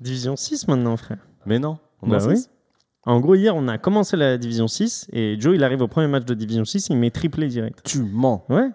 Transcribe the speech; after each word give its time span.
Division 0.00 0.36
6 0.36 0.68
maintenant, 0.68 0.96
frère. 0.96 1.18
Mais 1.44 1.58
non. 1.58 1.76
On 2.02 2.08
Bah 2.08 2.18
en 2.22 2.28
oui. 2.28 2.36
En 3.04 3.18
gros, 3.18 3.34
hier, 3.34 3.56
on 3.56 3.66
a 3.66 3.78
commencé 3.78 4.16
la 4.16 4.38
Division 4.38 4.68
6 4.68 5.08
et 5.12 5.34
Joe, 5.40 5.56
il 5.56 5.64
arrive 5.64 5.82
au 5.82 5.88
premier 5.88 6.06
match 6.06 6.24
de 6.24 6.34
Division 6.34 6.64
6, 6.64 6.86
il 6.90 6.96
met 6.96 7.10
triplé 7.10 7.48
direct. 7.48 7.80
Tu 7.82 8.00
mens. 8.02 8.44
Ouais. 8.48 8.68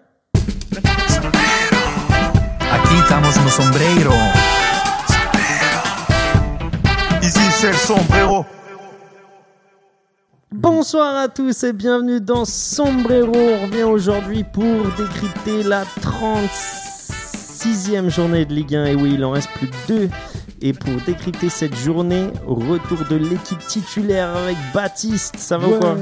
Aquí 2.72 2.94
estamos 3.02 3.34
no 3.42 3.48
sombrero. 3.48 4.12
Ici 7.22 7.40
c'est 7.52 7.70
le 7.70 7.78
sombrero. 7.78 8.44
Bonsoir 10.52 11.16
à 11.16 11.28
tous 11.28 11.64
et 11.64 11.72
bienvenue 11.72 12.20
dans 12.20 12.44
Sombrero. 12.44 13.32
On 13.34 13.62
revient 13.66 13.84
aujourd'hui 13.84 14.44
pour 14.44 14.62
décrypter 14.98 15.62
la 15.62 15.84
36e 15.84 18.10
journée 18.10 18.44
de 18.44 18.52
Ligue 18.52 18.74
1. 18.74 18.84
Et 18.86 18.94
oui, 18.94 19.14
il 19.14 19.24
en 19.24 19.30
reste 19.30 19.48
plus 19.54 19.68
que 19.70 19.76
deux. 19.88 20.10
Et 20.66 20.72
pour 20.72 20.94
décrypter 21.04 21.50
cette 21.50 21.76
journée, 21.76 22.28
retour 22.46 22.96
de 23.10 23.16
l'équipe 23.16 23.58
titulaire 23.66 24.34
avec 24.34 24.56
Baptiste. 24.72 25.36
Ça 25.36 25.58
va 25.58 25.68
ou 25.68 25.78
quoi 25.78 25.98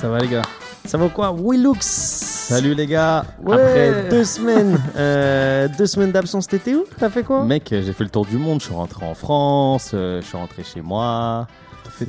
Ça 0.00 0.08
va 0.08 0.20
les 0.20 0.28
gars 0.28 0.40
Ça 0.86 0.96
va 0.96 1.04
ou 1.04 1.08
quoi 1.10 1.36
Willux 1.38 1.82
Salut 1.82 2.74
les 2.74 2.86
gars 2.86 3.26
Après 3.46 4.08
deux 4.08 4.24
semaines, 4.24 4.80
euh, 4.96 5.68
deux 5.76 5.84
semaines 5.84 6.12
d'absence, 6.12 6.46
t'étais 6.46 6.74
où? 6.74 6.86
T'as 6.98 7.10
fait 7.10 7.24
quoi? 7.24 7.44
Mec, 7.44 7.66
j'ai 7.68 7.92
fait 7.92 8.04
le 8.04 8.10
tour 8.10 8.24
du 8.24 8.38
monde. 8.38 8.60
Je 8.60 8.64
suis 8.64 8.74
rentré 8.74 9.04
en 9.04 9.14
France, 9.14 9.90
euh, 9.92 10.22
je 10.22 10.26
suis 10.26 10.38
rentré 10.38 10.64
chez 10.64 10.80
moi. 10.80 11.46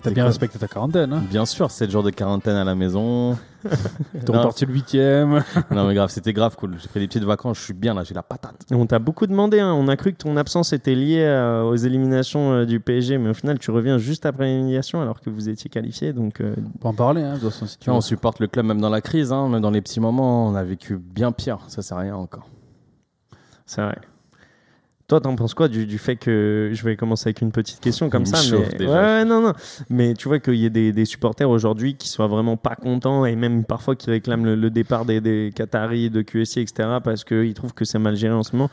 T'as 0.02 0.12
bien 0.12 0.26
respecté 0.26 0.58
ta 0.60 0.68
quarantaine, 0.68 1.12
hein 1.14 1.24
Bien 1.30 1.46
sûr, 1.46 1.70
7 1.72 1.90
jours 1.92 2.04
de 2.04 2.10
quarantaine 2.10 2.56
à 2.56 2.64
la 2.64 2.76
maison. 2.76 3.38
T'es 3.64 4.32
Non. 4.32 4.40
reparti 4.40 4.66
le 4.66 4.74
huitième. 4.74 5.44
non 5.72 5.88
mais 5.88 5.94
grave, 5.94 6.10
c'était 6.10 6.34
grave 6.34 6.56
cool. 6.58 6.76
J'ai 6.82 6.88
pris 6.88 7.00
des 7.00 7.08
petites 7.08 7.24
vacances, 7.24 7.58
je 7.60 7.64
suis 7.64 7.74
bien 7.74 7.94
là, 7.94 8.04
j'ai 8.04 8.14
la 8.14 8.24
patate. 8.24 8.56
On 8.72 8.86
t'a 8.86 9.00
beaucoup 9.00 9.26
demandé, 9.28 9.60
hein. 9.60 9.72
on 9.74 9.88
a 9.88 9.96
cru 9.96 10.12
que 10.12 10.18
ton 10.18 10.36
absence 10.38 10.74
était 10.74 10.96
liée 10.96 11.26
aux 11.66 11.76
éliminations 11.76 12.52
euh, 12.54 12.66
du 12.66 12.80
PSG, 12.80 13.18
mais 13.18 13.30
au 13.30 13.34
final 13.34 13.60
tu 13.60 13.72
reviens 13.72 13.98
juste 13.98 14.26
après 14.26 14.46
l'élimination 14.46 15.02
alors 15.02 15.22
que 15.22 15.30
vous 15.30 15.48
étiez 15.50 15.70
qualifié. 15.70 16.12
Donc 16.13 16.41
euh, 16.41 16.55
On 16.76 16.78
peut 16.80 16.88
en 16.90 16.94
parler, 16.94 17.22
hein, 17.24 17.35
de 17.35 17.50
façon, 17.50 17.66
si 17.66 17.78
tu 17.78 17.90
veux. 17.90 17.96
on 17.96 18.02
supporte 18.02 18.40
le 18.40 18.48
club 18.48 18.66
même 18.66 18.82
dans 18.82 18.90
la 18.90 19.02
crise, 19.02 19.32
hein, 19.32 19.48
même 19.48 19.62
dans 19.62 19.72
les 19.72 19.82
petits 19.82 20.00
moments. 20.02 20.48
On 20.48 20.55
a 20.55 20.63
vécu 20.63 20.98
bien 20.98 21.32
pire, 21.32 21.60
ça 21.68 21.82
c'est 21.82 21.96
rien 21.96 22.16
encore. 22.16 22.50
c'est 23.66 23.82
vrai. 23.82 23.98
Toi, 25.07 25.20
t'en 25.20 25.35
penses 25.35 25.54
quoi 25.54 25.68
du, 25.68 25.85
du 25.85 25.98
fait 25.98 26.15
que 26.15 26.70
je 26.71 26.84
vais 26.85 26.96
commencer 26.96 27.27
avec 27.27 27.41
une 27.41 27.51
petite 27.51 27.82
question 27.82 28.09
comme 28.09 28.26
ça 28.26 28.37
mais... 28.51 28.77
déjà. 28.77 28.91
Ouais, 29.20 29.26
non, 29.26 29.41
non. 29.41 29.54
Mais 29.90 30.13
tu 30.13 30.29
vois 30.29 30.40
qu'il 30.40 30.55
y 30.55 30.65
ait 30.65 30.70
des, 30.70 30.93
des 30.93 31.05
supporters 31.05 31.49
aujourd'hui 31.49 31.95
qui 31.95 32.07
soient 32.07 32.27
vraiment 32.27 32.55
pas 32.55 32.76
contents 32.76 33.26
et 33.26 33.35
même 33.35 33.65
parfois 33.65 33.95
qui 33.95 34.10
réclament 34.10 34.45
le, 34.45 34.55
le 34.55 34.70
départ 34.70 35.04
des, 35.05 35.20
des 35.20 35.51
Qataris, 35.54 36.10
de 36.10 36.21
QSI, 36.21 36.62
etc. 36.62 36.99
parce 37.04 37.26
qu'ils 37.26 37.54
trouvent 37.54 37.73
que 37.73 37.84
c'est 37.85 37.99
mal 37.99 38.15
géré 38.15 38.34
en 38.34 38.43
ce 38.43 38.55
moment. 38.55 38.70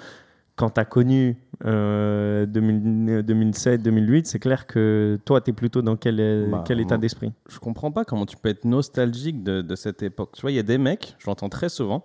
Quand 0.57 0.71
tu 0.71 0.81
as 0.81 0.85
connu 0.85 1.37
euh, 1.65 2.47
2000 2.47 3.25
2007-2008, 3.27 4.25
c'est 4.27 4.39
clair 4.39 4.67
que 4.67 5.19
toi, 5.25 5.41
tu 5.41 5.51
es 5.51 5.53
plutôt 5.53 5.81
dans 5.83 5.97
quel, 5.97 6.21
euh, 6.21 6.47
Bah, 6.51 6.65
quel 6.67 6.81
état 6.81 6.99
d'esprit? 6.99 7.33
Je 7.49 7.59
comprends 7.59 7.91
pas 7.91 8.05
comment 8.05 8.27
tu 8.27 8.37
peux 8.37 8.51
être 8.51 8.65
nostalgique 8.65 9.43
de, 9.43 9.63
de 9.63 9.75
cette 9.75 10.03
époque. 10.03 10.33
Tu 10.37 10.43
vois, 10.43 10.51
il 10.53 10.57
y 10.57 10.61
a 10.61 10.63
des 10.65 10.79
mecs, 10.79 11.17
je 11.19 11.27
l'entends 11.27 11.49
très 11.49 11.71
souvent, 11.71 12.05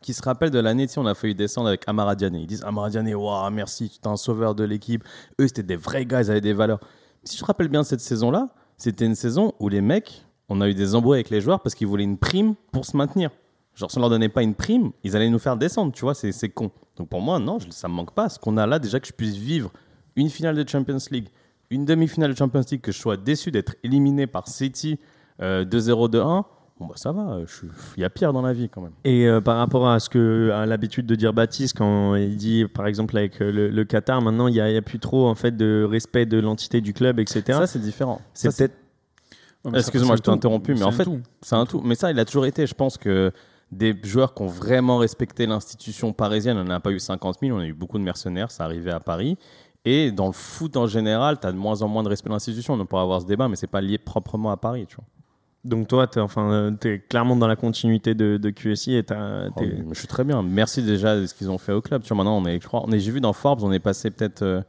qui 0.00 0.14
se 0.14 0.22
rappellent 0.22 0.50
de 0.50 0.58
l'année, 0.58 0.86
on 0.96 1.06
a 1.06 1.14
failli 1.14 1.34
descendre 1.34 1.68
avec 1.68 1.82
Amara 1.86 2.14
Diané. 2.14 2.40
Ils 2.40 2.46
disent 2.46 2.64
Amara 2.64 2.90
Diané, 2.90 3.14
waouh, 3.14 3.50
merci, 3.50 3.90
tu 3.90 3.98
es 4.08 4.10
un 4.10 4.16
sauveur 4.16 4.54
de 4.54 4.64
l'équipe. 4.64 5.04
Eux, 5.40 5.46
c'était 5.46 5.62
des 5.62 5.76
vrais 5.76 6.06
gars, 6.06 6.22
ils 6.22 6.30
avaient 6.30 6.40
des 6.40 6.52
valeurs. 6.52 6.80
Si 7.22 7.36
je 7.36 7.40
te 7.40 7.46
rappelle 7.46 7.68
bien 7.68 7.82
cette 7.84 8.00
saison-là, 8.00 8.48
c'était 8.76 9.06
une 9.06 9.14
saison 9.14 9.52
où 9.60 9.68
les 9.68 9.80
mecs, 9.80 10.26
on 10.48 10.60
a 10.60 10.68
eu 10.68 10.74
des 10.74 10.94
embrouilles 10.94 11.16
avec 11.16 11.30
les 11.30 11.40
joueurs 11.40 11.60
parce 11.60 11.74
qu'ils 11.74 11.86
voulaient 11.86 12.04
une 12.04 12.18
prime 12.18 12.54
pour 12.72 12.84
se 12.84 12.96
maintenir. 12.96 13.30
Genre, 13.74 13.90
si 13.90 13.98
on 13.98 14.00
leur 14.00 14.10
donnait 14.10 14.28
pas 14.28 14.42
une 14.42 14.54
prime, 14.54 14.92
ils 15.02 15.16
allaient 15.16 15.30
nous 15.30 15.38
faire 15.38 15.56
descendre, 15.56 15.92
tu 15.92 16.02
vois, 16.02 16.14
c'est 16.14 16.48
con. 16.48 16.70
Donc 16.96 17.08
pour 17.08 17.20
moi, 17.20 17.38
non, 17.38 17.58
ça 17.70 17.88
me 17.88 17.94
manque 17.94 18.14
pas. 18.14 18.28
Ce 18.28 18.38
qu'on 18.38 18.56
a 18.56 18.66
là, 18.66 18.78
déjà 18.78 19.00
que 19.00 19.06
je 19.06 19.12
puisse 19.12 19.36
vivre 19.36 19.72
une 20.16 20.30
finale 20.30 20.54
de 20.54 20.68
Champions 20.68 20.98
League, 21.10 21.28
une 21.70 21.84
demi-finale 21.84 22.32
de 22.32 22.36
Champions 22.36 22.62
League, 22.70 22.80
que 22.80 22.92
je 22.92 22.98
sois 22.98 23.16
déçu 23.16 23.50
d'être 23.50 23.74
éliminé 23.82 24.26
par 24.26 24.46
City 24.46 25.00
euh, 25.42 25.64
2-0, 25.64 26.10
2-1, 26.10 26.44
bon 26.84 26.90
bah 26.90 26.96
ça 26.96 27.12
va, 27.12 27.34
euh, 27.34 27.46
il 27.96 28.00
y 28.00 28.04
a 28.04 28.10
pire 28.10 28.32
dans 28.32 28.42
la 28.42 28.52
vie 28.52 28.68
quand 28.68 28.80
même. 28.80 28.92
Et 29.04 29.26
euh, 29.26 29.40
par 29.40 29.56
rapport 29.56 29.88
à 29.88 29.98
ce 30.00 30.08
que 30.08 30.50
a 30.52 30.66
l'habitude 30.66 31.06
de 31.06 31.14
dire 31.14 31.32
Baptiste 31.32 31.76
quand 31.76 32.14
il 32.14 32.36
dit, 32.36 32.66
par 32.66 32.86
exemple, 32.86 33.16
avec 33.16 33.40
euh, 33.40 33.50
le, 33.50 33.70
le 33.70 33.84
Qatar, 33.84 34.20
maintenant 34.22 34.48
il 34.48 34.54
n'y 34.54 34.60
a, 34.60 34.82
plus 34.82 34.98
trop 34.98 35.26
en 35.26 35.34
fait 35.34 35.56
de 35.56 35.86
respect 35.88 36.26
de 36.26 36.38
l'entité 36.38 36.80
du 36.80 36.92
club, 36.92 37.18
etc. 37.18 37.42
Ça, 37.46 37.66
c'est 37.66 37.78
différent. 37.78 38.20
c'est 38.34 38.54
peut-être 38.54 38.74
Ouais, 39.64 39.78
Excuse-moi, 39.78 40.16
je 40.16 40.20
t'ai 40.20 40.30
interrompu, 40.30 40.74
mais 40.74 40.82
en 40.82 40.92
fait. 40.92 41.08
C'est 41.40 41.56
un 41.56 41.64
tout. 41.64 41.80
Mais 41.82 41.94
ça, 41.94 42.10
il 42.10 42.18
a 42.18 42.26
toujours 42.26 42.44
été. 42.44 42.66
Je 42.66 42.74
pense 42.74 42.98
que 42.98 43.32
des 43.72 43.98
joueurs 44.02 44.34
qui 44.34 44.42
ont 44.42 44.46
vraiment 44.46 44.98
respecté 44.98 45.46
l'institution 45.46 46.12
parisienne, 46.12 46.58
on 46.58 46.64
n'a 46.64 46.80
pas 46.80 46.90
eu 46.90 47.00
50 47.00 47.38
000, 47.40 47.56
on 47.56 47.60
a 47.60 47.66
eu 47.66 47.72
beaucoup 47.72 47.98
de 47.98 48.04
mercenaires, 48.04 48.50
ça 48.50 48.64
arrivait 48.64 48.90
à 48.90 49.00
Paris. 49.00 49.38
Et 49.86 50.12
dans 50.12 50.26
le 50.26 50.32
foot 50.32 50.76
en 50.76 50.86
général, 50.86 51.38
tu 51.40 51.46
as 51.46 51.52
de 51.52 51.56
moins 51.56 51.82
en 51.82 51.88
moins 51.88 52.02
de 52.02 52.08
respect 52.08 52.28
de 52.28 52.34
l'institution. 52.34 52.74
On 52.74 52.86
pourra 52.86 53.02
avoir 53.02 53.20
ce 53.20 53.26
débat, 53.26 53.48
mais 53.48 53.56
c'est 53.56 53.66
pas 53.66 53.80
lié 53.80 53.98
proprement 53.98 54.50
à 54.50 54.56
Paris. 54.56 54.86
Tu 54.86 54.96
vois. 54.96 55.04
Donc 55.64 55.88
toi, 55.88 56.06
t'es 56.06 56.20
enfin, 56.20 56.50
euh, 56.52 56.70
t'es 56.72 56.98
clairement 57.00 57.36
dans 57.36 57.46
la 57.46 57.56
continuité 57.56 58.14
de, 58.14 58.36
de 58.36 58.50
QSI 58.50 58.96
et 58.96 59.02
t'as- 59.02 59.48
Oh, 59.48 59.60
je 59.92 59.98
suis 59.98 60.08
très 60.08 60.24
bien. 60.24 60.42
Merci 60.42 60.82
déjà 60.82 61.16
de 61.18 61.26
ce 61.26 61.34
qu'ils 61.34 61.50
ont 61.50 61.58
fait 61.58 61.72
au 61.72 61.80
club. 61.80 62.02
Tu 62.02 62.08
vois, 62.08 62.18
maintenant, 62.18 62.36
on 62.38 62.46
est, 62.46 62.60
je 62.60 62.66
crois, 62.66 62.82
on 62.86 62.92
est, 62.92 62.98
j'ai 63.00 63.10
vu 63.10 63.20
dans 63.20 63.32
Forbes, 63.32 63.62
on 63.62 63.72
est 63.72 63.78
passé 63.80 64.10
peut-être 64.10 64.42
euh, 64.42 64.60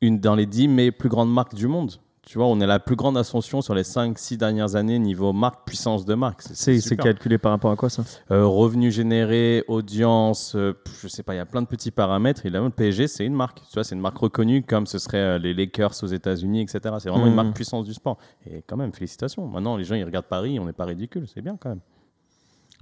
une 0.00 0.20
dans 0.20 0.34
les 0.34 0.46
10 0.46 0.68
mais 0.68 0.90
plus 0.90 1.08
grandes 1.08 1.32
marques 1.32 1.54
du 1.54 1.66
monde. 1.68 1.92
Tu 2.24 2.38
vois, 2.38 2.46
on 2.46 2.60
est 2.60 2.66
la 2.66 2.78
plus 2.78 2.94
grande 2.94 3.18
ascension 3.18 3.62
sur 3.62 3.74
les 3.74 3.82
5-6 3.82 4.36
dernières 4.36 4.76
années 4.76 5.00
niveau 5.00 5.32
marque, 5.32 5.66
puissance 5.66 6.04
de 6.04 6.14
marque. 6.14 6.42
c'est 6.42 6.96
calculé 6.96 7.36
par 7.36 7.50
rapport 7.50 7.72
à 7.72 7.76
quoi 7.76 7.90
ça? 7.90 8.04
Euh, 8.30 8.46
revenus 8.46 8.94
générés, 8.94 9.64
audience, 9.66 10.54
euh, 10.54 10.72
je 11.00 11.08
sais 11.08 11.24
pas, 11.24 11.34
il 11.34 11.38
y 11.38 11.40
a 11.40 11.46
plein 11.46 11.62
de 11.62 11.66
petits 11.66 11.90
paramètres. 11.90 12.46
Et 12.46 12.50
là, 12.50 12.60
le 12.60 12.70
PSG, 12.70 13.08
c'est 13.08 13.26
une 13.26 13.34
marque. 13.34 13.60
Tu 13.62 13.74
vois, 13.74 13.82
c'est 13.82 13.96
une 13.96 14.00
marque 14.00 14.18
reconnue 14.18 14.62
comme 14.62 14.86
ce 14.86 14.98
serait 14.98 15.18
euh, 15.18 15.38
les 15.38 15.52
Lakers 15.52 15.94
aux 16.02 16.06
États-Unis, 16.06 16.60
etc. 16.62 16.94
C'est 17.00 17.08
vraiment 17.08 17.26
une 17.26 17.34
marque 17.34 17.54
puissance 17.54 17.84
du 17.84 17.92
sport. 17.92 18.18
Et 18.46 18.62
quand 18.66 18.76
même, 18.76 18.92
félicitations. 18.92 19.46
Maintenant, 19.48 19.76
les 19.76 19.84
gens, 19.84 19.96
ils 19.96 20.04
regardent 20.04 20.26
Paris, 20.26 20.60
on 20.60 20.64
n'est 20.66 20.72
pas 20.72 20.84
ridicule. 20.84 21.26
C'est 21.26 21.42
bien 21.42 21.56
quand 21.58 21.70
même. 21.70 21.80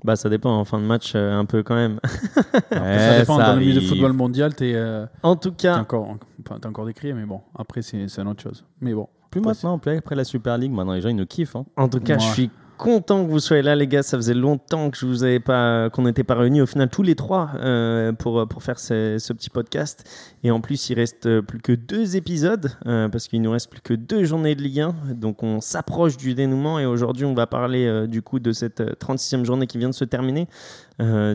Bah 0.04 0.16
ça 0.16 0.28
dépend 0.30 0.58
en 0.58 0.64
fin 0.64 0.78
de 0.78 0.84
match 0.84 1.12
euh, 1.14 1.38
un 1.38 1.44
peu 1.44 1.62
quand 1.62 1.74
même. 1.74 2.00
ça 2.70 3.18
dépend, 3.18 3.38
dans 3.38 3.54
le 3.54 3.60
milieu 3.60 3.76
arrive. 3.76 3.88
football 3.88 4.12
mondial, 4.12 4.54
t'es 4.54 4.72
euh, 4.74 5.06
en 5.22 5.36
tout 5.36 5.50
t'es 5.50 5.64
cas, 5.64 5.78
encore, 5.78 6.16
enfin, 6.44 6.58
t'es 6.58 6.66
encore 6.66 6.86
décrié, 6.86 7.12
mais 7.12 7.26
bon, 7.26 7.40
après, 7.54 7.82
c'est 7.82 8.08
c'est 8.08 8.22
une 8.22 8.28
autre 8.28 8.42
chose. 8.42 8.64
Mais 8.80 8.94
bon. 8.94 9.08
Plus 9.30 9.40
maintenant, 9.40 9.78
plus 9.78 9.96
après 9.96 10.14
la 10.16 10.24
Super 10.24 10.58
League, 10.58 10.72
maintenant, 10.72 10.92
les 10.94 11.00
gens, 11.00 11.08
ils 11.08 11.16
nous 11.16 11.26
kiffent. 11.26 11.56
hein. 11.56 11.64
En 11.76 11.88
tout 11.88 12.00
cas, 12.00 12.18
je 12.18 12.24
suis 12.32 12.50
content 12.78 13.26
que 13.26 13.30
vous 13.30 13.40
soyez 13.40 13.62
là, 13.62 13.76
les 13.76 13.86
gars. 13.86 14.02
Ça 14.02 14.16
faisait 14.16 14.32
longtemps 14.34 14.88
que 14.90 14.96
je 14.96 15.04
vous 15.04 15.22
avais 15.22 15.38
pas, 15.38 15.90
qu'on 15.90 16.02
n'était 16.02 16.24
pas 16.24 16.34
réunis 16.34 16.62
au 16.62 16.66
final 16.66 16.88
tous 16.88 17.02
les 17.02 17.14
trois 17.14 17.50
euh, 17.56 18.12
pour 18.12 18.48
pour 18.48 18.62
faire 18.62 18.78
ce, 18.78 19.18
ce 19.18 19.32
petit 19.34 19.50
podcast. 19.50 20.02
Et 20.44 20.50
en 20.50 20.62
plus, 20.62 20.88
il 20.88 20.94
reste 20.94 21.26
euh, 21.26 21.42
plus 21.42 21.60
que 21.60 21.72
deux 21.72 22.16
épisodes 22.16 22.70
euh, 22.86 23.10
parce 23.10 23.28
qu'il 23.28 23.42
nous 23.42 23.50
reste 23.50 23.70
plus 23.70 23.82
que 23.82 23.92
deux 23.92 24.24
journées 24.24 24.54
de 24.54 24.62
Ligue 24.62 24.80
1. 24.80 24.94
Donc, 25.14 25.42
on 25.42 25.60
s'approche 25.60 26.16
du 26.16 26.34
dénouement 26.34 26.78
et 26.78 26.86
aujourd'hui, 26.86 27.26
on 27.26 27.34
va 27.34 27.46
parler 27.46 27.84
euh, 27.86 28.06
du 28.06 28.22
coup 28.22 28.38
de 28.40 28.50
cette 28.52 28.80
euh, 28.80 28.94
36e 28.98 29.44
journée 29.44 29.66
qui 29.66 29.76
vient 29.76 29.90
de 29.90 29.94
se 29.94 30.04
terminer. 30.06 30.48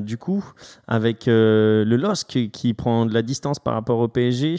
Du 0.02 0.20
coup, 0.20 0.46
avec 0.88 1.24
le 1.26 1.84
LOSC 1.98 2.52
qui 2.52 2.76
prend 2.76 3.08
de 3.08 3.14
la 3.16 3.24
distance 3.24 3.58
par 3.58 3.74
rapport 3.74 3.98
au 3.98 4.08
PSG, 4.08 4.58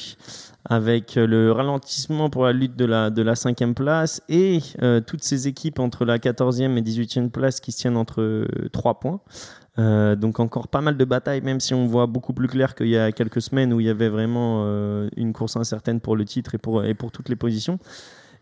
avec 0.69 1.17
euh, 1.17 1.27
le 1.27 1.53
ralentissement 1.53 2.31
pour 2.31 2.45
la 2.45 2.53
lutte 2.53 2.77
de 2.77 2.85
la, 2.85 3.11
de 3.11 3.23
la 3.23 3.35
cinquième 3.35 3.75
place 3.75 4.23
et 4.29 4.61
euh, 4.83 5.01
toutes 5.01 5.23
ces 5.23 5.49
équipes 5.49 5.79
entre 5.79 6.05
la 6.05 6.19
14e 6.19 6.77
et 6.77 6.83
18e 6.83 7.31
place 7.31 7.61
qui 7.61 7.73
se 7.73 7.79
tiennent 7.79 7.97
entre 7.97 8.21
euh, 8.21 8.47
trois 8.73 9.01
points. 9.01 9.21
Donc 9.79 10.41
encore 10.41 10.69
pas 10.69 10.81
mal 10.81 10.97
de 10.97 11.05
batailles, 11.05 11.43
même 11.43 11.61
si 11.61 11.75
on 11.75 11.87
voit 11.87 12.07
beaucoup 12.07 12.33
plus 12.33 12.49
clair 12.49 12.75
qu'il 12.75 12.89
y 12.89 12.97
a 12.97 13.13
quelques 13.13 13.43
semaines 13.43 13.75
où 13.75 13.81
il 13.81 13.85
y 13.85 13.91
avait 13.91 14.09
vraiment 14.09 14.65
une 15.19 15.35
course 15.35 15.59
incertaine 15.59 16.01
pour 16.01 16.17
le 16.17 16.25
titre 16.25 16.55
et 16.55 16.95
pour 16.95 17.13
toutes 17.13 17.29
les 17.29 17.37
positions. 17.37 17.79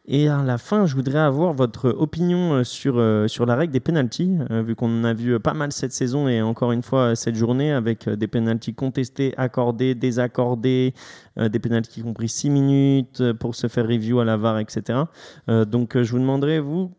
Et 0.06 0.28
à 0.28 0.42
la 0.42 0.58
fin, 0.58 0.84
je 0.84 0.94
voudrais 0.94 1.18
avoir 1.18 1.54
votre 1.54 1.88
opinion 1.88 2.52
euh, 2.52 2.64
sur, 2.64 2.98
euh, 2.98 3.26
sur 3.26 3.46
la 3.46 3.56
règle 3.56 3.72
des 3.72 3.80
pénalties, 3.80 4.36
euh, 4.50 4.60
vu 4.60 4.74
qu'on 4.74 5.00
en 5.00 5.04
a 5.04 5.14
vu 5.14 5.40
pas 5.40 5.54
mal 5.54 5.72
cette 5.72 5.92
saison 5.92 6.28
et 6.28 6.42
encore 6.42 6.72
une 6.72 6.82
fois 6.82 7.16
cette 7.16 7.36
journée 7.36 7.72
avec 7.72 8.06
des 8.10 8.26
pénalties 8.26 8.74
contestés, 8.74 9.32
accordés, 9.38 9.94
désaccordés, 9.94 10.92
des 11.38 11.58
pénalties 11.58 12.02
qui 12.02 12.06
ont 12.06 12.12
pris 12.12 12.28
6 12.28 12.50
minutes 12.50 13.32
pour 13.32 13.54
se 13.54 13.66
faire 13.66 13.88
review 13.88 14.20
à 14.20 14.24
la 14.24 14.36
VAR, 14.36 14.58
etc. 14.58 15.00
Donc 15.48 16.00
je 16.00 16.10
vous 16.10 16.18
demanderai, 16.18 16.60
vous, 16.60 16.92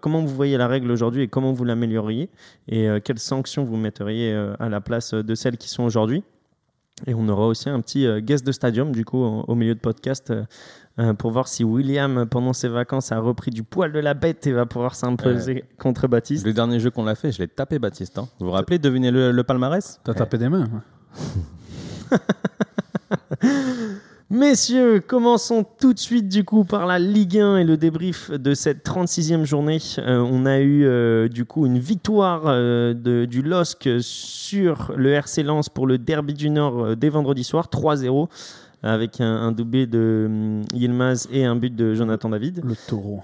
comment 0.00 0.22
vous 0.22 0.34
voyez 0.34 0.56
la 0.56 0.66
règle 0.66 0.90
aujourd'hui 0.90 1.22
et 1.22 1.28
comment 1.28 1.52
vous 1.52 1.64
l'amélioriez 1.64 2.30
et 2.68 2.88
quelles 3.04 3.18
sanctions 3.18 3.64
vous 3.64 3.76
metteriez 3.76 4.34
à 4.58 4.68
la 4.68 4.80
place 4.80 5.14
de 5.14 5.34
celles 5.34 5.56
qui 5.56 5.68
sont 5.68 5.84
aujourd'hui. 5.84 6.24
Et 7.06 7.14
on 7.14 7.28
aura 7.28 7.46
aussi 7.46 7.68
un 7.68 7.80
petit 7.80 8.06
euh, 8.06 8.20
guest 8.20 8.46
de 8.46 8.52
stadium, 8.52 8.92
du 8.92 9.04
coup, 9.04 9.18
au, 9.22 9.54
milieu 9.54 9.74
de 9.74 9.80
podcast, 9.80 10.30
euh, 10.30 10.44
euh, 10.98 11.12
pour 11.12 11.30
voir 11.30 11.46
si 11.46 11.62
William, 11.62 12.24
pendant 12.24 12.54
ses 12.54 12.68
vacances, 12.68 13.12
a 13.12 13.18
repris 13.18 13.50
du 13.50 13.62
poil 13.62 13.92
de 13.92 13.98
la 13.98 14.14
bête 14.14 14.46
et 14.46 14.52
va 14.52 14.64
pouvoir 14.64 14.94
s'imposer 14.94 15.64
contre 15.78 16.08
Baptiste. 16.08 16.46
Le 16.46 16.54
dernier 16.54 16.80
jeu 16.80 16.90
qu'on 16.90 17.04
l'a 17.04 17.14
fait, 17.14 17.32
je 17.32 17.38
l'ai 17.40 17.48
tapé 17.48 17.78
Baptiste. 17.78 18.16
hein. 18.16 18.28
Vous 18.40 18.46
vous 18.46 18.52
rappelez, 18.52 18.78
devinez 18.78 19.10
le, 19.10 19.30
le 19.30 19.44
palmarès? 19.44 20.00
T'as 20.04 20.14
tapé 20.14 20.38
des 20.38 20.48
mains. 20.48 20.68
ouais. 22.10 22.18
Messieurs, 24.28 25.00
commençons 25.06 25.64
tout 25.78 25.92
de 25.94 26.00
suite 26.00 26.28
du 26.28 26.42
coup 26.42 26.64
par 26.64 26.84
la 26.86 26.98
Ligue 26.98 27.38
1 27.38 27.58
et 27.58 27.64
le 27.64 27.76
débrief 27.76 28.32
de 28.32 28.54
cette 28.54 28.84
36e 28.84 29.44
journée. 29.44 29.78
Euh, 29.98 30.18
on 30.18 30.46
a 30.46 30.58
eu 30.58 30.84
euh, 30.84 31.28
du 31.28 31.44
coup 31.44 31.64
une 31.64 31.78
victoire 31.78 32.42
euh, 32.46 32.92
de- 32.92 33.24
du 33.24 33.40
LOSC 33.42 33.88
sur 34.00 34.92
le 34.96 35.12
RC 35.12 35.44
Lens 35.44 35.68
pour 35.68 35.86
le 35.86 35.98
Derby 35.98 36.34
du 36.34 36.50
Nord 36.50 36.96
dès 36.96 37.08
vendredi 37.08 37.44
soir, 37.44 37.68
3-0. 37.72 38.26
avec 38.82 39.20
un, 39.20 39.26
un 39.32 39.52
doublé 39.52 39.86
de 39.86 40.24
hum, 40.26 40.62
Yilmaz 40.74 41.28
et 41.30 41.44
un 41.44 41.54
but 41.54 41.74
de 41.74 41.94
Jonathan 41.94 42.28
David. 42.28 42.62
Le 42.64 42.74
taureau. 42.88 43.20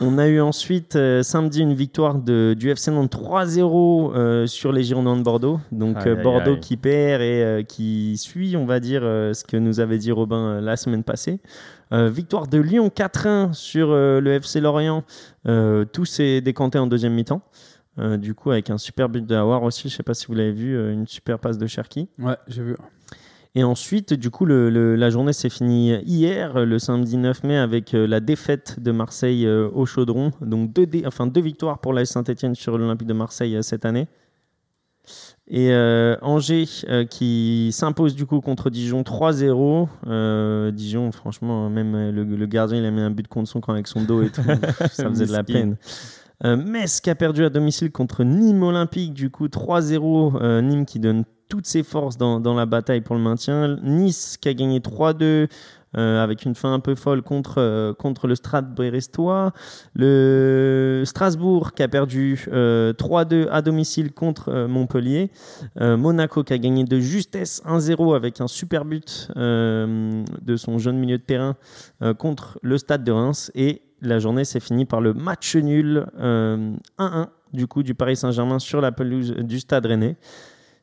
On 0.00 0.18
a 0.18 0.26
eu 0.26 0.40
ensuite 0.40 0.96
euh, 0.96 1.22
samedi 1.22 1.60
une 1.60 1.74
victoire 1.74 2.16
de, 2.16 2.54
du 2.58 2.68
FC 2.70 2.90
Nantes 2.90 3.12
3-0 3.14 4.12
euh, 4.14 4.46
sur 4.46 4.72
les 4.72 4.82
Girondins 4.82 5.16
de 5.16 5.22
Bordeaux. 5.22 5.60
Donc 5.70 5.98
Aïe, 5.98 6.08
euh, 6.08 6.22
Bordeaux 6.22 6.54
aïe. 6.54 6.60
qui 6.60 6.76
perd 6.76 7.22
et 7.22 7.42
euh, 7.42 7.62
qui 7.62 8.16
suit, 8.16 8.56
on 8.56 8.66
va 8.66 8.80
dire, 8.80 9.02
euh, 9.04 9.32
ce 9.32 9.44
que 9.44 9.56
nous 9.56 9.78
avait 9.80 9.98
dit 9.98 10.10
Robin 10.10 10.56
euh, 10.56 10.60
la 10.60 10.76
semaine 10.76 11.04
passée. 11.04 11.40
Euh, 11.92 12.08
victoire 12.10 12.48
de 12.48 12.58
Lyon 12.58 12.88
4-1 12.94 13.52
sur 13.52 13.90
euh, 13.92 14.20
le 14.20 14.32
FC 14.32 14.60
Lorient. 14.60 15.04
Euh, 15.46 15.84
tout 15.84 16.04
s'est 16.04 16.40
décanté 16.40 16.78
en 16.78 16.86
deuxième 16.88 17.14
mi-temps. 17.14 17.42
Euh, 18.00 18.16
du 18.16 18.34
coup, 18.34 18.50
avec 18.50 18.70
un 18.70 18.78
super 18.78 19.08
but 19.08 19.24
de 19.24 19.36
Hawar 19.36 19.62
aussi, 19.62 19.88
je 19.88 19.94
sais 19.94 20.02
pas 20.02 20.14
si 20.14 20.26
vous 20.26 20.34
l'avez 20.34 20.50
vu, 20.50 20.76
euh, 20.76 20.92
une 20.92 21.06
super 21.06 21.38
passe 21.38 21.56
de 21.58 21.66
Cherki. 21.68 22.08
Ouais, 22.18 22.36
j'ai 22.48 22.62
vu. 22.64 22.74
Et 23.56 23.62
ensuite, 23.62 24.14
du 24.14 24.30
coup, 24.30 24.46
le- 24.46 24.68
le- 24.68 24.96
la 24.96 25.10
journée 25.10 25.32
s'est 25.32 25.48
finie 25.48 25.94
hier, 26.04 26.64
le 26.66 26.78
samedi 26.80 27.16
9 27.16 27.44
mai, 27.44 27.56
avec 27.56 27.94
euh, 27.94 28.06
la 28.06 28.18
défaite 28.18 28.80
de 28.80 28.90
Marseille 28.90 29.46
euh, 29.46 29.68
au 29.72 29.86
Chaudron. 29.86 30.32
Donc 30.40 30.72
deux, 30.72 30.86
dé- 30.86 31.04
enfin, 31.06 31.26
deux 31.28 31.40
victoires 31.40 31.78
pour 31.78 31.92
la 31.92 32.04
Saint-Etienne 32.04 32.56
sur 32.56 32.76
l'Olympique 32.78 33.06
de 33.06 33.12
Marseille 33.14 33.54
euh, 33.54 33.62
cette 33.62 33.84
année. 33.84 34.08
Et 35.46 35.70
euh, 35.72 36.16
Angers 36.22 36.64
euh, 36.88 37.04
qui 37.04 37.68
s'impose 37.72 38.16
du 38.16 38.24
coup 38.26 38.40
contre 38.40 38.70
Dijon 38.70 39.02
3-0. 39.02 39.86
Euh, 40.08 40.70
Dijon, 40.72 41.12
franchement, 41.12 41.68
même 41.70 41.94
euh, 41.94 42.10
le, 42.10 42.24
le 42.24 42.46
gardien, 42.46 42.78
il 42.78 42.84
a 42.86 42.90
mis 42.90 43.02
un 43.02 43.10
but 43.10 43.28
contre 43.28 43.48
son 43.48 43.60
camp 43.60 43.72
avec 43.74 43.86
son 43.86 44.02
dos 44.02 44.22
et 44.22 44.30
tout. 44.30 44.40
Ça 44.90 45.08
faisait 45.10 45.26
de 45.26 45.32
la 45.32 45.44
peine. 45.44 45.76
Metz 46.42 47.00
qui 47.00 47.08
a 47.10 47.14
perdu 47.14 47.44
à 47.44 47.50
domicile 47.50 47.90
contre 47.92 48.24
Nîmes 48.24 48.62
Olympique, 48.64 49.14
du 49.14 49.30
coup 49.30 49.46
3-0. 49.46 50.38
Euh, 50.42 50.60
Nîmes 50.62 50.84
qui 50.86 50.98
donne 50.98 51.24
toutes 51.54 51.68
ses 51.68 51.84
forces 51.84 52.16
dans, 52.16 52.54
la 52.54 52.66
bataille 52.66 53.00
pour 53.00 53.14
le 53.14 53.22
maintien. 53.22 53.76
Nice 53.80 54.36
qui 54.40 54.48
a 54.48 54.54
gagné 54.54 54.80
3-2 54.80 55.46
euh, 55.96 56.20
avec 56.20 56.44
une 56.44 56.56
fin 56.56 56.74
un 56.74 56.80
peu 56.80 56.96
folle 56.96 57.22
contre, 57.22 57.58
euh, 57.58 57.94
contre 57.94 58.26
le 58.26 58.34
Stade 58.34 58.74
brestois. 58.74 59.52
Le 59.94 61.04
Strasbourg 61.06 61.72
qui 61.72 61.84
a 61.84 61.88
perdu 61.88 62.44
euh, 62.52 62.92
3-2 62.92 63.46
à 63.52 63.62
domicile 63.62 64.12
contre 64.12 64.48
euh, 64.48 64.66
Montpellier. 64.66 65.30
Euh, 65.80 65.96
Monaco 65.96 66.42
qui 66.42 66.54
a 66.54 66.58
gagné 66.58 66.82
de 66.82 66.98
justesse 66.98 67.62
1-0 67.64 68.16
avec 68.16 68.40
un 68.40 68.48
super 68.48 68.84
but 68.84 69.28
euh, 69.36 70.24
de 70.42 70.56
son 70.56 70.78
jeune 70.78 70.98
milieu 70.98 71.18
de 71.18 71.22
terrain 71.22 71.54
euh, 72.02 72.14
contre 72.14 72.58
le 72.62 72.78
Stade 72.78 73.04
de 73.04 73.12
Reims. 73.12 73.52
Et 73.54 73.80
la 74.00 74.18
journée 74.18 74.44
s'est 74.44 74.58
finie 74.58 74.86
par 74.86 75.00
le 75.00 75.14
match 75.14 75.54
nul 75.54 76.04
euh, 76.18 76.74
1-1 76.98 77.28
du 77.52 77.68
coup 77.68 77.84
du 77.84 77.94
Paris 77.94 78.16
Saint-Germain 78.16 78.58
sur 78.58 78.80
la 78.80 78.90
pelouse 78.90 79.36
du 79.38 79.60
Stade 79.60 79.86
Rennais. 79.86 80.16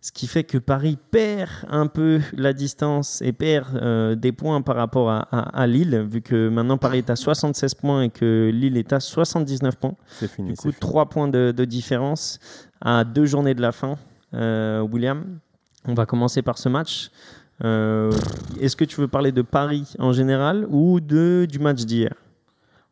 Ce 0.03 0.11
qui 0.11 0.25
fait 0.25 0.43
que 0.43 0.57
Paris 0.57 0.97
perd 1.11 1.49
un 1.69 1.85
peu 1.85 2.21
la 2.33 2.53
distance 2.53 3.21
et 3.21 3.33
perd 3.33 3.67
euh, 3.75 4.15
des 4.15 4.31
points 4.31 4.63
par 4.63 4.75
rapport 4.75 5.11
à, 5.11 5.27
à- 5.31 5.61
à 5.61 5.67
Lille, 5.67 6.03
vu 6.09 6.21
que 6.21 6.49
maintenant 6.49 6.79
Paris 6.79 6.97
est 6.99 7.09
à 7.11 7.15
76 7.15 7.75
points 7.75 8.01
et 8.03 8.09
que 8.09 8.49
Lille 8.51 8.77
est 8.77 8.93
à 8.93 8.99
79 8.99 9.75
points. 9.75 9.93
C'est 10.19 10.27
fini. 10.27 10.49
Du 10.49 10.55
coup, 10.55 10.69
fini. 10.71 10.73
3 10.79 11.07
points 11.09 11.27
de, 11.27 11.53
de 11.55 11.65
différence 11.65 12.39
à 12.81 13.03
deux 13.03 13.25
journées 13.27 13.53
de 13.53 13.61
la 13.61 13.71
fin. 13.71 13.95
Euh, 14.33 14.81
William, 14.81 15.37
on 15.87 15.93
va 15.93 16.07
commencer 16.07 16.41
par 16.41 16.57
ce 16.57 16.67
match. 16.67 17.11
Euh, 17.63 18.11
Est-ce 18.59 18.75
que 18.75 18.85
tu 18.85 18.99
veux 19.01 19.07
parler 19.07 19.31
de 19.31 19.43
Paris 19.43 19.93
en 19.99 20.13
général 20.13 20.65
ou 20.67 20.99
de, 20.99 21.45
du 21.47 21.59
match 21.59 21.85
d'hier? 21.85 22.15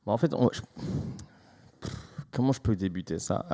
Bon, 0.06 0.12
en 0.12 0.18
fait, 0.18 0.32
on- 0.36 0.50
je- 0.54 0.62
comment 2.32 2.52
je 2.52 2.62
peux 2.62 2.76
débuter 2.76 3.18
ça? 3.18 3.46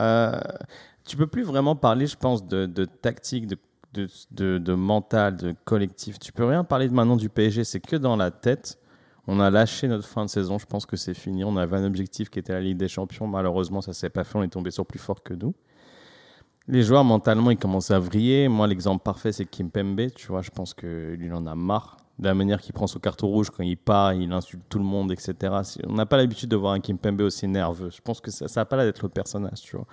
Tu 1.05 1.17
peux 1.17 1.27
plus 1.27 1.43
vraiment 1.43 1.75
parler, 1.75 2.07
je 2.07 2.17
pense, 2.17 2.45
de, 2.45 2.85
tactique, 2.85 3.47
de, 3.93 4.73
mental, 4.73 5.37
de 5.37 5.55
collectif. 5.63 6.19
Tu 6.19 6.31
peux 6.31 6.45
rien 6.45 6.63
parler 6.63 6.87
de 6.87 6.93
maintenant 6.93 7.15
du 7.15 7.29
PSG. 7.29 7.63
C'est 7.63 7.79
que 7.79 7.95
dans 7.95 8.15
la 8.15 8.31
tête. 8.31 8.79
On 9.27 9.39
a 9.39 9.49
lâché 9.49 9.87
notre 9.87 10.07
fin 10.07 10.23
de 10.25 10.29
saison. 10.29 10.59
Je 10.59 10.67
pense 10.67 10.85
que 10.85 10.95
c'est 10.95 11.15
fini. 11.15 11.43
On 11.43 11.57
avait 11.57 11.77
un 11.77 11.83
objectif 11.83 12.29
qui 12.29 12.37
était 12.37 12.53
la 12.53 12.61
Ligue 12.61 12.77
des 12.77 12.87
Champions. 12.87 13.25
Malheureusement, 13.25 13.81
ça 13.81 13.91
s'est 13.91 14.09
pas 14.09 14.23
fait. 14.23 14.37
On 14.37 14.43
est 14.43 14.49
tombé 14.49 14.69
sur 14.69 14.85
plus 14.85 14.99
fort 14.99 15.23
que 15.23 15.33
nous. 15.33 15.55
Les 16.67 16.83
joueurs, 16.83 17.03
mentalement, 17.03 17.49
ils 17.49 17.57
commencent 17.57 17.91
à 17.91 17.97
vriller. 17.99 18.47
Moi, 18.47 18.67
l'exemple 18.67 19.03
parfait, 19.03 19.31
c'est 19.31 19.45
Kim 19.45 19.71
Pembe. 19.71 20.11
Tu 20.15 20.27
vois, 20.27 20.43
je 20.43 20.51
pense 20.51 20.75
que 20.75 21.17
il 21.19 21.33
en 21.33 21.47
a 21.47 21.55
marre 21.55 21.97
de 22.19 22.25
la 22.25 22.33
manière 22.33 22.61
qu'il 22.61 22.73
prend 22.73 22.87
son 22.87 22.99
carton 22.99 23.27
rouge 23.27 23.49
quand 23.49 23.63
il 23.63 23.77
part, 23.77 24.13
il 24.13 24.31
insulte 24.31 24.63
tout 24.69 24.79
le 24.79 24.85
monde, 24.85 25.11
etc. 25.11 25.53
On 25.85 25.93
n'a 25.93 26.05
pas 26.05 26.17
l'habitude 26.17 26.49
de 26.49 26.55
voir 26.55 26.73
un 26.73 26.79
Kim 26.79 26.97
Pembe 26.97 27.21
aussi 27.21 27.47
nerveux. 27.47 27.89
Je 27.89 28.01
pense 28.01 28.21
que 28.21 28.31
ça 28.31 28.45
n'a 28.55 28.65
pas 28.65 28.77
l'air 28.77 28.85
d'être 28.85 29.03
le 29.03 29.09
personnage, 29.09 29.61
tu 29.61 29.75
vois. 29.75 29.85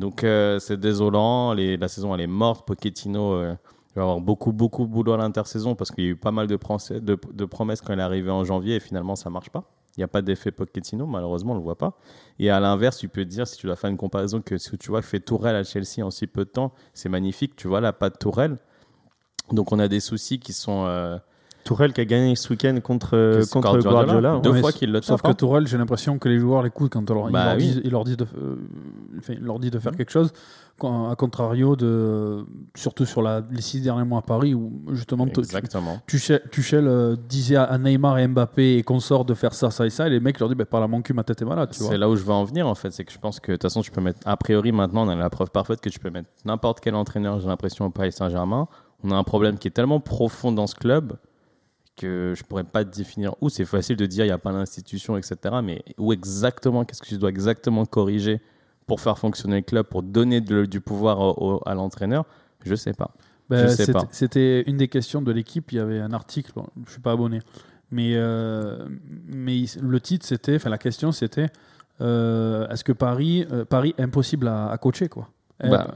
Donc, 0.00 0.24
euh, 0.24 0.58
c'est 0.58 0.78
désolant. 0.80 1.54
La 1.54 1.88
saison, 1.88 2.14
elle 2.14 2.22
est 2.22 2.26
morte. 2.26 2.66
Pochettino 2.66 3.34
euh, 3.34 3.54
va 3.94 4.02
avoir 4.02 4.20
beaucoup, 4.20 4.52
beaucoup 4.52 4.86
de 4.86 4.90
boulot 4.90 5.12
à 5.12 5.18
l'intersaison 5.18 5.74
parce 5.74 5.90
qu'il 5.90 6.04
y 6.04 6.06
a 6.06 6.10
eu 6.10 6.16
pas 6.16 6.32
mal 6.32 6.46
de, 6.46 6.56
promesses- 6.56 7.80
quand 7.82 7.92
il 7.92 7.98
est 7.98 8.02
arrivé 8.02 8.30
en 8.30 8.44
janvier 8.44 8.76
et 8.76 8.80
finalement, 8.80 9.14
ça 9.14 9.28
marche 9.30 9.50
pas. 9.50 9.64
Il 9.96 10.00
n'y 10.00 10.04
a 10.04 10.08
pas 10.08 10.22
d'effet 10.22 10.52
Pochettino, 10.52 11.04
malheureusement, 11.06 11.52
on 11.52 11.56
le 11.56 11.62
voit 11.62 11.76
pas. 11.76 11.98
Et 12.38 12.48
à 12.48 12.60
l'inverse, 12.60 12.96
tu 12.98 13.08
peux 13.08 13.24
te 13.24 13.28
dire, 13.30 13.46
si 13.46 13.58
tu 13.58 13.66
dois 13.66 13.76
faire 13.76 13.90
une 13.90 13.96
comparaison, 13.98 14.40
que 14.40 14.54
que 14.54 14.76
tu 14.76 14.88
vois 14.88 15.02
fait 15.02 15.20
Tourelle 15.20 15.56
à 15.56 15.64
Chelsea 15.64 16.02
en 16.02 16.10
si 16.10 16.26
peu 16.26 16.44
de 16.44 16.50
temps, 16.50 16.72
c'est 16.94 17.08
magnifique. 17.10 17.54
Tu 17.56 17.68
vois, 17.68 17.80
là, 17.80 17.92
pas 17.92 18.08
de 18.08 18.16
Tourelle. 18.16 18.56
Donc, 19.52 19.72
on 19.72 19.78
a 19.78 19.88
des 19.88 20.00
soucis 20.00 20.38
qui 20.38 20.52
sont. 20.52 20.84
euh, 20.86 21.18
Tourelle 21.70 21.92
qui 21.92 22.00
a 22.00 22.04
gagné 22.04 22.34
ce 22.34 22.48
week-end 22.52 22.76
contre, 22.82 23.38
c'est 23.42 23.52
contre 23.52 23.78
Guardiola. 23.78 24.40
Deux 24.42 24.50
Ouais, 24.50 24.60
fois 24.60 24.72
qu'il 24.72 24.90
le 24.90 25.00
Sauf 25.02 25.22
que 25.22 25.28
hein. 25.28 25.34
Tourelle, 25.34 25.68
j'ai 25.68 25.78
l'impression 25.78 26.18
que 26.18 26.28
les 26.28 26.40
joueurs 26.40 26.64
l'écoutent 26.64 26.92
quand 26.92 27.08
on 27.12 27.14
leur, 27.14 27.30
Bah 27.30 27.40
il, 27.40 27.46
leur 27.46 27.56
oui. 27.58 27.62
dit, 27.62 27.80
il 27.84 27.90
leur 27.92 28.02
dit 28.02 28.16
de, 28.16 28.24
euh, 28.24 28.56
enfin, 29.20 29.34
il 29.36 29.44
leur 29.44 29.60
dit 29.60 29.70
de 29.70 29.78
faire 29.78 29.92
quelque 29.92 30.10
chose. 30.10 30.32
À 30.82 31.14
contrario 31.16 31.76
de, 31.76 32.44
surtout 32.74 33.04
sur 33.04 33.22
la, 33.22 33.42
les 33.52 33.60
six 33.60 33.82
derniers 33.82 34.02
mois 34.02 34.18
à 34.18 34.22
Paris, 34.22 34.52
où 34.52 34.82
justement. 34.90 35.28
Tuchel, 36.08 36.42
Tuchel, 36.50 36.88
euh, 36.88 37.14
disait 37.28 37.54
à 37.54 37.78
Neymar 37.78 38.18
et 38.18 38.26
Mbappé 38.26 38.78
et 38.78 38.82
consorts 38.82 39.24
de 39.24 39.34
faire 39.34 39.54
ça, 39.54 39.70
ça 39.70 39.86
et 39.86 39.90
ça, 39.90 40.08
et 40.08 40.10
les 40.10 40.18
mecs 40.18 40.40
leur 40.40 40.48
disent 40.48 40.58
bah, 40.58 40.64
par 40.64 40.80
la 40.80 40.88
mon 40.88 41.02
cul, 41.02 41.12
ma 41.12 41.22
tête 41.22 41.40
est 41.40 41.44
malade. 41.44 41.68
C'est 41.70 41.98
là 41.98 42.08
où 42.10 42.16
je 42.16 42.24
veux 42.24 42.32
en 42.32 42.42
venir 42.42 42.66
en 42.66 42.74
fait, 42.74 42.90
c'est 42.90 43.04
que 43.04 43.12
je 43.12 43.18
pense 43.18 43.38
que 43.38 43.52
de 43.52 43.56
toute 43.56 43.62
façon 43.62 43.82
tu 43.82 43.92
peux 43.92 44.00
mettre, 44.00 44.18
a 44.24 44.36
priori 44.36 44.72
maintenant 44.72 45.06
on 45.06 45.08
a 45.10 45.14
la 45.14 45.30
preuve 45.30 45.50
parfaite 45.50 45.80
que 45.80 45.88
tu 45.90 46.00
peux 46.00 46.10
mettre 46.10 46.30
n'importe 46.44 46.80
quel 46.80 46.96
entraîneur, 46.96 47.38
j'ai 47.38 47.46
l'impression 47.46 47.84
au 47.86 47.90
Paris 47.90 48.10
Saint-Germain. 48.10 48.66
On 49.04 49.12
a 49.12 49.14
un 49.16 49.24
problème 49.24 49.56
qui 49.58 49.68
est 49.68 49.70
tellement 49.70 50.00
profond 50.00 50.50
dans 50.50 50.66
ce 50.66 50.74
club 50.74 51.12
que 52.00 52.34
je 52.36 52.42
pourrais 52.44 52.64
pas 52.64 52.82
définir 52.84 53.34
où. 53.40 53.48
C'est 53.50 53.64
facile 53.64 53.96
de 53.96 54.06
dire 54.06 54.24
il 54.24 54.28
n'y 54.28 54.32
a 54.32 54.38
pas 54.38 54.52
d'institution, 54.52 55.16
etc. 55.16 55.36
Mais 55.62 55.82
où 55.98 56.12
exactement, 56.12 56.84
qu'est-ce 56.84 57.02
que 57.02 57.08
tu 57.08 57.18
dois 57.18 57.28
exactement 57.30 57.84
corriger 57.86 58.40
pour 58.86 59.00
faire 59.00 59.18
fonctionner 59.18 59.56
le 59.56 59.62
club, 59.62 59.86
pour 59.86 60.02
donner 60.02 60.40
de- 60.40 60.64
du 60.64 60.80
pouvoir 60.80 61.18
au- 61.20 61.34
au- 61.56 61.60
à 61.66 61.74
l'entraîneur? 61.74 62.24
Je 62.64 62.74
sais 62.74 62.92
pas. 62.94 63.10
Ben, 63.48 63.68
Je 63.68 63.74
sais 63.74 63.92
pas. 63.92 64.00
C'était 64.12 64.62
une 64.66 64.76
des 64.76 64.88
questions 64.88 65.22
de 65.22 65.32
l'équipe. 65.32 65.72
Il 65.72 65.76
y 65.76 65.78
avait 65.80 66.00
un 66.00 66.12
article, 66.12 66.52
bon, 66.54 66.66
je 66.86 66.92
suis 66.92 67.00
pas 67.00 67.12
abonné, 67.12 67.40
mais, 67.90 68.12
euh, 68.14 68.86
mais 69.26 69.64
le 69.80 70.00
titre 70.00 70.24
c'était, 70.26 70.56
enfin 70.56 70.70
la 70.70 70.78
question 70.78 71.10
c'était, 71.12 71.48
euh, 72.00 72.68
est-ce 72.68 72.84
que 72.84 72.92
Paris, 72.92 73.46
euh, 73.52 73.64
Paris 73.64 73.94
impossible 73.98 74.48
à, 74.48 74.70
à 74.70 74.78
coacher 74.78 75.08
quoi? 75.08 75.28
Bah, 75.62 75.92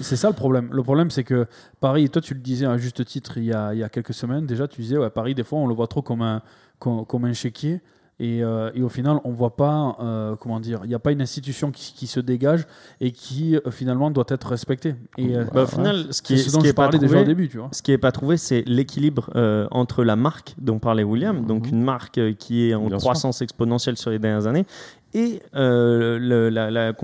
C'est 0.00 0.16
ça 0.16 0.28
le 0.28 0.34
problème. 0.34 0.68
Le 0.72 0.82
problème 0.82 1.10
c'est 1.10 1.24
que 1.24 1.46
Paris, 1.80 2.08
toi 2.08 2.22
tu 2.22 2.34
le 2.34 2.40
disais 2.40 2.66
à 2.66 2.76
juste 2.78 3.04
titre 3.04 3.36
il 3.38 3.44
y 3.44 3.52
a, 3.52 3.74
il 3.74 3.78
y 3.80 3.84
a 3.84 3.88
quelques 3.88 4.14
semaines 4.14 4.46
déjà, 4.46 4.66
tu 4.68 4.80
disais 4.80 4.96
ouais, 4.96 5.10
Paris 5.10 5.34
des 5.34 5.44
fois 5.44 5.58
on 5.58 5.66
le 5.66 5.74
voit 5.74 5.86
trop 5.86 6.02
comme 6.02 6.22
un 6.22 6.42
comme, 6.78 7.04
comme 7.06 7.24
un 7.26 7.32
chéquier. 7.32 7.80
Et, 8.18 8.42
euh, 8.42 8.70
et 8.74 8.80
au 8.80 8.88
final, 8.88 9.18
on 9.24 9.30
voit 9.30 9.56
pas, 9.56 9.94
euh, 10.00 10.36
comment 10.36 10.58
dire, 10.58 10.80
il 10.84 10.88
n'y 10.88 10.94
a 10.94 10.98
pas 10.98 11.12
une 11.12 11.20
institution 11.20 11.70
qui, 11.70 11.92
qui 11.92 12.06
se 12.06 12.18
dégage 12.18 12.66
et 12.98 13.12
qui 13.12 13.56
euh, 13.56 13.70
finalement 13.70 14.10
doit 14.10 14.24
être 14.30 14.48
respectée. 14.48 14.94
Et 15.18 15.34
Bah, 15.52 15.64
au 15.64 15.66
final, 15.66 16.06
ce 16.14 16.22
qui 16.22 16.32
est, 16.32 16.36
ce 16.38 16.48
ce 16.48 16.54
dont 16.54 16.60
qui 16.60 16.64
je 16.64 16.70
est 16.70 16.72
pas 16.72 16.84
parlais 16.84 16.98
déjà 16.98 17.10
trouvé, 17.12 17.24
au 17.24 17.26
début, 17.26 17.50
tu 17.50 17.58
vois. 17.58 17.68
Ce 17.72 17.82
qui 17.82 17.90
n'est 17.90 17.98
pas 17.98 18.12
trouvé, 18.12 18.38
c'est 18.38 18.62
l'équilibre 18.66 19.28
entre 19.70 20.02
la 20.02 20.16
marque 20.16 20.54
dont 20.56 20.78
parlait 20.78 21.02
William, 21.02 21.44
donc 21.44 21.68
une 21.68 21.82
marque 21.82 22.18
qui 22.38 22.70
est 22.70 22.74
en 22.74 22.84
Mhm. 22.84 22.88
Sûr. 22.88 22.98
croissance 23.00 23.42
exponentielle 23.42 23.98
sur 23.98 24.10
les 24.10 24.18
dernières 24.18 24.46
années, 24.46 24.64
et 25.12 25.42
le- 25.52 26.48
la, 26.48 26.70
la 26.70 26.94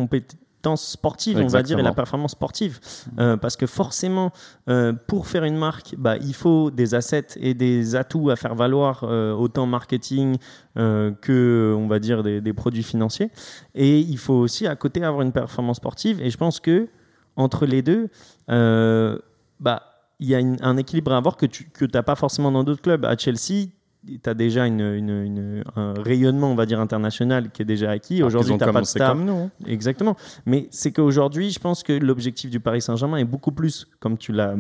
compétence 0.62 0.86
sportive, 0.92 1.38
on 1.38 1.46
va 1.48 1.62
dire, 1.62 1.78
et 1.78 1.82
la 1.82 1.88
Exactement. 1.88 1.94
performance 1.94 2.32
sportive. 2.32 2.78
Euh, 3.18 3.36
parce 3.36 3.56
que 3.56 3.66
forcément, 3.66 4.30
euh, 4.68 4.92
pour 5.08 5.26
faire 5.26 5.44
une 5.44 5.56
marque, 5.56 5.94
bah, 5.98 6.16
il 6.18 6.34
faut 6.34 6.70
des 6.70 6.94
assets 6.94 7.26
et 7.36 7.54
des 7.54 7.96
atouts 7.96 8.30
à 8.30 8.36
faire 8.36 8.54
valoir, 8.54 9.02
euh, 9.02 9.32
autant 9.32 9.66
marketing 9.66 10.36
que, 10.76 11.74
on 11.76 11.86
va 11.88 11.98
dire, 11.98 12.22
des, 12.22 12.40
des 12.40 12.52
produits 12.52 12.82
financiers. 12.84 13.30
Et 13.74 13.98
il 13.98 14.18
faut 14.18 14.34
aussi, 14.34 14.66
à 14.66 14.76
côté, 14.76 15.02
avoir 15.04 15.22
une 15.22 15.32
performance 15.32 15.76
sportive. 15.78 16.20
Et 16.22 16.30
je 16.30 16.36
pense 16.38 16.60
que 16.60 16.88
entre 17.36 17.66
les 17.66 17.82
deux, 17.82 18.08
bah, 18.48 19.82
il 20.20 20.28
y 20.28 20.34
a 20.34 20.38
une- 20.38 20.58
un 20.62 20.76
équilibre 20.76 21.12
à 21.12 21.16
avoir 21.16 21.36
que 21.36 21.46
tu 21.46 21.66
n'as 21.92 22.02
pas 22.02 22.14
forcément 22.14 22.52
dans 22.52 22.62
d'autres 22.64 22.82
clubs. 22.82 23.04
À 23.04 23.16
Chelsea, 23.16 23.68
tu 24.06 24.28
as 24.28 24.34
déjà 24.34 24.66
une, 24.66 24.80
une- 24.80 25.24
une- 25.24 25.64
un 25.76 25.94
rayonnement, 25.94 26.50
on 26.50 26.54
va 26.54 26.66
dire, 26.66 26.80
international 26.80 27.50
qui 27.50 27.62
est 27.62 27.64
déjà 27.64 27.90
acquis. 27.90 28.16
alors 28.16 28.28
Aujourd'hui, 28.28 28.54
tu 28.58 28.64
n'as 28.64 28.72
pas 28.72 28.80
de 28.80 28.86
star. 28.86 29.12
comme 29.12 29.24
nous. 29.24 29.32
hein. 29.36 29.50
Exactement. 29.66 30.16
Mais 30.46 30.68
c'est 30.70 30.92
qu'aujourd'hui, 30.92 31.50
je 31.50 31.58
pense 31.58 31.82
que 31.82 31.92
l'objectif 31.92 32.50
du 32.50 32.60
Paris 32.60 32.82
Saint-Germain 32.82 33.18
est 33.18 33.24
beaucoup 33.24 33.52
plus, 33.52 33.86
comme 34.00 34.18
tu 34.18 34.32
l'as 34.32 34.54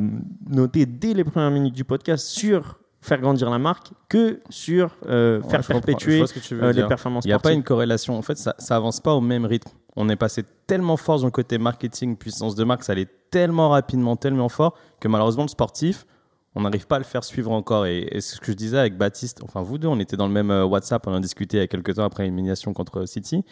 noté 0.48 0.86
dès 0.86 1.14
les 1.14 1.24
premières 1.24 1.50
minutes 1.50 1.74
du 1.74 1.84
podcast, 1.84 2.26
sur 2.26 2.78
faire 3.00 3.20
grandir 3.20 3.50
la 3.50 3.58
marque 3.58 3.90
que 4.08 4.38
sur 4.48 4.96
euh, 5.08 5.40
Ouais, 5.40 5.48
faire 5.50 5.66
perpétuer 5.66 6.22
euh, 6.52 6.72
les 6.72 6.84
performances 6.86 7.24
Il 7.24 7.28
n'y 7.28 7.34
a 7.34 7.40
pas 7.40 7.52
une 7.52 7.64
corrélation. 7.64 8.16
En 8.16 8.22
fait, 8.22 8.38
ça, 8.38 8.54
ça 8.58 8.76
avance 8.76 9.00
pas 9.00 9.12
au 9.14 9.20
même 9.20 9.44
rythme. 9.44 9.72
On 9.96 10.08
est 10.08 10.14
passé 10.16 10.44
tellement 10.68 10.96
fort 10.96 11.18
dans 11.18 11.24
le 11.26 11.32
côté 11.32 11.58
marketing, 11.58 12.16
puissance 12.16 12.54
de 12.54 12.62
marque, 12.62 12.84
ça 12.84 12.92
allait 12.92 13.08
tellement 13.32 13.70
rapidement, 13.70 14.14
tellement 14.14 14.48
fort 14.48 14.74
que 15.00 15.08
malheureusement 15.08 15.42
le 15.42 15.48
sportif, 15.48 16.06
on 16.54 16.62
n'arrive 16.62 16.86
pas 16.86 16.96
à 16.96 16.98
le 16.98 17.04
faire 17.04 17.24
suivre 17.24 17.52
encore. 17.52 17.86
Et, 17.86 18.08
et 18.10 18.20
ce 18.20 18.40
que 18.40 18.46
je 18.46 18.56
disais 18.56 18.78
avec 18.78 18.96
Baptiste, 18.96 19.40
enfin 19.44 19.62
vous 19.62 19.78
deux, 19.78 19.88
on 19.88 19.98
était 19.98 20.16
dans 20.16 20.26
le 20.26 20.32
même 20.32 20.50
euh, 20.50 20.64
WhatsApp, 20.64 21.06
on 21.06 21.14
en 21.14 21.20
discutait 21.20 21.58
il 21.58 21.60
y 21.60 21.64
a 21.64 21.66
quelques 21.66 21.94
temps 21.94 22.04
après 22.04 22.24
l'élimination 22.24 22.72
contre 22.72 23.06
City, 23.06 23.44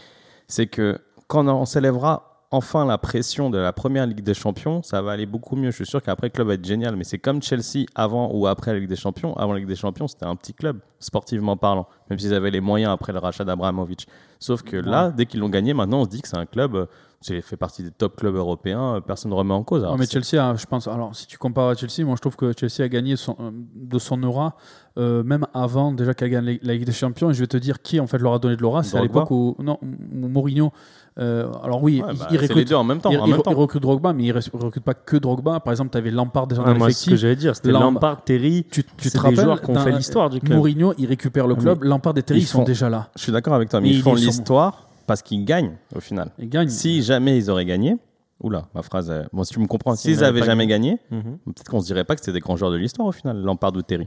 c'est 0.49 0.67
que 0.67 0.99
quand 1.27 1.47
on 1.47 1.65
s'élèvera 1.65 2.31
enfin 2.51 2.85
la 2.85 2.99
pression 2.99 3.51
de 3.51 3.59
la 3.59 3.73
première 3.73 4.07
Ligue 4.07 4.23
des 4.23 4.35
Champions, 4.35 4.83
ça 4.83 5.01
va 5.03 5.13
aller 5.13 5.27
beaucoup 5.27 5.57
mieux. 5.57 5.71
Je 5.71 5.77
suis 5.77 5.87
sûr 5.87 6.03
qu'après, 6.03 6.27
le 6.27 6.33
club 6.33 6.49
va 6.49 6.55
être 6.55 6.65
génial. 6.65 6.97
Mais 6.97 7.05
c'est 7.05 7.19
comme 7.19 7.43
Chelsea 7.43 7.87
avant 7.95 8.31
ou 8.33 8.47
après 8.47 8.73
la 8.73 8.81
Ligue 8.81 8.89
des 8.89 8.97
Champions. 8.97 9.37
Avant 9.37 9.53
la 9.53 9.61
Ligue 9.61 9.69
des 9.69 9.77
Champions, 9.77 10.09
c'était 10.09 10.27
un 10.27 10.37
petit 10.37 10.53
club, 10.53 10.81
sportivement 10.99 11.57
parlant, 11.57 11.87
même 12.09 12.19
s'ils 12.19 12.35
avaient 12.35 12.51
les 12.51 12.61
moyens 12.61 12.93
après 12.93 13.13
le 13.13 13.19
rachat 13.19 13.45
d'Abramovich. 13.45 14.07
Sauf 14.41 14.63
que 14.63 14.77
là, 14.77 15.11
dès 15.11 15.27
qu'ils 15.27 15.41
l'ont 15.41 15.49
gagné, 15.49 15.75
maintenant, 15.75 16.01
on 16.01 16.05
se 16.05 16.11
dit 16.11 16.23
que 16.23 16.29
c'est 16.29 16.39
un 16.39 16.47
club, 16.47 16.75
euh, 16.75 16.87
c'est 17.23 17.43
fait 17.43 17.57
partie 17.59 17.83
des 17.83 17.91
top 17.91 18.17
clubs 18.17 18.35
européens, 18.35 18.95
euh, 18.97 19.01
personne 19.01 19.31
ne 19.31 19.37
remet 19.37 19.53
en 19.53 19.63
cause. 19.63 19.83
Alors, 19.83 19.93
Ouais, 19.95 20.01
mais 20.01 20.07
Chelsea, 20.07 20.43
a, 20.43 20.55
je 20.57 20.65
pense. 20.65 20.89
Alors, 20.89 21.15
si 21.15 21.27
tu 21.27 21.37
compares 21.37 21.69
à 21.69 21.75
Chelsea, 21.75 22.07
moi 22.07 22.15
je 22.17 22.21
trouve 22.23 22.37
que 22.37 22.53
Chelsea 22.59 22.83
a 22.83 22.89
gagné 22.89 23.17
son- 23.17 23.37
euh, 23.41 23.51
de 23.75 23.99
son 23.99 24.23
aura, 24.23 24.57
euh, 24.99 25.23
même 25.23 25.47
avant 25.53 25.93
déjà 25.93 26.15
qu'elle 26.15 26.31
gagne 26.31 26.59
la 26.63 26.73
Ligue 26.73 26.87
des 26.87 26.93
Champions. 26.93 27.31
Et 27.31 27.35
je 27.35 27.41
vais 27.41 27.47
te 27.47 27.59
dire 27.59 27.83
qui 27.83 28.01
en 28.01 28.07
fait 28.07 28.17
leur 28.19 28.33
a 28.33 28.39
donné 28.39 28.57
de 28.57 28.63
l'aura. 28.63 28.83
C'est 28.83 28.97
à 28.97 29.03
l'époque 29.03 29.31
où 29.31 29.55
non, 29.59 29.77
où 29.83 30.29
Mourinho. 30.29 30.73
euh, 31.19 31.53
alors 31.63 31.83
oui, 31.83 32.01
Ouais, 32.01 32.13
il, 32.15 32.19
bah, 32.19 32.27
il 32.31 32.37
c'est 32.37 32.41
les 32.41 32.47
recrute. 32.49 32.69
deux 32.69 32.75
en 32.75 32.85
même 32.85 33.01
temps. 33.01 33.11
il, 33.11 33.19
en 33.19 33.27
il- 33.27 33.31
même 33.33 33.41
il 33.41 33.43
temps. 33.43 33.51
recrute 33.55 33.83
Drogba, 33.83 34.15
mais 34.15 34.25
il 34.25 34.35
ne 34.35 34.41
recrute 34.65 34.83
pas 34.83 34.95
que 34.95 35.19
Drogba. 35.19 35.61
Par 35.61 35.73
exemple, 35.75 35.91
tu 35.91 35.99
avais 35.99 36.11
Lampard 36.11 36.47
déjà 36.47 36.63
dans 36.63 36.69
Ah, 36.71 36.75
moi, 36.75 36.89
ce 36.91 37.05
que 37.05 37.11
l'effectif. 37.11 37.17
j'allais 37.21 37.37
dire, 37.37 37.55
c'était 37.55 37.71
Lampard, 37.73 38.25
Terry. 38.25 38.65
Tu, 38.71 38.83
tu 38.83 38.91
C'est 38.99 39.11
te 39.11 39.15
des 39.17 39.21
rappelles 39.21 39.41
joueurs 39.45 39.61
qui 39.61 39.71
ont 39.71 39.75
fait 39.79 39.93
l'histoire 39.93 40.31
du 40.31 40.41
club. 40.41 40.57
Mourinho, 40.57 40.95
il 40.97 41.05
récupère 41.07 41.47
le 41.47 41.55
Ah, 41.59 41.61
club. 41.61 41.83
Lampard 41.85 42.17
et 42.17 42.23
Terry, 42.23 42.41
ils 42.41 42.45
ils 42.45 42.47
sont 42.47 42.61
font- 42.61 42.65
déjà 42.65 42.89
là. 42.89 43.11
Je 43.17 43.23
suis 43.25 43.33
d'accord 43.33 43.53
avec 43.55 43.69
toi, 43.69 43.81
mais 43.81 43.89
Mais 43.89 43.93
ils 43.95 43.97
ils 43.99 44.03
font 44.03 44.17
sont- 44.17 44.25
l'histoire 44.25 44.87
parce 45.11 45.23
qu'ils 45.23 45.45
gagnent 45.45 45.73
au 45.97 45.99
final. 45.99 46.31
Ils 46.39 46.49
gagnent. 46.49 46.69
Si 46.69 47.03
jamais 47.03 47.37
ils 47.37 47.51
auraient 47.51 47.65
gagné, 47.65 47.97
oula, 48.41 48.67
ma 48.77 48.83
phrase, 48.83 49.11
euh, 49.11 49.25
bon, 49.33 49.43
si 49.43 49.53
tu 49.55 49.59
me 49.59 49.67
comprends, 49.67 49.97
S'ils 49.97 50.15
s'ils 50.15 50.23
n'avaient 50.23 50.45
jamais 50.45 50.69
gagné, 50.69 50.99
Mhm. 51.11 51.39
peut-être 51.47 51.69
qu'on 51.69 51.81
se 51.81 51.87
dirait 51.87 52.05
pas 52.05 52.15
que 52.15 52.21
c'était 52.21 52.33
des 52.35 52.39
grands 52.41 52.57
joueurs 52.57 52.71
de 52.71 52.77
l'histoire 52.77 53.09
au 53.09 53.13
final, 53.13 53.37
Lampard 53.43 53.73
ou 53.75 53.83
Terry. 53.83 54.07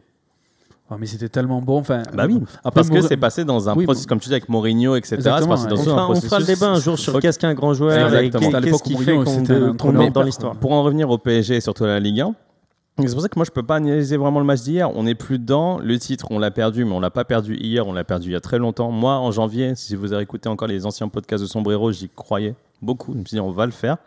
Ah, 0.90 0.96
mais 0.98 1.06
c'était 1.06 1.28
tellement 1.28 1.62
bon. 1.62 1.80
Enfin, 1.80 2.04
Bah 2.14 2.26
oui, 2.28 2.40
après, 2.60 2.72
parce 2.72 2.90
que 2.90 2.94
Mour- 3.00 3.04
c'est 3.08 3.18
passé 3.18 3.44
dans 3.44 3.68
un 3.70 3.76
Oui, 3.76 3.84
processus, 3.84 4.06
comme 4.08 4.20
tu 4.22 4.30
dis, 4.30 4.34
avec 4.36 4.48
Mourinho, 4.48 4.96
etc. 4.96 5.10
C'est 5.10 5.16
Exactement, 5.16 5.56
passé 5.56 5.68
dans 5.68 5.76
ouais. 5.76 5.82
On 5.82 5.92
un 5.92 5.96
fera, 5.96 6.10
on 6.12 6.22
fera 6.22 6.40
le 6.40 6.46
débat 6.46 6.70
un 6.72 6.80
jour 6.80 6.98
sur 6.98 7.20
qu'est-ce 7.20 7.40
qu'un 7.40 7.54
grand 7.54 7.74
joueur 7.74 8.10
qu'est-ce 8.12 8.60
l'époque 8.60 8.82
qui 8.84 8.96
fait 8.96 9.16
qu'on 9.18 10.10
dans 10.10 10.22
l'histoire. 10.24 10.56
Pour 10.56 10.72
en 10.72 10.84
revenir 10.84 11.10
au 11.10 11.18
PSG 11.18 11.56
et 11.58 11.62
surtout 11.62 11.84
à 11.84 11.88
la 11.88 12.00
Ligue 12.00 12.22
1, 12.22 12.34
c'est 13.00 13.12
pour 13.12 13.22
ça 13.22 13.30
que 13.30 13.40
moi 13.40 13.46
je 13.46 13.52
peux 13.52 13.64
pas 13.64 13.78
analyser 13.78 14.18
vraiment 14.18 14.40
le 14.40 14.46
match 14.46 14.62
d'hier. 14.62 14.96
On 14.96 15.04
n'est 15.04 15.16
plus 15.16 15.40
dedans. 15.40 15.80
Le 15.80 15.98
titre, 15.98 16.28
on 16.30 16.38
l'a 16.38 16.52
perdu, 16.52 16.86
mais 16.86 16.92
on 16.92 17.00
l'a 17.00 17.10
pas 17.10 17.26
perdu 17.26 17.56
hier. 17.56 17.88
On 17.88 17.94
l'a 17.94 18.04
perdu 18.04 18.30
il 18.30 18.34
y 18.34 18.36
a 18.36 18.42
très 18.42 18.60
longtemps. 18.60 18.92
Moi, 18.92 19.16
en 19.16 19.32
janvier, 19.32 19.74
si 19.76 19.96
vous 19.96 20.14
avez 20.14 20.24
écouté 20.24 20.48
encore 20.48 20.68
les 20.68 20.86
anciens 20.86 21.08
podcasts 21.08 21.44
de 21.44 21.48
Sombrero, 21.48 21.92
j'y 21.92 22.10
croyais 22.10 22.56
beaucoup. 22.82 23.14
Je 23.14 23.20
me 23.20 23.26
suis 23.26 23.36
dit, 23.36 23.42
on 23.42 23.52
va 23.52 23.66
le 23.66 23.72
faire. 23.72 23.98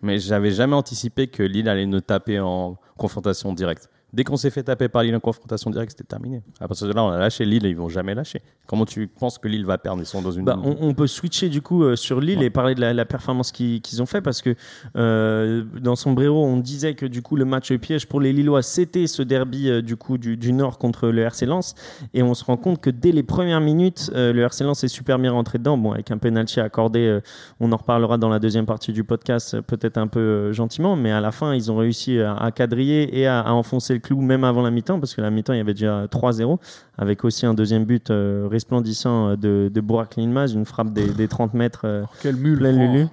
Mais 0.00 0.18
j'avais 0.18 0.50
jamais 0.50 0.74
anticipé 0.74 1.28
que 1.28 1.44
Lille 1.44 1.68
allait 1.68 1.86
nous 1.86 2.00
taper 2.00 2.40
en 2.40 2.76
confrontation 2.98 3.52
directe. 3.52 3.88
Dès 4.12 4.24
qu'on 4.24 4.36
s'est 4.36 4.50
fait 4.50 4.62
taper 4.62 4.88
par 4.88 5.02
Lille 5.02 5.16
en 5.16 5.20
confrontation 5.20 5.70
directe, 5.70 5.92
c'était 5.92 6.04
terminé. 6.04 6.42
À 6.60 6.68
partir 6.68 6.86
de 6.86 6.92
là, 6.92 7.02
on 7.02 7.08
a 7.10 7.18
lâché 7.18 7.44
Lille 7.44 7.64
et 7.64 7.70
ils 7.70 7.76
vont 7.76 7.88
jamais 7.88 8.14
lâcher. 8.14 8.42
Comment 8.66 8.84
tu 8.84 9.06
penses 9.08 9.38
que 9.38 9.48
Lille 9.48 9.64
va 9.64 9.78
perdre? 9.78 10.02
Ils 10.02 10.06
sont 10.06 10.22
dans 10.22 10.30
une. 10.30 10.44
Bah, 10.44 10.58
on, 10.62 10.76
on 10.80 10.94
peut 10.94 11.06
switcher 11.06 11.48
du 11.48 11.62
coup 11.62 11.82
euh, 11.84 11.96
sur 11.96 12.20
Lille 12.20 12.42
et 12.42 12.50
parler 12.50 12.74
de 12.74 12.80
la, 12.80 12.92
la 12.92 13.04
performance 13.04 13.52
qu'ils 13.52 14.02
ont 14.02 14.06
fait 14.06 14.20
parce 14.20 14.42
que 14.42 14.54
euh, 14.96 15.64
dans 15.80 15.96
Sombrero 15.96 16.44
on 16.44 16.58
disait 16.58 16.94
que 16.94 17.06
du 17.06 17.22
coup 17.22 17.36
le 17.36 17.44
match 17.44 17.72
piège 17.74 18.06
pour 18.06 18.20
les 18.20 18.32
Lillois 18.32 18.62
c'était 18.62 19.06
ce 19.06 19.22
derby 19.22 19.68
euh, 19.68 19.82
du 19.82 19.96
coup 19.96 20.18
du, 20.18 20.36
du 20.36 20.52
Nord 20.52 20.78
contre 20.78 21.08
le 21.08 21.22
RC 21.22 21.46
Lens 21.46 21.74
et 22.14 22.22
on 22.22 22.34
se 22.34 22.44
rend 22.44 22.56
compte 22.56 22.80
que 22.80 22.90
dès 22.90 23.12
les 23.12 23.22
premières 23.22 23.60
minutes 23.60 24.10
euh, 24.14 24.32
le 24.32 24.42
RC 24.42 24.64
Lens 24.64 24.84
est 24.84 24.88
super 24.88 25.18
bien 25.18 25.32
rentré 25.32 25.58
dedans 25.58 25.78
bon 25.78 25.92
avec 25.92 26.10
un 26.10 26.18
penalty 26.18 26.60
accordé 26.60 27.18
on 27.60 27.72
en 27.72 27.76
reparlera 27.76 28.18
dans 28.18 28.28
la 28.28 28.38
deuxième 28.38 28.66
partie 28.66 28.92
du 28.92 29.04
podcast 29.04 29.60
peut-être 29.62 29.96
un 29.98 30.06
peu 30.06 30.52
gentiment 30.52 30.96
mais 30.96 31.12
à 31.12 31.20
la 31.20 31.32
fin 31.32 31.54
ils 31.54 31.70
ont 31.72 31.76
réussi 31.76 32.18
à, 32.20 32.34
à 32.36 32.50
quadriller 32.50 33.18
et 33.18 33.26
à, 33.26 33.40
à 33.40 33.52
enfoncer 33.52 33.94
le 33.94 34.00
clou 34.02 34.20
même 34.20 34.44
avant 34.44 34.60
la 34.62 34.70
mi-temps 34.70 35.00
parce 35.00 35.14
que 35.14 35.20
la 35.22 35.30
mi-temps 35.30 35.54
il 35.54 35.58
y 35.58 35.60
avait 35.60 35.72
déjà 35.72 36.04
3-0 36.06 36.58
avec 36.98 37.24
aussi 37.24 37.46
un 37.46 37.54
deuxième 37.54 37.84
but 37.86 38.10
euh, 38.10 38.46
resplendissant 38.50 39.28
euh, 39.30 39.36
de, 39.36 39.70
de 39.72 39.80
Burak 39.80 40.16
Yilmaz, 40.18 40.52
une 40.52 40.66
frappe 40.66 40.92
des, 40.92 41.08
des 41.08 41.28
30 41.28 41.54
mètres 41.54 41.82
euh, 41.84 42.02
Quel 42.20 42.36
mule. 42.36 42.58
plein 42.58 42.74
Oh. 42.74 42.78
Lulu. 42.92 43.06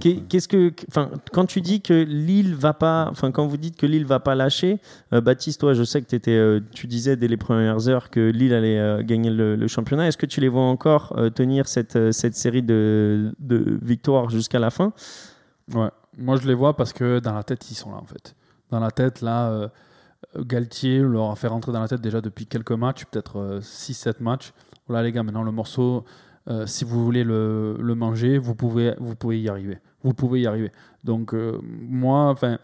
Qu'est- 0.00 0.22
Qu'est-ce 0.26 0.48
que, 0.48 0.72
enfin, 0.88 1.10
quand 1.32 1.44
tu 1.44 1.60
dis 1.60 1.82
que 1.82 1.92
Lille 1.92 2.54
va 2.54 2.72
pas, 2.72 3.08
enfin, 3.10 3.30
quand 3.30 3.46
vous 3.46 3.58
dites 3.58 3.76
que 3.76 3.84
Lille 3.84 4.06
va 4.06 4.20
pas 4.20 4.34
lâcher, 4.34 4.80
euh, 5.12 5.20
Baptiste, 5.20 5.60
toi, 5.60 5.74
je 5.74 5.82
sais 5.84 6.00
que 6.00 6.16
étais, 6.16 6.30
euh, 6.30 6.60
tu 6.72 6.86
disais 6.86 7.14
dès 7.16 7.28
les 7.28 7.36
premières 7.36 7.88
heures 7.88 8.08
que 8.08 8.30
Lille 8.30 8.54
allait 8.54 8.78
euh, 8.78 9.02
gagner 9.02 9.28
le, 9.28 9.54
le 9.54 9.68
championnat. 9.68 10.08
Est-ce 10.08 10.16
que 10.16 10.24
tu 10.24 10.40
les 10.40 10.48
vois 10.48 10.62
encore 10.62 11.14
tenir 11.34 11.68
cette, 11.68 12.10
cette 12.12 12.34
série 12.34 12.62
de, 12.62 13.34
de 13.38 13.78
victoires 13.82 14.30
jusqu'à 14.30 14.58
la 14.58 14.70
fin? 14.70 14.94
Ouais. 15.74 15.90
Moi, 16.16 16.36
je 16.36 16.48
les 16.48 16.54
vois 16.54 16.74
parce 16.74 16.94
que 16.94 17.18
dans 17.18 17.34
la 17.34 17.42
tête, 17.42 17.70
ils 17.70 17.74
sont 17.74 17.90
là, 17.90 17.98
en 17.98 18.06
fait. 18.06 18.34
Dans 18.72 18.80
la 18.80 18.90
tête, 18.90 19.20
là, 19.20 19.50
euh, 19.50 19.68
Galtier 20.38 20.98
leur 21.00 21.30
a 21.30 21.36
fait 21.36 21.48
rentrer 21.48 21.72
dans 21.72 21.80
la 21.80 21.88
tête 21.88 22.00
déjà 22.00 22.20
depuis 22.20 22.46
quelques 22.46 22.72
matchs, 22.72 23.04
peut-être 23.04 23.60
6-7 23.60 24.14
matchs. 24.20 24.52
Voilà, 24.88 25.02
les 25.04 25.12
gars, 25.12 25.22
maintenant, 25.22 25.42
le 25.42 25.52
morceau, 25.52 26.04
euh, 26.48 26.66
si 26.66 26.84
vous 26.84 27.04
voulez 27.04 27.22
le, 27.22 27.76
le 27.78 27.94
manger, 27.94 28.38
vous 28.38 28.54
pouvez, 28.54 28.94
vous 28.98 29.14
pouvez 29.14 29.40
y 29.40 29.48
arriver. 29.48 29.78
Vous 30.02 30.14
pouvez 30.14 30.40
y 30.40 30.46
arriver. 30.46 30.72
Donc, 31.04 31.34
euh, 31.34 31.58
moi, 31.62 32.30
enfin, 32.30 32.58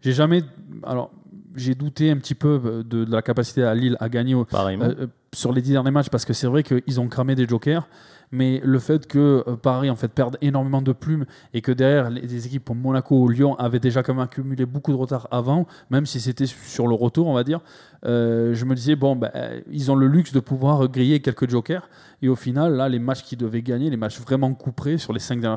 j'ai 0.00 0.12
jamais. 0.12 0.42
Alors, 0.82 1.10
j'ai 1.54 1.74
douté 1.74 2.10
un 2.10 2.16
petit 2.16 2.34
peu 2.34 2.60
euh, 2.64 2.82
de, 2.82 3.04
de 3.04 3.12
la 3.12 3.22
capacité 3.22 3.62
à 3.62 3.74
Lille 3.74 3.96
à 4.00 4.08
gagner 4.08 4.34
au- 4.34 4.44
euh, 4.82 4.94
euh, 5.02 5.06
sur 5.32 5.52
les 5.52 5.62
dix 5.62 5.72
derniers 5.72 5.90
matchs 5.90 6.08
parce 6.10 6.24
que 6.24 6.32
c'est 6.32 6.46
vrai 6.46 6.62
qu'ils 6.62 7.00
ont 7.00 7.08
cramé 7.08 7.34
des 7.34 7.46
jokers. 7.46 7.86
Mais 8.32 8.60
le 8.64 8.78
fait 8.78 9.06
que 9.06 9.44
euh, 9.46 9.56
Paris 9.56 9.90
en 9.90 9.96
fait 9.96 10.08
perde 10.08 10.38
énormément 10.40 10.82
de 10.82 10.92
plumes 10.92 11.26
et 11.52 11.60
que 11.60 11.70
derrière 11.70 12.10
les, 12.10 12.46
équipes 12.46 12.64
comme 12.64 12.80
Monaco 12.80 13.16
ou 13.16 13.28
Lyon 13.28 13.54
avaient 13.56 13.78
déjà 13.78 14.02
quand 14.02 14.14
même 14.14 14.24
accumulé 14.24 14.64
beaucoup 14.64 14.90
de 14.90 14.96
retard 14.96 15.28
avant, 15.30 15.66
même 15.90 16.06
si 16.06 16.18
c'était 16.18 16.46
sur 16.46 16.88
le 16.88 16.94
retour, 16.94 17.26
on 17.26 17.34
va 17.34 17.44
dire, 17.44 17.60
euh, 18.04 18.54
je 18.54 18.64
me 18.64 18.74
disais 18.74 18.96
bon, 18.96 19.20
euh, 19.34 19.60
ils 19.70 19.90
ont 19.90 19.94
le 19.94 20.06
luxe 20.08 20.32
de 20.32 20.40
pouvoir 20.40 20.88
griller 20.88 21.20
quelques 21.20 21.48
jokers. 21.48 21.88
Et 22.22 22.28
au 22.28 22.36
final, 22.36 22.74
là, 22.74 22.88
les 22.88 23.00
matchs 23.00 23.22
qu'ils 23.24 23.38
devaient 23.38 23.62
gagner, 23.62 23.90
les 23.90 23.96
matchs 23.96 24.20
vraiment 24.20 24.54
couperés 24.54 24.96
sur 24.96 25.12
les 25.12 25.18
cinq 25.18 25.40
derniers 25.40 25.56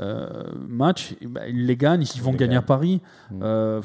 euh, 0.00 0.44
matchs, 0.68 1.16
ben, 1.20 1.42
ils 1.48 1.66
les 1.66 1.76
gagnent, 1.76 2.04
ils 2.14 2.22
vont 2.22 2.32
les 2.32 2.38
gagner 2.38 2.56
à. 2.56 2.62
Paris. 2.62 3.02
Mm. 3.30 3.40
Euh, 3.42 3.44
euh, 3.74 3.82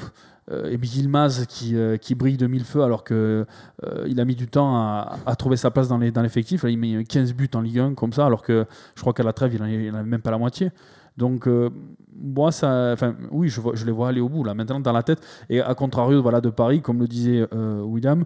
et 0.50 0.78
Yilmaz 0.82 1.46
qui, 1.46 1.76
euh, 1.76 1.96
qui 1.96 2.14
brille 2.14 2.36
de 2.36 2.46
mille 2.46 2.64
feux 2.64 2.82
alors 2.82 3.04
que 3.04 3.46
euh, 3.84 4.06
il 4.08 4.20
a 4.20 4.24
mis 4.24 4.34
du 4.34 4.48
temps 4.48 4.76
à, 4.76 5.36
trouver 5.36 5.56
sa 5.56 5.70
place 5.70 5.88
dans 5.88 5.98
dans 5.98 6.22
l'effectif. 6.22 6.62
Là, 6.64 6.70
il 6.70 6.78
met 6.78 7.04
15 7.04 7.34
buts 7.34 7.50
en 7.54 7.60
Ligue 7.60 7.78
1 7.78 7.94
comme 7.94 8.12
ça, 8.12 8.26
alors 8.26 8.42
que 8.42 8.66
je 8.94 9.00
crois 9.00 9.12
qu'à 9.12 9.22
la 9.22 9.32
trêve, 9.32 9.54
il 9.54 9.60
n'en 9.60 9.98
avait 9.98 10.08
même 10.08 10.22
pas 10.22 10.30
la 10.30 10.38
moitié. 10.38 10.70
Donc, 11.16 11.46
euh, 11.46 11.70
moi, 12.16 12.50
ça, 12.52 12.94
oui, 13.30 13.48
je 13.48 13.84
les 13.84 13.92
vois 13.92 14.08
aller 14.08 14.20
au 14.20 14.28
bout 14.28 14.44
là. 14.44 14.54
Maintenant, 14.54 14.80
dans 14.80 14.92
la 14.92 15.02
tête. 15.02 15.20
Et 15.48 15.60
à 15.60 15.74
contrario, 15.74 16.22
voilà, 16.22 16.40
de 16.40 16.50
Paris, 16.50 16.80
comme 16.80 16.98
le 16.98 17.06
disait 17.06 17.46
euh, 17.52 17.82
William, 17.82 18.24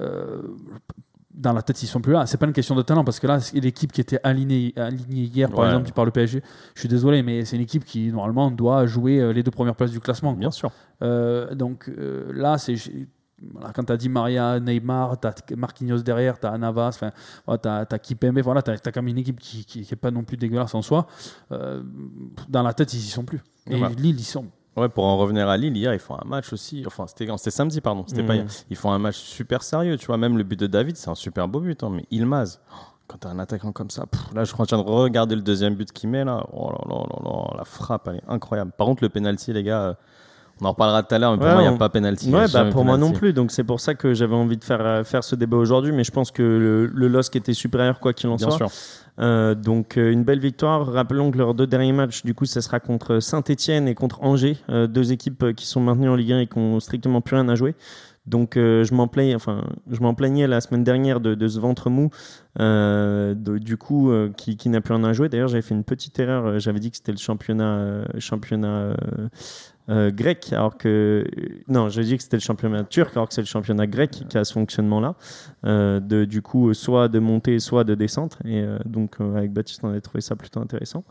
euh, 0.00 0.42
dans 1.34 1.52
la 1.52 1.62
tête, 1.62 1.82
ils 1.82 1.86
sont 1.86 2.00
plus 2.00 2.12
là. 2.12 2.26
C'est 2.26 2.38
pas 2.38 2.46
une 2.46 2.52
question 2.52 2.74
de 2.76 2.82
talent 2.82 3.04
parce 3.04 3.18
que 3.18 3.26
là, 3.26 3.38
l'équipe 3.54 3.90
qui 3.92 4.00
était 4.00 4.20
alignée, 4.22 4.72
alignée 4.76 5.22
hier, 5.24 5.50
par 5.50 5.60
Ouais. 5.60 5.66
exemple, 5.66 5.90
par 5.92 6.04
le 6.04 6.10
PSG, 6.12 6.42
je 6.74 6.80
suis 6.80 6.88
désolé, 6.88 7.22
mais 7.22 7.44
c'est 7.44 7.56
une 7.56 7.62
équipe 7.62 7.84
qui 7.84 8.10
normalement 8.12 8.50
doit 8.50 8.86
jouer 8.86 9.20
euh, 9.20 9.32
les 9.32 9.42
deux 9.42 9.50
premières 9.50 9.74
places 9.74 9.90
du 9.90 10.00
classement. 10.00 10.32
Bien 10.32 10.50
sûr. 10.50 10.70
Euh, 11.02 11.54
donc 11.54 11.88
euh, 11.88 12.30
là, 12.32 12.56
c'est 12.58 12.76
voilà, 13.52 13.72
quand 13.74 13.84
tu 13.84 13.92
as 13.92 13.96
dit 13.96 14.08
Maria, 14.08 14.58
Neymar, 14.60 15.18
tu 15.20 15.26
as 15.26 15.34
Marquinhos 15.56 15.98
derrière, 16.02 16.38
tu 16.38 16.46
as 16.46 16.56
Navas, 16.56 16.98
voilà, 17.46 17.58
tu 17.86 17.94
as, 17.94 17.98
Kipembe, 17.98 18.38
voilà, 18.38 18.62
tu 18.62 18.70
as, 18.70 18.76
quand 18.78 18.96
même 19.02 19.08
une 19.08 19.18
équipe 19.18 19.40
qui 19.40 19.86
n'est 19.90 19.96
pas 19.96 20.10
non 20.12 20.22
plus 20.22 20.36
dégueulasse 20.36 20.74
en 20.74 20.82
soi. 20.82 21.06
Euh, 21.52 21.82
dans 22.48 22.62
la 22.62 22.72
tête, 22.72 22.94
ils 22.94 22.98
y 23.00 23.08
sont 23.08 23.24
plus. 23.24 23.40
Et 23.68 23.80
Ouais. 23.82 23.88
Lille, 23.96 24.16
ils 24.16 24.20
y 24.20 24.24
sont. 24.24 24.46
Ouais, 24.76 24.88
pour 24.88 25.04
en 25.04 25.16
revenir 25.18 25.48
à 25.48 25.56
Lille, 25.56 25.76
hier, 25.76 25.94
ils 25.94 26.00
font 26.00 26.16
un 26.16 26.26
match 26.26 26.52
aussi. 26.52 26.82
Enfin, 26.86 27.06
c'était 27.06 27.50
samedi, 27.50 27.80
pardon. 27.80 28.04
C'était 28.06 28.24
pas 28.24 28.34
hier. 28.34 28.46
Ils 28.70 28.76
font 28.76 28.90
un 28.90 28.98
match 28.98 29.16
super 29.16 29.62
sérieux. 29.62 29.96
Tu 29.96 30.06
vois, 30.06 30.16
même 30.16 30.36
le 30.36 30.42
but 30.42 30.58
de 30.58 30.66
David, 30.66 30.96
c'est 30.96 31.10
un 31.10 31.14
super 31.14 31.46
beau 31.46 31.60
but. 31.60 31.82
hein, 31.84 31.90
mais 31.92 32.04
Ilmaz, 32.10 32.58
oh, 32.72 32.76
quand 33.06 33.18
t'as 33.18 33.28
un 33.28 33.38
attaquant 33.38 33.70
comme 33.70 33.90
ça, 33.90 34.06
pff, 34.06 34.20
là, 34.34 34.42
je 34.42 34.52
suis 34.52 34.60
en 34.60 34.66
train 34.66 34.78
de 34.78 34.82
regarder 34.82 35.36
le 35.36 35.42
deuxième 35.42 35.74
but 35.76 35.92
qu'il 35.92 36.10
met. 36.10 36.24
Là. 36.24 36.44
Oh 36.52 36.70
là 36.72 36.78
là 36.88 36.96
là 37.08 37.18
là, 37.30 37.54
la 37.58 37.64
frappe, 37.64 38.08
elle 38.08 38.16
est 38.16 38.22
incroyable. 38.28 38.72
Par 38.76 38.86
contre, 38.88 39.04
le 39.04 39.10
penalty, 39.10 39.52
les 39.52 39.62
gars, 39.62 39.80
euh, 39.82 39.94
on 40.60 40.66
en 40.66 40.70
reparlera 40.70 41.02
tout 41.04 41.14
à 41.14 41.18
l'heure, 41.20 41.32
mais 41.32 41.38
pour 41.38 41.46
Ouais, 41.46 41.52
moi, 41.52 41.62
il 41.62 41.66
n'y 41.66 41.72
on- 41.72 41.76
a 41.76 41.78
pas 41.78 41.88
penalty. 41.88 42.26
il 42.26 42.32
y 42.32 42.34
a 42.34 42.38
Ouais, 42.38 42.44
bah 42.44 42.48
jamais 42.50 42.70
pour 42.70 42.84
moi 42.84 42.96
non 42.96 43.12
plus. 43.12 43.32
Donc 43.32 43.50
c'est 43.52 43.64
pour 43.64 43.78
ça 43.80 43.94
que 43.94 44.12
j'avais 44.14 44.34
envie 44.36 44.56
de 44.56 44.64
faire, 44.64 44.80
euh, 44.84 45.04
faire 45.04 45.22
ce 45.22 45.34
débat 45.36 45.56
aujourd'hui. 45.56 45.92
Mais 45.92 46.02
je 46.04 46.10
pense 46.12 46.30
que 46.32 46.42
le, 46.42 46.86
le 46.86 47.08
LOSC 47.08 47.36
était 47.36 47.54
supérieur 47.54 47.98
quoi 48.00 48.12
qu'il 48.12 48.28
en 48.30 48.36
Bien 48.36 48.48
soit. 48.50 48.56
sûr. 48.68 48.70
Euh, 49.20 49.54
donc 49.54 49.96
euh, 49.96 50.10
une 50.10 50.24
belle 50.24 50.40
victoire. 50.40 50.86
Rappelons 50.86 51.30
que 51.30 51.38
leurs 51.38 51.54
deux 51.54 51.66
derniers 51.66 51.92
matchs, 51.92 52.24
du 52.24 52.34
coup, 52.34 52.46
ça 52.46 52.60
sera 52.60 52.80
contre 52.80 53.20
Saint-Etienne 53.20 53.88
et 53.88 53.94
contre 53.94 54.22
Angers, 54.22 54.56
euh, 54.70 54.86
deux 54.86 55.12
équipes 55.12 55.52
qui 55.54 55.66
sont 55.66 55.80
maintenues 55.80 56.08
en 56.08 56.16
Ligue 56.16 56.32
1 56.32 56.40
et 56.40 56.46
qui 56.46 56.58
ont 56.58 56.80
strictement 56.80 57.20
plus 57.20 57.36
rien 57.36 57.48
à 57.48 57.54
jouer. 57.54 57.74
Donc 58.26 58.54
je 58.54 58.94
m'en 58.94 59.06
plaignais, 59.06 60.46
la 60.46 60.62
semaine 60.62 60.82
dernière 60.82 61.20
de, 61.20 61.46
ce 61.46 61.60
ventre 61.60 61.90
mou, 61.90 62.08
du 62.56 63.76
coup 63.76 64.10
qui, 64.34 64.68
n'a 64.70 64.80
plus 64.80 64.94
rien 64.94 65.04
à 65.04 65.12
jouer. 65.12 65.28
D'ailleurs 65.28 65.48
j'avais 65.48 65.60
fait 65.60 65.74
une 65.74 65.84
petite 65.84 66.18
erreur. 66.18 66.58
J'avais 66.58 66.80
dit 66.80 66.90
que 66.90 66.96
c'était 66.96 67.12
le 67.12 67.18
championnat 67.18 68.06
euh, 69.88 70.04
euh, 70.04 70.10
grec, 70.10 70.52
alors 70.52 70.76
que 70.76 71.24
non, 71.68 71.88
j'ai 71.88 72.04
dit 72.04 72.16
que 72.16 72.22
c'était 72.22 72.36
le 72.36 72.42
championnat 72.42 72.84
turc, 72.84 73.16
alors 73.16 73.28
que 73.28 73.34
c'est 73.34 73.42
le 73.42 73.46
championnat 73.46 73.86
grec 73.86 74.10
qui 74.28 74.38
a 74.38 74.44
ce 74.44 74.52
fonctionnement-là, 74.52 75.14
euh, 75.64 76.00
du 76.00 76.42
coup 76.42 76.72
soit 76.74 77.08
de 77.08 77.18
montée, 77.18 77.58
soit 77.58 77.84
de 77.84 77.94
descente. 77.94 78.38
Et 78.44 78.60
euh, 78.60 78.78
donc 78.84 79.20
euh, 79.20 79.36
avec 79.36 79.52
Baptiste, 79.52 79.80
on 79.82 79.88
avait 79.88 80.00
trouvé 80.00 80.20
ça 80.20 80.36
plutôt 80.36 80.60
intéressant. 80.60 81.04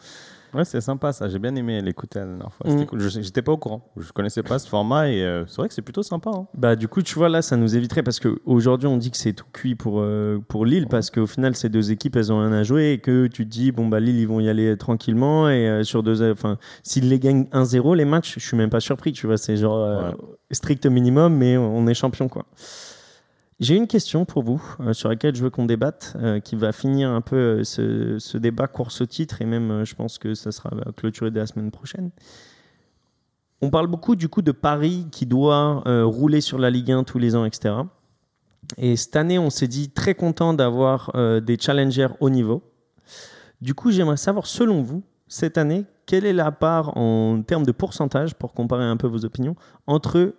Ouais, 0.54 0.66
c'est 0.66 0.82
sympa 0.82 1.12
ça. 1.14 1.28
J'ai 1.30 1.40
bien 1.40 1.56
aimé 1.56 1.82
l'écouter 1.82 2.20
la 2.20 2.26
dernière 2.26 2.52
fois. 2.54 2.68
Mm. 2.68 2.72
C'était 2.74 2.86
cool. 2.86 3.00
Je- 3.00 3.22
J'étais 3.22 3.42
pas 3.42 3.52
au 3.52 3.58
courant. 3.58 3.92
Je 3.98 4.12
connaissais 4.12 4.44
pas 4.44 4.60
ce 4.60 4.68
format 4.70 5.10
et 5.10 5.24
euh, 5.24 5.46
c'est 5.48 5.58
vrai 5.58 5.68
que 5.68 5.74
c'est 5.74 5.82
plutôt 5.82 6.04
sympa. 6.04 6.30
hein. 6.34 6.48
Bah 6.54 6.76
du 6.76 6.88
coup, 6.88 7.02
tu 7.02 7.16
vois 7.16 7.30
là, 7.30 7.42
ça 7.42 7.58
nous 7.58 7.76
éviterait 7.76 8.04
parce 8.04 8.20
qu'aujourd'hui 8.20 8.88
on 8.88 8.98
dit 8.98 9.10
que 9.12 9.18
c'est 9.18 9.34
tout 9.34 9.46
cuit 9.52 9.76
pour 9.76 10.00
euh, 10.02 10.40
pour 10.48 10.66
Lille 10.66 10.88
parce 10.90 11.10
qu'au 11.10 11.26
final 11.28 11.56
ces 11.56 11.70
deux 11.70 11.92
équipes 11.92 12.16
elles 12.16 12.32
ont 12.32 12.40
rien 12.40 12.52
à 12.54 12.64
jouer 12.64 12.92
et 12.92 13.00
que 13.00 13.28
tu 13.28 13.46
te 13.46 13.50
dis 13.50 13.72
bon 13.72 13.88
bah 13.88 14.00
Lille 14.00 14.18
ils 14.20 14.28
vont 14.28 14.40
y 14.40 14.50
aller 14.50 14.78
tranquillement 14.78 15.50
et 15.50 15.68
euh, 15.68 15.84
sur 15.84 16.04
deux, 16.04 16.32
enfin 16.32 16.58
s'ils 16.84 17.10
les 17.10 17.20
gagnent 17.20 17.46
1-0 17.52 17.96
les 17.96 18.06
matchs, 18.06 18.36
je 18.38 18.46
suis 18.46 18.58
même 18.58 18.70
pas 18.70 18.80
surpris, 18.80 19.12
tu 19.14 19.26
vois, 19.28 19.38
c'est 19.38 19.58
genre 19.58 19.78
euh, 19.78 20.10
Ouais. 20.12 20.16
strict 20.52 20.86
minimum 20.86 21.36
mais 21.36 21.58
on 21.58 21.88
est 21.88 21.94
champion 21.94 22.28
quoi. 22.28 22.46
J'ai 23.60 23.76
une 23.76 23.88
question 23.88 24.26
pour 24.26 24.44
vous 24.44 24.62
euh, 24.80 24.94
sur 24.94 25.10
laquelle 25.10 25.36
je 25.36 25.44
veux 25.44 25.50
qu'on 25.50 25.66
débatte, 25.66 26.16
euh, 26.18 26.40
qui 26.40 26.56
va 26.56 26.72
finir 26.72 27.10
un 27.10 27.22
peu 27.22 27.62
euh, 27.62 27.64
ce, 27.64 28.38
débat 28.38 28.68
course 28.68 29.02
au 29.02 29.06
titre 29.06 29.42
et 29.42 29.46
même 29.46 29.86
je 29.86 29.96
pense 29.96 30.18
que 30.18 30.34
ça 30.34 30.52
sera 30.52 30.72
clôturé 30.98 31.32
dès 31.32 31.40
la 31.40 31.48
semaine 31.48 31.72
prochaine. 31.72 32.10
On 33.62 33.70
parle 33.70 33.88
beaucoup 33.88 34.16
du 34.16 34.28
coup 34.28 34.42
de 34.42 34.52
Paris 34.52 35.08
qui 35.12 35.26
doit 35.26 35.84
rouler 35.86 36.42
sur 36.42 36.58
la 36.58 36.70
Ligue 36.70 36.92
1 36.92 37.06
tous 37.06 37.18
les 37.18 37.34
ans, 37.34 37.46
etc. 37.46 37.76
Et 38.78 38.98
cette 38.98 39.16
année, 39.16 39.40
on 39.40 39.50
s'est 39.50 39.70
dit 39.70 39.90
très 39.90 40.16
content 40.16 40.54
d'avoir 40.54 41.14
des 41.42 41.58
challengers 41.58 42.10
haut 42.20 42.30
niveau. 42.30 42.62
Du 43.62 43.74
coup, 43.74 43.92
j'aimerais 43.92 44.18
savoir, 44.18 44.48
selon 44.48 44.82
vous, 44.82 45.02
cette 45.30 45.58
année, 45.58 45.86
quelle 46.06 46.26
est 46.26 46.34
la 46.34 46.52
part 46.52 46.98
en 46.98 47.42
termes 47.42 47.66
de 47.66 47.72
pourcentage, 47.72 48.36
pour 48.36 48.52
comparer 48.52 48.84
un 48.84 48.98
peu 48.98 49.08
vos 49.08 49.24
opinions, 49.24 49.56
entre 49.88 50.36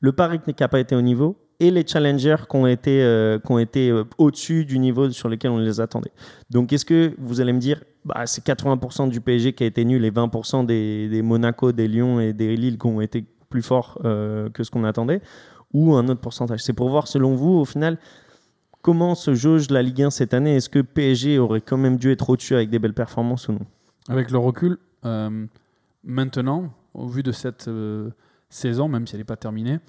le 0.00 0.12
Paris 0.12 0.40
qui 0.40 0.52
n'a 0.58 0.66
pas 0.66 0.80
été 0.80 0.96
au 0.96 1.02
niveau 1.02 1.36
et 1.60 1.70
les 1.70 1.86
challengers 1.86 2.36
qui 2.48 2.56
ont 2.56 2.66
été, 2.66 3.02
euh, 3.02 3.38
qui 3.38 3.50
ont 3.50 3.58
été 3.58 3.90
euh, 3.90 4.04
au-dessus 4.16 4.64
du 4.64 4.78
niveau 4.78 5.10
sur 5.10 5.28
lequel 5.28 5.50
on 5.50 5.58
les 5.58 5.80
attendait. 5.80 6.12
Donc, 6.50 6.72
est-ce 6.72 6.84
que 6.84 7.14
vous 7.18 7.40
allez 7.40 7.52
me 7.52 7.58
dire, 7.58 7.82
bah, 8.04 8.26
c'est 8.26 8.44
80% 8.44 9.08
du 9.08 9.20
PSG 9.20 9.52
qui 9.52 9.64
a 9.64 9.66
été 9.66 9.84
nul 9.84 10.04
et 10.04 10.10
20% 10.10 10.66
des, 10.66 11.20
Monaco, 11.22 11.72
des 11.72 11.88
Lyon 11.88 12.20
et 12.20 12.32
des 12.32 12.56
Lille 12.56 12.78
qui 12.78 12.86
ont 12.86 13.00
été 13.00 13.24
plus 13.50 13.62
forts 13.62 13.98
euh, 14.04 14.48
que 14.50 14.62
ce 14.62 14.70
qu'on 14.70 14.84
attendait 14.84 15.20
ou 15.72 15.94
un 15.94 16.06
autre 16.08 16.20
pourcentage? 16.20 16.62
C'est 16.62 16.72
pour 16.72 16.88
voir, 16.90 17.08
selon 17.08 17.34
vous, 17.34 17.54
au 17.54 17.64
final, 17.64 17.98
comment 18.80 19.16
se 19.16 19.34
jauge 19.34 19.68
la 19.70 19.82
Ligue 19.82 20.02
1 20.02 20.10
cette 20.10 20.34
année? 20.34 20.56
Est-ce 20.56 20.68
que 20.68 20.78
PSG 20.78 21.38
aurait 21.38 21.60
quand 21.60 21.76
même 21.76 21.96
dû 21.96 22.12
être 22.12 22.30
au-dessus 22.30 22.54
avec 22.54 22.70
des 22.70 22.78
belles 22.78 22.94
performances 22.94 23.48
ou 23.48 23.52
non? 23.52 23.66
Avec 24.08 24.30
le 24.30 24.38
recul, 24.38 24.78
maintenant, 26.04 26.72
au 26.94 27.08
vu 27.08 27.22
de 27.22 27.32
cette 27.32 27.68
saison, 28.48 28.88
même 28.88 29.06
si 29.06 29.14
elle 29.14 29.20
n'est 29.20 29.24
pas 29.24 29.36
terminée, 29.36 29.80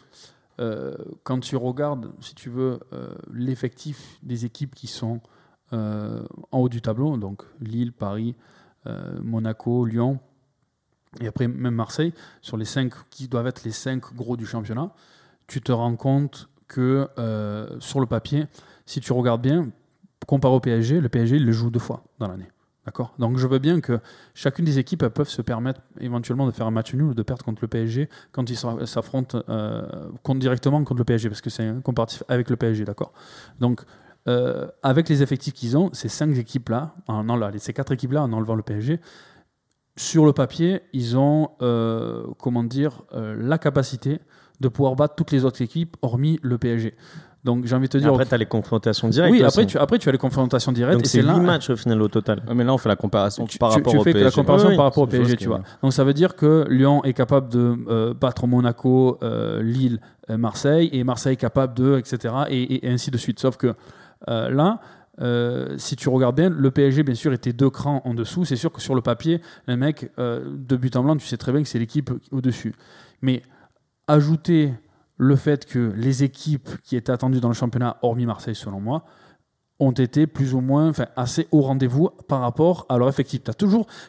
euh, 0.59 0.93
quand 1.23 1.39
tu 1.39 1.55
regardes, 1.55 2.11
si 2.19 2.35
tu 2.35 2.49
veux, 2.49 2.79
euh, 2.91 3.13
l'effectif 3.31 4.19
des 4.23 4.45
équipes 4.45 4.75
qui 4.75 4.87
sont 4.87 5.21
euh, 5.71 6.23
en 6.51 6.59
haut 6.59 6.69
du 6.69 6.81
tableau, 6.81 7.17
donc 7.17 7.43
Lille, 7.59 7.93
Paris, 7.93 8.35
Monaco, 9.21 9.85
Lyon, 9.85 10.19
et 11.21 11.27
après 11.27 11.47
même 11.47 11.75
Marseille, 11.75 12.11
sur 12.41 12.57
les 12.57 12.65
cinq 12.65 12.93
qui 13.11 13.27
doivent 13.27 13.45
être 13.45 13.63
les 13.63 13.71
cinq 13.71 14.15
gros 14.15 14.35
du 14.35 14.47
championnat, 14.47 14.95
tu 15.45 15.61
te 15.61 15.71
rends 15.71 15.95
compte 15.95 16.49
que 16.67 17.07
sur 17.79 17.99
le 17.99 18.07
papier, 18.07 18.47
si 18.87 18.99
tu 18.99 19.13
regardes 19.13 19.43
bien, 19.43 19.69
comparé 20.25 20.55
au 20.55 20.59
PSG, 20.59 21.01
le 21.01 21.09
PSG 21.09 21.37
le 21.37 21.51
joue 21.51 21.69
deux 21.69 21.79
fois 21.79 22.03
dans 22.17 22.27
l'année. 22.29 22.47
D'accord 22.89 23.13
Donc 23.19 23.37
je 23.37 23.45
veux 23.45 23.59
bien 23.59 23.81
que 23.81 23.99
chacune 24.33 24.65
des 24.65 24.79
équipes 24.79 25.03
elles 25.03 25.11
peuvent 25.11 25.29
se 25.29 25.43
permettre 25.43 25.79
éventuellement 25.99 26.47
de 26.47 26.51
faire 26.51 26.65
un 26.65 26.71
match 26.71 26.91
nul 26.95 27.03
ou 27.03 27.13
de 27.13 27.21
perdre 27.21 27.45
contre 27.45 27.61
le 27.61 27.67
PSG 27.67 28.09
quand 28.31 28.49
ils 28.49 28.55
s'aff- 28.57 28.83
s'affrontent 28.87 29.43
euh, 29.47 30.09
contre, 30.23 30.39
directement 30.39 30.83
contre 30.83 30.97
le 30.97 31.03
PSG, 31.03 31.29
parce 31.29 31.41
que 31.41 31.51
c'est 31.51 31.67
un 31.67 31.81
comparatif 31.81 32.23
avec 32.27 32.49
le 32.49 32.55
PSG, 32.55 32.85
d'accord 32.85 33.13
Donc 33.59 33.81
euh, 34.27 34.67
avec 34.81 35.07
les 35.07 35.21
effectifs 35.21 35.53
qu'ils 35.53 35.77
ont, 35.77 35.91
ces 35.93 36.09
cinq 36.09 36.35
équipes-là, 36.35 36.95
enlevant- 37.07 37.51
ces 37.59 37.73
quatre 37.73 37.91
équipes-là 37.91 38.23
en 38.23 38.33
enlevant 38.33 38.55
le 38.55 38.63
PSG, 38.63 38.99
sur 39.95 40.25
le 40.25 40.33
papier, 40.33 40.81
ils 40.91 41.15
ont, 41.15 41.51
euh, 41.61 42.25
comment 42.39 42.63
dire, 42.63 43.03
la 43.11 43.59
capacité 43.59 44.19
de 44.61 44.67
pouvoir 44.67 44.95
battre 44.95 45.13
toutes 45.13 45.31
les 45.31 45.45
autres 45.45 45.61
équipes, 45.61 45.95
hormis 46.01 46.39
le 46.41 46.57
PSG. 46.57 46.95
Donc 47.43 47.65
j'ai 47.65 47.75
envie 47.75 47.87
de 47.87 47.91
te 47.91 47.97
dire... 47.97 48.09
Après, 48.09 48.25
tu 48.25 48.33
as 48.33 48.37
les 48.37 48.45
confrontations 48.45 49.07
directes. 49.07 49.31
oui, 49.31 49.37
aussi. 49.43 49.45
après 49.59 49.65
tu, 49.65 49.77
après 49.77 49.97
tu 49.97 50.09
as 50.09 50.11
les 50.11 50.17
confrontations 50.17 50.71
directes. 50.73 50.95
Donc 50.97 51.05
et 51.05 51.07
c'est 51.07 51.19
c'est 51.21 51.25
là, 51.25 51.35
8 51.35 51.39
matchs 51.39 51.69
au 51.69 51.75
final 51.77 52.01
au 52.01 52.07
total. 52.09 52.43
Ouais, 52.47 52.53
mais 52.53 52.63
là, 52.65 52.73
on 52.73 52.77
fait 52.77 52.89
la 52.89 52.95
comparaison 52.97 53.45
tu, 53.45 53.57
par 53.57 53.69
tu- 53.71 53.75
rapport 53.77 53.93
tu 53.93 53.99
au 53.99 54.03
fais 54.03 54.11
que 54.13 54.17
la 54.17 54.23
PSG. 54.25 54.35
comparaison 54.35 54.65
Oui, 54.65 54.71
oui, 54.71 54.77
par 54.77 54.85
rapport 54.85 55.03
au 55.03 55.07
PSG, 55.07 55.37
tu 55.37 55.47
vois. 55.47 55.61
Donc 55.81 55.93
ça 55.93 56.03
veut 56.03 56.13
dire 56.13 56.35
que 56.35 56.65
Lyon 56.69 57.03
est 57.05 57.13
capable 57.13 57.49
de 57.49 57.77
euh, 57.87 58.13
battre 58.13 58.45
Monaco, 58.45 59.17
euh, 59.23 59.61
Lille, 59.63 60.01
euh, 60.29 60.37
Marseille, 60.37 60.89
et 60.91 61.03
Marseille 61.05 61.33
est 61.33 61.37
capable 61.37 61.73
de, 61.75 61.97
etc. 61.97 62.33
Et, 62.49 62.61
et- 62.61 62.85
et 62.87 62.91
ainsi 62.91 63.09
de 63.09 63.17
suite. 63.17 63.39
Sauf 63.39 63.55
que 63.55 63.73
euh, 64.27 64.49
là, 64.49 64.79
euh, 65.21 65.75
si 65.77 65.95
tu 65.95 66.09
regardes 66.09 66.35
bien, 66.35 66.49
le 66.49 66.71
PSG, 66.71 67.03
bien 67.03 67.15
sûr, 67.15 67.31
était 67.31 67.53
deux 67.53 67.69
crans 67.69 68.01
en 68.05 68.13
dessous. 68.13 68.43
C'est 68.45 68.55
sûr 68.57 68.71
que 68.71 68.81
sur 68.81 68.95
le 68.95 69.01
papier, 69.01 69.41
les 69.67 69.75
mecs, 69.77 70.11
euh, 70.19 70.43
de 70.57 70.75
but 70.75 70.95
en 70.97 71.03
blanc, 71.03 71.15
tu 71.15 71.25
sais 71.25 71.37
très 71.37 71.51
bien 71.53 71.61
que 71.63 71.67
c'est 71.69 71.79
l'équipe 71.79 72.09
au-dessus. 72.31 72.73
Mais 73.21 73.41
ajouter 74.07 74.73
le 75.19 75.35
fait 75.35 75.65
que 75.65 75.93
les 75.95 76.23
équipes 76.23 76.69
qui 76.81 76.95
étaient 76.95 77.11
attendues 77.11 77.41
dans 77.41 77.49
le 77.49 77.53
championnat, 77.53 77.97
hormis 78.01 78.25
Marseille 78.25 78.55
selon 78.55 78.79
moi, 78.79 79.03
ont 79.79 79.91
été 79.91 80.27
plus 80.27 80.53
ou 80.53 80.61
moins 80.61 80.89
enfin, 80.89 81.07
assez 81.15 81.47
au 81.51 81.61
rendez-vous 81.61 82.09
par 82.27 82.41
rapport 82.41 82.85
à 82.89 82.97
leur 82.97 83.07
effectif. 83.07 83.41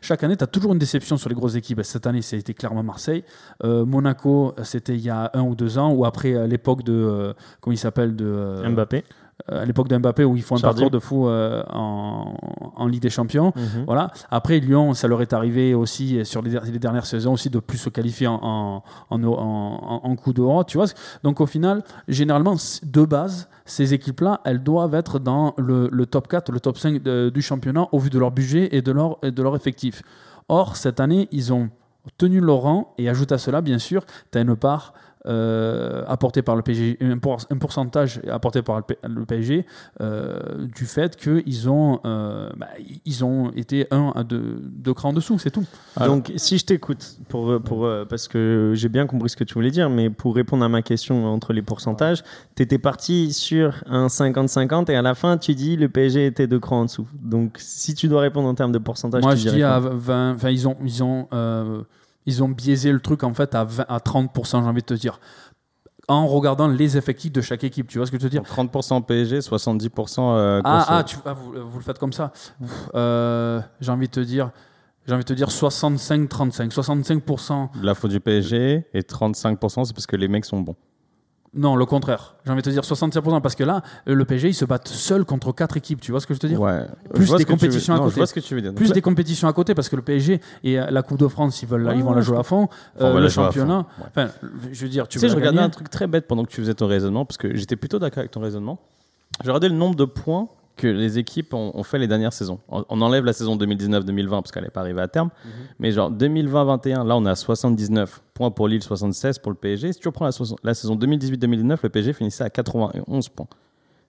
Chaque 0.01 0.25
année, 0.25 0.37
tu 0.37 0.45
as 0.45 0.47
toujours 0.47 0.73
une 0.73 0.79
déception 0.79 1.17
sur 1.17 1.29
les 1.29 1.35
grosses 1.35 1.55
équipes. 1.55 1.83
Cette 1.83 2.07
année, 2.07 2.23
c'était 2.23 2.55
clairement 2.55 2.83
Marseille. 2.83 3.25
Euh, 3.65 3.85
Monaco, 3.85 4.55
c'était 4.63 4.95
il 4.95 5.01
y 5.01 5.11
a 5.11 5.31
un 5.35 5.43
ou 5.43 5.55
deux 5.55 5.79
ans, 5.79 5.93
ou 5.93 6.05
après 6.05 6.49
l'époque 6.49 6.83
de. 6.83 6.93
euh, 6.93 7.33
comment 7.61 7.75
il 7.75 7.79
s'appelle 7.79 8.17
euh, 8.21 8.69
Mbappé. 8.69 9.05
Euh, 9.51 9.63
À 9.63 9.65
l'époque 9.65 9.89
de 9.89 9.97
Mbappé, 9.97 10.25
où 10.25 10.37
ils 10.37 10.43
font 10.43 10.57
un 10.57 10.59
Chardier. 10.59 10.83
parcours 10.85 10.91
de 10.91 10.99
fou 10.99 11.29
euh, 11.29 11.63
en, 11.71 12.35
en 12.77 12.87
Ligue 12.87 13.03
des 13.03 13.11
Champions. 13.11 13.53
Mhm. 13.57 13.85
Voilà. 13.87 14.11
Après, 14.31 14.59
Lyon, 14.61 14.95
ça 14.95 15.09
leur 15.09 15.23
est 15.23 15.33
arrivé 15.33 15.75
aussi 15.75 16.19
euh, 16.19 16.25
sur 16.25 16.43
les, 16.43 16.51
der- 16.51 16.65
les 16.65 16.79
dernières 16.79 17.07
saisons 17.07 17.33
aussi 17.33 17.51
de 17.51 17.59
plus 17.59 17.79
se 17.79 17.89
qualifier 17.91 18.27
en, 18.27 18.83
en, 19.11 19.23
en, 19.25 20.17
coup 20.17 20.33
d'euro. 20.33 20.65
Tu 20.65 20.77
vois 20.79 20.87
Donc 21.23 21.41
au 21.41 21.47
final, 21.47 21.83
généralement, 22.09 22.55
de 22.83 23.05
base, 23.05 23.49
ces 23.65 23.95
équipes-là, 23.95 24.41
elles 24.45 24.63
doivent 24.63 24.95
être 24.95 25.19
dans 25.19 25.55
le, 25.59 25.89
le 25.93 26.07
top 26.07 26.29
4, 26.29 26.53
le 26.53 26.61
top 26.61 26.79
5 26.79 27.03
de- 27.03 27.31
du 27.33 27.43
championnat 27.43 27.87
au 27.93 27.99
vu 27.99 28.11
de 28.11 28.19
leur 28.19 28.31
budget 28.31 28.69
et 28.73 28.83
de 28.83 28.93
leur, 28.93 29.19
et 29.23 29.31
de 29.31 29.43
leur 29.43 29.57
effectif. 29.57 30.03
Or, 30.49 30.77
cette 30.77 31.01
année, 31.01 31.29
ils 31.31 31.53
ont 31.53 31.69
tenu 32.19 32.41
leur 32.41 32.63
rang 32.63 32.95
et 32.99 33.09
ajoute 33.09 33.31
à 33.31 33.39
cela, 33.39 33.61
bien 33.61 33.79
sûr, 33.79 34.05
tu 34.33 34.39
as 34.39 34.41
une 34.41 34.57
part 34.57 34.95
euh, 35.27 36.03
apportée 36.07 36.43
par 36.43 36.57
le 36.57 36.63
PSG, 36.63 36.97
un, 37.01 37.19
pour- 37.19 37.39
un 37.51 37.57
pourcentage 37.59 38.21
apporté 38.31 38.63
par 38.63 38.81
le, 39.05 39.25
PSG 39.27 39.67
euh, 40.01 40.67
du 40.75 40.87
fait 40.87 41.17
qu'ils 41.17 41.69
ont, 41.69 42.01
euh, 42.07 42.49
bah, 42.57 42.69
ils 43.05 43.25
ont 43.25 43.51
été 43.53 43.87
un 43.91 44.13
à 44.15 44.25
deux, 44.25 44.63
deux 44.63 44.95
crans 44.95 45.11
en 45.11 45.13
dessous, 45.13 45.39
c'est 45.39 45.51
tout. 45.51 45.65
Donc, 46.07 46.33
si 46.37 46.57
je 46.59 46.65
t'écoute, 46.65 47.19
pour, 47.29 47.61
pour, 47.63 47.85
euh, 47.85 48.05
parce 48.05 48.29
que 48.29 48.73
j'ai 48.75 48.89
bien 48.89 49.07
compris 49.07 49.29
ce 49.31 49.37
que 49.37 49.45
tu 49.45 49.55
voulais 49.55 49.71
dire, 49.71 49.91
mais 49.91 50.09
pour 50.09 50.35
répondre 50.35 50.65
à 50.65 50.69
ma 50.69 50.83
question 50.83 51.27
entre 51.27 51.53
les 51.53 51.63
pourcentages, 51.63 52.23
tu 52.57 52.63
étais 52.63 52.79
parti 52.79 53.33
sur 53.33 53.83
un 53.87 54.07
50-50 54.07 54.91
et 54.91 54.97
à 54.97 55.03
la 55.03 55.15
fin, 55.15 55.37
tu 55.37 55.55
dis 55.55 55.77
le 55.77 55.89
PSG 55.89 56.27
était 56.27 56.47
deux 56.47 56.61
crans 56.61 56.81
en 56.81 56.85
dessous. 56.87 57.07
Donc, 57.21 57.57
si 57.59 57.95
tu 57.95 58.09
dois 58.09 58.23
répondre 58.23 58.49
en 58.49 58.55
termes 58.55 58.73
de 58.73 58.79
pourcentage, 58.79 59.23
Moi, 59.23 59.35
tu 59.35 59.41
je 59.43 59.49
dis 59.51 59.63
à 59.63 59.79
quoi? 59.81 59.91
20, 59.95 60.35
enfin, 60.37 60.51
ils 60.51 60.67
ont, 60.67 60.77
ils 60.85 61.03
ont, 61.03 61.29
euh, 61.33 61.83
ils 62.27 62.43
ont 62.43 62.49
biaisé 62.49 62.93
le 62.93 63.01
truc 63.01 63.25
en 63.25 63.35
fait 63.35 63.55
à, 63.55 63.65
20 63.65 63.87
à 63.89 63.99
30%, 63.99 64.51
j'ai 64.51 64.57
envie 64.57 64.83
de 64.83 64.87
te 64.87 64.95
dire, 64.95 65.21
en 66.09 66.27
regardant 66.27 66.69
les 66.69 66.97
effectifs 66.97 67.33
de 67.33 67.41
chaque 67.41 67.65
équipe. 67.65 67.87
Tu 67.87 67.99
vois 67.99 68.07
ce 68.07 68.11
que 68.11 68.19
je 68.19 68.23
veux 68.23 68.29
te 68.29 68.33
dire? 68.33 68.43
Donc 68.43 68.73
30% 68.73 69.05
PSG, 69.05 69.39
70% 69.39 70.19
euh, 70.19 70.61
Ah, 70.65 70.87
ah, 70.89 71.05
tu, 71.05 71.17
ah, 71.25 71.33
vous, 71.33 71.53
vous 71.53 71.79
le 71.79 71.85
faites 71.85 71.99
comme 71.99 72.13
ça. 72.13 72.33
Euh, 72.95 73.61
j'ai 73.81 73.93
envie 73.93 74.07
de 74.07 74.13
te 74.13 74.21
dire, 74.21 74.51
j'ai 75.07 75.15
envie 75.15 75.25
de 75.25 75.29
te 75.29 75.33
dire 75.33 75.49
65-35, 75.49 76.73
65%. 76.73 77.81
De 77.81 77.87
la 77.87 77.95
faute 77.95 78.11
du 78.11 78.21
PSG 78.21 78.87
et 78.93 79.01
35% 79.01 79.85
c'est 79.85 79.95
parce 79.95 80.07
que 80.07 80.17
les 80.17 80.29
mecs 80.29 80.45
sont 80.45 80.61
bons. 80.61 80.77
Non, 81.53 81.75
le 81.75 81.85
contraire. 81.85 82.37
J'ai 82.45 82.53
envie 82.53 82.63
de 82.63 82.65
te 82.65 82.71
dire 82.71 82.83
65% 82.83 83.41
parce 83.41 83.57
que 83.57 83.65
là, 83.65 83.83
euh, 84.09 84.15
le 84.15 84.25
PSG, 84.25 84.49
ils 84.51 84.55
se 84.55 84.65
battent 84.65 84.87
seul 84.87 85.25
contre 85.25 85.53
quatre 85.53 85.77
équipes. 85.77 86.01
Tu 86.01 86.13
vois 86.13 86.21
ce 86.21 86.27
que 86.27 86.33
je 86.33 86.37
veux 86.37 86.43
te 86.43 86.47
dire? 86.47 86.61
Ouais. 86.61 86.85
Plus 87.13 87.35
des 87.35 87.45
compétitions 87.45 87.95
à 87.95 87.97
non, 87.97 88.05
côté. 88.05 88.15
Je 88.15 88.17
vois 88.19 88.27
ce 88.27 88.35
que 88.35 88.41
tu 88.41 88.55
veux 88.55 88.63
dire. 88.63 88.73
Plus 88.73 88.93
des 88.93 89.03
compétitions 89.03 89.49
à 89.49 89.53
côté 89.53 89.75
parce 89.75 89.89
que 89.89 89.97
le 89.97 90.03
PSG 90.03 90.41
et 90.63 90.79
euh, 90.79 90.87
la 90.91 91.03
Coupe 91.03 91.19
de 91.19 91.27
France, 91.27 91.61
ils, 91.63 91.69
veulent, 91.69 91.93
ils 91.97 92.05
vont 92.05 92.13
la 92.13 92.21
jouer 92.21 92.39
à 92.39 92.45
fond. 92.45 92.69
on 92.99 93.05
Euh, 93.05 93.21
le 93.21 93.29
championnat, 93.29 93.87
enfin, 94.07 94.29
je 94.71 94.83
veux 94.83 94.89
dire, 94.89 95.09
tu 95.09 95.19
Tu 95.19 95.21
sais, 95.21 95.29
je 95.29 95.35
regardais 95.35 95.61
un 95.61 95.71
truc 95.71 95.91
très 95.91 96.07
bête 96.07 96.29
pendant 96.29 96.45
que 96.45 96.51
tu 96.51 96.61
faisais 96.61 96.75
ton 96.75 96.87
raisonnement, 96.87 97.25
parce 97.25 97.37
que 97.37 97.57
j'étais 97.57 97.77
plutôt 97.77 97.99
d'accord 97.99 98.21
avec 98.21 98.31
ton 98.31 98.41
raisonnement. 98.41 98.79
J'ai 99.43 99.51
regardé 99.51 99.69
le 99.69 99.75
nombre 99.75 99.97
de 99.97 100.05
points 100.05 100.49
que 100.77 100.87
les 100.87 101.19
équipes 101.19 101.53
ont, 101.55 101.73
ont 101.75 101.83
fait 101.83 101.99
les 101.99 102.07
dernières 102.09 102.33
saisons. 102.33 102.59
On, 102.69 102.85
on 102.89 103.01
enlève 103.03 103.25
la 103.25 103.33
saison 103.33 103.57
2019-2020 103.57 104.29
parce 104.31 104.51
qu'elle 104.53 104.65
n'est 104.65 104.71
pas 104.71 104.81
arrivée 104.81 105.03
à 105.03 105.09
terme. 105.09 105.29
Mhm. 105.45 105.51
Mais 105.79 105.91
genre 105.93 106.11
2020-21, 106.11 107.07
là 107.07 107.17
on 107.17 107.27
est 107.27 107.31
à 107.31 107.35
79 107.37 108.23
points 108.35 108.51
pour 108.51 108.67
Lille, 108.69 108.83
76 108.83 109.39
pour 109.39 109.53
le 109.53 109.57
PSG. 109.59 109.93
Si 109.93 110.01
tu 110.01 110.09
reprends 110.09 110.27
la 110.63 110.75
saison 110.75 110.97
2018-2019, 110.97 111.79
le 111.83 111.89
PSG 111.89 112.13
finissait 112.13 112.45
à 112.45 112.51
91 112.51 113.29
points. 113.29 113.47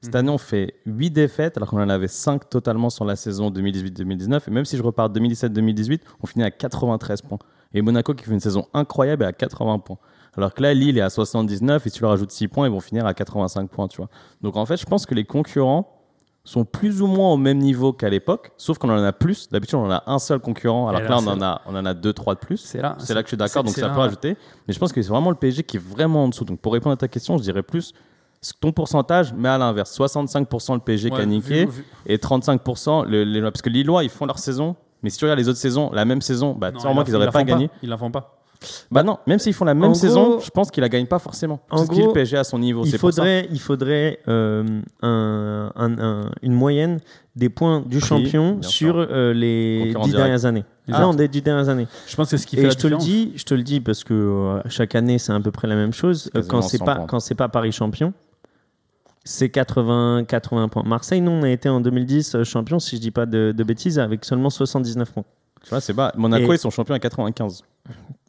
Cette 0.02 0.13
Mhm. 0.13 0.19
année, 0.19 0.30
on 0.32 0.38
fait 0.39 0.74
8 0.88 1.12
défaites 1.12 1.58
alors 1.58 1.69
qu'on 1.69 1.82
en 1.82 1.89
avait 1.89 2.08
5 2.08 2.50
totalement 2.50 2.89
sur 2.89 3.06
la 3.06 3.15
saison 3.15 3.52
2018-2019. 3.52 4.47
Et 4.47 4.52
même 4.52 4.65
si 4.65 4.76
je 4.78 4.82
repars 4.82 5.10
2017-2018, 5.10 6.02
on 6.24 6.28
finit 6.28 6.43
à 6.43 6.52
93 6.52 7.21
points. 7.21 7.38
Et 7.74 7.82
Monaco 7.82 8.13
qui 8.13 8.24
fait 8.26 8.32
une 8.34 8.39
saison 8.39 8.65
incroyable 8.74 9.24
est 9.24 9.28
à 9.28 9.34
80 9.34 9.80
points. 9.80 9.97
Alors 10.36 10.54
que 10.54 10.62
là, 10.63 10.74
Lille 10.74 10.97
est 10.97 11.02
à 11.02 11.10
79 11.10 11.86
et 11.86 11.89
si 11.89 11.97
tu 11.97 12.02
leur 12.04 12.12
ajoutes 12.13 12.32
6 12.32 12.47
points, 12.47 12.65
ils 12.67 12.71
vont 12.71 12.80
finir 12.80 13.06
à 13.06 13.13
85 13.13 13.69
points, 13.69 13.88
tu 13.88 13.97
vois. 13.97 14.10
Donc 14.41 14.56
en 14.56 14.65
fait, 14.65 14.78
je 14.78 14.86
pense 14.86 15.06
que 15.06 15.13
les 15.13 15.26
concurrents 15.26 16.00
sont 16.43 16.65
plus 16.65 17.01
ou 17.01 17.08
moins 17.08 17.32
au 17.34 17.38
même 17.38 17.60
niveau 17.60 17.93
qu'à 17.93 18.10
l'époque, 18.10 18.51
sauf 18.58 18.77
qu'on 18.80 18.89
en 18.89 19.04
a 19.04 19.13
plus. 19.13 19.47
D'habitude, 19.49 19.75
on 19.75 19.86
en 19.86 19.91
a 19.91 20.04
un 20.08 20.17
seul 20.19 20.39
concurrent, 20.39 20.88
alors 20.88 21.01
Et 21.01 21.04
que 21.06 21.10
là, 21.10 21.17
là, 21.17 21.21
on 21.23 21.27
en, 21.32 21.41
a, 21.41 21.62
on 21.67 21.75
en 21.75 21.86
a 21.86 21.93
deux, 21.93 22.13
trois 22.13 22.34
de 22.36 22.39
plus. 22.39 22.58
C'est 22.58 22.82
là. 22.82 22.97
Là 23.10 23.15
que 23.21 23.21
je 23.23 23.27
suis 23.27 23.38
d'accord, 23.38 23.63
donc 23.63 23.73
ça 23.75 23.82
là, 23.82 23.89
peut 23.89 23.95
ouais. 23.95 24.01
rajouter. 24.06 24.38
Mais 24.67 24.73
je 24.73 24.80
pense 24.80 24.91
que 24.91 25.01
c'est 25.01 25.10
vraiment 25.10 25.30
le 25.30 25.36
PSG 25.36 25.63
qui 25.63 25.77
est 25.77 25.84
vraiment 25.84 26.23
en 26.23 26.27
dessous. 26.30 26.43
Donc 26.45 26.60
pour 26.60 26.73
répondre 26.73 26.93
à 26.93 26.97
ta 26.97 27.08
question, 27.08 27.38
je 27.38 27.43
dirais 27.43 27.62
plus 27.63 27.93
ton 28.60 28.71
pourcentage, 28.71 29.34
mais 29.38 29.49
à 29.49 29.58
l'inverse. 29.60 29.95
65% 29.95 30.73
le 30.73 30.80
PSG 30.80 31.10
qui 31.12 31.15
a 31.15 31.19
Ouais, 31.19 31.25
niqué 31.27 31.65
vu- 31.65 31.71
vu- 31.71 31.86
et 32.08 32.17
35% 32.17 33.06
le, 33.06 33.23
les 33.23 33.39
Parce 33.41 33.62
que 33.62 33.69
les 33.69 33.80
Lillois, 33.80 34.04
ils 34.04 34.10
font 34.10 34.25
leur 34.25 34.39
saison. 34.39 34.75
Mais 35.04 35.12
si 35.12 35.19
tu 35.19 35.25
regardes 35.25 35.39
les 35.39 35.47
autres 35.47 35.60
saisons, 35.60 35.91
la 35.93 36.06
même 36.06 36.21
saison, 36.21 36.54
bah, 36.58 36.71
sûrement 36.77 37.01
ils 37.01 37.06
qu'ils 37.06 37.13
n'auraient 37.13 37.30
pas 37.32 37.43
gagné. 37.43 37.69
Ils 37.84 37.89
la 37.89 37.97
font 37.97 38.10
pas. 38.12 38.40
Bah 38.91 39.02
non, 39.02 39.17
même 39.26 39.39
s'ils 39.39 39.54
font 39.54 39.65
la 39.65 39.74
même 39.74 39.89
En 39.91 39.93
saison, 39.95 40.30
gros- 40.34 40.39
je 40.39 40.50
pense 40.52 40.69
qu'ils 40.69 40.82
la 40.82 40.89
gagnent 40.89 41.08
pas 41.08 41.17
forcément. 41.17 41.60
En 41.71 41.86
qu'il 41.88 41.97
gros, 41.97 42.08
le 42.08 42.13
PSG 42.13 42.38
à 42.38 42.43
son 42.43 42.60
niveau. 42.60 42.84
Il 42.86 42.91
c'est 42.91 43.00
pour 43.00 43.12
ça. 43.12 43.21
faudrait, 43.24 43.47
il 43.52 43.60
faudrait 43.60 44.19
euh, 44.28 44.63
un- 45.02 45.71
un- 45.76 46.00
un- 46.00 46.32
une 46.43 46.54
moyenne 46.54 47.00
des 47.36 47.50
points 47.50 47.82
du 47.82 47.97
Prix, 47.97 48.08
champion 48.08 48.62
sur 48.62 48.95
euh, 48.97 49.34
les 49.34 49.93
dix 50.04 50.12
dernières 50.12 50.45
années. 50.45 50.63
Ah. 50.91 51.02
Non, 51.02 51.13
des 51.13 51.28
dix 51.28 51.41
dernières 51.41 51.69
années. 51.69 51.88
Je 52.08 52.15
pense 52.15 52.30
que 52.30 52.38
c'est 52.38 52.43
ce 52.43 52.45
qui 52.47 52.56
fait 52.58 52.63
Et 52.63 52.65
la 52.65 52.71
je 52.71 52.76
te 52.78 52.88
le 52.88 52.97
différence. 52.97 53.06
dis, 53.06 53.34
je 53.36 53.43
te 53.45 53.54
le 53.54 53.63
dis 53.63 53.80
parce 53.80 54.04
que 54.04 54.13
euh, 54.13 54.62
chaque 54.69 54.93
année 54.93 55.17
c'est 55.17 55.32
à 55.34 55.39
peu 55.39 55.52
près 55.52 55.67
la 55.67 55.76
même 55.76 55.93
chose. 55.93 56.30
Euh, 56.36 56.43
Quand 56.47 56.62
c'est 56.62 56.78
100 56.78 56.86
pas 56.86 56.95
points. 56.97 57.06
quand 57.08 57.19
c'est 57.19 57.36
pas 57.36 57.47
Paris 57.50 57.71
champion, 57.71 58.13
c'est 59.24 59.50
80 59.50 60.24
80 60.28 60.67
points. 60.67 60.84
Marseille, 60.86 61.21
nous 61.21 61.32
on 61.32 61.43
a 61.43 61.50
été 61.50 61.69
en 61.69 61.80
2010 61.82 62.36
euh, 62.36 62.43
champion 62.43 62.80
si 62.80 62.97
je 62.97 63.02
dis 63.02 63.12
pas 63.12 63.26
de, 63.26 63.54
de 63.56 63.63
bêtises 63.63 63.97
avec 64.00 64.26
seulement 64.26 64.50
79 64.50 65.12
points. 65.12 65.24
Tu 65.63 65.69
vois, 65.69 65.82
c'est 65.82 65.93
bas. 65.93 66.12
Monaco, 66.17 66.52
Et- 66.52 66.56
ils 66.56 66.60
sont 66.60 66.69
champions 66.71 66.95
à 66.95 67.00
95. 67.00 67.63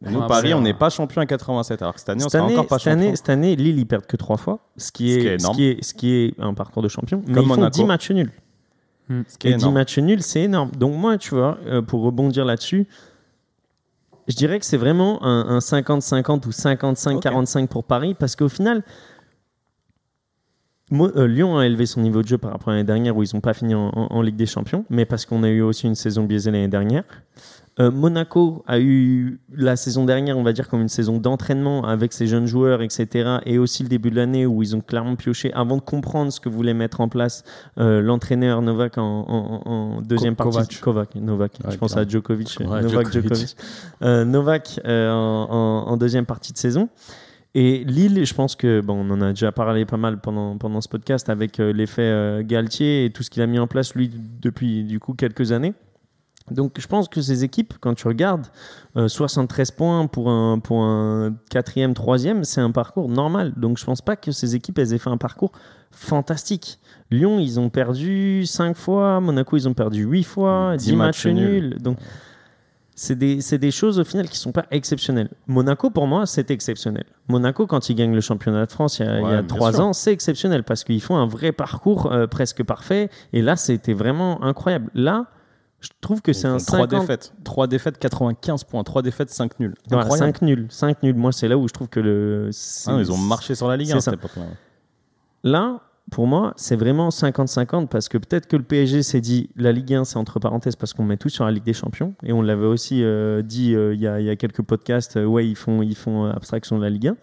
Et 0.05 0.11
nous, 0.11 0.21
Ah, 0.23 0.27
Paris, 0.27 0.49
c'est- 0.49 0.55
on 0.55 0.61
n'est 0.61 0.75
pas 0.75 0.90
champion 0.90 1.21
à 1.23 1.27
87. 1.27 1.81
Alors 1.83 1.95
que 1.95 2.01
cette 2.01 2.09
année, 2.11 2.23
on 2.25 2.29
Cette 2.29 2.33
sera 2.33 2.45
année, 2.45 2.55
encore 2.55 2.66
pas 2.66 2.79
cette, 2.79 2.88
année, 2.92 3.03
champion. 3.05 3.16
cette 3.16 3.29
année, 3.31 3.57
Lille 3.57 3.79
ils 3.79 3.87
perdent 3.87 4.07
que 4.07 4.16
trois 4.16 4.37
fois, 4.37 4.59
ce 4.77 4.90
qui 4.92 5.12
est, 5.12 5.18
Ce 5.18 5.21
qui 5.23 5.29
est 5.29 5.38
ce 5.38 5.53
qui 5.53 5.64
est, 5.66 5.83
ce 5.85 5.95
qui 5.95 6.12
est 6.14 6.35
un 6.40 6.55
parcours 6.55 6.83
de 6.83 6.88
champion. 6.88 7.23
Mais 7.27 7.35
ils 7.35 7.42
font 7.42 7.47
Monaco. 7.57 7.71
10 7.71 7.85
matchs 7.85 8.11
nuls. 8.11 8.33
Ce 9.29 9.37
qui 9.38 9.49
est 9.49 9.51
Et 9.51 9.55
10 9.55 9.62
énorme. 9.62 9.75
matchs 9.75 9.99
nuls, 9.99 10.23
c'est 10.23 10.42
énorme. 10.42 10.71
Donc 10.79 10.95
moi, 10.97 11.18
tu 11.18 11.35
vois, 11.35 11.59
euh, 11.66 11.83
pour 11.83 12.03
rebondir 12.03 12.45
là-dessus, 12.45 12.87
je 14.29 14.37
dirais 14.37 14.59
que 14.59 14.64
c'est 14.64 14.77
vraiment 14.77 15.23
un, 15.25 15.57
un 15.57 15.61
50-50 15.61 16.47
ou 16.47 16.51
55-45 16.53 17.68
pour 17.68 17.85
Paris, 17.85 18.14
parce 18.14 18.37
qu'au 18.37 18.49
final, 18.49 18.83
euh, 20.92 21.26
Lyon 21.26 21.59
a 21.59 21.66
élevé 21.66 21.87
son 21.87 22.00
niveau 22.02 22.22
de 22.22 22.28
jeu 22.28 22.38
par 22.38 22.52
rapport 22.52 22.68
à 22.68 22.72
l'année 22.72 22.85
dernière, 22.87 23.16
où 23.16 23.22
ils 23.22 23.31
n'ont 23.35 23.40
pas 23.40 23.55
fini 23.55 23.74
en, 23.74 23.88
en- 23.94 24.09
en 24.11 24.22
Ligue 24.22 24.37
des 24.37 24.46
Champions, 24.46 24.85
mais 24.90 25.05
parce 25.07 25.24
qu'on 25.26 25.42
a 25.42 25.48
eu 25.48 25.62
aussi 25.62 25.87
une 25.87 25.94
saison 25.94 26.24
biaisée 26.24 26.50
l'année 26.50 26.68
dernière. 26.68 27.05
Euh, 27.81 27.90
Monaco 27.90 28.62
a 28.66 28.78
eu 28.78 29.40
la 29.50 29.76
saison 29.76 30.05
dernière, 30.05 30.37
on 30.37 30.42
va 30.42 30.52
dire, 30.52 30.68
comme 30.68 30.83
une 30.83 30.90
saison 30.90 31.16
d'entraînement 31.16 31.87
avec 31.87 32.12
ses 32.12 32.26
jeunes 32.26 32.44
joueurs, 32.44 32.83
etc. 32.83 33.38
Et 33.46 33.57
aussi 33.59 33.83
le 33.83 33.88
début 33.88 34.11
de 34.11 34.16
l'année 34.16 34.44
où 34.44 34.62
ils 34.62 34.76
ont 34.76 34.83
clairement 34.83 35.16
pioché 35.16 35.50
avant 35.55 35.76
de 35.76 35.81
comprendre 35.81 36.31
ce 36.31 36.38
que 36.38 36.50
voulait 36.50 36.74
mettre 36.74 37.00
en 37.00 37.09
place 37.09 37.44
euh, 37.78 38.02
l'entraîneur 38.02 38.61
Novak 38.61 38.98
en, 38.98 39.02
en- 39.26 39.62
en 39.70 40.02
deuxième 40.02 40.37
Ko- 40.37 40.50
partie. 40.50 40.78
Kovac, 40.81 41.14
Novak. 41.14 41.52
Ouais, 41.64 41.72
je 41.72 41.78
pense 41.78 41.96
à 41.96 42.07
Djokovic. 42.07 42.59
Ouais, 42.61 42.66
Novak 42.83 43.11
Djokovic. 43.11 43.22
Djokovic. 43.22 43.57
Euh, 44.02 44.24
Novak 44.26 44.78
en 44.87 45.96
deuxième 45.96 46.26
partie 46.26 46.52
de 46.52 46.59
saison. 46.59 46.90
Et 47.55 47.85
Lille, 47.85 48.25
je 48.25 48.35
pense 48.35 48.57
que 48.57 48.81
bon, 48.81 49.07
on 49.07 49.11
en 49.11 49.21
a 49.21 49.31
déjà 49.31 49.53
parlé 49.53 49.85
pas 49.85 49.99
mal 49.99 50.21
pendant, 50.21 50.57
pendant 50.57 50.81
ce 50.81 50.88
podcast 50.88 51.29
avec 51.29 51.61
euh, 51.61 51.73
l'effet 51.73 52.03
euh, 52.03 52.43
Galtier 52.43 53.05
et 53.05 53.11
tout 53.11 53.23
ce 53.23 53.29
qu'il 53.29 53.43
a 53.43 53.47
mis 53.47 53.59
en 53.59 53.67
place 53.67 53.95
lui 53.95 54.11
depuis 54.41 54.85
du 54.85 54.99
coup 54.99 55.12
quelques 55.12 55.53
années. 55.53 55.75
Donc 56.51 56.81
je 56.81 56.87
pense 56.87 57.09
que 57.09 57.21
ces 57.21 57.45
équipes, 57.45 57.75
quand 57.81 57.95
tu 57.95 58.09
regardes, 58.09 58.47
euh, 58.97 59.07
73 59.07 59.71
points 59.73 60.07
pour 60.07 60.31
un, 60.31 60.59
pour 60.59 60.83
un 60.83 61.37
quatrième, 61.51 61.95
troisième, 61.95 62.45
c'est 62.45 62.61
un 62.61 62.71
parcours 62.71 63.09
normal. 63.09 63.53
Donc 63.57 63.79
je 63.79 63.85
pense 63.85 64.01
pas 64.01 64.17
que 64.17 64.33
ces 64.33 64.57
équipes, 64.57 64.79
elles 64.79 64.95
aient 64.95 64.99
fait 64.99 65.11
un 65.11 65.19
parcours 65.19 65.53
fantastique. 65.91 66.79
Lyon, 67.11 67.38
ils 67.38 67.61
ont 67.61 67.69
perdu 67.69 68.47
5 68.47 68.77
fois, 68.77 69.21
Monaco, 69.21 69.57
ils 69.59 69.69
ont 69.69 69.75
perdu 69.75 70.05
8 70.05 70.23
fois, 70.23 70.77
10, 70.79 70.85
10 70.87 70.97
matchs, 70.97 71.27
matchs 71.27 71.35
nuls. 71.35 71.77
Donc 71.81 71.99
c'est 72.94 73.16
des, 73.16 73.38
des 73.59 73.70
choses 73.70 73.98
au 73.98 74.05
final 74.05 74.28
qui 74.28 74.37
sont 74.37 74.52
pas 74.52 74.66
exceptionnelles. 74.70 75.31
Monaco, 75.46 75.90
pour 75.90 76.07
moi, 76.07 76.26
c'est 76.26 76.50
exceptionnel. 76.50 77.05
Monaco, 77.28 77.66
quand 77.66 77.88
ils 77.88 77.94
gagnent 77.94 78.14
le 78.14 78.20
championnat 78.20 78.66
de 78.66 78.72
France 78.72 78.98
il 78.98 79.07
y 79.07 79.09
a, 79.09 79.18
il 79.18 79.20
y 79.20 79.24
a 79.24 79.28
Ouais, 79.28 79.42
bien 79.42 79.44
3 79.44 79.72
sûr. 79.72 79.81
ans, 79.87 79.92
c'est 79.92 80.12
exceptionnel 80.12 80.62
parce 80.64 80.85
qu'ils 80.85 81.00
font 81.00 81.16
un 81.16 81.26
vrai 81.26 81.52
parcours 81.52 82.12
euh, 82.12 82.26
presque 82.26 82.62
parfait. 82.62 83.09
Et 83.33 83.40
là, 83.42 83.57
c'était 83.57 83.94
vraiment 83.94 84.42
incroyable. 84.44 84.90
Là, 84.94 85.26
je 85.81 85.88
trouve 86.00 86.20
que 86.22 86.33
c'est 86.33 86.46
un 86.46 86.59
font 86.59 86.64
trois 86.66 86.78
50... 86.81 87.00
défaites. 87.00 87.33
3 87.44 87.66
défaites, 87.66 87.98
95 87.98 88.64
points. 88.64 88.85
3 88.85 89.02
défaites, 89.02 89.31
5 89.31 89.59
nuls. 89.59 89.74
Voilà, 89.88 90.05
Incroyable. 90.05 90.33
5 90.38 90.42
nuls. 90.42 90.66
5 90.68 91.02
nuls. 91.02 91.14
Moi, 91.16 91.33
c'est 91.33 91.48
là 91.48 91.57
où 91.57 91.66
je 91.66 91.72
trouve 91.72 91.88
que 91.88 91.98
le. 92.00 92.50
Ah, 92.87 92.96
ils 92.98 93.11
ont 93.11 93.16
marché 93.16 93.55
sur 93.55 93.68
la 93.68 93.76
Ligue 93.76 93.88
c'est 93.88 93.94
1 93.94 93.96
à 93.96 94.00
ça. 94.00 94.11
cette 94.12 94.20
époque-là. 94.20 94.44
Là, 95.44 95.81
pour 96.12 96.27
moi, 96.27 96.53
c'est 96.57 96.77
vraiment 96.77 97.09
50-50 97.09 97.88
parce 97.88 98.11
que 98.11 98.18
peut-être 98.18 98.46
que 98.46 98.57
le 98.57 98.62
PSG 98.62 99.03
s'est 99.03 99.22
dit 99.22 99.48
la 99.57 99.72
Ligue 99.72 99.94
1, 99.94 100.05
c'est 100.05 100.18
entre 100.18 100.38
parenthèses 100.38 100.77
parce 100.77 100.92
qu'on 100.92 101.05
met 101.05 101.16
tout 101.16 101.31
sur 101.31 101.46
la 101.46 101.51
Ligue 101.51 101.64
des 101.64 101.72
Champions. 101.72 102.14
Et 102.22 102.35
on 102.35 102.42
l'avait 102.42 102.66
aussi 102.66 103.03
euh, 103.03 103.40
dit 103.40 103.75
euh, 103.75 103.94
il 103.94 104.01
y, 104.01 104.07
a, 104.07 104.37
quelques 104.37 104.61
podcasts 104.61 105.16
euh, 105.16 105.25
ouais, 105.25 105.48
ils 105.48 105.57
font, 105.57 105.81
ils 105.81 105.96
font 105.96 106.27
euh, 106.27 106.33
abstraction 106.33 106.77
de 106.77 106.85
la 106.85 106.90
Ligue 106.90 107.09
1. 107.09 107.16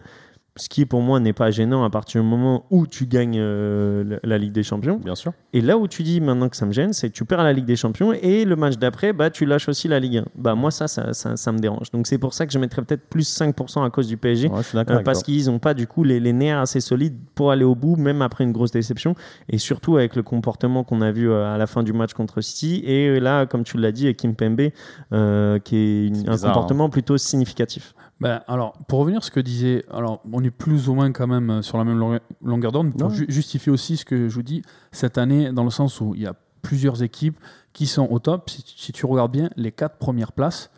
Ce 0.60 0.68
qui, 0.68 0.84
pour 0.86 1.00
moi, 1.00 1.20
n'est 1.20 1.32
pas 1.32 1.50
gênant 1.50 1.84
à 1.84 1.90
partir 1.90 2.20
du 2.22 2.26
moment 2.28 2.64
où 2.70 2.86
tu 2.86 3.06
gagnes 3.06 3.38
euh, 3.38 4.18
la- 4.22 4.38
Ligue 4.38 4.52
des 4.52 4.62
Champions. 4.62 4.96
Bien 5.02 5.14
sûr. 5.14 5.32
Et 5.52 5.60
là 5.60 5.76
où 5.78 5.86
tu 5.88 6.02
dis 6.02 6.20
maintenant 6.20 6.48
que 6.48 6.56
ça 6.56 6.64
me 6.66 6.72
gêne, 6.72 6.92
c'est 6.92 7.08
que 7.10 7.14
tu 7.14 7.24
perds 7.24 7.42
la 7.42 7.52
Ligue 7.52 7.64
des 7.64 7.76
Champions 7.76 8.12
et 8.12 8.44
le 8.44 8.56
match 8.56 8.76
d'après, 8.78 9.12
bah, 9.12 9.30
tu 9.30 9.44
lâches 9.46 9.68
aussi 9.68 9.88
la 9.88 9.98
Ligue 10.00 10.18
1. 10.18 10.24
Bah, 10.36 10.54
moi, 10.54 10.70
ça, 10.70 10.88
ça, 10.88 11.12
ça, 11.12 11.36
ça 11.36 11.52
me 11.52 11.58
dérange. 11.58 11.90
Donc 11.90 12.06
c'est 12.06 12.18
pour 12.18 12.32
ça 12.34 12.46
que 12.46 12.52
je 12.52 12.58
mettrais 12.58 12.82
peut-être 12.82 13.08
plus 13.08 13.28
5% 13.28 13.84
à 13.84 13.90
cause 13.90 14.06
du 14.08 14.16
PSG. 14.16 14.48
Ouais, 14.48 14.58
je 14.58 14.62
suis 14.68 14.76
d'accord 14.76 14.96
Euh, 14.96 15.02
parce 15.02 15.22
qu'ils 15.22 15.46
n'ont 15.46 15.58
pas 15.58 15.74
du 15.74 15.86
coup 15.86 16.04
les, 16.04 16.20
les 16.20 16.32
nerfs 16.32 16.60
assez 16.60 16.80
solides 16.80 17.16
pour 17.34 17.50
aller 17.50 17.64
au 17.64 17.74
bout, 17.74 17.96
même 17.96 18.22
après 18.22 18.44
une 18.44 18.52
grosse 18.52 18.70
déception. 18.70 19.14
Et 19.48 19.58
surtout 19.58 19.96
avec 19.96 20.16
le 20.16 20.22
comportement 20.22 20.84
qu'on 20.84 21.00
a 21.00 21.10
vu 21.10 21.30
euh, 21.30 21.54
à 21.54 21.58
la 21.58 21.66
fin 21.66 21.82
du 21.82 21.92
match 21.92 22.12
contre 22.14 22.40
City. 22.40 22.82
Et 22.84 23.18
là, 23.20 23.46
comme 23.46 23.64
tu 23.64 23.76
l'as 23.78 23.92
dit, 23.92 24.04
avec 24.04 24.16
Kim 24.18 24.34
Pembe, 24.34 24.60
euh, 25.12 25.58
qui 25.58 25.76
est 25.76 26.06
une- 26.08 26.28
un 26.28 26.32
comportement 26.48 26.88
plutôt 26.90 27.16
significatif. 27.18 27.94
Ben, 28.20 28.42
alors, 28.48 28.76
pour 28.86 28.98
revenir 29.00 29.18
à 29.18 29.22
ce 29.22 29.30
que 29.30 29.40
disait, 29.40 29.84
alors, 29.90 30.20
on 30.30 30.44
est 30.44 30.50
plus 30.50 30.88
ou 30.88 30.94
moins 30.94 31.10
quand 31.10 31.26
même 31.26 31.48
euh, 31.50 31.62
sur 31.62 31.78
la 31.78 31.84
même 31.84 31.98
longue- 31.98 32.20
longueur 32.42 32.70
d'onde 32.72 32.92
pour 32.96 33.10
ju- 33.10 33.24
justifier 33.28 33.72
aussi 33.72 33.96
ce 33.96 34.04
que 34.04 34.28
je 34.28 34.34
vous 34.34 34.42
dis 34.42 34.62
cette 34.92 35.16
année, 35.16 35.52
dans 35.52 35.64
le 35.64 35.70
sens 35.70 36.00
où 36.02 36.14
il 36.14 36.22
y 36.22 36.26
a 36.26 36.34
plusieurs 36.60 37.02
équipes 37.02 37.38
qui 37.72 37.86
sont 37.86 38.06
au 38.10 38.18
top. 38.18 38.50
Si, 38.50 38.62
tu- 38.62 38.74
si 38.76 38.92
tu 38.92 39.06
regardes 39.06 39.32
bien 39.32 39.48
les 39.56 39.72
quatre 39.72 39.96
premières 39.96 40.32
places, 40.32 40.70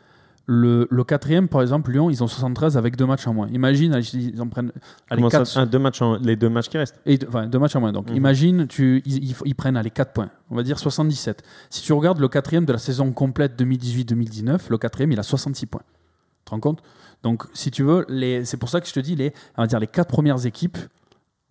le, 0.46 0.86
le 0.90 1.04
quatrième, 1.04 1.48
par 1.48 1.62
exemple, 1.62 1.90
Lyon, 1.92 2.10
ils 2.10 2.22
ont 2.22 2.26
73 2.28 2.76
avec 2.76 2.94
deux 2.96 3.06
matchs 3.06 3.26
en 3.26 3.34
moins. 3.34 3.48
Imagine, 3.48 3.92
allez, 3.94 4.06
ils 4.14 4.40
en 4.40 4.48
prennent 4.48 4.72
allez, 5.10 5.22
ça- 5.22 5.38
quatre- 5.38 5.56
ah, 5.56 5.66
deux 5.66 5.78
matchs 5.80 6.02
en- 6.02 6.16
les 6.18 6.36
deux 6.36 6.48
matchs 6.48 6.68
qui 6.68 6.78
restent. 6.78 7.00
et 7.06 7.18
deux, 7.18 7.26
enfin, 7.28 7.46
deux 7.46 7.58
matchs 7.58 7.74
en 7.76 7.80
moins. 7.80 7.92
Donc, 7.92 8.08
Mhm. 8.10 8.16
imagine, 8.16 8.66
tu, 8.68 9.02
ils, 9.04 9.30
ils- 9.30 9.36
ils 9.46 9.54
prennent 9.56 9.80
les 9.80 9.90
4 9.90 10.12
points. 10.12 10.30
On 10.50 10.54
va 10.56 10.62
dire 10.62 10.78
77. 10.78 11.42
Si 11.70 11.82
tu 11.82 11.92
regardes 11.92 12.18
le 12.20 12.28
quatrième 12.28 12.66
de 12.66 12.72
la 12.72 12.78
saison 12.78 13.12
complète 13.12 13.56
2018-2019, 13.56 14.68
le 14.70 14.78
quatrième, 14.78 15.10
il 15.12 15.18
a 15.18 15.22
66 15.24 15.66
points. 15.66 15.82
Tu 15.82 16.44
te 16.46 16.50
rends 16.50 16.60
compte? 16.60 16.82
Donc, 17.22 17.44
si 17.54 17.70
tu 17.70 17.82
veux, 17.82 18.04
les- 18.08 18.44
c'est 18.44 18.56
pour 18.56 18.68
ça 18.68 18.80
que 18.80 18.88
je 18.88 18.92
te 18.92 19.00
dis, 19.00 19.14
les, 19.16 19.32
on 19.56 19.62
va 19.62 19.66
dire, 19.66 19.78
les 19.80 19.86
quatre 19.86 20.08
premières 20.08 20.44
équipes 20.46 20.78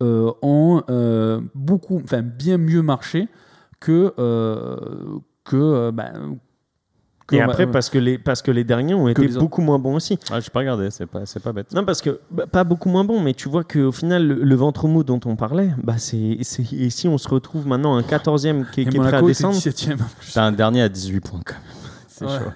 euh, 0.02 0.30
ont 0.42 0.82
euh, 0.90 1.40
beaucoup, 1.54 2.00
enfin, 2.04 2.22
bien 2.22 2.58
mieux 2.58 2.82
marché 2.82 3.28
que. 3.80 4.12
euh, 4.18 4.76
que 5.44 5.90
ben, 5.90 6.36
que- 7.26 7.36
Et 7.36 7.40
après, 7.40 7.64
euh, 7.66 7.70
parce 7.70 7.88
que 7.88 7.98
les, 7.98 8.18
parce 8.18 8.42
que 8.42 8.50
les 8.50 8.64
derniers 8.64 8.94
ont 8.94 9.08
été 9.08 9.26
beaucoup 9.28 9.62
moins 9.62 9.78
bons 9.78 9.94
aussi. 9.94 10.18
Ouais, 10.30 10.40
je 10.40 10.50
pas 10.50 10.58
regardé, 10.60 10.90
c'est 10.90 11.06
pas, 11.06 11.24
c'est 11.24 11.40
pas 11.40 11.52
bête. 11.52 11.72
Non, 11.72 11.84
parce 11.84 12.02
que 12.02 12.20
bah, 12.30 12.46
pas 12.46 12.64
beaucoup 12.64 12.88
moins 12.88 13.04
bon, 13.04 13.20
mais 13.20 13.32
tu 13.32 13.48
vois 13.48 13.64
qu'au 13.64 13.90
final, 13.92 14.26
le, 14.26 14.34
le 14.42 14.54
ventre 14.56 14.86
mou 14.88 15.02
dont 15.04 15.20
on 15.24 15.34
parlait, 15.36 15.70
bah, 15.82 15.98
c'est, 15.98 16.38
c'est- 16.42 16.72
et 16.72 16.90
si 16.90 17.08
on 17.08 17.16
se 17.18 17.28
retrouve 17.28 17.66
maintenant 17.66 17.94
un 17.96 18.02
14e 18.02 18.68
qui, 18.70 18.82
est 18.82 18.84
prêt 18.90 19.14
à 19.14 19.22
descendre, 19.22 19.54
17e. 19.56 19.98
T'as 20.34 20.44
un 20.44 20.52
dernier 20.52 20.82
à 20.82 20.88
18 20.88 21.20
points 21.20 21.40
quand 21.44 21.54
même. 21.54 21.62
C'est 22.08 22.24
Ouais. 22.26 22.38
chaud. 22.38 22.50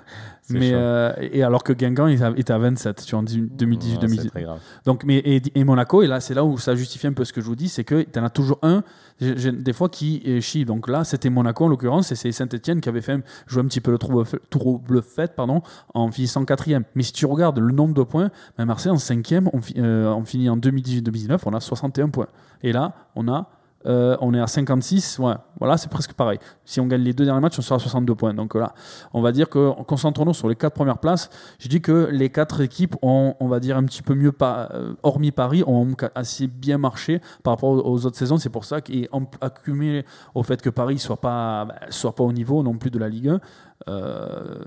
Mais, 0.50 0.70
euh, 0.72 1.12
et 1.18 1.42
alors 1.42 1.64
que 1.64 1.72
Guingamp 1.72 2.06
était 2.08 2.52
à 2.52 2.58
27 2.58 3.04
tu 3.04 3.10
vois, 3.12 3.20
en 3.20 3.24
Ouais, 3.24 3.32
2018-2019. 3.56 4.22
C'est 4.22 4.28
très 4.28 4.42
grave. 4.42 4.60
Donc, 4.84 5.04
mais, 5.04 5.16
et, 5.16 5.42
et 5.54 5.64
Monaco, 5.64 6.02
et 6.02 6.06
là, 6.06 6.20
c'est 6.20 6.34
là 6.34 6.44
où 6.44 6.58
ça 6.58 6.74
justifie 6.74 7.06
un 7.06 7.12
peu 7.12 7.24
ce 7.24 7.32
que 7.32 7.40
je 7.40 7.46
vous 7.46 7.56
dis, 7.56 7.68
c'est 7.68 7.84
que 7.84 8.02
tu 8.02 8.18
en 8.18 8.24
as 8.24 8.30
toujours 8.30 8.58
un, 8.62 8.82
des 9.20 9.72
fois, 9.72 9.88
qui 9.88 10.22
euh, 10.26 10.40
chie. 10.40 10.64
Donc 10.64 10.88
là, 10.88 11.04
c'était 11.04 11.30
Monaco 11.30 11.64
en 11.64 11.68
l'occurrence, 11.68 12.12
et 12.12 12.16
c'est 12.16 12.32
Saint-Etienne 12.32 12.80
qui 12.80 12.88
avait 12.88 13.00
fait 13.00 13.18
jouer 13.46 13.62
un 13.62 13.66
petit 13.66 13.80
peu 13.80 13.90
le 13.90 13.98
trouble, 13.98 15.02
fait 15.02 15.34
pardon, 15.34 15.62
en 15.94 16.10
finissant 16.10 16.44
quatrième. 16.44 16.84
Mais 16.94 17.02
si 17.02 17.12
tu 17.12 17.26
regardes 17.26 17.58
le 17.58 17.72
nombre 17.72 17.94
de 17.94 18.02
points, 18.02 18.30
ben 18.56 18.66
Marseille 18.66 18.92
en 18.92 18.98
cinquième, 18.98 19.48
on, 19.52 19.60
euh, 19.78 20.12
on 20.12 20.24
finit 20.24 20.48
en 20.48 20.56
2018-2019, 20.56 21.40
on 21.46 21.54
a 21.54 21.60
61 21.60 22.08
points. 22.08 22.28
Et 22.62 22.72
là, 22.72 22.94
on 23.14 23.28
a 23.28 23.50
euh, 23.86 24.16
on 24.20 24.34
est 24.34 24.40
à 24.40 24.46
56, 24.46 25.20
ouais, 25.20 25.34
voilà, 25.58 25.76
c'est 25.76 25.88
presque 25.88 26.14
pareil. 26.14 26.38
Si 26.64 26.80
on 26.80 26.86
gagne 26.86 27.02
les 27.02 27.12
deux 27.12 27.24
derniers 27.24 27.40
matchs, 27.40 27.58
on 27.58 27.62
sera 27.62 27.76
à 27.76 27.78
62 27.78 28.14
points. 28.14 28.34
Donc 28.34 28.54
là, 28.54 28.74
on 29.12 29.20
va 29.22 29.30
dire 29.30 29.48
que 29.48 29.70
concentrons-nous 29.84 30.34
sur 30.34 30.48
les 30.48 30.56
quatre 30.56 30.74
premières 30.74 30.98
places. 30.98 31.30
Je 31.58 31.68
dis 31.68 31.80
que 31.80 32.08
les 32.10 32.30
quatre 32.30 32.60
équipes 32.60 32.96
ont, 33.02 33.34
on 33.38 33.48
va 33.48 33.60
dire, 33.60 33.76
un 33.76 33.84
petit 33.84 34.02
peu 34.02 34.14
mieux, 34.14 34.32
euh, 34.42 34.94
hormis 35.02 35.30
Paris, 35.30 35.62
ont 35.66 35.86
assez 36.14 36.48
bien 36.48 36.78
marché 36.78 37.20
par 37.44 37.54
rapport 37.54 37.70
aux, 37.70 38.06
autres 38.06 38.16
saisons. 38.16 38.38
C'est 38.38 38.50
pour 38.50 38.64
ça 38.64 38.80
qu'ils 38.80 39.08
accumulé 39.40 40.04
au 40.34 40.42
fait 40.42 40.60
que 40.60 40.70
Paris 40.70 40.98
soit 40.98 41.20
pas, 41.20 41.66
bah, 41.66 41.74
soit 41.90 42.14
pas 42.14 42.24
au 42.24 42.32
niveau 42.32 42.62
non 42.62 42.78
plus 42.78 42.90
de 42.90 42.98
la 42.98 43.08
Ligue 43.08 43.28
1, 43.28 43.40
euh, 43.88 44.58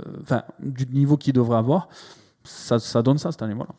du 0.59 0.85
niveau 0.87 1.17
qu'il 1.17 1.33
devrait 1.33 1.57
avoir. 1.57 1.89
Ça, 2.45 2.79
ça 2.79 3.01
donne 3.01 3.17
ça 3.17 3.31
cette 3.31 3.41
année, 3.41 3.53
voilà. 3.53 3.71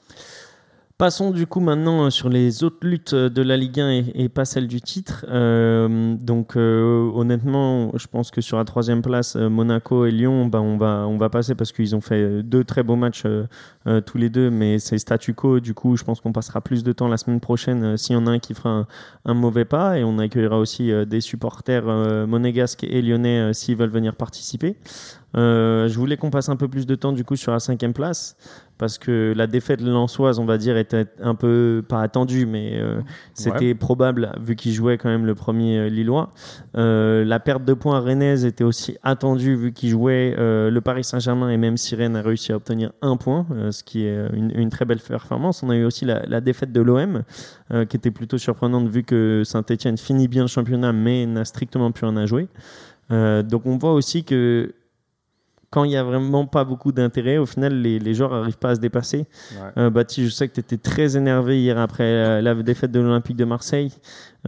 Passons 1.01 1.31
du 1.31 1.47
coup 1.47 1.61
maintenant 1.61 2.05
euh, 2.05 2.11
sur 2.11 2.29
les 2.29 2.63
autres 2.63 2.87
luttes 2.87 3.15
euh, 3.15 3.31
de 3.31 3.41
la 3.41 3.57
Ligue 3.57 3.81
1 3.81 4.03
et, 4.15 4.29
pas 4.29 4.45
celle 4.45 4.69
du 4.69 4.83
titre. 4.83 5.25
Euh, 5.31 6.15
donc 6.21 6.57
honnêtement, 6.57 7.91
je 7.97 8.07
pense 8.07 8.31
que 8.31 8.43
sur 8.43 8.59
la 8.59 8.67
troisième 8.67 9.01
place, 9.01 9.35
Monaco 9.35 10.05
et 10.05 10.11
Lyon, 10.11 10.45
bah, 10.45 10.61
on, 10.61 10.77
va, 10.77 11.07
on 11.09 11.17
va 11.17 11.31
passer 11.31 11.55
parce 11.55 11.73
qu'ils 11.73 11.97
ont 11.97 12.03
fait 12.03 12.43
deux 12.43 12.65
très 12.65 12.83
beaux 12.83 12.97
matchs 12.97 13.25
tous 14.05 14.19
les 14.19 14.29
deux, 14.29 14.51
mais 14.51 14.79
c'est 14.79 14.99
statu 14.99 15.33
quo. 15.33 15.59
Du 15.59 15.73
coup, 15.73 15.97
je 15.97 16.05
pense 16.05 16.21
qu'on 16.21 16.33
passera 16.33 16.61
plus 16.61 16.85
de 16.85 16.93
temps 16.93 17.09
la 17.09 17.17
semaine 17.17 17.41
prochaine 17.41 17.97
s'il 17.97 18.15
y 18.15 18.19
en 18.19 18.27
a 18.27 18.33
un 18.33 18.39
qui 18.39 18.53
fera 18.53 18.69
un, 18.69 18.87
un 19.25 19.33
mauvais 19.35 19.65
pas 19.65 19.99
et 19.99 20.05
on 20.05 20.19
accueillera 20.19 20.59
aussi 20.59 20.93
des 21.07 21.23
supporters 21.23 21.87
monégasques 22.27 22.85
et 22.85 23.01
lyonnais 23.01 23.55
s'ils 23.55 23.77
veulent 23.77 23.89
venir 23.89 24.17
participer. 24.17 24.77
Je 25.35 25.95
voulais 25.95 26.19
qu'on 26.19 26.31
passe 26.31 26.51
un 26.51 26.57
peu 26.57 26.69
plus 26.69 26.87
de 26.87 26.95
temps 26.95 27.13
du 27.13 27.25
coup 27.25 27.37
sur 27.37 27.53
la 27.53 27.61
cinquième 27.61 27.95
place 27.95 28.37
parce 28.81 28.97
que 28.97 29.35
la 29.37 29.47
défaite 29.47 29.83
lensoise, 29.83 30.39
on 30.39 30.47
va 30.47 30.57
dire, 30.57 30.79
était 30.79 31.05
un 31.23 31.35
peu 31.35 31.85
pas 31.87 32.01
attendue, 32.01 32.47
mais 32.47 32.79
euh, 32.81 33.03
c'était 33.35 33.75
probable 33.75 34.33
vu 34.41 34.57
qu'ils 34.57 34.73
jouaient 34.73 34.97
quand 34.97 35.11
même 35.11 35.27
le 35.27 35.35
premier 35.35 35.77
euh, 35.77 35.89
Lillois. 35.91 36.31
Euh, 36.79 37.23
la 37.27 37.41
perte 37.41 37.63
de 37.67 37.75
points 37.75 38.01
rennaise 38.01 38.47
était 38.47 38.65
aussi 38.65 38.97
attendue 39.03 39.55
vu 39.55 39.73
qu'ils 39.75 39.91
jouaient 39.91 40.35
euh, 40.39 40.71
le 40.71 40.81
Paris 40.81 41.05
Saint-Germain 41.05 41.51
et 41.51 41.59
même 41.59 41.77
si 41.77 41.95
Rennes 41.95 42.17
a 42.17 42.23
réussi 42.23 42.53
à 42.53 42.57
obtenir 42.57 42.93
un 43.03 43.19
point, 43.19 43.47
ce 43.71 43.85
qui 43.85 44.07
est 44.07 44.19
une, 44.33 44.51
une 44.55 44.71
très 44.71 44.87
belle 44.87 45.01
performance. 45.01 45.63
On 45.63 45.69
a 45.69 45.77
eu 45.77 45.85
aussi 45.85 46.07
la, 46.07 46.25
la 46.27 46.41
défaite 46.41 46.73
de 46.73 46.81
l'OM 46.81 47.23
qui 47.71 47.97
était 47.97 48.11
plutôt 48.11 48.39
surprenante 48.39 48.89
vu 48.89 49.03
que 49.03 49.43
Saint-Etienne 49.45 49.99
finit 49.99 50.27
bien 50.27 50.43
le 50.43 50.49
championnat 50.49 50.95
mais 50.95 51.27
n'a 51.27 51.45
strictement 51.45 51.93
plus 51.93 52.07
rien 52.07 52.17
à 52.17 52.25
jouer. 52.25 52.49
Donc 53.11 53.67
on 53.67 53.77
voit 53.77 53.93
aussi 53.93 54.25
que 54.25 54.73
quand 55.71 55.85
il 55.85 55.89
n'y 55.91 55.97
a 55.97 56.03
vraiment 56.03 56.47
pas 56.47 56.65
beaucoup 56.65 56.91
d'intérêt, 56.91 57.39
au 57.39 57.47
final, 57.47 57.81
les, 57.81 57.99
les 58.01 58.13
joueurs 58.15 58.33
n'arrivent 58.33 58.59
pas 58.59 58.71
à 58.71 58.75
se 58.75 58.81
dépasser. 58.81 59.19
Ouais. 59.53 59.83
Euh, 59.85 59.91
Baptiste, 59.91 60.29
je 60.29 60.35
sais 60.35 60.49
que 60.49 60.55
tu 60.55 60.61
étais 60.61 60.77
très 60.79 61.17
énervé 61.17 61.61
hier 61.63 61.79
après 61.79 62.13
la, 62.13 62.43
la 62.43 62.55
défaite 62.63 62.91
de 62.91 62.99
l'Olympique 63.01 63.37
de 63.37 63.45
Marseille. 63.45 63.93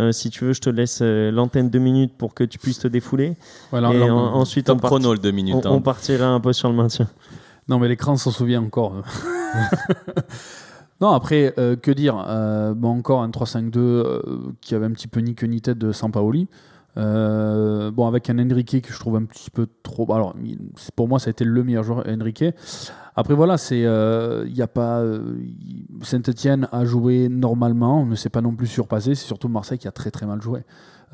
Euh, 0.00 0.10
si 0.10 0.30
tu 0.30 0.44
veux, 0.44 0.52
je 0.52 0.60
te 0.60 0.68
laisse 0.70 0.98
euh, 1.00 1.30
l'antenne 1.30 1.70
deux 1.70 1.78
minutes 1.78 2.14
pour 2.18 2.34
que 2.34 2.42
tu 2.42 2.58
puisses 2.58 2.80
te 2.80 2.88
défouler. 2.88 3.36
Et 3.72 3.76
en- 3.76 4.16
ensuite, 4.34 4.68
on, 4.70 4.76
chrono, 4.78 5.14
2 5.16 5.30
minutes. 5.30 5.54
on, 5.54 5.58
hein. 5.68 5.72
on 5.72 5.80
partira 5.80 6.26
un 6.26 6.40
peu 6.40 6.52
sur 6.52 6.68
le 6.68 6.74
maintien. 6.74 7.06
Non, 7.68 7.78
mais 7.78 7.86
l'écran 7.88 8.16
s'en 8.16 8.32
souvient 8.32 8.60
encore. 8.62 9.02
non, 11.00 11.10
après, 11.10 11.54
euh, 11.58 11.76
que 11.76 11.90
dire 11.90 12.24
Euh, 12.28 12.74
bon, 12.74 12.98
Encore 12.98 13.22
un 13.22 13.28
3-5-2 13.30 13.76
euh, 13.78 14.22
qui 14.60 14.74
avait 14.74 14.86
un 14.86 14.90
petit 14.92 15.08
peu 15.08 15.20
ni 15.20 15.34
queue 15.34 15.46
ni 15.46 15.60
tête 15.60 15.78
de 15.78 15.92
Sampaoli. 15.92 16.48
Euh, 16.98 17.90
bon, 17.90 18.06
avec 18.06 18.28
un 18.28 18.38
Enrique 18.38 18.82
que 18.82 18.92
je 18.92 18.98
trouve 18.98 19.16
un 19.16 19.24
petit 19.24 19.50
peu 19.50 19.66
trop. 19.82 20.12
Alors, 20.12 20.34
pour 20.94 21.08
moi, 21.08 21.18
ça 21.18 21.28
a 21.28 21.30
été 21.30 21.44
le 21.44 21.64
meilleur 21.64 21.84
joueur, 21.84 22.04
Enrique. 22.06 22.44
Après, 23.16 23.34
voilà, 23.34 23.56
c'est. 23.56 23.84
euh, 23.84 24.44
Il 24.46 24.56
y 24.56 24.62
a 24.62 24.66
pas. 24.66 25.02
Saint-Etienne 26.02 26.68
a 26.72 26.84
joué 26.84 27.28
normalement, 27.28 28.02
on 28.02 28.06
ne 28.06 28.14
s'est 28.14 28.30
pas 28.30 28.40
non 28.40 28.54
plus 28.54 28.66
surpassé. 28.66 29.14
C'est 29.14 29.26
surtout 29.26 29.48
Marseille 29.48 29.78
qui 29.78 29.88
a 29.88 29.92
très 29.92 30.10
très 30.10 30.26
mal 30.26 30.40
joué. 30.42 30.64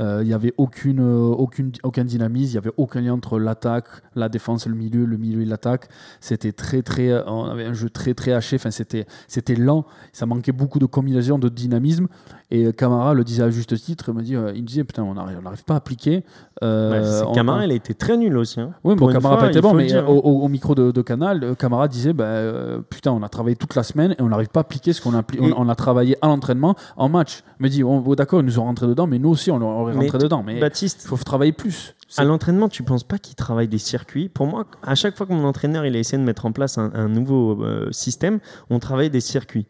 Euh, 0.01 0.21
Il 0.23 0.29
n'y 0.29 0.33
avait 0.33 0.55
aucune, 0.59 1.01
euh, 1.01 1.25
aucune, 1.25 1.73
aucun 1.83 2.05
dynamisme, 2.05 2.51
il 2.51 2.53
n'y 2.53 2.59
avait 2.59 2.75
aucun 2.77 3.01
lien 3.01 3.15
entre 3.15 3.41
l'attaque, 3.41 3.87
la 4.15 4.29
défense 4.29 4.67
le 4.69 4.77
milieu, 4.77 5.05
le 5.05 5.17
milieu 5.17 5.43
et 5.43 5.45
l'attaque. 5.45 5.89
C'était 6.21 6.53
très, 6.53 6.83
très, 6.83 7.11
euh, 7.11 7.25
on 7.27 7.47
avait 7.47 7.65
un 7.65 7.73
jeu 7.73 7.91
très, 7.91 8.15
très 8.15 8.33
haché. 8.33 8.57
Enfin, 8.57 8.71
c'était 8.71 9.55
lent. 9.57 9.87
Ça 10.13 10.25
manquait 10.25 10.53
beaucoup 10.53 10.79
de 10.79 10.87
combinaison, 10.87 11.37
de 11.37 11.49
dynamisme. 11.49 12.07
Et 12.51 12.65
euh, 12.65 12.73
Camara 12.73 13.13
le 13.13 13.25
disait 13.25 13.43
à 13.43 13.51
juste 13.51 13.77
titre. 13.79 14.07
Il 14.09 14.15
me 14.15 14.23
dit, 14.23 14.35
euh, 14.35 14.53
il 14.55 14.65
disait, 14.65 14.83
putain, 14.83 15.03
on 15.03 15.15
n'arrive 15.15 15.39
on 15.45 15.51
pas 15.67 15.75
à 15.75 15.77
appliquer. 15.77 16.25
Euh, 16.63 17.21
Ouais, 17.23 17.27
on- 17.29 17.33
Camara, 17.33 17.65
il 17.67 17.71
a 17.73 17.75
été 17.75 17.93
très 17.93 18.17
nul 18.17 18.37
aussi. 18.39 18.59
hein. 18.59 18.71
oui, 18.85 18.95
bon, 18.95 19.09
Camara 19.13 19.35
fois, 19.37 19.45
pas 19.45 19.51
été 19.51 19.61
bon, 19.61 19.75
mais 19.75 19.87
dire. 19.87 20.09
au, 20.09 20.15
au- 20.17 20.45
au 20.45 20.49
micro 20.49 20.75
de, 20.75 20.91
de 20.91 21.03
Canal, 21.03 21.45
euh, 21.45 21.55
Camara 21.55 21.89
disait 21.89 22.15
bah, 22.15 22.25
euh, 22.25 22.81
Putain, 22.89 23.13
on 23.13 23.23
a 23.23 23.29
travaillé 23.29 23.55
toute 23.55 23.75
la 23.75 23.83
semaine 23.83 24.13
et 24.19 24.23
on 24.23 24.29
n'arrive 24.31 24.49
pas 24.49 24.61
à 24.61 24.63
appliquer 24.63 24.95
ce 24.95 25.03
qu'on 25.03 25.15
a, 25.15 25.21
Et- 25.35 25.41
on, 25.41 25.61
on 25.61 25.69
a 25.69 25.75
travaillé 25.75 26.17
à 26.23 26.27
l'entraînement 26.29 26.75
en 26.97 27.11
match. 27.11 27.43
Il 27.61 27.65
me 27.65 27.69
dit 27.69 27.83
oh, 27.83 28.01
bon, 28.01 28.15
D'accord, 28.15 28.41
ils 28.41 28.47
nous 28.47 28.59
ont 28.59 28.65
rentré 28.65 28.87
dedans, 28.87 29.07
mais 29.07 29.19
nous 29.19 29.29
aussi, 29.29 29.51
on 29.51 29.61
aurait 29.61 29.93
Mais 29.93 30.01
rentré 30.07 30.19
dedans. 30.19 30.43
Mais 30.45 30.59
Baptiste, 30.59 31.03
il 31.05 31.09
faut 31.09 31.17
travailler 31.19 31.53
plus. 31.53 31.95
À 32.17 32.25
l'entraînement, 32.25 32.71
tu 32.71 32.83
penses 32.83 33.05
pas 33.05 33.19
qu'il 33.19 33.35
travaille 33.37 33.69
des 33.69 33.77
circuits? 33.77 34.31
Pour 34.31 34.47
moi, 34.47 34.65
à 34.83 34.95
chaque 34.95 35.15
fois 35.19 35.27
que 35.27 35.33
mon 35.35 35.45
entraîneur 35.45 35.85
il 35.85 35.95
a 35.95 35.99
essayé 35.99 36.17
de 36.19 36.25
mettre 36.27 36.47
en 36.47 36.53
place 36.53 36.79
un, 36.79 36.91
un 36.95 37.09
nouveau 37.09 37.63
euh, 37.63 37.89
système, 37.93 38.39
on 38.71 38.79
travaillait 38.79 39.11
des 39.11 39.21
circuits. 39.21 39.67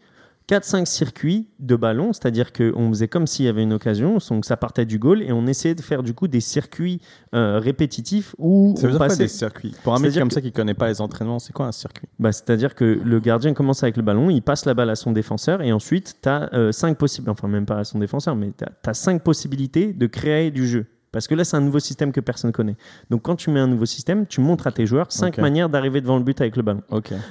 4-5 0.49 0.87
circuits 0.87 1.47
de 1.59 1.77
ballon, 1.77 2.13
c'est-à-dire 2.15 2.53
qu'on 2.55 2.89
faisait 2.89 3.07
comme 3.09 3.27
s'il 3.27 3.45
y 3.45 3.49
avait 3.49 3.63
une 3.63 3.75
occasion, 3.75 4.17
donc 4.31 4.45
ça 4.47 4.57
partait 4.57 4.87
du 4.87 4.99
goal 4.99 5.21
et 5.23 5.31
on 5.31 5.47
essayait 5.47 5.75
de 5.75 5.83
faire 5.83 6.03
du 6.03 6.15
coup 6.15 6.27
des 6.27 6.41
circuits 6.41 7.01
euh, 7.35 7.59
répétitifs 7.59 8.35
où 8.39 8.75
Ça 8.77 8.83
veut 8.83 8.89
on 8.89 8.91
dire 8.93 8.99
quoi 8.99 9.07
passait. 9.09 9.25
des 9.25 9.29
circuits? 9.29 9.75
Pour 9.85 9.95
un 9.95 9.99
mec 9.99 10.15
comme 10.15 10.29
que- 10.29 10.35
ça 10.35 10.41
qui 10.41 10.51
connaît 10.53 10.73
pas 10.75 10.89
les 10.89 11.01
entraînements, 11.03 11.39
c'est 11.39 11.53
quoi 11.53 11.67
un 11.67 11.73
circuit? 11.73 12.09
Bah, 12.19 12.33
C'est-à-dire 12.33 12.75
que 12.75 12.85
le 13.05 13.21
gardien 13.21 13.53
commence 13.53 13.83
avec 13.83 13.97
le 13.99 14.03
ballon, 14.03 14.31
il 14.31 14.41
passe 14.41 14.65
la 14.65 14.73
balle 14.73 14.89
à 14.91 14.97
son 14.97 15.13
défenseur 15.13 15.61
et 15.61 15.71
ensuite 15.73 16.17
tu 16.23 16.29
as 16.29 16.49
5 16.73 16.97
possibilités, 16.97 17.31
enfin 17.31 17.49
même 17.49 17.67
pas 17.67 17.79
à 17.81 17.85
son 17.85 17.99
défenseur, 17.99 18.35
mais 18.35 18.51
tu 18.57 18.65
as 18.89 18.95
5 18.95 19.23
possibilités 19.23 19.93
de 19.93 20.07
créer 20.07 20.51
du 20.51 20.67
jeu. 20.67 20.87
Parce 21.11 21.27
que 21.27 21.35
là, 21.35 21.43
c'est 21.45 21.57
un 21.57 21.63
nouveau 21.63 21.79
système 21.79 22.13
que 22.13 22.21
personne 22.21 22.53
connaît. 22.53 22.77
Donc, 23.09 23.23
quand 23.23 23.35
tu 23.37 23.49
mets 23.51 23.61
un 23.61 23.67
nouveau 23.67 23.87
système, 23.87 24.27
tu 24.27 24.41
montres 24.43 24.67
à 24.67 24.73
tes 24.73 24.85
joueurs 24.85 25.11
5 25.11 25.29
Ok. 25.35 25.39
manières 25.39 25.69
d'arriver 25.71 26.01
devant 26.03 26.19
le 26.19 26.23
but 26.23 26.39
avec 26.41 26.55
le 26.57 26.63
ballon. 26.63 26.83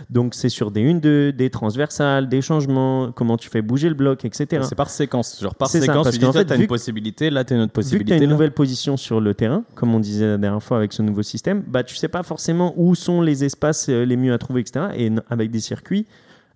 Donc, 0.09 0.33
c'est 0.33 0.49
sur 0.49 0.71
des 0.71 0.81
1-2, 0.83 1.31
des 1.31 1.49
transversales, 1.51 2.27
des 2.27 2.41
changements, 2.41 3.11
comment 3.11 3.37
tu 3.37 3.49
fais 3.49 3.61
bouger 3.61 3.89
le 3.89 3.95
bloc, 3.95 4.25
etc. 4.25 4.63
C'est 4.67 4.75
par 4.75 4.89
séquence. 4.89 5.39
Genre 5.41 5.53
par 5.53 5.67
C'est 5.69 5.79
ça, 5.79 5.85
séquence, 5.85 6.03
parce 6.05 6.15
tu 6.15 6.19
dis 6.19 6.25
qu'en 6.25 6.31
toi, 6.31 6.41
fait, 6.41 6.45
t'as 6.45 6.55
vu 6.55 6.61
une 6.63 6.67
possibilité, 6.67 7.29
là, 7.29 7.43
t'as 7.43 7.55
une 7.55 7.61
autre 7.61 7.67
Vu 7.67 7.73
que 7.73 7.81
tu 7.81 7.89
possibilité. 7.89 8.13
as 8.15 8.23
une 8.23 8.29
nouvelle 8.29 8.51
position 8.51 8.97
sur 8.97 9.21
le 9.21 9.33
terrain, 9.35 9.63
comme 9.75 9.93
on 9.93 9.99
disait 9.99 10.25
la 10.27 10.37
dernière 10.37 10.63
fois 10.63 10.77
avec 10.77 10.91
ce 10.93 11.01
nouveau 11.03 11.21
système, 11.21 11.63
bah, 11.67 11.83
tu 11.83 11.95
sais 11.95 12.07
pas 12.07 12.23
forcément 12.23 12.73
où 12.77 12.95
sont 12.95 13.21
les 13.21 13.43
espaces 13.43 13.89
euh, 13.89 14.05
les 14.05 14.17
mieux 14.17 14.33
à 14.33 14.37
trouver, 14.39 14.61
etc. 14.61 14.87
Et 14.95 15.11
avec 15.29 15.51
des 15.51 15.59
circuits, 15.59 16.07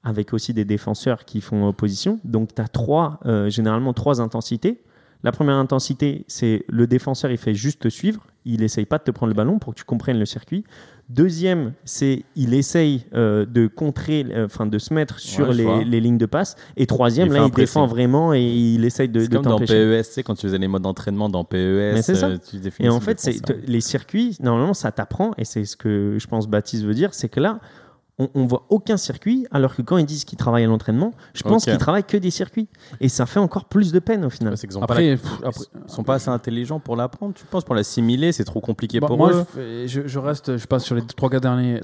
avec 0.03 0.33
aussi 0.33 0.53
des 0.55 0.65
défenseurs 0.65 1.25
qui 1.25 1.41
font 1.41 1.67
opposition. 1.67 2.19
Donc, 2.23 2.55
tu 2.55 2.61
as 2.61 2.67
trois, 2.67 3.19
euh, 3.27 3.49
généralement 3.49 3.93
trois 3.93 4.19
intensités. 4.21 4.81
La 5.23 5.31
première 5.31 5.55
intensité, 5.55 6.25
c'est 6.27 6.63
le 6.67 6.87
défenseur, 6.87 7.29
il 7.31 7.37
fait 7.37 7.53
juste 7.53 7.81
te 7.81 7.87
suivre. 7.89 8.21
Il 8.45 8.63
essaye 8.63 8.85
pas 8.85 8.97
de 8.97 9.03
te 9.03 9.11
prendre 9.11 9.29
le 9.31 9.35
ballon 9.35 9.59
pour 9.59 9.73
que 9.73 9.79
tu 9.79 9.85
comprennes 9.85 10.17
le 10.17 10.25
circuit. 10.25 10.63
Deuxième, 11.09 11.73
c'est 11.83 12.23
il 12.35 12.53
essaye 12.53 13.05
euh, 13.13 13.45
de 13.45 13.67
contrer, 13.67 14.25
euh, 14.31 14.45
enfin 14.45 14.65
de 14.65 14.79
se 14.79 14.93
mettre 14.93 15.19
sur 15.19 15.49
Ouais, 15.49 15.53
les, 15.53 15.83
les 15.85 15.99
lignes 15.99 16.17
de 16.17 16.25
passe. 16.25 16.55
Et 16.77 16.85
troisième, 16.87 17.27
Il 17.27 17.33
là, 17.33 17.45
il 17.45 17.51
défend 17.51 17.85
vraiment 17.85 18.33
et 18.33 18.41
il 18.41 18.85
essaye 18.85 19.09
de, 19.09 19.19
C'est 19.19 19.31
comme 19.31 19.43
dans. 19.43 19.59
PES, 19.59 19.67
tu 20.07 20.13
sais, 20.13 20.23
quand 20.23 20.35
tu 20.35 20.43
faisais 20.43 20.57
les 20.57 20.67
modes 20.69 20.83
d'entraînement 20.83 21.27
dans 21.27 21.43
PES, 21.43 21.55
Mais 21.93 22.01
ça. 22.01 22.27
euh, 22.27 22.37
tu 22.49 22.57
définis 22.57 22.87
Et 22.87 22.89
en 22.89 23.01
fait, 23.01 23.19
c'est 23.19 23.41
t- 23.41 23.57
les 23.67 23.81
circuits, 23.81 24.37
normalement, 24.41 24.73
ça 24.73 24.91
t'apprend, 24.91 25.31
et 25.37 25.43
c'est 25.45 25.65
ce 25.65 25.75
que 25.75 26.15
je 26.19 26.27
pense 26.27 26.47
Baptiste 26.47 26.83
veut 26.85 26.93
dire, 26.93 27.13
c'est 27.13 27.29
que 27.29 27.41
là, 27.41 27.59
on, 28.19 28.29
on 28.35 28.45
voit 28.45 28.65
aucun 28.69 28.97
circuit, 28.97 29.47
alors 29.51 29.75
que 29.75 29.81
quand 29.81 29.97
ils 29.97 30.05
disent 30.05 30.25
qu'ils 30.25 30.37
travaillent 30.37 30.63
à 30.65 30.67
l'entraînement, 30.67 31.11
je 31.33 31.41
pense 31.43 31.63
qu'ils 31.63 31.77
travaillent 31.77 32.03
que 32.03 32.17
des 32.17 32.29
circuits. 32.29 32.67
Et 32.99 33.09
ça 33.09 33.25
fait 33.25 33.39
encore 33.39 33.65
plus 33.65 33.91
de 33.91 33.99
peine 33.99 34.23
au 34.25 34.29
final. 34.29 34.53
Ouais, 34.53 34.57
c'est 34.57 34.67
qu'ils 34.67 34.77
ont 34.77 34.81
pas 34.81 34.93
la- 34.99 35.13
Après, 35.13 35.17
pff, 35.17 35.39
après- 35.43 35.65
Ils 35.87 35.91
sont 35.91 36.03
pas 36.03 36.15
assez 36.15 36.29
intelligents 36.29 36.79
pour 36.79 36.95
l'apprendre, 36.95 37.33
tu 37.33 37.45
penses 37.45 37.63
Pour 37.63 37.73
l'assimiler, 37.75 38.31
c'est 38.31 38.43
trop 38.43 38.59
compliqué 38.61 38.99
Bah, 38.99 39.07
pour 39.07 39.17
moi, 39.17 39.31
eux. 39.33 39.45
je, 39.55 39.87
je, 39.87 40.07
je 40.07 40.19
reste, 40.19 40.57
je 40.57 40.67
passe 40.67 40.83
sur 40.83 40.93
les 40.95 41.01
3-4 41.01 41.39
derniers, 41.39 41.81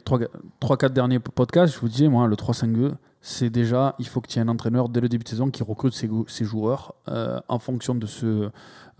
3-4 0.61 0.89
derniers 0.93 1.19
podcasts. 1.19 1.73
Je 1.73 1.79
vous 1.79 1.89
disais, 1.89 2.07
moi, 2.07 2.27
le 2.27 2.35
3-5-2, 2.35 2.91
c'est 3.21 3.49
déjà, 3.49 3.95
il 3.97 4.07
faut 4.07 4.21
que 4.21 4.27
tu 4.27 4.37
aies 4.37 4.41
un 4.41 4.47
entraîneur 4.47 4.89
dès 4.89 5.01
le 5.01 5.09
début 5.09 5.23
de 5.23 5.29
saison 5.29 5.49
qui 5.49 5.63
recrute 5.63 5.93
ses, 5.93 6.45
joueurs 6.45 6.93
euh, 7.07 7.39
en 7.47 7.57
fonction 7.59 7.95
de, 7.95 8.05
ce, 8.05 8.49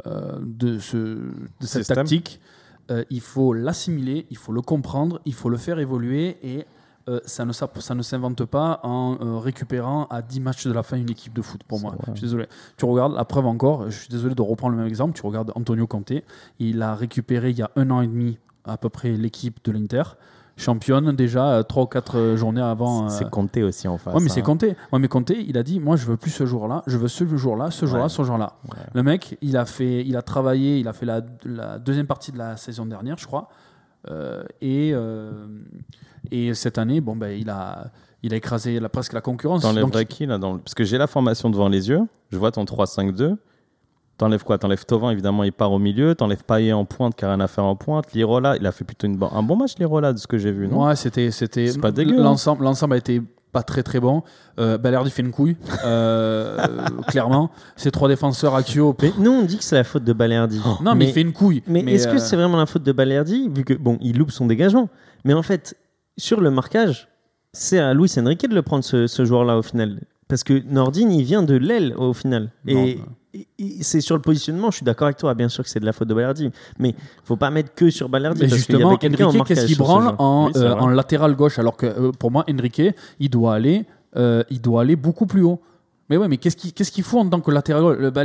euh, 0.08 0.40
de, 0.42 0.80
ce, 0.80 0.98
de 0.98 1.32
cette 1.62 1.82
Système. 1.84 1.96
tactique. 1.98 2.40
Euh, 2.90 3.04
il 3.10 3.22
faut 3.22 3.54
l'assimiler, 3.54 4.26
il 4.30 4.38
faut 4.38 4.54
le 4.54 4.62
comprendre, 4.62 5.20
il 5.26 5.34
faut 5.34 5.50
le 5.50 5.58
faire 5.58 5.78
évoluer 5.80 6.38
et 6.42 6.66
euh, 7.10 7.20
ça 7.26 7.46
ne, 7.46 7.52
s'app- 7.54 7.80
ça 7.80 7.96
ne 7.96 8.02
s'invente 8.02 8.44
pas 8.46 8.80
en 8.84 9.18
euh, 9.22 9.38
récupérant 9.38 10.06
à 10.10 10.22
10 10.22 10.40
matchs 10.42 10.68
de 10.68 10.74
la 10.74 10.84
fin 10.84 10.98
une 10.98 11.10
équipe 11.10 11.34
de 11.34 11.42
foot 11.42 11.62
pour 11.64 11.80
moi. 11.80 11.92
vrai. 11.92 12.04
Je 12.08 12.12
suis 12.14 12.22
désolé. 12.22 12.48
Tu 12.78 12.86
regardes, 12.86 13.14
la 13.16 13.26
preuve 13.26 13.46
encore, 13.46 13.90
je 13.90 13.98
suis 13.98 14.10
désolé 14.10 14.36
de 14.36 14.42
reprendre 14.42 14.72
le 14.74 14.78
même 14.80 14.88
exemple, 14.88 15.14
tu 15.20 15.26
regardes 15.26 15.52
Antonio 15.56 15.88
Conte, 15.88 16.12
il 16.60 16.82
a 16.82 16.96
récupéré 16.96 17.52
il 17.52 17.58
y 17.58 17.62
a 17.62 17.72
un 17.76 17.90
an 17.92 18.02
et 18.02 18.08
demi 18.08 18.38
à 18.66 18.78
peu 18.78 18.90
près 18.90 19.12
l'équipe 19.12 19.60
de 19.64 19.72
l'Inter, 19.72 20.04
championne 20.58 21.16
déjà 21.16 21.64
3 21.64 21.84
ou 21.84 21.86
4 21.86 22.36
journées 22.36 22.62
avant. 22.62 23.10
C'est 23.10 23.26
euh, 23.26 23.30
compté 23.30 23.64
aussi 23.64 23.88
en 23.88 23.98
face. 23.98 24.14
Ouais, 24.16 24.22
mais 24.22 24.30
c'est 24.30 24.42
hein. 24.42 24.44
Conte. 24.44 24.64
Ouais, 24.64 25.00
mais 25.00 25.08
Conte, 25.08 25.30
il 25.30 25.58
a 25.58 25.64
dit 25.64 25.80
Moi, 25.80 25.96
je 25.96 26.06
veux 26.06 26.18
plus 26.18 26.32
ce 26.32 26.46
jour-là, 26.46 26.84
je 26.88 26.98
veux 26.98 27.08
ce 27.08 27.24
jour-là, 27.38 27.72
ce 27.72 27.86
jour-là, 27.86 28.04
Ouais. 28.04 28.10
ce 28.10 28.24
jour-là. 28.24 28.54
Ouais. 28.70 28.78
Le 28.94 29.04
mec, 29.04 29.38
il 29.42 29.56
a, 29.56 29.66
fait, 29.66 30.04
il 30.06 30.18
a 30.18 30.22
travaillé, 30.22 30.80
il 30.80 30.88
a 30.88 30.94
fait 30.94 31.06
la, 31.06 31.22
la 31.46 31.80
deuxième 31.80 32.08
partie 32.08 32.32
de 32.32 32.38
la 32.38 32.58
saison 32.58 32.86
dernière, 32.86 33.18
je 33.18 33.28
crois. 33.28 33.50
Euh, 34.10 34.44
et, 34.62 34.92
euh, 34.94 35.48
et 36.32 36.54
cette 36.54 36.78
année, 36.78 37.02
bon, 37.02 37.16
ben, 37.16 37.30
il, 37.38 37.50
a, 37.50 37.92
il 38.24 38.34
a 38.34 38.38
écrasé 38.38 38.80
la, 38.80 38.90
presque 38.90 39.14
la 39.14 39.22
concurrence. 39.22 39.62
Donc, 39.62 39.74
T'enlèverais 39.74 40.06
qui 40.06 40.26
là 40.26 40.38
dans 40.38 40.54
le- 40.54 40.60
Parce 40.60 40.74
que 40.76 40.84
j'ai 40.84 40.98
la 40.98 41.08
formation 41.08 41.50
devant 41.50 41.70
les 41.70 41.90
yeux, 41.90 42.02
je 42.32 42.38
vois 42.38 42.52
ton 42.52 42.64
3-5-2. 42.66 43.38
T'enlèves 44.18 44.44
quoi? 44.44 44.58
T'enlèves 44.58 44.84
Tovin, 44.86 45.12
évidemment, 45.12 45.44
il 45.44 45.52
part 45.54 45.72
au 45.72 45.78
milieu. 45.78 46.16
T'enlèves 46.16 46.44
Payet 46.44 46.74
en 46.74 46.86
pointe, 46.86 47.14
car 47.16 47.30
rien 47.30 47.40
à 47.40 47.48
faire 47.48 47.66
en 47.66 47.76
pointe. 47.76 48.14
Lirola, 48.14 48.58
il 48.58 48.66
a 48.66 48.72
fait 48.72 48.84
plutôt 48.84 49.06
une 49.06 49.20
un 49.32 49.44
bon 49.44 49.56
match, 49.56 49.78
Lirola, 49.78 50.12
de 50.14 50.18
ce 50.18 50.26
que 50.26 50.40
j'ai 50.40 50.52
vu, 50.52 50.68
non? 50.68 50.88
Ouais, 50.88 50.96
c'était, 50.96 51.30
c'était 51.30 51.68
C'est 51.68 51.80
pas 51.80 51.92
dégueu, 51.92 52.18
hein. 52.20 52.24
L'ensemble, 52.24 52.64
l'ensemble 52.64 52.96
a 52.96 52.98
été 52.98 53.22
pas 53.52 53.64
très 53.64 53.82
très 53.84 54.00
bon. 54.00 54.24
Euh, 54.60 54.78
Balerdi 54.78 55.10
fait 55.10 55.22
une 55.22 55.32
couille, 55.32 55.56
euh, 55.86 56.58
clairement. 57.08 57.50
Ces 57.76 57.92
trois 57.92 58.08
défenseurs 58.08 58.56
axiaux. 58.56 58.96
Mais 59.02 59.12
nous, 59.20 59.32
on 59.32 59.44
dit 59.44 59.58
que 59.58 59.64
c'est 59.64 59.76
la 59.76 59.84
faute 59.84 60.04
de 60.04 60.14
Balerdi. 60.14 60.62
non, 60.84 60.96
mais, 60.96 61.06
il 61.06 61.14
fait 61.14 61.22
une 61.22 61.34
couille. 61.34 61.64
Mais, 61.68 61.82
est-ce 61.82 62.08
que 62.08 62.16
euh, 62.16 62.20
c'est 62.20 62.36
vraiment 62.36 62.58
la 62.58 62.66
faute 62.66 62.84
de 62.84 62.92
Balerdi, 62.92 63.50
vu 63.54 63.64
que, 63.64 63.74
bon, 63.74 63.98
il 64.02 64.18
loupe 64.18 64.32
son 64.32 64.46
dégagement 64.48 64.90
Mais 65.26 65.34
en 65.34 65.44
fait, 65.44 65.76
sur 66.18 66.42
le 66.42 66.52
marquage, 66.52 67.08
c'est 67.54 67.80
à 67.80 67.94
Luis 67.94 68.12
Enrique 68.18 68.48
de 68.48 68.54
le 68.56 68.62
prendre, 68.62 68.84
ce, 68.84 69.08
ce 69.08 69.26
joueur-là, 69.26 69.58
au 69.58 69.62
final. 69.64 70.02
parce 70.28 70.44
que 70.44 70.62
Nordin, 70.70 71.10
il 71.10 71.24
vient 71.24 71.44
de 71.44 71.56
l'aile 71.56 71.94
au 71.98 72.14
final. 72.14 72.52
Non, 72.66 72.84
et 72.86 72.90
et- 72.90 73.02
et 73.27 73.27
c'est 73.82 74.02
sur 74.02 74.16
le 74.16 74.22
positionnement, 74.22 74.72
je 74.72 74.78
suis 74.78 74.84
d'accord 74.86 75.06
avec 75.08 75.18
toi. 75.18 75.34
Bien 75.34 75.50
sûr 75.50 75.64
que 75.64 75.70
c'est 75.70 75.80
de 75.80 75.86
la 75.86 75.94
faute 75.94 76.08
de 76.08 76.14
Balerdi, 76.14 76.50
mais 76.80 76.96
faut 77.24 77.36
pas 77.36 77.50
mettre 77.52 77.74
que 77.76 77.90
sur 77.90 78.10
Balerdi. 78.10 78.42
Mais 78.42 78.48
parce 78.48 78.58
justement, 78.58 78.90
en 78.90 78.94
Enrique, 78.94 79.44
qu'est-ce 79.46 79.66
qu'il 79.66 79.78
branle 79.78 80.16
en, 80.18 80.48
Oui, 80.48 80.54
euh, 80.56 80.74
en 80.76 80.88
latéral 80.88 81.36
gauche 81.36 81.60
Alors 81.60 81.78
que 81.78 81.86
euh, 81.86 82.12
pour 82.12 82.32
moi, 82.32 82.46
Enrique, 82.50 82.82
il 83.20 83.30
doit 83.30 83.54
aller, 83.56 83.86
euh, 84.16 84.44
il 84.50 84.62
doit 84.62 84.82
aller 84.82 84.96
beaucoup 84.96 85.26
plus 85.26 85.44
haut. 85.44 85.62
Mais 86.10 86.16
ouais, 86.16 86.30
mais 86.30 86.38
qu'est-ce 86.38 86.56
qu'il 86.56 86.72
qu'est-ce 86.74 86.92
qu'il 86.92 87.04
faut 87.04 87.20
en 87.20 87.28
tant 87.30 87.42
que 87.42 87.52
latéral 87.52 87.84
gauche 87.84 87.98
Le 88.00 88.10
Bah, 88.12 88.24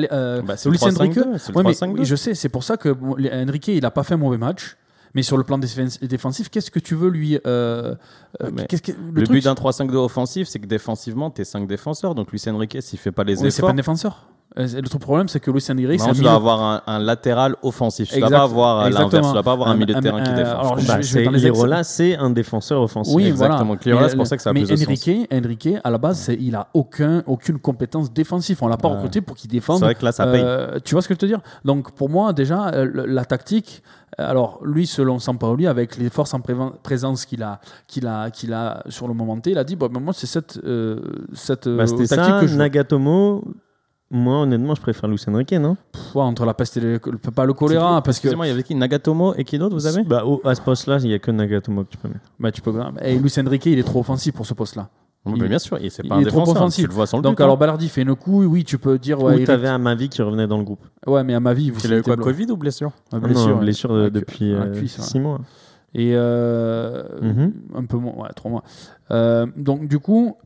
c'est 0.57 0.69
le 0.71 0.77
Enrique 0.77 1.17
3-5-2, 1.17 1.39
c'est 1.39 1.53
le 1.53 1.57
Ouais, 1.59 1.65
mais 1.65 1.73
3-5-2. 1.73 1.99
oui, 1.99 2.05
je 2.05 2.15
sais, 2.17 2.35
c'est 2.35 2.49
pour 2.49 2.63
ça 2.63 2.77
que 2.77 2.91
bon, 2.91 3.17
Enrique, 3.33 3.69
il 3.69 3.85
a 3.85 3.91
pas 3.91 4.05
fait 4.05 4.15
un 4.15 4.19
mauvais 4.19 4.39
match. 4.39 4.77
Mais 5.15 5.23
sur 5.23 5.37
le 5.37 5.45
plan 5.45 5.59
défens- 5.59 6.03
défensif, 6.07 6.49
qu'est-ce 6.49 6.71
que 6.71 6.79
tu 6.79 6.95
veux 6.95 7.11
lui 7.11 7.39
euh, 7.47 7.95
que- 8.41 8.47
Le, 9.13 9.25
truc, 9.25 9.31
but 9.31 9.45
d'un 9.45 9.53
3-5-2 9.53 9.97
offensif, 9.97 10.49
c'est 10.49 10.59
que 10.59 10.65
défensivement, 10.67 11.29
t'es 11.31 11.45
5 11.45 11.67
défenseurs. 11.67 12.15
Donc 12.15 12.31
Luis 12.33 12.43
Enrique, 12.47 12.79
s'il 12.81 12.99
fait 12.99 13.13
pas 13.13 13.23
les 13.23 13.35
Oui, 13.43 13.51
c'est 13.51 13.61
pas 13.61 13.67
efforts, 13.67 13.71
un 13.71 13.75
défenseur. 13.75 14.29
Euh, 14.59 14.67
Le 14.75 14.83
truc 14.83 15.01
problème, 15.01 15.29
c'est 15.29 15.41
que 15.41 15.51
Luis 15.51 15.65
Enrique, 15.71 15.99
c'est 16.01 16.07
un 16.09 16.13
tu 16.13 16.19
milieu- 16.19 16.25
dois 16.25 16.33
avoir 16.35 16.61
un, 16.63 16.83
un 16.87 16.99
latéral 16.99 17.57
offensif. 17.63 18.09
Tu 18.11 18.19
dois 18.19 18.29
Exact- 18.29 18.39
pas 18.39 18.45
avoir 18.45 18.81
euh, 18.81 18.91
l'inverse. 18.91 19.27
Tu 19.29 19.33
dois 19.33 19.43
pas 19.43 19.53
avoir 19.53 19.69
un, 19.69 19.73
Un- 19.73 19.75
milieu 19.77 19.95
de 19.95 19.99
un- 19.99 20.03
terrain 20.03 20.23
qui 20.23 20.33
défend. 20.35 20.51
alors. 20.59 20.77
Bah, 20.87 20.99
Lirola, 20.99 21.85
c'est 21.85 22.17
un 22.17 22.29
défenseur 22.31 22.83
offensif. 22.83 23.15
Oui, 23.17 23.27
Exactement. 23.29 23.77
voilà. 23.83 24.09
C'est 24.11 24.17
pour 24.17 24.27
ça 24.27 24.37
que 24.37 24.43
ça 24.43 24.51
a 24.51 24.53
mais 24.53 24.61
plus 24.65 24.71
de 24.73 24.77
sens. 24.77 24.87
Enrique, 24.87 25.29
Enrique, 25.33 25.69
à 25.83 25.91
la 25.91 25.97
base, 25.97 26.31
il 26.39 26.55
a 26.55 26.69
aucun, 26.75 27.23
aucune 27.27 27.59
compétence 27.59 28.13
défensive. 28.13 28.59
On 28.61 28.69
l'a 28.69 28.77
pas 28.77 28.89
Ouais. 28.89 28.95
recruté 28.97 29.23
pour 29.23 29.37
qu'il 29.37 29.51
défende. 29.51 29.79
C'est 29.79 29.85
vrai 29.87 29.95
que 29.95 30.05
là, 30.05 30.13
ça 30.13 30.27
paye. 30.27 30.43
Euh, 30.45 30.79
tu 30.85 30.95
vois 30.95 31.01
ce 31.03 31.09
que 31.09 31.15
je 31.15 31.17
veux 31.17 31.21
te 31.21 31.27
dire? 31.27 31.41
Donc 31.65 31.93
pour 31.93 32.11
moi, 32.11 32.35
déjà, 32.35 32.69
euh, 32.75 32.91
la 33.07 33.25
tactique. 33.25 33.83
Alors 34.19 34.61
lui, 34.63 34.87
selon 34.87 35.19
Sampaoli, 35.19 35.67
avec 35.67 35.97
les 35.97 36.11
forces 36.11 36.35
en 36.35 36.41
présence 36.83 37.25
qu'il 37.25 37.43
a, 37.43 37.59
qu'il 37.89 38.07
a, 38.07 38.31
qu'il 38.31 38.53
a 38.53 38.83
sur 38.91 39.09
le 39.09 39.15
moment 39.15 39.39
T, 39.41 39.53
il 39.53 39.59
a 39.59 39.65
dit 39.65 39.75
bon, 39.77 39.89
moi 39.99 40.13
c'est 40.13 40.27
cette, 40.27 40.61
euh, 40.65 41.01
cette 41.33 41.67
Bah, 41.67 41.87
tactique 41.87 42.07
ça, 42.09 42.39
que 42.43 42.47
je. 42.47 42.55
Nagatomo. 42.59 43.43
Moi, 44.15 44.43
honnêtement, 44.43 44.75
je 44.75 44.81
préfère 44.83 45.09
Luis 45.09 45.23
Enrique, 45.27 45.53
non? 45.53 45.75
Pff, 45.91 46.15
ouais, 46.15 46.21
entre 46.23 46.45
la 46.45 46.53
peste 46.53 46.77
et 46.77 46.81
le, 46.81 46.99
pas 46.99 47.47
le 47.47 47.55
choléra, 47.55 48.03
parce 48.03 48.19
que 48.19 48.27
Excusez-moi, 48.29 48.47
il 48.47 48.51
y 48.51 48.53
avait 48.53 48.63
qui? 48.63 48.75
Nagatomo 48.75 49.33
et 49.37 49.45
qui 49.45 49.59
d'autre 49.59 49.75
vous 49.75 49.87
avez? 49.87 50.03
Bah, 50.05 50.23
À 50.45 50.55
ce 50.55 50.61
poste-là, 50.61 50.99
il 51.01 51.09
n'y 51.09 51.15
a 51.15 51.19
que 51.19 51.31
Nagatomo 51.31 51.85
que 51.85 51.89
tu 51.89 51.97
peux 51.97 52.09
mettre. 52.09 52.21
bah, 52.39 52.53
tu 52.53 52.61
peux. 52.61 52.75
Et 53.03 53.19
Luis 53.19 53.33
Enrique, 53.39 53.65
il 53.67 53.79
est 53.79 53.83
trop 53.83 54.01
offensif 54.01 54.35
pour 54.35 54.45
ce 54.45 54.53
poste-là. 54.53 54.91
Oui, 55.25 55.35
il- 55.37 55.49
Bien 55.49 55.59
sûr, 55.59 55.79
et 55.81 55.89
c'est 55.89 56.03
il 56.05 56.09
pas 56.11 56.17
un 56.17 56.21
est 56.21 56.27
trop 56.27 56.43
offensif. 56.51 56.83
Tu 56.85 56.89
le 56.89 56.95
vois 56.95 57.07
sans 57.07 57.17
le 57.19 57.23
Donc 57.23 57.37
but, 57.37 57.43
alors 57.45 57.55
hein. 57.55 57.59
Ballardi 57.59 57.89
fait 57.89 58.03
une 58.03 58.15
couille, 58.15 58.45
oui, 58.45 58.65
tu 58.65 58.77
peux 58.77 58.99
dire 58.99 59.23
ouais, 59.23 59.37
Ou 59.37 59.39
il- 59.39 59.47
t'avais 59.47 59.69
Amavi 59.69 60.09
qui 60.11 60.21
revenait 60.21 60.47
dans 60.49 60.59
le 60.59 60.65
groupe. 60.65 60.85
ouais, 61.07 61.25
mais 61.25 61.33
à 61.35 61.41
ma 61.41 61.55
vie, 61.55 61.71
vous 61.71 61.81
Il 61.87 61.93
a 61.95 61.99
eu 61.99 62.03
quoi, 62.03 62.17
Covid 62.17 62.51
ou 62.51 62.57
blessure? 62.59 62.91
Blessure, 62.91 62.93
Ah 63.13 63.21
blessure, 63.21 63.49
non, 63.49 63.55
ouais. 63.55 63.61
blessure 63.65 64.11
depuis 64.11 64.53
ouais, 64.55 64.61
euh, 64.61 65.21
mois. 65.21 65.41
Et 65.95 66.11
euh, 66.15 67.03
Mhm. 67.23 67.53
un 67.77 67.85
peu 67.87 67.97
moins, 67.97 68.15
ouais, 68.25 68.29
trois 68.35 68.51
mois. 68.51 68.65
Euh, 69.11 69.47
donc 69.57 69.87
du 69.89 69.99
coup, 70.01 70.37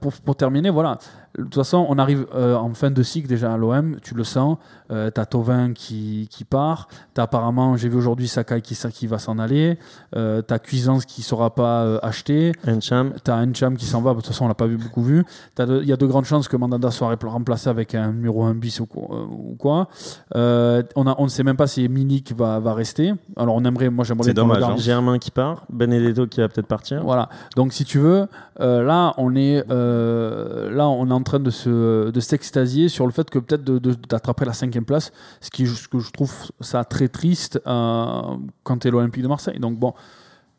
pour, 0.00 0.12
pour 0.12 0.36
terminer, 0.36 0.70
voilà. 0.70 0.98
De 1.38 1.44
toute 1.44 1.54
façon, 1.54 1.86
on 1.88 1.96
arrive 1.98 2.26
euh, 2.34 2.56
en 2.56 2.74
fin 2.74 2.90
de 2.90 3.02
cycle 3.02 3.28
déjà 3.28 3.52
à 3.52 3.56
l'OM, 3.56 3.96
tu 4.02 4.14
le 4.14 4.24
sens. 4.24 4.58
Euh, 4.90 5.10
t'as 5.10 5.24
Tovin 5.26 5.72
qui, 5.72 6.26
qui 6.28 6.42
part. 6.44 6.88
T'as 7.14 7.22
apparemment, 7.22 7.76
j'ai 7.76 7.88
vu 7.88 7.96
aujourd'hui 7.96 8.26
Sakai 8.26 8.60
qui, 8.60 8.76
qui 8.92 9.06
va 9.06 9.18
s'en 9.18 9.38
aller. 9.38 9.78
Euh, 10.16 10.42
t'as 10.42 10.58
Cuisance 10.58 11.04
qui 11.04 11.20
ne 11.20 11.24
sera 11.24 11.54
pas 11.54 11.84
euh, 11.84 11.98
acheté. 12.02 12.52
Encham. 12.66 13.12
T'as 13.22 13.36
Encham 13.46 13.76
qui 13.76 13.84
s'en 13.86 14.02
va, 14.02 14.10
de 14.10 14.16
toute 14.16 14.26
façon 14.26 14.46
on 14.46 14.48
l'a 14.48 14.54
pas 14.54 14.66
vu 14.66 14.76
beaucoup 14.76 15.02
vu. 15.02 15.24
Il 15.58 15.84
y 15.84 15.92
a 15.92 15.96
de 15.96 16.06
grandes 16.06 16.24
chances 16.24 16.48
que 16.48 16.56
Mandanda 16.56 16.90
soit 16.90 17.16
remplacé 17.24 17.70
avec 17.70 17.94
un 17.94 18.12
numéro 18.12 18.42
1 18.42 18.54
bis 18.56 18.80
ou 18.80 18.86
quoi. 18.86 19.08
euh, 19.12 19.26
ou 19.30 19.56
quoi. 19.56 19.88
On, 20.34 21.06
a, 21.06 21.14
on 21.18 21.24
ne 21.24 21.28
sait 21.28 21.44
même 21.44 21.56
pas 21.56 21.68
si 21.68 21.88
Milik 21.88 22.34
va, 22.36 22.58
va 22.58 22.74
rester. 22.74 23.12
Alors 23.36 23.54
on 23.54 23.64
aimerait, 23.64 23.90
moi 23.90 24.04
j'aimerais 24.04 24.24
C'est 24.24 24.34
dommage, 24.34 24.62
hein. 24.64 24.76
Germain 24.76 25.18
qui 25.18 25.30
part. 25.30 25.64
Benedetto 25.70 26.26
qui 26.26 26.40
va 26.40 26.48
peut-être 26.48 26.66
partir. 26.66 27.04
Voilà. 27.04 27.28
Donc 27.54 27.72
si 27.72 27.84
tu 27.84 28.00
veux, 28.00 28.26
là 28.58 29.14
on 29.18 29.36
est 29.36 29.64
là 29.68 30.88
on 30.88 31.06
est 31.06 31.12
en 31.20 31.22
train 31.22 31.38
de 31.40 31.50
se 31.50 32.10
de 32.10 32.20
s'extasier 32.20 32.88
sur 32.88 33.06
le 33.06 33.12
fait 33.12 33.28
que 33.30 33.38
peut-être 33.38 33.62
de- 33.64 33.78
de- 33.78 33.94
d'attraper 34.08 34.44
la 34.44 34.52
cinquième 34.52 34.84
place, 34.84 35.12
ce 35.40 35.50
qui 35.50 35.66
ce 35.66 35.86
que 35.88 35.98
je 36.00 36.10
trouve 36.10 36.32
ça 36.60 36.84
très 36.84 37.08
triste 37.08 37.60
euh, 37.66 38.22
quand 38.64 38.78
tu 38.78 38.88
es 38.88 38.90
l'Olympique 38.90 39.22
de 39.22 39.28
Marseille. 39.28 39.58
Donc 39.60 39.78
bon. 39.78 39.92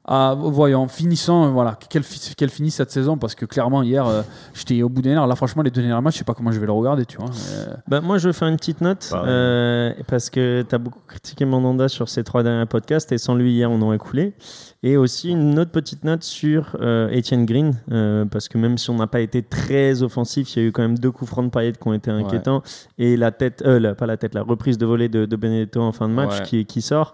Ah, 0.03 0.33
voyons, 0.35 0.87
finissons, 0.87 1.45
euh, 1.45 1.49
voilà, 1.49 1.77
qu'elle 1.87 2.01
qu'elle 2.35 2.49
finisse 2.49 2.73
cette 2.73 2.89
saison 2.89 3.19
parce 3.19 3.35
que 3.35 3.45
clairement 3.45 3.83
hier 3.83 4.03
euh, 4.07 4.23
j'étais 4.55 4.81
au 4.81 4.89
bout 4.89 5.03
des 5.03 5.09
nerfs. 5.13 5.27
Là, 5.27 5.35
franchement, 5.35 5.61
les 5.61 5.69
deux 5.69 5.83
derniers 5.83 6.01
matchs, 6.01 6.15
je 6.15 6.17
sais 6.19 6.23
pas 6.25 6.33
comment 6.33 6.51
je 6.51 6.59
vais 6.59 6.65
le 6.65 6.71
regarder, 6.71 7.05
tu 7.05 7.17
vois. 7.17 7.29
Euh, 7.29 7.65
Bah, 7.87 8.01
moi, 8.01 8.17
je 8.17 8.25
veux 8.27 8.33
faire 8.33 8.47
une 8.47 8.57
petite 8.57 8.81
note 8.81 9.07
Pareil. 9.11 9.29
euh, 9.31 9.93
parce 10.07 10.31
que 10.31 10.65
tu 10.67 10.73
as 10.73 10.79
beaucoup 10.79 11.01
critiqué 11.07 11.45
Mandanda 11.45 11.87
sur 11.87 12.09
ces 12.09 12.23
trois 12.23 12.41
derniers 12.41 12.65
podcasts 12.65 13.11
et 13.11 13.19
sans 13.19 13.35
lui, 13.35 13.53
hier, 13.53 13.69
on 13.69 13.79
aurait 13.83 13.99
coulé. 13.99 14.33
Et 14.83 14.97
aussi 14.97 15.29
une 15.29 15.59
autre 15.59 15.69
petite 15.69 16.03
note 16.03 16.23
sur 16.23 16.75
euh, 16.81 17.07
Etienne 17.15 17.45
Green 17.45 17.75
euh, 17.91 18.25
parce 18.25 18.49
que 18.49 18.57
même 18.57 18.79
si 18.79 18.89
on 18.89 18.95
n'a 18.95 19.05
pas 19.05 19.19
été 19.21 19.43
très 19.43 20.01
offensif, 20.01 20.55
il 20.55 20.59
y 20.63 20.65
a 20.65 20.67
eu 20.69 20.71
quand 20.71 20.81
même 20.81 20.97
deux 20.97 21.11
coups 21.11 21.29
francs 21.29 21.45
de 21.45 21.51
Payet 21.51 21.73
qui 21.73 21.87
ont 21.87 21.93
été 21.93 22.09
inquiétants 22.09 22.63
et 22.97 23.15
la 23.15 23.31
tête, 23.31 23.61
euh, 23.63 23.79
la- 23.79 23.93
pas 23.93 24.07
la 24.07 24.17
tête, 24.17 24.33
la 24.33 24.41
reprise 24.41 24.79
de 24.79 24.85
volée 24.87 25.07
de, 25.07 25.25
de 25.27 25.35
Benedetto 25.35 25.81
en 25.81 25.91
fin 25.91 26.09
de 26.09 26.13
match 26.15 26.39
Ouais. 26.39 26.45
qui, 26.45 26.65
qui 26.65 26.81
sort. 26.81 27.13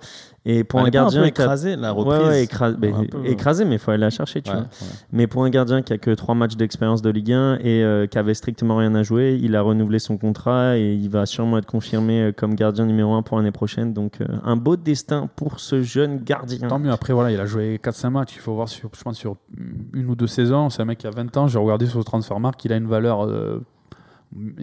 Et 0.50 0.64
pour 0.64 0.80
un 0.80 0.90
gardien 0.90 1.24
un 1.24 1.26
écrasé 1.26 1.76
la 1.76 1.92
reprise. 1.92 2.20
ouais, 2.20 2.48
peu, 2.48 3.18
euh. 3.18 3.24
écrasé, 3.26 3.66
mais 3.66 3.76
il 3.76 3.80
faut 3.80 3.92
aller 3.92 4.00
la 4.00 4.10
chercher, 4.10 4.42
tu 4.42 4.50
Ouais, 4.50 4.56
vois. 4.56 4.68
Mais 5.12 5.28
pour 5.28 5.44
un 5.44 5.50
gardien 5.50 5.82
qui 5.82 5.92
a 5.92 5.98
que 5.98 6.12
trois 6.12 6.36
matchs 6.36 6.56
d'expérience 6.56 7.02
de 7.02 7.10
Ligue 7.10 7.34
1 7.34 7.58
et 7.62 7.84
euh, 7.84 8.08
qui 8.08 8.18
avait 8.18 8.34
strictement 8.34 8.78
rien 8.78 8.96
à 8.96 9.04
jouer, 9.04 9.38
il 9.42 9.58
a 9.58 9.62
renouvelé 9.62 10.00
son 10.00 10.18
contrat 10.18 10.78
et 10.78 10.94
il 10.94 11.10
va 11.10 11.26
sûrement 11.26 11.58
être 11.58 11.66
confirmé 11.66 12.22
euh, 12.22 12.32
comme 12.32 12.56
gardien 12.56 12.86
numéro 12.86 13.14
1 13.14 13.24
pour 13.24 13.36
l'année 13.36 13.52
prochaine. 13.52 13.92
Donc 13.92 14.22
euh, 14.22 14.26
un 14.46 14.56
beau 14.56 14.78
destin 14.78 15.30
pour 15.36 15.60
ce 15.60 15.82
jeune 15.82 16.20
gardien. 16.24 16.70
Tant 16.70 16.80
mieux. 16.80 16.92
Après, 16.92 17.12
voilà, 17.12 17.30
il 17.32 17.40
a 17.42 17.46
joué 17.46 17.78
4-5 17.84 18.10
matchs. 18.10 18.36
Il 18.36 18.40
faut 18.40 18.54
voir, 18.54 18.70
sur, 18.70 18.90
je 18.98 19.04
pense, 19.04 19.18
sur 19.18 19.36
une 19.94 20.08
ou 20.10 20.16
deux 20.16 20.28
saisons. 20.28 20.70
C'est 20.70 20.82
un 20.82 20.86
mec 20.86 21.00
qui 21.00 21.08
a 21.08 21.12
20 21.12 21.36
ans. 21.36 21.48
J'ai 21.50 21.60
regardé 21.60 21.88
sur 21.88 21.98
le 22.00 22.06
Transfermarkt 22.06 22.58
qu'il 22.58 22.72
a 22.72 22.78
une 22.78 22.88
valeur 22.88 23.26
euh, 23.26 23.62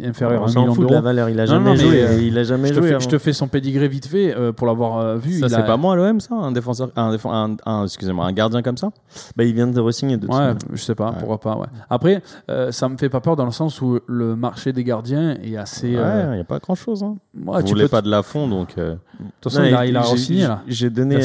inférieure 0.05 0.43
à 0.43 0.45
On 0.45 0.49
1 0.49 0.49
s'en 0.49 0.61
million 0.61 0.75
fout 0.75 0.85
de 0.85 0.89
la 0.89 1.01
d'euros. 1.01 1.05
valeur, 1.05 1.29
il 1.31 1.41
a 1.41 1.47
jamais 1.47 1.71
non, 1.71 1.77
joué. 1.77 2.03
euh, 2.03 2.21
il 2.23 2.39
a 2.39 2.45
jamais 2.45 2.69
Je 2.69 2.75
te, 2.75 2.79
joué. 2.81 2.89
fais, 2.89 2.95
avant. 2.95 3.05
je 3.05 3.09
te 3.09 3.19
fais 3.19 3.33
son 3.33 3.49
pédigré 3.49 3.89
vite 3.89 4.07
fait 4.07 4.35
euh, 4.37 4.53
pour 4.53 4.67
l'avoir 4.67 4.99
euh, 4.99 5.17
vu. 5.17 5.41
Ça, 5.41 5.49
c'est 5.49 5.55
a- 5.57 5.63
pas 5.63 5.77
moi 5.77 5.95
à 5.95 5.97
l'OM, 5.97 6.21
ça 6.21 6.35
Un 6.35 6.53
défenseur, 6.53 6.91
un, 6.97 7.17
un, 7.25 7.57
un- 7.65 7.85
excusez-moi, 7.85 8.27
un 8.27 8.33
gardien 8.33 8.63
comme 8.63 8.77
ça 8.77 8.91
Bah, 9.37 9.45
il 9.45 9.55
vient 9.55 9.67
de 9.67 9.81
re-signer 9.81 10.17
de 10.19 10.27
Ouais, 10.27 10.53
je 10.73 10.83
sais 10.83 10.95
pas, 10.95 11.11
Ouais. 11.11 11.17
pourquoi 11.19 11.41
pas. 11.41 11.57
Ouais. 11.57 11.67
Après, 11.91 12.23
ça 12.71 12.89
me 12.89 12.97
fait 12.97 13.09
pas 13.09 13.21
peur 13.21 13.37
dans 13.37 13.47
le 13.47 13.53
sens 13.53 13.81
où 13.81 13.99
le 14.07 14.37
marché 14.37 14.73
des 14.73 14.85
gardiens 14.85 15.37
est 15.43 15.57
assez. 15.57 15.97
Ouais, 15.97 16.25
il 16.31 16.35
n'y 16.35 16.41
a 16.41 16.45
pas 16.45 16.59
grand-chose. 16.59 17.03
Hein. 17.03 17.17
ouais, 17.35 17.57
Vous 17.61 17.63
tu 17.63 17.73
voulez 17.75 17.89
pas 17.89 18.03
de 18.03 18.11
la 18.11 18.23
fond, 18.23 18.47
donc. 18.49 18.77
De 18.77 18.97
toute 19.41 19.53
façon, 19.53 19.63
Non, 19.71 19.83
il 19.83 19.97
a, 19.97 20.01
a 20.01 20.03
re-signé 20.03 20.43
là. 20.43 20.63
J'ai 20.67 20.91
donné, 20.91 21.17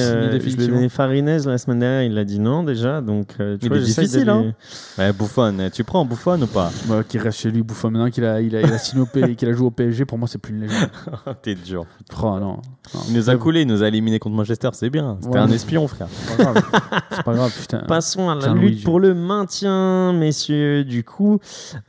donné 0.57 0.89
Farinez 0.89 1.39
la 1.45 1.57
semaine 1.57 1.79
dernière, 1.79 2.03
il 2.03 2.17
a 2.17 2.23
dit 2.23 2.39
non 2.39 2.63
déjà. 2.63 3.01
Donc, 3.01 3.29
tu 3.59 3.67
vois, 3.67 3.79
difficile, 3.79 4.29
hein. 4.29 4.53
Ouais, 4.97 5.11
Buffon, 5.11 5.55
tu 5.73 5.83
prends 5.83 6.05
Buffon 6.05 6.39
ou 6.41 6.47
pas? 6.47 6.71
Ouais, 6.89 7.03
qui 7.07 7.17
reste 7.17 7.39
chez 7.39 7.49
lui, 7.51 7.63
Bouffon 7.63 7.89
maintenant 7.91 8.09
qu'il 8.09 8.23
a, 8.25 8.28
il 8.41 8.55
a, 8.55 8.61
il 8.61 8.73
a 8.73 8.77
P- 9.11 9.35
qu'il 9.35 9.49
a 9.49 9.53
joué 9.53 9.67
au 9.67 9.71
PSG. 9.71 10.05
Pour 10.05 10.17
moi, 10.17 10.27
c'est 10.27 10.37
plus 10.37 10.53
une 10.53 10.61
légende. 10.61 10.89
T'es 11.41 11.55
dur. 11.55 11.85
Oh, 12.21 12.25
non. 12.39 12.39
Non. 12.39 12.61
Il 13.07 13.13
nous 13.15 13.29
a 13.29 13.35
coulé, 13.37 13.61
il 13.61 13.67
nous 13.67 13.83
a 13.83 13.87
éliminé 13.87 14.19
contre 14.19 14.35
Manchester, 14.35 14.69
c'est 14.73 14.89
bien. 14.89 15.17
C'était 15.21 15.33
Ouais. 15.33 15.39
un 15.39 15.49
espion, 15.51 15.87
frère. 15.87 16.07
Pas 16.37 16.43
grave. 16.43 16.63
C'est 17.19 17.25
pas 17.25 17.33
grave, 17.33 17.51
putain. 17.59 17.79
Passons 17.79 18.29
à 18.29 18.35
la 18.35 18.53
lutte 18.53 18.83
pour 18.83 18.99
le 18.99 19.13
maintien, 19.13 20.13
messieurs. 20.13 20.85
Du 20.85 21.03
coup, 21.03 21.39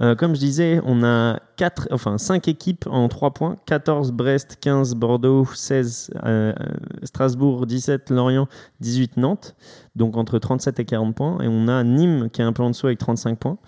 euh, 0.01 0.17
comme 0.17 0.35
je 0.35 0.41
disais, 0.41 0.81
on 0.85 1.05
a 1.05 1.39
quatre, 1.57 1.87
enfin 1.93 2.19
5 2.19 2.49
équipes 2.49 2.87
en 2.91 3.09
3 3.09 3.31
points 3.33 3.57
14 3.67 4.11
Brest, 4.13 4.59
15 4.61 4.95
Bordeaux, 4.97 5.47
16 5.55 6.11
euh, 6.25 6.53
euh, 6.59 6.65
Strasbourg, 7.05 7.67
17 7.67 8.11
Lorient, 8.11 8.49
18 8.81 9.19
Nantes. 9.19 9.55
Donc 9.97 10.17
entre 10.17 10.39
37 10.39 10.81
et 10.81 10.85
40 10.85 11.15
points. 11.15 11.39
Et 11.41 11.49
on 11.49 11.69
a 11.69 11.83
Nîmes 11.85 12.31
qui 12.31 12.41
est 12.41 12.45
un 12.45 12.53
peu 12.53 12.63
en 12.63 12.71
dessous 12.71 12.87
avec 12.87 12.99
35 12.99 13.39
points. 13.39 13.59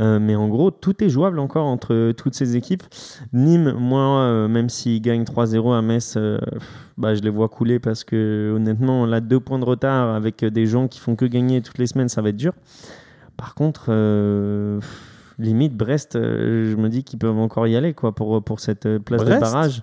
Euh, 0.00 0.18
mais 0.20 0.34
en 0.34 0.48
gros, 0.48 0.70
tout 0.70 1.02
est 1.04 1.08
jouable 1.08 1.38
encore 1.38 1.66
entre 1.66 2.12
toutes 2.12 2.34
ces 2.34 2.56
équipes. 2.56 2.82
Nîmes, 3.32 3.72
moi, 3.72 4.20
euh, 4.20 4.48
même 4.48 4.68
s'ils 4.68 5.00
gagnent 5.00 5.24
3-0 5.24 5.72
à 5.72 5.82
Metz, 5.82 6.14
euh, 6.16 6.38
bah, 6.96 7.14
je 7.14 7.22
les 7.22 7.30
vois 7.30 7.48
couler 7.48 7.78
parce 7.78 8.04
que 8.04 8.52
honnêtement, 8.56 9.06
là, 9.06 9.20
deux 9.20 9.40
points 9.40 9.58
de 9.58 9.64
retard 9.64 10.14
avec 10.14 10.44
des 10.44 10.66
gens 10.66 10.88
qui 10.88 11.00
font 11.04 11.16
que 11.16 11.24
gagner 11.26 11.62
toutes 11.62 11.78
les 11.78 11.86
semaines, 11.86 12.08
ça 12.08 12.22
va 12.22 12.30
être 12.30 12.36
dur. 12.36 12.52
Par 13.36 13.54
contre, 13.54 13.86
euh, 13.88 14.80
limite, 15.38 15.76
Brest, 15.76 16.16
euh, 16.16 16.70
je 16.70 16.76
me 16.76 16.88
dis 16.88 17.04
qu'ils 17.04 17.18
peuvent 17.18 17.38
encore 17.38 17.66
y 17.66 17.76
aller 17.76 17.92
quoi, 17.94 18.14
pour, 18.14 18.42
pour 18.42 18.60
cette 18.60 18.86
euh, 18.86 18.98
place 18.98 19.22
Brest 19.22 19.34
de 19.36 19.40
barrage. 19.40 19.82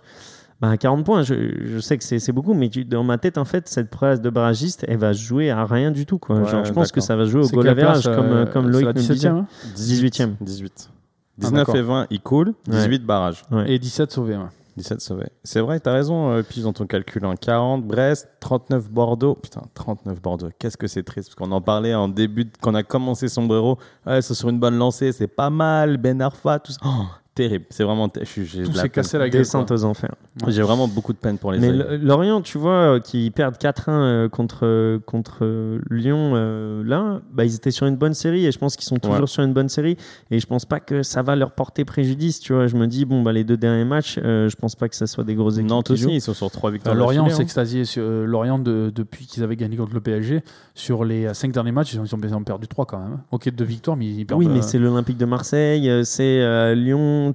Bah, 0.62 0.77
40 0.77 1.03
points, 1.03 1.23
je, 1.23 1.34
je 1.65 1.79
sais 1.79 1.97
que 1.97 2.03
c'est 2.03 2.19
c'est 2.19 2.31
beaucoup, 2.31 2.53
mais 2.53 2.69
tu- 2.69 2.86
dans 2.86 3.03
ma 3.03 3.17
tête, 3.17 3.39
en 3.39 3.45
fait, 3.45 3.67
cette 3.67 3.89
place 3.89 4.21
de 4.21 4.29
barragiste, 4.29 4.86
elle 4.88 4.97
va 4.99 5.12
jouer 5.12 5.49
à 5.49 5.65
rien 5.65 5.89
du 5.89 6.05
tout. 6.05 6.19
Quoi. 6.19 6.38
Ouais, 6.39 6.47
Genre, 6.49 6.63
je 6.65 6.71
pense 6.71 6.91
que 6.91 7.01
ça 7.01 7.15
va 7.15 7.25
jouer 7.25 7.43
au 7.43 7.47
goal 7.49 7.67
average, 7.67 8.03
comme, 8.03 8.25
euh, 8.31 8.45
comme 8.45 8.69
Loïc 8.69 8.86
nous 8.88 8.93
le 8.93 8.99
17e, 8.99 9.13
disait. 9.13 9.27
hein 9.29 9.47
18. 9.75 10.27
18. 10.39 10.89
Ah, 10.89 10.91
19 11.39 11.54
d'accord. 11.58 11.75
et 11.77 11.81
20, 11.81 12.08
il 12.12 12.21
coule. 12.21 12.54
18 12.67 13.04
barrages. 13.04 13.43
Ouais. 13.50 13.71
Et 13.71 13.79
17 13.79 14.12
sauvés. 14.12 14.37
Ouais. 14.78 14.84
17 14.84 15.02
sauvés. 15.02 15.30
C'est 15.44 15.60
vrai, 15.62 15.80
t'as 15.80 15.94
raison, 15.94 16.32
euh, 16.32 16.44
puis 16.44 16.62
dans 16.62 16.74
ton 16.74 16.86
calcul. 16.88 17.24
hein. 17.26 17.36
40 17.40 17.86
Brest, 17.86 18.28
39 18.40 18.90
Bordeaux. 18.90 19.36
Putain, 19.36 19.62
39 19.74 20.22
Bordeaux. 20.22 20.50
Qu'est-ce 20.60 20.78
que 20.78 20.88
c'est 20.88 21.04
triste. 21.04 21.30
Parce 21.30 21.36
qu'on 21.50 21.54
en 21.56 21.62
parlait 21.62 21.94
en 21.94 22.08
début, 22.08 22.46
de- 22.46 22.52
quand 22.62 22.74
a 22.76 22.84
commencé 22.84 23.28
Sombrero. 23.28 23.78
Ouais, 24.06 24.22
c'est 24.22 24.34
sur 24.34 24.50
une 24.50 24.60
bonne 24.60 24.78
lancée, 24.78 25.12
c'est 25.12 25.28
pas 25.28 25.50
mal. 25.50 25.98
Ben 25.98 26.22
Arfa, 26.22 26.60
tout 26.60 26.72
ça. 26.72 26.80
Oh, 26.86 27.06
terrible. 27.36 27.65
C'est 27.69 27.84
vraiment. 27.84 28.10
ter- 28.10 28.23
je 28.25 28.29
suis- 28.29 28.46
j'ai 28.46 28.63
de 28.63 28.75
la 28.75 28.90
cassé 28.90 29.17
la 29.17 29.29
gueule. 29.29 29.42
Descente 29.42 29.67
quoi. 29.67 29.77
aux 29.77 29.84
enfers. 29.86 30.13
J'ai 30.48 30.62
vraiment 30.62 30.88
beaucoup 30.88 31.13
de 31.13 31.17
peine 31.17 31.38
pour 31.38 31.52
les 31.52 31.60
Mais 31.60 31.71
Lorient, 31.98 32.42
tu 32.42 32.58
vois, 32.58 32.96
euh, 32.96 33.00
qui 33.00 33.32
perdent 33.32 33.58
4-1 33.58 33.92
euh, 34.04 34.29
contre, 34.29 34.60
euh, 34.65 35.00
contre 35.06 35.46
Lyon, 35.90 36.34
euh, 36.36 36.84
là, 36.86 37.21
bah, 37.34 37.44
ils 37.46 37.56
étaient 37.56 37.71
sur 37.71 37.86
une 37.88 37.96
bonne 37.96 38.13
série 38.13 38.46
et 38.46 38.52
je 38.52 38.60
pense 38.60 38.75
qu'ils 38.75 38.86
sont 38.88 38.98
toujours 38.98 39.21
Ouais. 39.21 39.27
sur 39.27 39.44
une 39.44 39.54
bonne 39.54 39.69
série. 39.69 39.98
Et 40.29 40.40
je 40.40 40.46
pense 40.48 40.65
pas 40.65 40.79
que 40.79 41.04
ça 41.04 41.21
va 41.21 41.36
leur 41.36 41.52
porter 41.52 41.86
préjudice, 41.86 42.40
tu 42.40 42.54
vois. 42.54 42.67
Je 42.67 42.75
me 42.75 42.88
dis, 42.88 43.06
bon, 43.06 43.21
bah, 43.21 43.32
les 43.34 43.44
deux 43.44 43.58
derniers 43.58 43.86
matchs, 43.86 44.19
euh, 44.23 44.50
je 44.50 44.56
pense 44.56 44.75
pas 44.75 44.88
que 44.90 44.96
ça 44.96 45.08
soit 45.08 45.23
des 45.23 45.36
grosses 45.36 45.56
équipes. 45.58 45.69
Nantes 45.69 45.88
qui 45.88 45.94
aussi, 45.94 46.04
jouent. 46.04 46.10
ils 46.10 46.21
sont 46.21 46.34
sur 46.34 46.50
trois 46.52 46.69
Euh, 46.69 46.73
victoires. 46.73 46.96
Lorient 46.96 47.25
hein. 47.25 47.29
s'extasiait 47.29 47.86
sur 47.86 48.04
euh, 48.04 48.25
Lorient 48.25 48.60
de- 48.60 48.92
depuis 48.94 49.25
qu'ils 49.25 49.44
avaient 49.44 49.56
gagné 49.56 49.77
contre 49.77 49.94
le 49.94 50.02
PSG. 50.02 50.42
Sur 50.75 51.04
les 51.06 51.34
5 51.34 51.52
derniers 51.52 51.71
matchs, 51.71 51.94
ils 51.94 52.00
ont, 52.00 52.04
ils 52.06 52.36
ont- 52.36 52.44
perdu 52.44 52.67
3 52.67 52.86
quand 52.86 52.98
même. 53.00 53.13
hein. 53.13 53.21
Ok, 53.32 53.50
deux 53.54 53.63
victoires, 53.65 53.96
mais 53.98 54.06
ils 54.08 54.25
perdent. 54.25 54.40
Oui, 54.40 54.48
mais 54.50 54.60
euh, 54.60 54.62
c'est 54.62 54.79
l'Olympique 54.79 55.17
de 55.17 55.25
Marseille, 55.25 55.90
c'est 56.06 56.42
euh, 56.42 56.73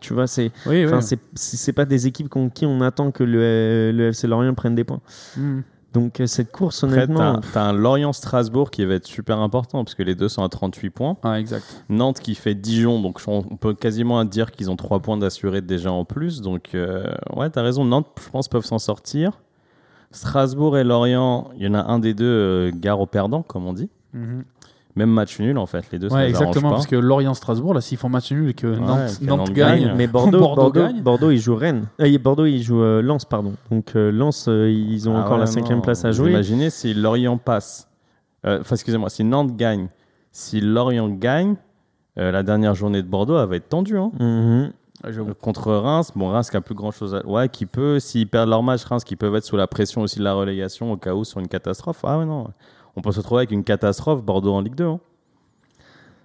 Tu 0.01 0.12
vois, 0.12 0.26
c'est 0.26 0.51
Oui, 0.66 0.84
oui. 0.84 0.87
enfin, 0.87 1.01
c'est 1.34 1.72
pas 1.72 1.84
des 1.84 2.07
équipes 2.07 2.28
contre 2.28 2.53
qui 2.53 2.66
on 2.66 2.80
attend 2.80 3.11
que 3.11 3.24
le, 3.24 3.93
le 3.93 4.09
FC 4.09 4.26
Lorient 4.26 4.55
prenne 4.55 4.74
des 4.74 4.84
points. 4.84 5.01
Mm. 5.37 5.61
Donc 5.97 6.20
euh, 6.20 6.26
cette 6.26 6.53
course, 6.53 6.82
honnêtement, 6.82 7.41
t'as 7.55 7.62
un 7.62 7.72
Lorient-Strasbourg 7.72 8.70
qui 8.70 8.84
va 8.84 8.95
être 8.95 9.07
super 9.07 9.39
important 9.39 9.82
parce 9.82 9.95
que 9.95 10.03
les 10.03 10.14
deux 10.14 10.28
sont 10.28 10.43
à 10.43 10.49
38 10.51 10.91
points. 10.91 11.16
Ah, 11.22 11.41
exact. 11.41 11.64
Nantes 11.89 12.20
qui 12.20 12.34
fait 12.34 12.55
Dijon, 12.55 13.01
donc 13.01 13.18
on 13.26 13.47
on 13.51 13.57
peut 13.57 13.72
quasiment 13.72 14.22
dire 14.26 14.51
qu'ils 14.53 14.70
ont 14.70 14.76
3 14.76 15.01
points 15.01 15.16
d'assurés 15.16 15.62
déjà 15.62 15.91
en 15.91 16.05
plus. 16.05 16.43
Donc, 16.43 16.74
euh, 16.74 17.07
ouais, 17.34 17.49
t'as 17.49 17.62
raison. 17.62 17.87
Nantes, 17.87 18.09
je 18.22 18.28
pense, 18.28 18.49
peuvent 18.49 18.66
s'en 18.66 18.78
sortir. 18.78 19.41
Strasbourg 20.11 20.76
et 20.76 20.84
Lorient, 20.84 21.51
il 21.57 21.64
y 21.64 21.68
en 21.68 21.74
a 21.74 21.82
un 21.82 21.99
des 21.99 22.12
deux 22.12 22.24
euh, 22.26 22.70
gare 22.74 23.01
au 23.01 23.07
perdant, 23.07 23.41
comme 23.43 23.66
on 23.66 23.72
dit. 23.72 23.89
Mhm. 24.12 24.45
Même 24.97 25.11
match 25.11 25.38
nul, 25.40 25.59
en 25.59 25.66
fait. 25.66 25.84
Les 25.92 25.99
deux, 25.99 26.09
Ouais, 26.12 26.28
exactement, 26.28 26.70
pas. 26.70 26.74
parce 26.76 26.86
que 26.86 26.97
Lorient-Strasbourg, 26.97 27.74
là, 27.74 27.80
s'ils 27.82 27.99
font 27.99 28.09
match 28.09 28.32
nul 28.32 28.49
et 28.51 28.55
que 28.55 28.66
Nantes, 28.66 29.18
que 29.20 29.24
Nantes 29.26 29.38
Nantes 29.40 29.53
gagne, 29.53 29.84
gagne. 29.84 29.94
mais 29.97 30.07
Bordeaux, 30.07 30.40
Bordeaux 30.40 30.62
Bordeaux, 30.62 30.80
gagne. 30.80 31.03
Bordeaux, 31.03 31.30
ils 31.30 31.38
jouent 31.38 31.57
Rennes. 31.57 31.84
Euh, 32.01 32.18
Bordeaux, 32.18 32.47
ils 32.47 32.62
jouent 32.62 32.82
euh, 32.82 33.03
Lens, 33.03 33.26
pardon. 33.26 33.53
Donc 33.70 33.94
euh, 33.94 34.11
Lens, 34.11 34.47
euh, 34.49 34.70
ils 34.70 35.07
ont 35.09 35.16
Ah 35.16 35.20
encore 35.20 35.32
ouais, 35.34 35.40
la 35.40 35.47
cinquième 35.47 35.82
place 35.82 36.05
à 36.07 36.09
Vous 36.11 36.16
jouer. 36.16 36.30
Imaginez 36.30 36.70
si 36.70 36.94
Lorient 36.94 37.36
passe. 37.36 37.88
euh, 38.47 38.61
Enfin, 38.62 38.74
excusez-moi, 38.76 39.11
si 39.11 39.22
Nantes 39.22 39.55
gagne, 39.55 39.88
si 40.32 40.61
Lorient 40.62 41.11
gagne, 41.11 41.57
euh, 42.18 42.30
la 42.32 42.42
dernière 42.42 42.74
journée 42.74 43.03
de 43.03 43.09
Bordeaux, 43.09 43.38
elle 43.38 43.49
va 43.51 43.57
être 43.57 43.68
tendue. 43.68 43.99
hein. 43.99 44.11
Mhm. 44.18 44.72
Ouais, 45.05 45.12
j'avoue. 45.12 45.34
Contre 45.34 45.72
Reims, 45.74 46.11
bon, 46.16 46.30
Reims 46.30 46.49
qui 46.49 46.57
a 46.57 46.62
plus 46.62 46.74
grand 46.74 46.90
chose 46.90 47.14
à. 47.14 47.26
Ouais, 47.26 47.51
qui 47.51 47.66
peut, 47.66 48.01
s'ils 48.01 48.26
perdent 48.28 48.49
leur 48.49 48.62
match, 48.62 48.82
Reims 48.84 49.05
qui 49.05 49.14
peuvent 49.14 49.34
être 49.36 49.44
sous 49.44 49.59
la 49.59 49.66
pression 49.66 50.01
aussi 50.01 50.18
de 50.20 50.24
la 50.24 50.32
relégation 50.32 50.90
au 50.90 50.97
cas 50.97 51.12
où 51.12 51.22
sur 51.22 51.38
une 51.38 51.49
catastrophe. 51.49 52.01
Ah 52.05 52.18
ouais, 52.18 52.24
non. 52.24 52.47
On 52.97 53.03
peut 53.03 53.12
se 53.12 53.18
retrouver 53.18 53.40
avec 53.40 53.51
une 53.53 53.64
catastrophe 53.64 54.22
Bordeaux 54.22 54.55
en 54.55 54.61
Ligue 54.61 54.74
2. 54.74 54.84
hein. 54.84 55.01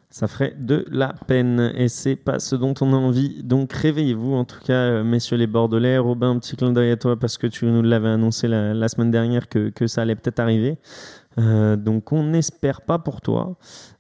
Ça 0.10 0.28
ferait 0.28 0.54
de 0.60 0.86
la 0.90 1.14
peine 1.26 1.72
et 1.74 1.88
c'est 1.88 2.18
pas 2.18 2.40
ce 2.40 2.58
dont 2.58 2.74
on 2.82 2.92
a 2.92 2.98
envie. 2.98 3.44
Donc 3.44 3.72
réveillez-vous 3.72 4.34
en 4.34 4.44
tout 4.44 4.60
cas, 4.60 4.74
euh, 4.74 5.04
messieurs 5.06 5.38
les 5.38 5.48
Bordelais. 5.48 5.98
Robin, 5.98 6.32
un 6.32 6.40
petit 6.40 6.58
clin 6.58 6.74
d'œil 6.74 6.92
à 6.92 6.98
toi 6.98 7.18
parce 7.18 7.38
que 7.38 7.48
tu 7.48 7.66
nous 7.66 7.82
l'avais 7.82 8.10
annoncé 8.10 8.50
la, 8.50 8.74
la 8.74 8.90
semaine 8.90 9.10
dernière 9.10 9.48
que, 9.48 9.70
que 9.70 9.88
ça 9.88 10.02
allait 10.02 10.16
peut-être 10.16 10.40
arriver. 10.40 10.78
Euh, 11.38 11.78
donc 11.78 12.12
on 12.12 12.24
n'espère 12.24 12.82
pas 12.82 13.00
pour 13.00 13.22
toi. 13.22 13.56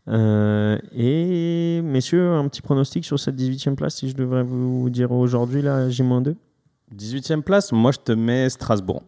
Euh, 0.10 0.78
et 0.94 1.82
messieurs, 1.82 2.32
un 2.34 2.46
petit 2.50 2.62
pronostic 2.62 3.06
sur 3.06 3.18
cette 3.18 3.38
18e 3.38 3.76
place 3.76 3.96
si 3.96 4.10
je 4.10 4.16
devrais 4.16 4.44
vous 4.44 4.90
dire 4.90 5.14
aujourd'hui, 5.14 5.62
là, 5.62 5.90
J-2 5.90 6.36
18ème 6.94 7.42
place, 7.42 7.72
moi 7.72 7.94
je 7.94 8.00
te 8.00 8.12
mets 8.12 8.50
Strasbourg. 8.50 9.04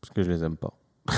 Parce 0.00 0.12
que 0.14 0.22
je 0.22 0.30
les 0.30 0.44
aime 0.44 0.56
pas. 0.56 0.74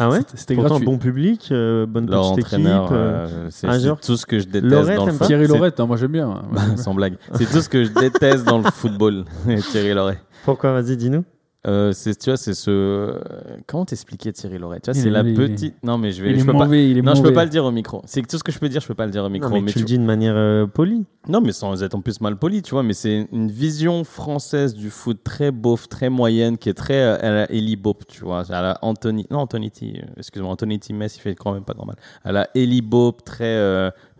Ah 0.00 0.10
ouais 0.10 0.20
C'était- 0.34 0.54
gratuit. 0.56 0.84
bon 0.84 0.98
public, 0.98 1.48
euh, 1.50 1.86
bonne 1.86 2.10
Leur 2.10 2.32
petite 2.34 2.46
entraîneur, 2.46 2.84
équipe. 2.84 2.92
euh, 2.96 3.26
euh, 3.28 3.48
c'est 3.50 4.00
tout 4.06 4.16
ce 4.16 4.26
que 4.26 4.38
je 4.38 4.44
déteste 4.46 4.64
Lorette, 4.72 4.96
dans 4.96 5.06
le 5.06 5.12
foot. 5.12 5.26
Thierry 5.26 5.46
Lorette, 5.46 5.80
hein, 5.80 5.86
moi 5.86 5.96
j'aime 5.96 6.12
bien. 6.12 6.26
Moi, 6.26 6.42
Bah, 6.52 6.60
j'aime 6.64 6.74
bien. 6.74 6.82
sans 6.82 6.94
blague. 6.94 7.16
C'est 7.34 7.46
tout 7.50 7.60
ce 7.60 7.68
que 7.68 7.84
je 7.84 7.90
déteste 7.90 8.44
dans 8.44 8.58
le 8.58 8.64
football. 8.70 9.24
Thierry 9.70 9.94
Loret. 9.94 10.18
Pourquoi 10.44 10.72
Vas-y, 10.72 10.96
dis-nous. 10.96 11.24
Euh, 11.68 11.92
c'est 11.92 12.16
tu 12.18 12.30
vois 12.30 12.36
c'est 12.38 12.54
ce 12.54 13.20
comment 13.66 13.84
t'expliquer 13.84 14.32
Thierry 14.32 14.58
Loret? 14.58 14.80
Tu 14.80 14.90
vois 14.90 14.94
c'est 15.00 15.08
est- 15.08 15.10
la 15.10 15.20
il 15.20 15.28
est- 15.28 15.34
petite 15.34 15.74
non 15.82 15.98
mais 15.98 16.12
je 16.12 16.22
vais 16.22 16.30
Il 16.30 16.36
je 16.36 16.42
est 16.42 16.46
peux 16.46 16.52
pas 16.52 16.64
mauvais, 16.64 16.90
il 16.90 16.96
est 16.98 17.02
non 17.02 17.12
je 17.14 17.18
peux 17.20 17.24
mauvais. 17.28 17.34
pas 17.34 17.44
le 17.44 17.50
dire 17.50 17.64
au 17.64 17.70
micro 17.70 18.00
c'est 18.06 18.26
tout 18.26 18.38
ce 18.38 18.42
que 18.44 18.50
je 18.52 18.58
peux 18.58 18.68
dire 18.68 18.80
je 18.80 18.86
peux 18.88 18.94
pas 18.94 19.04
le 19.04 19.12
dire 19.12 19.22
au 19.24 19.28
micro 19.28 19.48
Non, 19.50 19.56
mais, 19.56 19.62
mais 19.62 19.72
tu 19.72 19.80
le 19.80 19.84
dis 19.84 19.98
de 19.98 20.02
manière 20.04 20.34
euh, 20.36 20.66
polie. 20.66 21.04
non 21.28 21.40
mais 21.42 21.52
sans 21.52 21.82
être 21.82 21.94
en 21.94 22.00
plus 22.00 22.20
mal 22.20 22.36
poli 22.38 22.62
tu 22.62 22.70
vois 22.70 22.82
mais 22.82 22.94
c'est 22.94 23.28
une 23.32 23.50
vision 23.50 24.02
française 24.04 24.74
du 24.74 24.88
foot 24.90 25.18
très 25.22 25.50
beauf 25.50 25.88
très 25.88 26.08
moyenne 26.10 26.56
qui 26.58 26.68
est 26.70 26.74
très 26.74 27.02
euh, 27.02 27.18
à 27.20 27.30
la 27.30 27.52
Eli 27.52 27.76
Bop 27.76 28.04
tu 28.08 28.24
vois 28.24 28.44
à 28.50 28.62
la 28.62 28.78
Anthony 28.82 29.26
non 29.30 29.40
Antonetti 29.40 29.94
euh, 30.02 30.06
excuse-moi 30.16 30.50
Antonetti 30.50 30.94
Metz 30.94 31.16
il 31.16 31.20
fait 31.20 31.34
quand 31.34 31.52
même 31.52 31.64
pas 31.64 31.74
grand 31.74 31.86
mal 31.86 31.96
à 32.24 32.32
la 32.32 32.48
Eli 32.54 32.80
Bop 32.80 33.24
très 33.24 33.44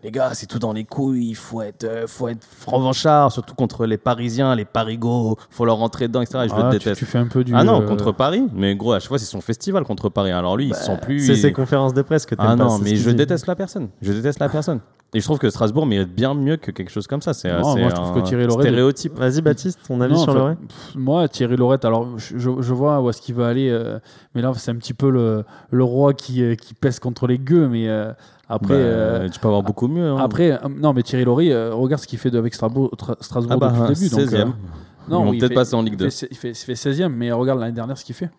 les 0.03 0.11
gars 0.11 0.31
c'est 0.33 0.45
tout 0.45 0.59
dans 0.59 0.71
les 0.73 0.85
couilles 0.85 1.29
il 1.29 1.35
faut 1.35 1.61
être 1.61 1.83
euh, 1.83 2.07
faut 2.07 2.27
être 2.27 2.45
revanchard 2.67 3.31
surtout 3.31 3.53
contre 3.55 3.85
les 3.85 3.97
Parisiens 3.97 4.55
les 4.55 4.65
Parigots 4.65 5.37
faut 5.49 5.65
leur 5.65 5.77
rentrer 5.77 6.07
dedans 6.07 6.21
etc 6.21 6.39
et 6.45 6.49
je 6.49 6.53
Ah, 6.55 6.63
le 6.63 6.71
tu, 6.71 6.77
déteste 6.79 6.99
tu 6.99 7.05
fais 7.05 7.17
un 7.17 7.27
peu 7.27 7.43
du. 7.43 7.53
ah 7.55 7.63
non, 7.63 7.81
euh, 7.81 7.85
contre 7.87 8.11
Paris. 8.11 8.43
Mais 8.53 8.75
gros, 8.75 8.93
à 8.93 8.99
chaque 8.99 9.09
fois, 9.09 9.19
c'est 9.19 9.25
son 9.25 9.41
festival 9.41 9.83
contre 9.83 10.09
Paris. 10.09 10.31
Alors 10.31 10.55
lui, 10.57 10.67
ils 10.67 10.75
se 10.75 10.83
sent 10.85 10.97
plus. 11.01 11.19
C'est 11.25 11.33
il- 11.33 11.37
ces 11.37 11.51
conférences 11.51 11.93
de 11.93 12.01
presse 12.01 12.25
que 12.25 12.35
tu 12.35 12.41
Ah 12.43 12.55
non, 12.55 12.77
mais 12.79 12.95
je 12.95 13.09
dit. 13.09 13.15
déteste 13.15 13.45
la 13.47 13.55
personne. 13.55 13.89
Je 14.01 14.11
déteste 14.13 14.39
la 14.39 14.49
personne. 14.49 14.79
Et 15.13 15.19
je 15.19 15.25
trouve 15.25 15.39
que 15.39 15.49
Strasbourg 15.49 15.85
mérite 15.87 16.13
bien 16.13 16.33
mieux 16.35 16.57
que 16.57 16.69
quelque 16.71 16.91
chose 16.91 17.07
comme 17.07 17.21
ça. 17.21 17.33
C'est 17.33 17.51
Non, 17.51 17.73
c'est 17.73 17.79
moi, 17.81 17.89
je 17.89 17.95
trouve 17.95 18.13
que 18.13 18.19
un 18.19 18.21
Thierry 18.23 18.45
Loret- 18.45 18.61
stéréotype. 18.61 19.17
Vas-y, 19.17 19.41
Baptiste, 19.41 19.79
ton 19.87 19.99
avis 20.01 20.13
Non, 20.13 20.19
sur 20.23 20.33
pff, 20.33 20.95
Moi, 20.95 21.27
Thierry 21.27 21.55
Lorette, 21.57 21.83
alors 21.85 22.07
je, 22.17 22.37
je- 22.37 22.73
vois 22.73 23.01
où 23.01 23.09
est-ce 23.09 23.21
qu'il 23.21 23.35
va 23.35 23.47
aller, 23.47 23.69
euh, 23.69 23.99
mais 24.35 24.41
là, 24.41 24.51
c'est 24.55 24.69
un 24.71 24.75
petit 24.75 24.93
peu 24.93 25.09
le, 25.09 25.43
le 25.71 25.83
roi 25.83 26.13
qui, 26.13 26.43
euh, 26.43 26.55
qui 26.55 26.73
pèse 26.75 26.99
contre 26.99 27.25
les 27.27 27.39
gueux, 27.39 27.67
mais 27.67 27.87
euh, 27.89 28.11
après. 28.49 28.67
Bah, 28.73 28.73
euh, 28.79 29.29
tu 29.29 29.39
peux 29.39 29.47
avoir 29.47 29.63
beaucoup 29.63 29.87
mieux. 29.87 30.07
hein. 30.09 30.17
Après, 30.17 30.51
euh, 30.51 30.57
non, 30.69 30.93
mais 30.93 31.03
Thierry 31.03 31.23
Loret, 31.25 31.51
euh, 31.51 31.73
regarde 31.73 32.01
ce 32.01 32.07
qu'il 32.07 32.19
fait 32.19 32.33
avec 32.35 32.53
Strasbourg, 32.53 32.89
Tra- 32.97 33.15
Strasbourg 33.21 33.57
ah 33.61 33.71
bah, 33.71 33.87
depuis 33.89 33.89
le 34.05 34.09
début. 34.09 34.09
donc, 34.09 34.19
16e. 34.21 34.35
euh, 34.41 34.45
non, 34.45 35.21
Ils 35.21 35.23
vont 35.25 35.29
oui, 35.31 35.37
il 35.37 35.39
peut-être 35.39 35.53
passer 35.55 35.75
en 35.75 35.81
Ligue 35.81 35.93
il 35.93 35.97
2. 35.97 36.09
fait, 36.09 36.27
il 36.31 36.37
fait, 36.37 36.49
il 36.51 36.55
fait 36.55 36.73
16e, 36.73 37.09
mais 37.09 37.31
regarde 37.31 37.59
l'année 37.59 37.71
dernière 37.73 37.97
ce 37.97 38.03
qu'il 38.05 38.15
fait. 38.15 38.29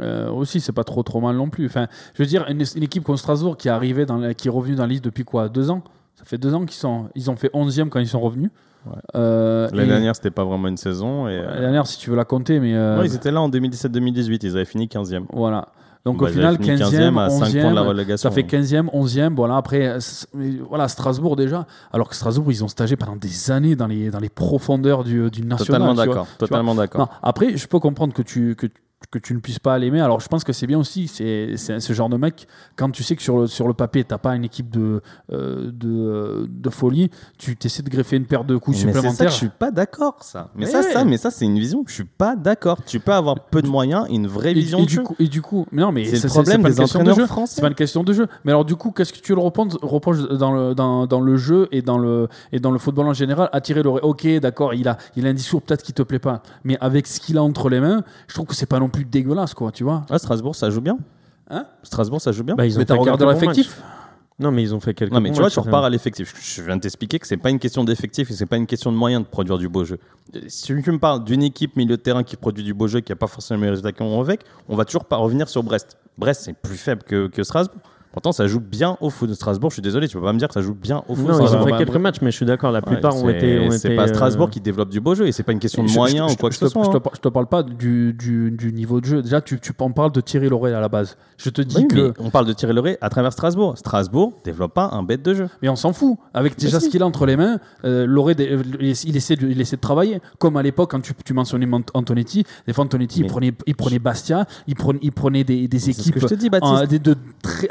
Euh, 0.00 0.28
aussi, 0.30 0.60
c'est 0.60 0.72
pas 0.72 0.82
trop 0.84 1.02
trop 1.04 1.20
mal 1.20 1.36
non 1.36 1.48
plus. 1.48 1.66
Enfin, 1.66 1.86
je 2.14 2.22
veux 2.22 2.26
dire, 2.28 2.44
une, 2.48 2.62
une 2.76 2.82
équipe 2.82 3.04
comme 3.04 3.16
Strasbourg 3.16 3.56
qui 3.56 3.68
est 3.68 3.70
arrivée 3.70 4.06
dans 4.06 4.16
la- 4.16 4.34
qui 4.34 4.48
est 4.48 4.50
revenue 4.50 4.74
dans 4.74 4.82
la 4.82 4.88
liste 4.88 5.04
depuis 5.04 5.24
quoi 5.24 5.48
Deux 5.48 5.70
ans? 5.70 5.82
Ça 6.16 6.24
fait 6.24 6.38
deux 6.38 6.52
ans 6.54 6.60
qu'ils 6.64 6.72
sont, 6.78 7.06
ils 7.14 7.30
ont 7.30 7.36
fait 7.36 7.50
11e 7.54 7.88
quand 7.90 8.00
ils 8.00 8.08
sont 8.08 8.20
revenus. 8.20 8.50
Ouais. 8.86 8.92
Euh, 9.14 9.68
L'année 9.72 9.88
dernière, 9.88 10.14
c'était 10.16 10.30
pas 10.30 10.44
vraiment 10.44 10.68
une 10.68 10.76
saison. 10.76 11.26
Et, 11.28 11.36
L'année 11.40 11.60
dernière, 11.60 11.86
si 11.86 11.98
tu 11.98 12.10
veux 12.10 12.16
la 12.16 12.24
compter, 12.24 12.60
mais 12.60 12.74
euh, 12.74 12.98
ouais, 12.98 13.06
ils 13.06 13.14
étaient 13.14 13.30
là 13.30 13.40
en 13.40 13.48
2017-2018. 13.48 14.40
Ils 14.42 14.50
avaient 14.56 14.64
fini 14.64 14.86
15e. 14.88 15.24
voilà. 15.32 15.68
Donc 16.04 16.18
Bah, 16.20 16.26
au 16.26 16.28
final, 16.28 16.54
avaient 16.54 16.64
fini 16.64 16.76
15e, 16.76 17.18
à 17.18 17.30
5 17.30 17.38
points 17.38 17.70
de 17.70 17.74
la 17.74 17.82
11e, 17.82 17.86
relégation. 17.86 18.28
ça 18.28 18.34
fait 18.34 18.42
15e, 18.42 18.90
11e. 18.90 19.34
Voilà, 19.34 19.56
après, 19.56 19.98
voilà, 20.68 20.88
Strasbourg 20.88 21.36
déjà. 21.36 21.66
Alors 21.92 22.08
que 22.10 22.14
Strasbourg, 22.14 22.52
ils 22.52 22.62
ont 22.62 22.68
stagé 22.68 22.96
pendant 22.96 23.16
des 23.16 23.50
années 23.50 23.74
dans 23.74 23.86
les, 23.86 24.10
dans 24.10 24.20
les 24.20 24.28
profondeurs 24.28 25.02
du, 25.02 25.30
du 25.30 25.42
national. 25.42 25.80
Totalement 25.80 25.94
d'accord. 25.94 26.26
Totalement 26.38 26.74
d'accord. 26.74 27.08
Après, 27.22 27.56
je 27.56 27.66
peux 27.66 27.78
comprendre 27.80 28.12
que 28.12 28.22
tu, 28.22 28.54
que, 28.54 28.66
que 29.14 29.18
tu 29.26 29.34
ne 29.34 29.38
puisses 29.40 29.58
pas 29.58 29.78
l'aimer. 29.78 30.00
Alors, 30.00 30.20
je 30.20 30.28
pense 30.28 30.44
que 30.44 30.52
c'est 30.52 30.66
bien 30.66 30.78
aussi. 30.78 31.08
C'est 31.08 31.56
ce 31.56 31.92
genre 31.92 32.08
de 32.08 32.16
mec, 32.16 32.46
quand 32.76 32.90
tu 32.90 33.02
sais 33.02 33.14
que 33.16 33.22
sur 33.22 33.38
le, 33.38 33.46
sur 33.46 33.68
le 33.68 33.74
papier, 33.74 34.04
tu 34.04 34.12
n'as 34.12 34.18
pas 34.18 34.34
une 34.34 34.44
équipe 34.44 34.70
de, 34.70 35.00
euh, 35.32 35.70
de, 35.72 36.46
de 36.50 36.70
folie, 36.70 37.10
tu 37.38 37.56
essaies 37.64 37.82
de 37.82 37.90
greffer 37.90 38.16
une 38.16 38.26
paire 38.26 38.44
de 38.44 38.56
coups 38.56 38.76
Mais 38.84 38.92
c'est 38.92 38.92
ça 38.92 39.00
supplémentaires. 39.00 39.26
que 39.26 39.32
je 39.32 39.36
suis 39.38 39.48
pas 39.48 39.70
d'accord, 39.70 40.16
ça. 40.22 40.50
Mais 40.54 40.64
Mais 40.66 40.70
ça, 40.70 40.80
ouais. 40.80 40.92
ça, 40.92 41.04
mais 41.04 41.16
ça, 41.16 41.30
c'est 41.30 41.44
une 41.44 41.58
vision. 41.58 41.84
Je 41.86 41.92
suis 41.94 42.04
pas 42.04 42.34
d'accord. 42.36 42.78
Tu 42.84 43.00
peux 43.00 43.12
avoir 43.12 43.38
peu 43.46 43.62
de 43.62 43.68
moyens 43.68 44.06
et 44.08 44.14
une 44.14 44.26
vraie 44.26 44.50
et, 44.50 44.54
vision 44.54 44.78
et 44.78 44.82
de 44.82 44.86
du 44.86 44.94
jeu. 44.94 45.02
coup, 45.02 45.16
et 45.18 45.28
du 45.28 45.42
coup, 45.42 45.66
mais 45.72 45.82
non, 45.82 45.92
mais 45.92 46.04
C'est 46.04 46.22
le 46.24 46.28
problème 46.28 46.62
pas 46.62 46.68
des 46.70 46.74
une 46.74 46.80
question 46.80 46.98
de 46.98 47.02
entraîneurs 47.04 47.16
jeu. 47.20 47.26
français. 47.26 47.54
C'est 47.56 47.60
pas 47.60 47.68
une 47.68 47.74
question 47.74 48.02
de 48.04 48.12
jeu. 48.12 48.26
Mais 48.44 48.52
alors, 48.52 48.64
du 48.64 48.74
coup, 48.76 48.90
qu'est-ce 48.90 49.12
que 49.12 49.18
tu 49.20 49.34
le 49.34 49.40
reproches, 49.40 49.74
reproches 49.82 50.22
dans, 50.28 50.52
le, 50.52 50.74
dans, 50.74 51.06
dans 51.06 51.20
le 51.20 51.36
jeu 51.36 51.68
et 51.72 51.82
dans 51.82 51.98
le, 51.98 52.28
et 52.52 52.58
dans 52.60 52.70
le 52.70 52.78
football 52.78 53.06
en 53.06 53.14
général 53.14 53.48
Attirer 53.52 53.82
l'oreille? 53.82 54.02
Ok, 54.02 54.26
d'accord, 54.40 54.74
il 54.74 54.88
a, 54.88 54.96
il 55.16 55.26
a 55.26 55.30
un 55.30 55.34
discours 55.34 55.62
peut-être 55.62 55.82
qui 55.82 55.92
te 55.92 56.02
plaît 56.02 56.18
pas. 56.18 56.42
Mais 56.64 56.76
avec 56.80 57.06
ce 57.06 57.20
qu'il 57.20 57.38
a 57.38 57.42
entre 57.42 57.68
les 57.68 57.80
mains, 57.80 58.02
je 58.28 58.34
trouve 58.34 58.46
que 58.46 58.54
c'est 58.54 58.66
pas 58.66 58.78
non 58.78 58.88
plus 58.88 59.03
dégueulasse, 59.04 59.54
quoi, 59.54 59.70
tu 59.72 59.84
vois. 59.84 60.04
Ah, 60.10 60.18
Strasbourg, 60.18 60.54
ça 60.54 60.70
joue 60.70 60.80
bien. 60.80 60.98
Hein? 61.50 61.66
Strasbourg, 61.82 62.20
ça 62.20 62.32
joue 62.32 62.44
bien. 62.44 62.54
Bah, 62.54 62.66
ils 62.66 62.76
ont 62.76 62.78
mais 62.78 62.84
t'as 62.86 62.94
regardé 62.94 63.24
l'effectif? 63.26 63.80
Non, 64.38 64.50
mais 64.50 64.62
ils 64.62 64.74
ont 64.74 64.80
fait 64.80 64.94
quelques 64.94 65.12
Non, 65.12 65.20
mais 65.20 65.30
tu 65.30 65.38
vois, 65.40 65.48
tu 65.48 65.58
enfin. 65.60 65.68
repars 65.68 65.84
à 65.84 65.90
l'effectif. 65.90 66.34
Je 66.42 66.62
viens 66.62 66.76
de 66.76 66.80
t'expliquer 66.80 67.20
que 67.20 67.26
c'est 67.26 67.36
pas 67.36 67.50
une 67.50 67.60
question 67.60 67.84
d'effectif 67.84 68.30
et 68.30 68.34
c'est 68.34 68.46
pas 68.46 68.56
une 68.56 68.66
question 68.66 68.90
de 68.90 68.96
moyens 68.96 69.22
de 69.22 69.28
produire 69.28 69.58
du 69.58 69.68
beau 69.68 69.84
jeu. 69.84 69.98
Euh, 70.34 70.40
Si 70.48 70.64
tu 70.64 70.90
me 70.90 70.98
parles 70.98 71.22
d'une 71.22 71.42
équipe 71.42 71.76
milieu 71.76 71.96
de 71.96 72.02
terrain 72.02 72.24
qui 72.24 72.34
produit 72.36 72.64
du 72.64 72.74
beau 72.74 72.88
jeu, 72.88 73.00
qui 73.00 73.12
a 73.12 73.16
pas 73.16 73.28
forcément 73.28 73.62
les 73.62 73.70
résultats 73.70 73.92
qu'on 73.92 74.20
avec, 74.20 74.40
on 74.68 74.74
va 74.74 74.84
toujours 74.84 75.04
pas 75.04 75.16
revenir 75.16 75.48
sur 75.48 75.62
Brest. 75.62 75.98
Brest, 76.18 76.42
c'est 76.44 76.52
plus 76.52 76.76
faible 76.76 77.04
que, 77.04 77.28
que 77.28 77.44
Strasbourg. 77.44 77.80
Pourtant, 78.14 78.30
ça 78.30 78.46
joue 78.46 78.60
bien 78.60 78.96
au 79.00 79.10
foot 79.10 79.28
de 79.28 79.34
Strasbourg. 79.34 79.70
Je 79.70 79.74
suis 79.74 79.82
désolé, 79.82 80.06
tu 80.06 80.16
peux 80.16 80.22
pas 80.22 80.32
me 80.32 80.38
dire 80.38 80.46
que 80.46 80.54
ça 80.54 80.62
joue 80.62 80.72
bien 80.72 81.02
au 81.08 81.16
foot. 81.16 81.26
Non, 81.26 81.40
ils 81.40 81.52
ont 81.52 81.64
fait 81.64 81.72
bah, 81.72 81.78
quelques 81.78 81.96
matchs, 81.96 82.18
mais 82.22 82.30
je 82.30 82.36
suis 82.36 82.46
d'accord, 82.46 82.70
la 82.70 82.80
plupart 82.80 83.16
ont 83.16 83.28
été. 83.28 83.68
C'est 83.72 83.96
pas 83.96 84.04
euh, 84.04 84.06
Strasbourg 84.06 84.50
qui 84.50 84.60
développe 84.60 84.90
du 84.90 85.00
beau 85.00 85.16
jeu 85.16 85.26
et 85.26 85.32
c'est 85.32 85.42
pas 85.42 85.50
une 85.50 85.58
question 85.58 85.82
de 85.82 85.90
moyens 85.90 86.32
ou 86.32 86.36
quoi 86.36 86.48
que 86.48 86.54
ce 86.54 86.68
soit. 86.68 86.84
Je 86.84 86.90
hein. 86.90 87.00
te, 87.00 87.08
je 87.16 87.20
te 87.20 87.28
parle 87.28 87.48
pas 87.48 87.64
du, 87.64 88.16
niveau 88.72 89.00
de 89.00 89.06
jeu. 89.06 89.20
Déjà, 89.20 89.40
tu, 89.40 89.58
en 89.80 89.90
parles 89.90 90.12
de 90.12 90.20
Thierry 90.20 90.48
Loret 90.48 90.72
à 90.72 90.78
la 90.78 90.88
base. 90.88 91.16
Je 91.38 91.50
te 91.50 91.60
dis 91.60 91.88
que. 91.88 92.14
on 92.20 92.30
parle 92.30 92.46
de 92.46 92.52
Thierry 92.52 92.72
Leray 92.72 92.98
à 93.00 93.08
travers 93.08 93.32
Strasbourg. 93.32 93.76
Strasbourg 93.76 94.34
développe 94.44 94.74
pas 94.74 94.90
un 94.92 95.02
bête 95.02 95.22
de 95.22 95.34
jeu. 95.34 95.48
Mais 95.60 95.68
on 95.68 95.74
s'en 95.74 95.92
fout. 95.92 96.16
Avec 96.34 96.56
déjà 96.56 96.78
si. 96.78 96.86
ce 96.86 96.90
qu'il 96.90 97.02
a 97.02 97.06
entre 97.06 97.26
les 97.26 97.36
mains, 97.36 97.58
euh, 97.84 98.06
Loret, 98.06 98.36
il, 98.38 98.90
essa- 98.90 99.08
il 99.08 99.16
essaie 99.16 99.34
de, 99.34 99.80
travailler. 99.80 100.20
Comme 100.38 100.56
à 100.56 100.62
l'époque, 100.62 100.92
quand 100.92 101.00
tu, 101.00 101.34
mentionnais 101.34 101.66
Antonetti, 101.94 102.44
des 102.68 102.72
fois 102.72 102.84
Antonetti, 102.84 103.22
il 103.22 103.26
prenait, 103.26 103.52
il 103.66 103.74
prenait 103.74 103.98
Bastia, 103.98 104.46
il 104.68 104.76
prenait, 104.76 105.00
il 105.02 105.10
prenait 105.10 105.42
des, 105.42 105.66
des 105.66 105.78
C'est 105.80 105.92
ce 105.92 106.00
équipes 106.02 106.14
que 106.14 106.20
je 106.20 106.26
te 106.26 106.34
dis, 106.34 106.48
Baptiste. 106.48 107.08
euh, 107.08 107.14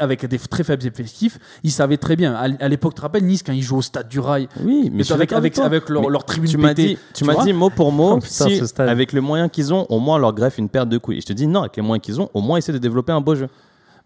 avec 0.00 0.22
très 0.38 0.64
faibles 0.64 0.86
effectifs, 0.86 1.38
ils 1.62 1.70
savaient 1.70 1.96
très 1.96 2.16
bien. 2.16 2.34
À, 2.34 2.68
l'époque, 2.68 2.94
tu 2.94 2.96
te 2.96 3.02
rappelles, 3.02 3.24
Nice, 3.24 3.42
quand 3.42 3.52
ils 3.52 3.62
jouent 3.62 3.78
au 3.78 3.82
stade 3.82 4.08
du 4.08 4.20
Rail, 4.20 4.48
Oui, 4.62 4.90
mais 4.92 5.10
avec, 5.12 5.32
avec, 5.32 5.58
avec 5.58 5.88
leur, 5.88 6.02
Mais 6.02 6.08
leur 6.08 6.24
tribune 6.24 6.50
tu 6.50 6.58
m'as 6.58 6.74
dit, 6.74 6.98
tu 7.14 7.24
m'as 7.24 7.42
dit 7.44 7.52
mot 7.52 7.70
pour 7.70 7.92
mot, 7.92 8.14
Oh, 8.14 8.18
putain, 8.18 8.48
si, 8.48 8.62
avec 8.78 9.12
les 9.12 9.20
moyens 9.20 9.50
qu'ils 9.50 9.72
ont, 9.72 9.86
au 9.88 9.98
moins 9.98 10.18
leur 10.18 10.32
greffe 10.32 10.58
une 10.58 10.68
paire 10.68 10.86
de 10.86 10.98
couilles. 10.98 11.18
Et 11.18 11.20
je 11.20 11.26
te 11.26 11.32
dis 11.32 11.46
non, 11.46 11.60
avec 11.60 11.76
les 11.76 11.82
moyens 11.82 12.04
qu'ils 12.04 12.20
ont, 12.20 12.30
au 12.34 12.40
moins 12.40 12.58
essayer 12.58 12.74
de 12.74 12.82
développer 12.82 13.12
un 13.12 13.20
beau 13.20 13.34
jeu. 13.34 13.48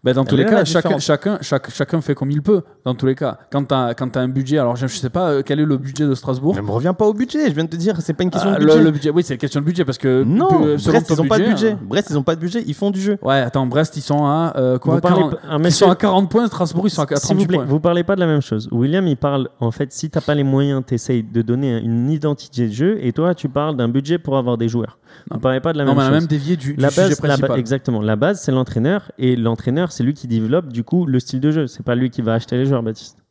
Ben, 0.01 0.13
dans 0.13 0.23
tous 0.23 0.35
Elle 0.35 0.45
les 0.45 0.49
cas, 0.49 0.63
chacun, 0.63 0.97
chacun, 0.97 1.37
chaque- 1.41 1.69
chacun 1.71 1.99
fait 1.99 2.15
comme 2.15 2.31
il 2.31 2.41
peut. 2.41 2.61
Dans 2.85 2.95
tous 2.95 3.05
les 3.05 3.15
cas, 3.15 3.37
quand 3.51 3.65
tu 3.65 3.73
as, 3.75 4.21
un 4.21 4.27
budget, 4.29 4.57
alors 4.57 4.77
je 4.77 4.85
ne 4.85 4.89
sais 4.89 5.09
pas 5.09 5.29
euh, 5.31 5.41
quel 5.45 5.59
est 5.59 5.65
le 5.65 5.75
budget 5.77 6.05
de 6.07 6.15
Strasbourg? 6.15 6.53
Mais 6.55 6.61
me 6.61 6.71
reviens 6.71 6.93
pas 6.93 7.05
au 7.05 7.13
budget, 7.13 7.49
je 7.49 7.53
viens 7.53 7.65
de 7.65 7.69
te 7.69 7.75
dire, 7.75 7.95
c'est 7.99 8.13
pas 8.13 8.23
une 8.23 8.29
question 8.29 8.51
Ah, 8.55 8.59
de 8.59 8.63
budget. 8.65 8.81
le 8.81 8.91
budget, 8.91 9.09
oui, 9.09 9.23
c'est 9.25 9.33
une 9.33 9.39
question 9.41 9.59
de 9.59 9.65
budget 9.65 9.83
parce 9.83 9.97
que 9.97 10.23
Non, 10.23 10.47
euh, 10.65 10.77
Brest 10.81 11.09
ils 11.09 11.21
ont 11.21 11.27
pas 11.27 11.37
de 11.37 11.43
budget. 11.43 11.71
euh, 11.73 11.85
Brest 11.85 12.07
ils 12.11 12.17
ont 12.17 12.23
pas 12.23 12.35
de 12.35 12.39
budget, 12.39 12.63
ils 12.65 12.73
font 12.73 12.91
du 12.91 13.01
jeu. 13.01 13.17
Ouais, 13.21 13.41
attends, 13.41 13.67
Brest, 13.67 13.97
ils 13.97 14.01
sont 14.01 14.23
à 14.23 14.53
euh, 14.55 14.77
quoi 14.79 14.95
Vous 14.95 15.01
parlez 15.01 15.17
40 15.17 15.31
pas- 15.33 15.39
ah, 15.49 15.57
Ils 15.65 15.71
sont 15.73 15.91
à 15.91 15.95
40 15.97 16.29
points, 16.31 16.47
Strasbourg, 16.47 16.87
ils 16.87 16.91
sont 16.91 17.01
à 17.01 17.05
S'il 17.17 17.17
38 17.19 17.35
vous 17.41 17.47
plaît, 17.47 17.57
points. 17.57 17.65
vous 17.65 17.79
parlez 17.81 18.05
pas 18.05 18.15
de 18.15 18.21
la 18.21 18.27
même 18.27 18.41
chose. 18.41 18.69
William, 18.71 19.05
il 19.05 19.17
parle, 19.17 19.49
en 19.59 19.71
fait, 19.71 19.91
si 19.91 20.09
t'as 20.09 20.21
pas 20.21 20.33
les 20.33 20.43
moyens, 20.43 20.81
t'essayes 20.85 21.23
de 21.23 21.41
donner 21.41 21.77
une 21.77 22.09
identité 22.09 22.67
de 22.67 22.71
jeu, 22.73 22.97
et 23.01 23.11
toi, 23.11 23.35
tu 23.35 23.49
parles 23.49 23.75
d'un 23.75 23.89
budget 23.89 24.17
pour 24.17 24.37
avoir 24.37 24.57
des 24.57 24.69
joueurs. 24.69 24.97
Non. 25.29 25.35
Vous 25.37 25.41
parlez 25.41 25.59
pas 25.59 25.73
de 25.73 25.77
la 25.79 25.83
non, 25.85 25.91
mais 25.93 25.97
même 25.97 26.05
on 26.05 26.07
a 26.07 26.13
chose. 26.13 26.19
même 26.21 26.27
dévié 26.27 26.55
du, 26.55 26.75
du 26.75 26.79
la 26.81 26.89
sujet 26.89 27.01
base, 27.01 27.09
la 27.09 27.15
ba- 27.27 27.27
principal. 27.33 27.59
exactement. 27.59 28.01
La 28.01 28.15
base, 28.15 28.41
c'est 28.41 28.51
l'entraîneur, 28.51 29.11
et 29.17 29.35
l'entraîneur, 29.35 29.88
c'est 29.91 30.03
lui 30.03 30.13
qui 30.13 30.27
développe 30.27 30.71
du 30.71 30.83
coup 30.83 31.05
le 31.05 31.19
style 31.19 31.39
de 31.39 31.51
jeu. 31.51 31.67
C'est 31.67 31.83
pas 31.83 31.95
lui 31.95 32.09
qui 32.09 32.21
va 32.21 32.33
acheter 32.33 32.57
les 32.57 32.65
joueurs, 32.65 32.83
Baptiste. 32.83 33.23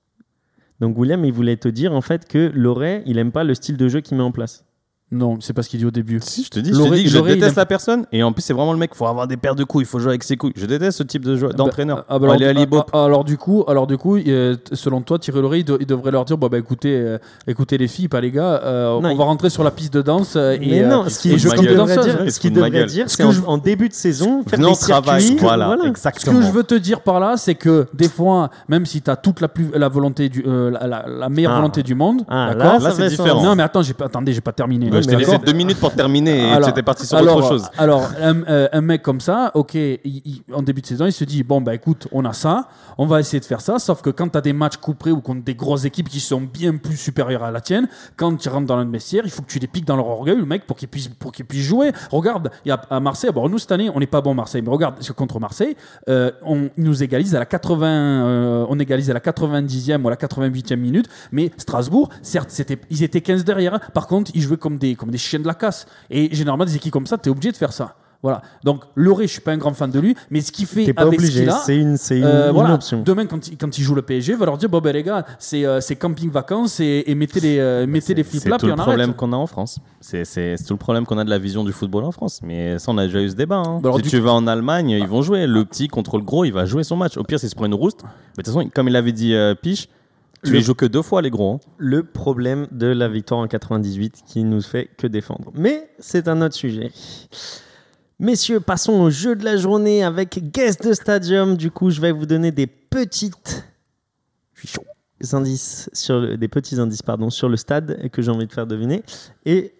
Donc 0.80 0.96
William, 0.96 1.24
il 1.24 1.32
voulait 1.32 1.56
te 1.56 1.68
dire 1.68 1.92
en 1.92 2.00
fait 2.00 2.26
que 2.28 2.50
Loret, 2.54 3.02
il 3.06 3.18
aime 3.18 3.32
pas 3.32 3.44
le 3.44 3.54
style 3.54 3.76
de 3.76 3.88
jeu 3.88 4.00
qu'il 4.00 4.16
met 4.16 4.22
en 4.22 4.32
place. 4.32 4.67
Non, 5.10 5.38
c'est 5.40 5.54
pas 5.54 5.62
ce 5.62 5.70
qu'il 5.70 5.78
dit 5.78 5.86
au 5.86 5.90
début. 5.90 6.18
Si 6.22 6.44
je 6.44 6.50
te 6.50 6.58
dis, 6.60 6.70
je 6.70 6.76
te 6.76 6.94
dis 6.94 7.04
que 7.04 7.08
je 7.08 7.16
il 7.18 7.24
déteste 7.24 7.56
la 7.56 7.64
personne 7.64 8.04
et 8.12 8.22
en 8.22 8.30
plus 8.32 8.42
c'est 8.42 8.52
vraiment 8.52 8.72
le 8.74 8.78
mec, 8.78 8.94
faut 8.94 9.06
avoir 9.06 9.26
des 9.26 9.38
paires 9.38 9.54
de 9.54 9.64
couilles, 9.64 9.84
il 9.84 9.86
faut 9.86 9.98
jouer 9.98 10.10
avec 10.10 10.22
ses 10.22 10.36
couilles. 10.36 10.52
Je 10.54 10.66
déteste 10.66 10.98
ce 10.98 11.02
type 11.02 11.24
de 11.24 11.34
jeu 11.34 11.48
d'entraîneur. 11.48 12.04
Ah, 12.10 12.18
bah 12.18 12.26
alors, 12.34 12.66
ah, 12.76 12.86
ah, 12.92 13.04
alors 13.06 13.24
du 13.24 13.38
coup, 13.38 13.64
alors 13.68 13.86
du 13.86 13.96
coup, 13.96 14.16
euh, 14.18 14.56
selon 14.72 15.00
toi, 15.00 15.18
Thierry 15.18 15.40
Loret, 15.40 15.60
il, 15.60 15.64
de- 15.64 15.78
il 15.80 15.86
devrait 15.86 16.10
leur 16.10 16.26
dire, 16.26 16.36
bah 16.36 16.48
écoutez, 16.58 16.94
euh, 16.94 17.16
écoutez 17.46 17.78
les 17.78 17.88
filles, 17.88 18.08
pas 18.08 18.20
les 18.20 18.30
gars, 18.30 18.60
euh, 18.62 18.98
on 19.02 19.08
il- 19.10 19.16
va 19.16 19.24
rentrer 19.24 19.48
sur 19.48 19.64
la 19.64 19.70
piste 19.70 19.94
de 19.94 20.02
danse 20.02 20.36
et, 20.36 20.58
Mais 20.60 20.82
non, 20.86 21.04
ce 21.08 21.26
il 21.28 21.36
qu'il 21.36 21.42
devrait 21.50 21.56
dire, 22.70 23.06
Il 23.06 23.10
c'est 23.10 23.24
en, 23.46 23.56
début 23.56 23.88
de 23.88 23.94
saison, 23.94 24.42
faire 24.46 24.58
des 24.58 24.74
circuits, 24.74 25.36
voilà, 25.40 25.74
Ce 25.78 25.82
que 25.84 25.88
exactement. 25.88 26.42
je 26.42 26.50
veux 26.52 26.64
te 26.64 26.74
dire 26.74 27.00
par 27.00 27.18
là, 27.18 27.38
c'est 27.38 27.54
que 27.54 27.86
des 27.94 28.10
fois, 28.10 28.50
même 28.68 28.84
si 28.84 29.00
tu 29.00 29.10
as 29.10 29.16
toute 29.16 29.40
la, 29.40 29.48
plus, 29.48 29.70
la 29.74 29.88
volonté 29.88 30.28
du, 30.28 30.42
la, 30.44 30.86
la- 30.86 31.06
la 31.08 31.28
meilleure 31.30 31.54
volonté 31.56 31.82
du 31.82 31.94
monde, 31.94 32.24
d'accord 32.28 32.78
là, 32.80 32.90
c'est 32.90 33.08
différent. 33.08 33.42
Non, 33.42 33.54
mais 33.54 33.62
attends, 33.62 33.80
attendez, 34.04 34.34
j'ai 34.34 34.42
pas 34.42 34.52
terminé. 34.52 34.90
Bah, 34.98 35.02
je 35.04 35.08
t'ai 35.08 35.16
laissé 35.16 35.38
deux 35.38 35.52
minutes 35.52 35.78
pour 35.78 35.92
terminer 35.92 36.52
et 36.52 36.60
tu 36.62 36.68
étais 36.70 36.82
parti 36.82 37.06
sur 37.06 37.16
alors, 37.18 37.36
autre 37.38 37.48
chose. 37.48 37.68
Alors, 37.78 38.08
un, 38.20 38.42
euh, 38.44 38.68
un 38.72 38.80
mec 38.80 39.02
comme 39.02 39.20
ça, 39.20 39.50
ok, 39.54 39.74
il- 39.74 39.98
il- 40.04 40.42
en 40.54 40.62
début 40.62 40.80
de 40.80 40.86
saison, 40.86 41.06
il 41.06 41.12
se 41.12 41.24
dit 41.24 41.42
bon, 41.42 41.60
bah 41.60 41.74
écoute, 41.74 42.08
on 42.12 42.24
a 42.24 42.32
ça, 42.32 42.68
on 42.96 43.06
va 43.06 43.20
essayer 43.20 43.40
de 43.40 43.44
faire 43.44 43.60
ça. 43.60 43.78
Sauf 43.78 44.02
que 44.02 44.10
quand 44.10 44.28
tu 44.28 44.38
as 44.38 44.40
des 44.40 44.52
matchs 44.52 44.76
couperés 44.78 45.10
ou 45.12 45.20
contre 45.20 45.42
des 45.44 45.54
grosses 45.54 45.84
équipes 45.84 46.08
qui 46.08 46.20
sont 46.20 46.40
bien 46.40 46.76
plus 46.76 46.96
supérieures 46.96 47.44
à 47.44 47.50
la 47.50 47.60
tienne, 47.60 47.88
quand 48.16 48.34
tu 48.36 48.48
rentres 48.48 48.66
dans 48.66 48.82
le 48.82 48.88
vestiaire, 48.90 49.22
il 49.24 49.30
faut 49.30 49.42
que 49.42 49.50
tu 49.50 49.58
les 49.58 49.66
piques 49.66 49.84
dans 49.86 49.96
leur 49.96 50.06
orgueil, 50.08 50.36
le 50.36 50.46
mec, 50.46 50.66
pour 50.66 50.76
qu'ils 50.76 50.88
puissent, 50.88 51.08
pour 51.08 51.32
qu'ils 51.32 51.44
puissent 51.44 51.64
jouer. 51.66 51.92
Regarde, 52.10 52.50
y 52.64 52.70
a 52.70 52.80
à 52.90 53.00
Marseille, 53.00 53.30
bon, 53.34 53.48
nous 53.48 53.58
cette 53.58 53.72
année, 53.72 53.90
on 53.94 54.00
n'est 54.00 54.06
pas 54.06 54.20
bon 54.20 54.34
Marseille, 54.34 54.62
mais 54.62 54.70
regarde, 54.70 54.94
contre 55.16 55.40
Marseille, 55.40 55.76
euh, 56.08 56.30
on 56.44 56.70
nous 56.76 57.02
égalise 57.02 57.34
à 57.34 57.38
la 57.40 57.46
80, 57.46 57.86
euh, 57.86 58.66
on 58.68 58.78
égalise 58.78 59.10
à 59.10 59.14
la 59.14 59.20
90e 59.20 60.04
ou 60.04 60.08
à 60.08 60.10
la 60.10 60.16
88e 60.16 60.76
minute, 60.80 61.06
mais 61.32 61.50
Strasbourg, 61.56 62.08
certes, 62.22 62.50
c'était, 62.50 62.78
ils 62.90 63.02
étaient 63.02 63.20
15 63.20 63.44
derrière, 63.44 63.74
hein. 63.74 63.80
par 63.94 64.06
contre, 64.06 64.30
ils 64.34 64.40
jouaient 64.42 64.56
comme 64.56 64.78
des, 64.78 64.87
comme 64.94 65.10
des 65.10 65.18
chiens 65.18 65.40
de 65.40 65.46
la 65.46 65.54
casse. 65.54 65.86
Et 66.10 66.34
généralement, 66.34 66.64
des 66.64 66.76
équipes 66.76 66.92
comme 66.92 67.06
ça, 67.06 67.18
tu 67.18 67.28
es 67.28 67.32
obligé 67.32 67.50
de 67.52 67.56
faire 67.56 67.72
ça. 67.72 67.94
Voilà. 68.20 68.42
Donc, 68.64 68.82
Loré, 68.96 69.28
je 69.28 69.32
suis 69.34 69.40
pas 69.40 69.52
un 69.52 69.58
grand 69.58 69.72
fan 69.74 69.92
de 69.92 70.00
lui, 70.00 70.16
mais 70.28 70.40
ce 70.40 70.50
qu'il 70.50 70.66
fait 70.66 70.84
T'es 70.86 70.92
pas 70.92 71.02
avec 71.02 71.20
ce 71.20 71.24
obligé, 71.26 71.40
qu'il 71.42 71.50
a, 71.50 71.52
c'est 71.64 71.76
une, 71.76 71.96
c'est 71.96 72.18
une, 72.18 72.24
euh, 72.24 72.48
une 72.48 72.52
voilà. 72.52 72.74
option. 72.74 73.00
Demain, 73.04 73.26
quand 73.26 73.46
il, 73.46 73.56
quand 73.56 73.78
il 73.78 73.82
joue 73.84 73.94
le 73.94 74.02
PSG, 74.02 74.32
il 74.32 74.38
va 74.40 74.44
leur 74.46 74.58
dire 74.58 74.68
bon 74.68 74.80
ben 74.80 74.92
les 74.92 75.04
gars, 75.04 75.24
c'est 75.38 75.64
euh, 75.64 75.80
c'est 75.80 75.94
camping 75.94 76.28
vacances 76.28 76.80
et, 76.80 77.04
et 77.06 77.14
mettez 77.14 77.38
les 77.38 77.60
euh, 77.60 77.86
mettez 77.86 78.14
les 78.14 78.24
flip 78.24 78.42
C'est 78.42 78.50
tout 78.58 78.66
le 78.66 78.72
on 78.72 78.76
problème 78.76 79.10
arrête. 79.10 79.16
qu'on 79.16 79.32
a 79.32 79.36
en 79.36 79.46
France. 79.46 79.78
C'est 80.00 80.24
c'est- 80.24 80.56
c'est 80.56 80.64
tout 80.64 80.74
le 80.74 80.78
problème 80.80 81.06
qu'on 81.06 81.16
a 81.18 81.24
de 81.24 81.30
la 81.30 81.38
vision 81.38 81.62
du 81.62 81.70
football 81.70 82.02
en 82.02 82.10
France. 82.10 82.40
Mais 82.42 82.76
ça, 82.80 82.90
on 82.90 82.98
a 82.98 83.06
déjà 83.06 83.20
eu 83.22 83.28
ce 83.28 83.36
débat. 83.36 83.58
hein. 83.64 83.78
Bah 83.80 83.90
alors, 83.90 83.98
si 83.98 84.02
du 84.02 84.08
tu 84.10 84.18
vas 84.18 84.32
en 84.32 84.48
Allemagne, 84.48 84.90
ils 84.90 85.06
vont 85.06 85.22
jouer. 85.22 85.46
Le 85.46 85.64
petit 85.64 85.86
contre 85.86 86.16
le 86.18 86.24
gros, 86.24 86.44
il 86.44 86.52
va 86.52 86.64
jouer 86.66 86.82
son 86.82 86.96
match. 86.96 87.16
Au 87.16 87.22
pire, 87.22 87.38
s'il 87.38 87.48
se 87.50 87.54
prend 87.54 87.66
une 87.66 87.74
rouste. 87.74 88.00
Mais 88.02 88.42
de 88.42 88.42
toute 88.42 88.46
façon, 88.52 88.68
comme 88.74 88.88
il 88.88 88.96
avait 88.96 89.12
dit 89.12 89.32
euh, 89.32 89.54
Piche, 89.54 89.86
tu 90.44 90.50
Le- 90.50 90.56
les 90.58 90.62
joues 90.62 90.74
que 90.74 90.86
deux 90.86 91.02
fois, 91.02 91.20
les 91.22 91.30
gros. 91.30 91.54
hein. 91.54 91.60
le 91.78 92.02
problème 92.04 92.66
de 92.70 92.86
la 92.86 93.08
victoire 93.08 93.40
en 93.40 93.48
98 93.48 94.22
qui 94.26 94.44
nous 94.44 94.60
fait 94.62 94.86
que 94.96 95.06
défendre. 95.06 95.50
Mais 95.54 95.90
c'est 95.98 96.28
un 96.28 96.40
autre 96.42 96.54
sujet. 96.54 96.90
Messieurs, 98.20 98.60
passons 98.60 98.94
au 98.94 99.10
jeu 99.10 99.36
de 99.36 99.44
la 99.44 99.56
journée 99.56 100.02
avec 100.02 100.52
Guest 100.52 100.86
de 100.86 100.92
Stadium. 100.92 101.56
Du 101.56 101.70
coup, 101.70 101.90
je 101.90 102.00
vais 102.00 102.10
vous 102.12 102.26
donner 102.26 102.50
des 102.50 102.66
petites 102.66 103.64
je 104.54 104.60
suis 104.66 104.68
chaud. 104.68 104.84
indices 105.36 105.88
sur 105.92 106.18
le- 106.20 106.36
des 106.36 106.48
petits 106.48 106.78
indices 106.80 107.02
pardon 107.02 107.30
sur 107.30 107.48
le 107.48 107.56
stade 107.56 108.08
que 108.10 108.22
j'ai 108.22 108.30
envie 108.30 108.46
de 108.46 108.52
faire 108.52 108.66
deviner 108.66 109.02
et 109.44 109.72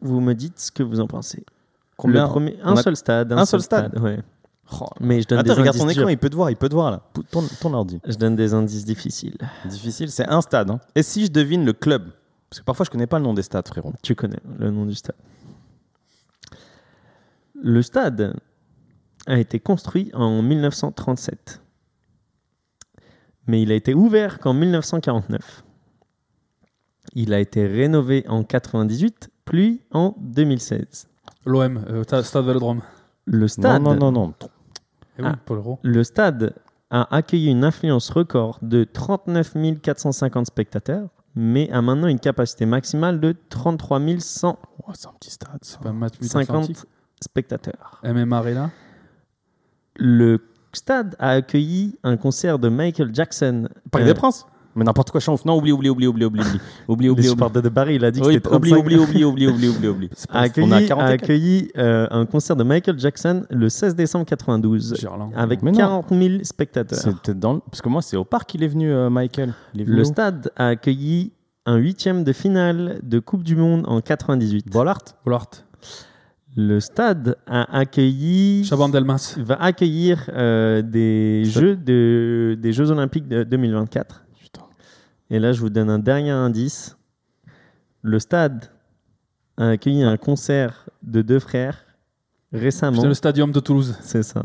vous 0.00 0.20
me 0.20 0.32
dites 0.34 0.58
ce 0.58 0.70
que 0.72 0.82
vous 0.82 0.98
en 1.00 1.06
pensez. 1.06 1.44
Combien 1.96 2.24
Le 2.24 2.28
premier, 2.30 2.56
on 2.64 2.68
un 2.68 2.76
a- 2.76 2.82
seul 2.82 2.96
stade, 2.96 3.32
un, 3.32 3.38
un 3.38 3.44
seul 3.46 3.60
seul 3.60 3.62
stade 3.62 3.98
ouais. 4.00 4.18
Oh. 4.70 4.86
Mais 5.00 5.22
je 5.22 5.28
donne 5.28 5.38
Attends, 5.38 5.46
des 5.46 5.52
regarde 5.60 5.76
indices 5.76 5.82
ton 5.82 5.88
écran, 5.88 6.08
il 6.08 6.18
peut 6.18 6.28
te 6.28 6.36
voir, 6.36 6.50
il 6.50 6.56
peut 6.56 6.68
te 6.68 6.74
voir 6.74 6.90
là. 6.90 7.02
Tourne 7.30 7.48
ton 7.60 7.72
ordi. 7.74 8.00
Je 8.06 8.16
donne 8.16 8.36
des 8.36 8.52
indices 8.54 8.84
difficiles. 8.84 9.36
Difficile, 9.64 10.10
c'est 10.10 10.28
un 10.28 10.40
stade. 10.42 10.70
hein. 10.70 10.78
Et 10.94 11.02
si 11.02 11.24
je 11.26 11.30
devine 11.30 11.64
le 11.64 11.72
club? 11.72 12.10
Parce 12.50 12.60
que 12.60 12.64
parfois, 12.64 12.84
je 12.84 12.90
connais 12.90 13.06
pas 13.06 13.18
le 13.18 13.24
nom 13.24 13.34
des 13.34 13.42
stades, 13.42 13.66
frérot. 13.66 13.92
Tu 14.02 14.14
connais 14.14 14.38
le 14.58 14.70
nom 14.70 14.84
du 14.86 14.94
stade. 14.94 15.16
Le 17.54 17.82
stade 17.82 18.34
a 19.26 19.38
été 19.38 19.58
construit 19.60 20.10
en 20.14 20.42
1937. 20.42 21.60
Mais 23.46 23.62
il 23.62 23.72
a 23.72 23.74
été 23.74 23.94
ouvert 23.94 24.38
qu'en 24.38 24.54
1949. 24.54 25.64
Il 27.14 27.32
a 27.32 27.40
été 27.40 27.66
rénové 27.66 28.24
en 28.28 28.44
98, 28.44 29.30
puis 29.46 29.80
en 29.92 30.14
2016. 30.18 31.08
L'OM, 31.46 31.82
euh, 31.88 32.04
ta- 32.04 32.22
Stade 32.22 32.44
Vélodrome. 32.44 32.82
Le 33.24 33.40
Non, 33.40 33.48
stade, 33.48 33.82
non, 33.82 33.94
non, 33.94 34.12
non. 34.12 34.34
Eh 34.40 34.46
oui, 35.22 35.28
Ah. 35.28 35.78
Le 35.82 36.04
stade 36.04 36.54
a 36.90 37.14
accueilli 37.14 37.48
une 37.50 37.64
affluence 37.64 38.10
record 38.10 38.58
de 38.62 38.84
39 38.84 39.54
450 39.82 40.46
spectateurs, 40.46 41.08
mais 41.34 41.70
a 41.70 41.82
maintenant 41.82 42.06
une 42.08 42.18
capacité 42.18 42.66
maximale 42.66 43.20
de 43.20 43.34
33 43.50 44.00
150 44.20 44.58
Oh, 44.86 44.92
c'est 44.94 45.06
un 45.08 45.12
petit 45.20 45.30
stade. 45.30 45.58
C'est 45.62 45.80
pas 45.80 45.92
Matmut 45.92 46.34
Atlantique. 46.34 46.78
spectateurs. 47.20 48.00
MM 48.04 48.32
Arena. 48.32 48.70
Le 49.96 50.38
stade 50.72 51.14
a 51.18 51.30
accueilli 51.30 51.98
un 52.04 52.16
concert 52.16 52.58
de 52.58 52.68
Michael 52.68 53.14
Jackson. 53.14 53.68
Parc 53.90 54.04
Euh, 54.04 54.06
des 54.06 54.14
Princes 54.14 54.46
Mais 54.78 54.84
n'importe 54.84 55.10
quoi, 55.10 55.20
Chanf. 55.20 55.44
Non, 55.44 55.56
oublie, 55.58 55.72
oublie, 55.72 55.88
oublie, 55.90 56.06
oublie, 56.06 56.24
oublie. 56.24 56.40
Oublie, 56.40 57.08
oublie, 57.10 57.28
oublie. 57.28 57.60
de 57.62 57.68
Paris, 57.68 57.96
il 57.96 58.04
a 58.04 58.10
dit 58.10 58.20
que 58.20 58.26
Oui, 58.26 58.34
c'était 58.34 58.48
oublie, 58.54 58.70
35 58.70 58.84
oublie, 58.84 58.96
oublie, 58.96 59.24
oublie, 59.24 59.46
oublie, 59.48 59.68
oublie, 59.68 59.88
oublie. 59.88 60.10
C'est 60.14 60.30
a 60.30 60.38
accueilli, 60.40 60.68
On 60.68 60.72
a 60.72 60.76
a 60.76 60.82
44. 60.82 61.10
accueilli 61.24 61.70
euh, 61.76 62.06
un 62.10 62.24
concert 62.26 62.54
de 62.56 62.62
Michael 62.64 62.98
Jackson 62.98 63.44
le 63.50 63.68
16 63.68 63.96
décembre 63.96 64.24
92 64.24 64.94
Gerland. 64.98 65.32
avec 65.36 65.62
Mais 65.62 65.72
non. 65.72 65.78
40 65.78 66.06
000 66.10 66.22
spectateurs. 66.44 66.98
C'était 66.98 67.34
dans 67.34 67.54
le- 67.54 67.60
Parce 67.60 67.82
que 67.82 67.88
moi, 67.88 68.02
c'est 68.02 68.16
au 68.16 68.24
parc 68.24 68.50
qu'il 68.50 68.62
est 68.62 68.68
venu, 68.68 68.90
euh, 68.90 69.10
Michael. 69.10 69.52
Il 69.74 69.80
est 69.80 69.84
venu 69.84 69.96
Le 69.96 70.02
où 70.02 70.04
stade 70.06 70.50
a 70.56 70.68
accueilli 70.68 71.32
un 71.66 71.76
huitième 71.76 72.22
de 72.24 72.32
finale 72.32 73.00
de 73.02 73.18
Coupe 73.18 73.42
du 73.42 73.56
Monde 73.56 73.84
en 73.88 74.00
98. 74.00 74.70
Bollard 74.70 75.00
Bollard. 75.24 75.48
Le 76.56 76.80
stade 76.80 77.36
a 77.46 77.76
accueilli 77.78 78.64
Chaban 78.64 78.88
Delmas. 78.88 79.36
va 79.38 79.62
accueillir 79.62 80.24
euh, 80.32 80.82
des 80.82 81.44
jeux 81.44 81.76
de 81.76 82.56
des 82.60 82.72
Jeux 82.72 82.90
Olympiques 82.90 83.28
de 83.28 83.44
2024. 83.44 84.24
Et 85.30 85.38
là, 85.38 85.52
je 85.52 85.60
vous 85.60 85.70
donne 85.70 85.90
un 85.90 85.98
dernier 85.98 86.30
indice. 86.30 86.96
Le 88.02 88.18
stade 88.18 88.66
a 89.56 89.68
accueilli 89.70 90.02
un 90.02 90.16
concert 90.16 90.86
de 91.02 91.20
deux 91.22 91.38
frères 91.38 91.84
récemment. 92.52 93.00
C'est 93.02 93.08
le 93.08 93.14
Stadium 93.14 93.52
de 93.52 93.60
Toulouse. 93.60 93.96
C'est 94.00 94.22
ça. 94.22 94.42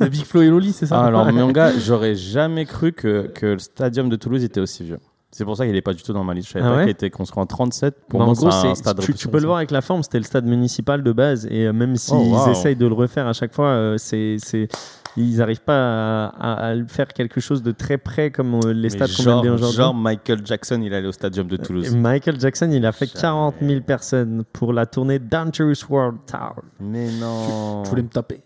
Le 0.00 0.08
Big 0.08 0.24
Flo 0.24 0.40
et 0.42 0.48
Loli, 0.48 0.72
c'est 0.72 0.86
ça 0.86 1.00
Ah, 1.02 1.06
alors, 1.06 1.30
mon 1.32 1.50
gars, 1.50 1.72
j'aurais 1.78 2.14
jamais 2.14 2.64
cru 2.64 2.92
que, 2.92 3.26
que 3.34 3.46
le 3.46 3.58
stadium 3.58 4.08
de 4.08 4.16
Toulouse 4.16 4.44
était 4.44 4.60
aussi 4.60 4.84
vieux. 4.84 4.98
C'est 5.30 5.44
pour 5.44 5.56
ça 5.58 5.64
qu'il 5.66 5.74
n'est 5.74 5.82
pas 5.82 5.92
du 5.92 6.02
tout 6.02 6.14
dans 6.14 6.24
ma 6.24 6.32
liste. 6.32 6.48
Je 6.48 6.52
savais 6.54 6.64
Ah 6.64 6.68
pas 6.70 6.76
ouais 6.76 6.82
qu'il 6.84 6.88
a 6.88 6.92
été 6.92 7.10
construit 7.10 7.42
en 7.42 7.44
37. 7.46 8.06
Pour 8.08 8.18
Mais 8.20 8.24
moi, 8.24 8.32
en 8.32 8.36
gros, 8.36 8.50
c'est 8.50 8.74
stade 8.76 8.98
tu, 9.00 9.12
tu 9.12 9.28
peux 9.28 9.38
le 9.40 9.44
voir 9.46 9.58
avec 9.58 9.70
la 9.70 9.82
forme. 9.82 10.02
C'était 10.02 10.16
le 10.18 10.24
stade 10.24 10.46
municipal 10.46 11.02
de 11.02 11.12
base. 11.12 11.46
Et 11.50 11.66
euh, 11.66 11.72
même 11.74 11.96
s'ils 11.96 12.14
Oh, 12.16 12.34
wow. 12.46 12.50
essayent 12.50 12.76
de 12.76 12.86
le 12.86 12.94
refaire 12.94 13.26
à 13.26 13.34
chaque 13.34 13.52
fois, 13.52 13.66
euh, 13.68 13.98
c'est, 13.98 14.36
c'est- 14.38 14.68
ils 15.22 15.38
n'arrivent 15.38 15.62
pas 15.62 15.74
à, 15.74 16.26
à- 16.28 16.66
à 16.68 16.74
le 16.74 16.86
faire 16.86 17.08
quelque 17.08 17.40
chose 17.40 17.62
de 17.62 17.72
très 17.72 17.98
près 17.98 18.30
comme 18.30 18.54
euh, 18.64 18.72
les 18.72 18.90
stades 18.90 19.08
qu'on 19.10 19.22
aime 19.22 19.28
genre, 19.28 19.42
bien 19.42 19.52
aujourd'hui. 19.54 19.76
genre 19.76 19.94
Michael 19.94 20.46
Jackson, 20.46 20.80
il 20.82 20.92
allait 20.94 21.08
au 21.08 21.12
stadium 21.12 21.46
de 21.46 21.56
Et 21.56 21.58
Toulouse. 21.58 21.94
Michael 21.94 22.40
Jackson, 22.40 22.70
il 22.72 22.84
a 22.86 22.92
fait 22.92 23.06
Jamais. 23.06 23.20
40 23.20 23.54
000 23.62 23.80
personnes 23.82 24.44
pour 24.52 24.72
la 24.72 24.86
tournée 24.86 25.18
Dangerous 25.18 25.84
World 25.88 26.18
Tour. 26.26 26.62
Mais 26.80 27.10
non. 27.12 27.82
Je 27.84 27.90
voulais 27.90 28.02
me 28.02 28.08
taper. 28.08 28.42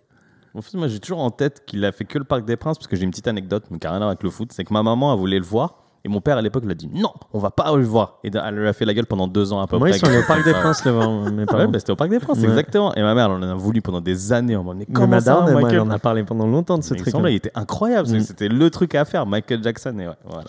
En 0.54 0.60
fait, 0.60 0.76
moi, 0.76 0.86
j'ai 0.88 1.00
toujours 1.00 1.20
en 1.20 1.30
tête 1.30 1.62
qu'il 1.66 1.82
a 1.84 1.92
fait 1.92 2.04
que 2.04 2.18
le 2.18 2.24
Parc 2.24 2.44
des 2.44 2.56
Princes 2.56 2.76
parce 2.78 2.86
que 2.86 2.94
j'ai 2.96 3.04
une 3.04 3.10
petite 3.10 3.28
anecdote, 3.28 3.64
mais 3.70 3.78
qui 3.78 3.86
n'a 3.86 3.90
rien 3.92 3.96
à 3.96 4.00
voir 4.00 4.10
avec 4.10 4.22
le 4.22 4.28
foot. 4.30 4.50
C'est 4.52 4.64
que 4.64 4.72
ma 4.72 4.82
maman, 4.82 5.12
elle 5.12 5.18
voulait 5.18 5.38
le 5.38 5.44
voir 5.44 5.81
Et 6.04 6.08
mon 6.08 6.20
père 6.20 6.36
à 6.36 6.42
l'époque 6.42 6.64
l'a 6.66 6.74
dit 6.74 6.88
non, 6.92 7.12
on 7.32 7.38
va 7.38 7.50
pas 7.50 7.74
le 7.76 7.84
voir. 7.84 8.18
Et 8.24 8.30
elle 8.34 8.54
lui 8.56 8.66
a 8.66 8.72
fait 8.72 8.84
la 8.84 8.92
gueule 8.92 9.06
pendant 9.06 9.28
deux 9.28 9.52
ans 9.52 9.60
à 9.60 9.68
peu 9.68 9.78
Moi, 9.78 9.88
près. 9.88 9.96
ils 9.96 10.00
sont 10.00 10.06
allés 10.06 10.18
au 10.18 10.26
Parc 10.26 10.44
des. 10.44 10.52
Princes 10.52 10.84
le 10.84 10.92
mes 11.30 11.44
Ouais, 11.44 11.66
bah, 11.68 11.78
c'était 11.78 11.92
au 11.92 11.96
Parc 11.96 12.10
des 12.10 12.18
Princes, 12.18 12.38
Ouais. 12.38 12.48
exactement. 12.48 12.94
Et 12.94 13.02
ma 13.02 13.14
mère, 13.14 13.26
elle 13.26 13.44
en 13.44 13.50
a 13.50 13.54
voulu 13.54 13.82
pendant 13.82 14.00
des 14.00 14.32
années. 14.32 14.56
On 14.56 14.64
dit, 14.74 14.80
Mais 14.80 14.86
comment 14.92 15.20
ça, 15.20 15.34
Madame, 15.34 15.52
moi, 15.52 15.62
Michael 15.62 15.74
elle 15.74 15.80
en 15.80 15.90
a 15.90 15.98
parlé 15.98 16.24
pendant 16.24 16.46
longtemps 16.46 16.78
de 16.78 16.82
ce 16.82 16.94
Mais 17.20 17.32
il 17.32 17.36
était 17.36 17.52
incroyable. 17.54 18.08
Mm. 18.08 18.20
C'était 18.20 18.48
le 18.48 18.70
truc 18.70 18.94
à 18.94 19.04
faire, 19.04 19.26
Michael 19.26 19.62
Jackson. 19.62 19.96
Et 19.98 20.08
ouais, 20.08 20.14
voilà. 20.24 20.44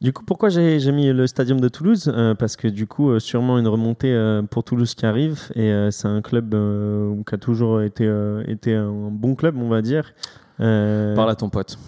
Du 0.00 0.12
coup, 0.12 0.24
pourquoi 0.24 0.48
j'ai 0.48 0.80
j'ai 0.80 0.92
mis 0.92 1.10
le 1.12 1.26
Stadium 1.26 1.60
de 1.60 1.68
Toulouse? 1.68 2.12
Euh, 2.14 2.34
Parce 2.34 2.56
que 2.56 2.68
du 2.68 2.86
coup, 2.86 3.10
euh, 3.10 3.18
sûrement 3.20 3.58
une 3.58 3.68
remontée 3.68 4.12
euh, 4.12 4.42
pour 4.42 4.64
Toulouse 4.64 4.94
qui 4.94 5.06
arrive. 5.06 5.50
Et 5.54 5.72
c'est 5.90 6.08
un 6.08 6.22
club 6.22 6.54
qui 7.26 7.34
a 7.34 7.38
toujours 7.38 7.82
été, 7.82 8.10
été 8.46 8.74
un 8.74 9.10
bon 9.10 9.34
club, 9.34 9.56
on 9.58 9.68
va 9.68 9.82
dire. 9.82 10.12
Euh, 10.60 11.14
Parle 11.16 11.30
à 11.30 11.34
ton 11.34 11.48
pote. 11.48 11.78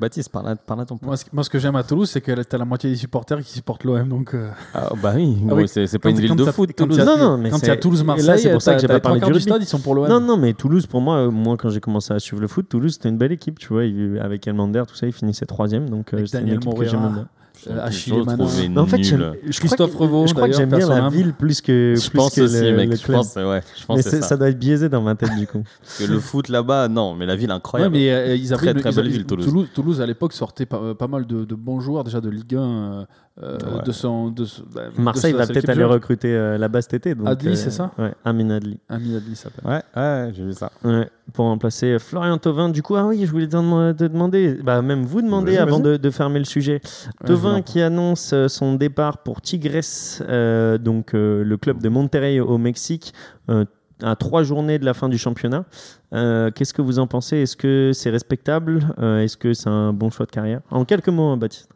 Baptiste, 0.00 0.30
parle 0.30 0.48
à, 0.48 0.56
parle 0.56 0.80
à 0.80 0.84
ton 0.84 0.96
pote. 0.96 1.06
Moi, 1.06 1.16
ce, 1.16 1.24
moi, 1.32 1.44
ce 1.44 1.50
que 1.50 1.58
j'aime 1.58 1.76
à 1.76 1.82
Toulouse, 1.84 2.10
c'est 2.10 2.20
que 2.20 2.32
t'as 2.42 2.58
la 2.58 2.64
moitié 2.64 2.90
des 2.90 2.96
supporters 2.96 3.38
qui 3.42 3.52
supportent 3.52 3.84
l'OM. 3.84 4.08
Donc, 4.08 4.34
euh, 4.34 4.48
Ah, 4.74 4.90
bah 5.00 5.12
oui, 5.14 5.36
Ah 5.48 5.54
oui. 5.54 5.68
c'est 5.68 5.86
pas 5.98 6.08
quand- 6.08 6.10
une 6.10 6.20
ville 6.20 6.34
de 6.36 6.44
foot, 6.44 6.70
quand 6.76 6.84
Toulouse. 6.84 6.98
Non, 6.98 7.16
non, 7.18 7.38
mais 7.38 7.50
quand 7.50 7.58
il 7.58 7.62
y 7.62 7.66
c'est- 7.66 7.70
a 7.72 7.76
Toulouse-Marseille, 7.76 8.38
c'est 8.38 8.52
pour 8.52 8.62
ça 8.62 8.74
que 8.74 8.86
trois 8.86 9.00
parlé 9.00 9.20
du 9.20 9.40
stade, 9.40 9.62
ils 9.62 9.66
sont 9.66 9.78
pour 9.80 9.94
l'OM. 9.94 10.08
Non, 10.08 10.20
non, 10.20 10.36
mais 10.36 10.52
Toulouse, 10.54 10.86
pour 10.86 11.00
moi, 11.00 11.16
euh, 11.18 11.30
moi 11.30 11.56
quand 11.56 11.68
j'ai 11.70 11.80
commencé 11.80 12.12
à 12.12 12.18
suivre 12.18 12.40
le 12.40 12.48
foot, 12.48 12.68
Toulouse, 12.68 12.94
c'était 12.94 13.08
une 13.08 13.18
belle 13.18 13.32
équipe, 13.32 13.58
tu 13.58 13.68
vois. 13.72 13.82
avec 14.22 14.46
Elmander, 14.46 14.82
tout 14.88 14.94
ça, 14.94 15.06
il 15.06 15.12
finissait 15.12 15.46
troisième. 15.46 15.88
Donc, 15.90 16.14
euh, 16.14 16.24
c'était 16.26 16.40
une 16.42 16.48
équipe 16.48 16.74
que 16.74 16.84
j'aimais 16.84 17.08
bien. 17.08 17.28
Euh, 17.70 17.78
Achille 17.86 18.14
Manin. 18.24 18.76
en 18.76 18.86
fait, 18.86 19.02
je 19.02 19.14
crois 19.16 19.34
Christophe 19.50 19.92
que- 19.92 19.96
Revaux, 19.98 20.26
je 20.26 20.34
crois 20.34 20.48
que 20.48 20.54
j'aime 20.56 20.70
bien 20.70 20.88
la 20.88 21.08
ville 21.08 21.32
plus 21.32 21.60
que, 21.60 21.94
Je 21.96 22.08
plus 22.10 22.16
pense 22.18 22.34
que 22.34 22.40
aussi, 22.42 22.60
le, 22.60 22.76
mec. 22.76 22.90
le 22.90 22.96
Je 22.96 23.02
club. 23.04 23.16
pense, 23.18 23.34
ouais, 23.36 23.60
je 23.78 23.84
pense 23.86 23.96
Mais 23.96 24.02
que 24.02 24.10
c'est- 24.10 24.16
c'est 24.16 24.22
ça. 24.22 24.28
ça. 24.30 24.36
doit 24.36 24.48
être 24.48 24.58
biaisé 24.58 24.88
dans 24.88 25.02
ma 25.02 25.14
tête, 25.14 25.34
du 25.36 25.46
coup. 25.46 25.62
Parce 25.80 25.98
que 25.98 26.04
le 26.12 26.18
foot 26.18 26.48
là-bas, 26.48 26.88
non, 26.88 27.14
mais 27.14 27.26
la 27.26 27.36
ville 27.36 27.50
Ouais, 27.50 27.54
incroyable. 27.56 27.94
mais 27.94 28.10
euh, 28.10 28.34
ils 28.34 28.52
avaient 28.52 28.72
Très, 28.72 28.80
très 28.80 28.90
ils 28.90 28.96
belle 28.96 29.08
ville, 29.08 29.26
Toulouse. 29.26 29.46
Toulouse, 29.46 29.68
Toulouse, 29.74 30.00
à 30.00 30.06
l'époque 30.06 30.32
sortait 30.32 30.66
pas, 30.66 30.78
euh, 30.78 30.94
pas 30.94 31.06
mal 31.08 31.26
de, 31.26 31.44
de 31.44 31.54
bons 31.54 31.80
joueurs 31.80 32.04
déjà 32.04 32.20
de 32.20 32.30
Ligue 32.30 32.56
1. 32.56 32.60
euh, 32.60 33.04
euh, 33.42 33.56
Ouais. 33.78 33.82
de 33.86 33.92
son, 33.92 34.28
de 34.30 34.44
bah, 34.74 34.82
Marseille 34.98 35.32
va 35.32 35.46
peut-être 35.46 35.68
aller 35.70 35.84
recruter 35.84 36.34
euh, 36.34 36.58
là-bas 36.58 36.82
cet 36.82 36.94
été. 36.94 37.14
donc, 37.14 37.26
Adli, 37.28 37.48
euh, 37.52 37.54
c'est 37.54 37.70
ça 37.70 37.90
Ouais, 37.98 38.12
Amin 38.26 38.50
Adli. 38.50 38.78
Ami 38.90 39.16
Adli 39.16 39.34
s'appelle. 39.36 39.64
Ouais, 39.70 39.80
ouais, 39.96 40.32
j'ai 40.36 40.44
vu 40.44 40.52
ça. 40.52 40.70
Ouais, 40.84 41.08
pour 41.32 41.46
remplacer 41.46 41.98
Florian 41.98 42.38
Thauvin. 42.38 42.68
Du 42.68 42.82
coup, 42.82 42.94
ah 42.96 43.06
oui, 43.06 43.24
je 43.26 43.30
voulais 43.30 43.46
te 43.46 43.52
dem- 43.56 43.94
te 43.96 44.04
demander, 44.04 44.54
bah, 44.62 44.82
même 44.82 45.02
vous 45.04 45.22
demander 45.22 45.56
avant 45.56 45.80
de, 45.80 45.96
de 45.96 46.10
fermer 46.10 46.38
le 46.38 46.44
sujet. 46.44 46.80
Ouais, 47.26 47.34
vous 47.34 47.62
qui 47.62 47.80
annonce 47.80 48.32
euh, 48.32 48.48
son 48.48 48.74
départ 48.74 49.18
pour 49.18 49.40
Tigres, 49.40 49.80
euh, 50.22 50.78
donc 50.78 51.14
euh, 51.14 51.42
le 51.44 51.56
club 51.56 51.80
de 51.82 51.88
Monterrey 51.88 52.40
au 52.40 52.58
Mexique, 52.58 53.12
euh, 53.50 53.64
à 54.02 54.16
trois 54.16 54.42
journées 54.42 54.78
de 54.80 54.84
la 54.84 54.94
fin 54.94 55.08
du 55.08 55.16
championnat. 55.16 55.64
Qu'est-ce 56.10 56.74
que 56.74 56.82
vous 56.82 56.98
en 56.98 57.06
pensez? 57.06 57.36
Est-ce 57.38 57.56
que 57.56 57.92
c'est 57.94 58.10
respectable? 58.10 58.80
Est-ce 59.00 59.36
que 59.36 59.54
c'est 59.54 59.68
un 59.68 59.92
bon 59.92 60.10
choix 60.10 60.26
de 60.26 60.32
carrière? 60.32 60.60
En 60.72 60.84
quelques 60.84 61.08
mots, 61.08 61.28
hein, 61.30 61.36
Baptiste. 61.36 61.68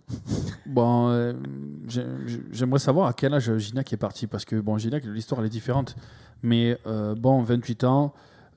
Bon, 0.66 1.32
j'ai- 1.88 2.02
j'ai- 2.26 2.42
j'aimerais 2.52 2.80
savoir 2.80 3.06
à 3.06 3.12
quel 3.12 3.32
âge 3.32 3.56
Gignac 3.58 3.92
est 3.92 3.96
parti 3.96 4.26
parce 4.26 4.44
que 4.44 4.56
bon, 4.56 4.76
Gignac, 4.76 5.04
l'histoire 5.04 5.40
elle 5.40 5.46
est 5.46 5.50
différente. 5.50 5.94
Mais 6.42 6.76
bon, 7.16 7.42
28 7.42 7.84
ans, 7.84 8.12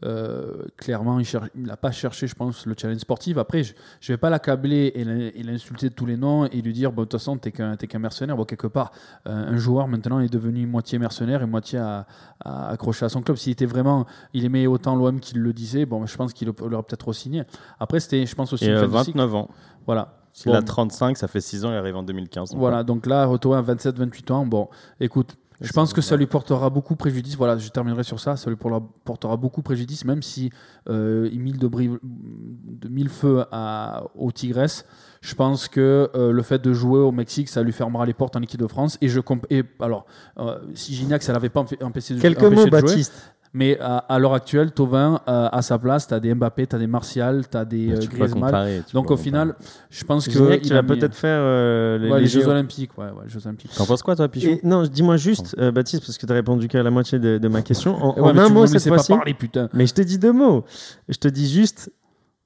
euh, 0.06 0.64
clairement, 0.78 1.20
il 1.20 1.26
n'a 1.56 1.78
pas 1.78 1.92
cherché, 1.92 2.28
je 2.28 2.36
pense, 2.36 2.66
le 2.66 2.76
challenge 2.78 3.00
sportif. 3.00 3.38
Après, 3.38 3.64
je 3.64 3.74
ne 3.74 4.08
vais 4.14 4.18
pas 4.18 4.30
l'accabler 4.30 4.92
et 4.96 5.04
l'in- 5.04 5.30
et 5.34 5.44
l'insulter 5.44 5.90
de 5.90 5.94
tous 5.94 6.06
les 6.06 6.18
noms 6.18 6.46
et 6.46 6.62
lui 6.62 6.74
dire, 6.74 6.92
bon, 6.92 7.02
de 7.02 7.06
toute 7.08 7.20
façon, 7.20 7.38
t'es 7.38 7.52
qu'un 7.52 7.76
mercenaire. 8.00 8.36
Bon, 8.38 8.46
quelque 8.46 8.68
part, 8.68 8.92
euh, 9.28 9.52
un 9.54 9.58
joueur 9.58 9.88
maintenant 9.88 10.20
est 10.20 10.30
devenu 10.32 10.66
moitié 10.68 11.00
mercenaire 11.00 11.42
et 11.42 11.46
moitié 11.46 11.80
à, 11.80 12.06
à- 12.44 12.70
accroché 12.70 13.06
à 13.06 13.10
son 13.10 13.22
club. 13.22 13.38
S'il 13.38 13.52
était 13.54 13.66
vraiment, 13.66 14.06
il 14.34 14.46
aimait 14.46 14.68
autant 14.68 14.96
l'OM 14.96 15.20
qu'il 15.20 15.40
le 15.42 15.54
disait, 15.54 15.86
bon, 15.86 16.06
je 16.06 16.16
pense 16.16 16.34
qu'il 16.34 16.48
l'aurait 16.48 16.84
peut-être 16.84 17.08
re-signé. 17.10 17.44
Après, 17.80 18.00
c'était, 18.00 18.26
je 18.26 18.36
pense 18.36 18.54
aussi, 18.54 18.66
Et 18.66 18.70
euh, 18.72 18.88
fin 18.88 19.00
de 19.00 19.04
cycle. 19.06 19.18
29 19.18 19.36
ans. 19.36 19.50
Voilà. 19.86 20.16
S'il 20.32 20.52
Bon. 20.52 20.58
a 20.60 20.62
35, 20.62 21.18
ça 21.18 21.28
fait 21.28 21.42
6 21.42 21.66
ans, 21.66 21.72
il 21.72 21.76
arrive 21.76 21.96
en 21.98 22.04
2015. 22.04 22.52
donc 22.52 22.60
Voilà, 22.60 22.84
donc 22.84 23.08
là, 23.08 23.26
Roto 23.26 23.54
à 23.56 23.62
27-28 23.64 24.32
ans, 24.32 24.46
bon, 24.46 24.70
écoute, 25.00 25.36
je 25.62 25.72
pense 25.74 25.94
que 25.94 26.02
ça 26.02 26.16
lui 26.16 26.26
portera 26.26 26.70
beaucoup 26.70 26.96
préjudice. 26.96 27.36
Voilà, 27.36 27.58
je 27.58 27.70
terminerai 27.70 28.04
sur 28.04 28.20
ça. 28.20 28.38
Ça 28.38 28.50
lui 28.50 28.58
portera, 28.58 29.38
beaucoup 29.38 29.62
préjudice, 29.62 30.06
même 30.06 30.22
si 30.22 30.52
euh, 30.90 31.30
il 31.32 31.40
mille 31.42 31.58
de, 31.58 31.68
de 31.68 32.88
mille 32.88 33.10
feux 33.10 33.44
à, 33.52 34.04
au 34.16 34.32
Tigres. 34.32 34.84
Je 35.22 35.36
pense 35.36 35.68
que 35.68 36.10
euh, 36.16 36.32
le 36.32 36.42
fait 36.44 36.62
de 36.62 36.72
jouer 36.72 37.00
au 37.00 37.12
Mexique, 37.12 37.50
ça 37.50 37.62
lui 37.62 37.74
fermera 37.74 38.06
les 38.06 38.14
portes 38.14 38.38
en 38.38 38.42
équipe 38.42 38.60
de 38.62 38.68
France. 38.68 38.98
Et 39.02 39.10
je 39.10 39.20
comp- 39.20 39.46
et, 39.50 39.64
alors, 39.82 40.06
euh, 40.38 40.60
si 40.76 40.94
Gignac, 40.94 41.22
ça 41.24 41.34
l'avait 41.34 41.50
pas 41.50 41.62
empê- 41.64 41.84
empêché 41.84 42.16
de, 42.16 42.22
Quelques 42.22 42.38
empêché 42.44 42.56
mots, 42.56 42.66
de 42.66 42.70
jouer, 42.72 42.82
Baptiste. 42.82 43.34
Mais 43.54 43.80
à, 43.80 43.98
à 43.98 44.20
l'heure 44.20 44.34
actuelle, 44.36 44.72
Tovin, 44.72 45.22
euh, 45.28 45.50
à 45.52 45.62
sa 45.62 45.80
place, 45.80 46.08
tu 46.08 46.14
as 46.14 46.20
des 46.20 46.34
Mbappé, 46.36 46.68
tu 46.68 46.76
as 46.76 46.80
des 46.80 46.86
Martial, 46.88 47.48
tu 47.50 47.58
as 47.58 47.66
des 47.66 47.92
euh, 47.94 47.98
tu 48.00 48.08
Griezmann. 48.10 48.44
comparer, 48.44 48.84
tu 48.88 48.94
Donc 48.94 49.10
au 49.12 49.18
final, 49.18 49.56
je 49.90 50.04
pense 50.04 50.28
que 50.28 50.54
il 50.54 50.62
tu 50.62 50.72
a 50.72 50.76
vas 50.76 50.82
mis- 50.84 50.88
peut-être 51.00 51.16
faire 51.16 51.40
euh, 51.42 51.98
les, 51.98 52.10
Ouais, 52.10 52.18
les, 52.18 52.24
les 52.24 52.30
Jeux. 52.30 52.48
Olympiques. 52.48 52.98
Ouais, 52.98 53.06
ouais, 53.06 53.24
les 53.24 53.30
Jeux 53.30 53.42
Olympiques. 53.46 53.72
T'en 53.76 53.86
penses 53.86 54.04
quoi, 54.04 54.16
toi, 54.16 54.28
Pichou 54.28 54.48
Et 54.50 54.60
non, 54.64 54.84
dis-moi 54.84 55.18
juste, 55.18 55.56
euh, 55.60 55.72
Baptiste, 55.72 56.06
parce 56.06 56.18
que 56.18 56.26
tu 56.26 56.32
as 56.32 56.36
répondu 56.36 56.68
qu'à 56.68 56.84
la 56.84 56.92
moitié 56.92 57.18
de, 57.18 57.38
de 57.40 57.48
ma 57.48 57.62
question. 57.64 57.96
En, 57.96 58.14
ouais, 58.22 58.32
en 58.32 58.38
un 58.38 58.50
mot 58.50 58.68
cette 58.68 58.88
fois-ci. 58.88 59.12
parler, 59.14 59.34
putain. 59.34 59.68
Mais 59.74 59.88
je 59.88 59.94
te 59.96 60.02
dis 60.02 60.20
deux 60.20 60.34
mots. 60.34 60.64
Je 61.08 61.18
te 61.18 61.28
dis 61.28 61.50
juste 61.52 61.92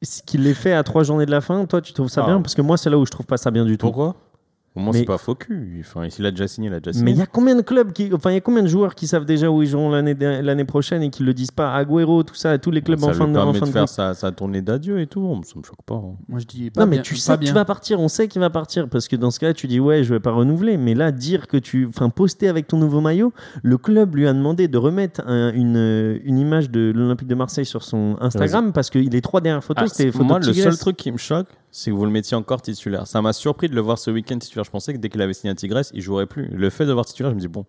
ce 0.01 0.21
qu'il 0.21 0.43
l'ait 0.43 0.53
fait 0.53 0.73
à 0.73 0.83
trois 0.83 1.03
journées 1.03 1.25
de 1.25 1.31
la 1.31 1.41
fin. 1.41 1.65
Toi, 1.65 1.81
tu 1.81 1.91
trouves 1.93 2.09
ça 2.09 2.21
Ah. 2.23 2.27
bien? 2.27 2.41
Parce 2.41 2.55
que 2.55 2.61
moi, 2.61 2.77
c'est 2.77 2.89
là 2.89 2.97
où 2.97 3.05
je 3.05 3.11
trouve 3.11 3.25
pas 3.25 3.37
ça 3.37 3.51
bien 3.51 3.65
du 3.65 3.77
tout. 3.77 3.85
Pourquoi? 3.87 4.15
Au 4.75 4.79
moins, 4.79 4.91
Mais- 4.91 4.99
c'est 4.99 5.05
pas 5.05 5.19
faux 5.19 5.35
cul. 5.35 5.77
Enfin, 5.81 6.09
s'il 6.09 6.25
a 6.25 6.31
déjà 6.31 6.47
signé, 6.47 6.67
il 6.67 6.73
a 6.73 6.79
déjà 6.79 6.93
signé. 6.93 7.05
Mais 7.05 7.11
il 7.11 7.17
y 7.17 7.21
a 7.21 7.27
combien 7.27 7.55
de 7.55 7.61
clubs 7.61 7.91
qui, 7.93 8.09
enfin, 8.11 8.31
il 8.31 8.33
y 8.33 8.37
a 8.37 8.41
combien 8.41 8.63
de 8.63 8.67
joueurs 8.67 8.95
qui 8.95 9.05
savent 9.05 9.23
déjà 9.25 9.51
où 9.51 9.61
ils 9.61 9.67
joueront 9.67 9.91
l'année 9.91 10.15
l'année 10.19 10.65
prochaine 10.65 11.03
et 11.03 11.11
qui 11.11 11.21
le 11.23 11.31
disent 11.35 11.51
pas? 11.51 11.75
Agüero, 11.75 12.23
tout 12.23 12.33
ça, 12.33 12.57
tous 12.57 12.71
les 12.71 12.81
clubs 12.81 12.99
ça 12.99 13.05
en 13.09 13.13
fin 13.13 13.25
lui 13.27 13.33
de, 13.33 13.37
en 13.37 13.43
permet 13.43 13.59
fin 13.59 13.67
de 13.67 13.71
faire 13.71 13.87
sa, 13.87 14.15
sa 14.15 14.31
tournée 14.31 14.63
d'adieu 14.63 14.99
et 14.99 15.05
tout. 15.05 15.21
Ça 15.43 15.59
me 15.59 15.63
choque 15.63 15.83
pas. 15.85 15.93
hein. 15.93 16.15
Moi, 16.27 16.39
je 16.39 16.45
dis 16.47 16.71
pas 16.71 16.81
Non, 16.81 16.87
mais 16.87 16.95
bien, 16.95 17.03
tu 17.03 17.15
sais 17.17 17.37
que 17.37 17.43
tu 17.43 17.51
vas 17.53 17.65
partir, 17.65 17.99
on 17.99 18.07
sait 18.07 18.27
qu'il 18.27 18.39
va 18.41 18.49
partir 18.49 18.89
parce 18.89 19.07
que 19.07 19.15
dans 19.15 19.29
ce 19.29 19.39
cas-là, 19.39 19.53
tu 19.53 19.67
dis 19.67 19.79
ouais, 19.79 20.03
je 20.03 20.11
vais 20.13 20.19
pas 20.19 20.31
renouveler. 20.31 20.77
Mais 20.77 20.95
là, 20.95 21.11
dire 21.11 21.47
que 21.47 21.57
tu, 21.57 21.85
enfin, 21.87 22.09
poster 22.09 22.47
avec 22.47 22.65
ton 22.67 22.77
nouveau 22.77 22.99
maillot, 22.99 23.31
le 23.61 23.77
club 23.77 24.15
lui 24.15 24.27
a 24.27 24.33
demandé 24.33 24.67
de 24.67 24.77
remettre 24.79 25.21
un- 25.27 25.53
une, 25.53 26.19
une 26.23 26.39
image 26.39 26.71
de 26.71 26.91
l'Olympique 26.95 27.27
de 27.27 27.35
Marseille 27.35 27.65
sur 27.67 27.83
son 27.83 28.17
Instagram 28.21 28.73
parce 28.73 28.89
que 28.89 28.97
les 28.97 29.21
trois 29.21 29.39
dernières 29.39 29.63
photos, 29.63 29.83
Ah, 29.85 29.93
c'était 29.93 30.11
photos 30.11 30.27
moi, 30.27 30.39
de 30.39 30.47
le 30.47 30.53
seul 30.53 30.75
truc 30.79 30.97
qui 30.97 31.11
me 31.11 31.17
choque, 31.17 31.47
c'est 31.73 31.89
que 31.89 31.95
vous 31.95 32.05
le 32.05 32.11
mettiez 32.11 32.37
encore 32.37 32.61
titulaire. 32.61 33.07
Ça 33.07 33.21
m'a 33.21 33.33
surpris 33.33 33.67
de 33.67 33.73
le 33.73 33.81
voir 33.81 33.97
ce 33.97 34.11
week-end 34.11 34.37
titulaire. 34.37 34.63
Je 34.63 34.69
pensais 34.69 34.93
que 34.93 34.99
dès 34.99 35.09
qu'il 35.09 35.21
avait 35.21 35.33
signé 35.33 35.51
à 35.51 35.55
Tigres, 35.55 35.81
il 35.93 36.01
jouerait 36.01 36.27
plus. 36.27 36.47
Le 36.47 36.69
fait 36.69 36.83
de 36.83 36.89
le 36.89 36.93
voir 36.93 37.05
titulaire, 37.05 37.31
je 37.31 37.35
me 37.35 37.41
dis 37.41 37.47
bon. 37.47 37.65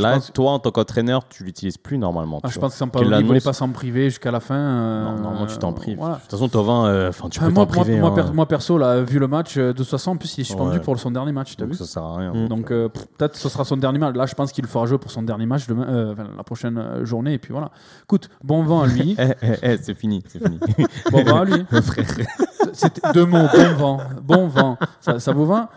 Là, 0.00 0.14
pense- 0.14 0.32
toi, 0.32 0.52
en 0.52 0.58
tant 0.58 0.70
qu'entraîneur, 0.70 1.26
tu 1.28 1.44
l'utilises 1.44 1.76
plus 1.78 1.98
normalement. 1.98 2.40
Ah, 2.42 2.48
je 2.48 2.58
pense 2.58 2.72
que 2.72 2.78
Sampaoli 2.78 3.10
ne 3.10 3.22
voulait 3.24 3.40
pas 3.40 3.52
s'en 3.52 3.68
priver 3.70 4.04
jusqu'à 4.10 4.30
la 4.30 4.40
fin. 4.40 4.54
euh, 4.54 5.04
Non, 5.04 5.20
normalement, 5.22 5.46
tu 5.46 5.58
t'en 5.58 5.72
prives. 5.72 5.98
voilà. 5.98 6.16
De 6.16 6.20
toute 6.22 6.30
façon, 6.30 6.48
Tovin, 6.48 6.86
euh, 6.86 7.08
enfin, 7.08 7.28
tu 7.28 7.38
Enfin, 7.40 7.48
peux 7.48 7.54
moi, 7.54 7.66
t'en 7.66 7.74
moi- 7.74 7.82
priver. 7.84 8.00
moi, 8.00 8.10
hein. 8.10 8.14
per- 8.26 8.32
moi, 8.32 8.46
perso, 8.46 8.78
là, 8.78 9.00
vu 9.02 9.18
le 9.18 9.28
match, 9.28 9.56
euh, 9.56 9.68
de 9.72 9.78
toute 9.78 9.86
façon, 9.88 10.12
en 10.12 10.16
plus, 10.16 10.36
il 10.38 10.40
est 10.42 10.44
suspendu 10.44 10.78
Ouais. 10.78 10.82
pour 10.82 10.98
son 10.98 11.10
dernier 11.10 11.32
match. 11.32 11.56
T'as 11.56 11.64
Donc, 11.64 11.72
vu 11.72 11.78
ça 11.78 11.84
sert 11.84 12.02
à 12.02 12.16
rien. 12.16 12.32
Mm. 12.32 12.48
Donc 12.48 12.70
euh, 12.70 12.88
pff, 12.88 13.06
peut-être 13.18 13.36
ce 13.36 13.48
sera 13.48 13.64
son 13.64 13.76
dernier 13.76 13.98
match. 13.98 14.14
Là, 14.14 14.26
je 14.26 14.34
pense 14.34 14.52
qu'il 14.52 14.62
le 14.64 14.68
fera 14.68 14.86
jouer 14.86 14.98
pour 14.98 15.10
son 15.10 15.22
dernier 15.22 15.46
match 15.46 15.66
demain, 15.66 15.86
euh, 15.88 16.12
enfin, 16.12 16.26
la 16.36 16.42
prochaine 16.44 16.80
journée. 17.04 17.34
Et 17.34 17.38
puis 17.38 17.52
voilà. 17.52 17.70
Écoute, 18.04 18.28
bon 18.44 18.62
vent 18.62 18.82
à 18.82 18.86
lui. 18.86 19.16
Eh, 19.18 19.32
eh, 19.42 19.52
eh, 19.62 19.76
c'est 19.82 19.94
fini, 19.94 20.22
c'est 20.28 20.38
fini. 20.42 20.58
bon 21.10 21.24
vent 21.24 21.40
à 21.40 21.44
lui. 21.44 21.64
C'était 22.72 23.12
deux 23.12 23.24
mots. 23.26 23.46
Bon 23.52 23.74
vent. 23.76 24.00
Bon 24.22 24.46
vent. 24.48 24.78
Ça, 25.00 25.18
ça 25.18 25.32
vous 25.32 25.44
va? 25.46 25.70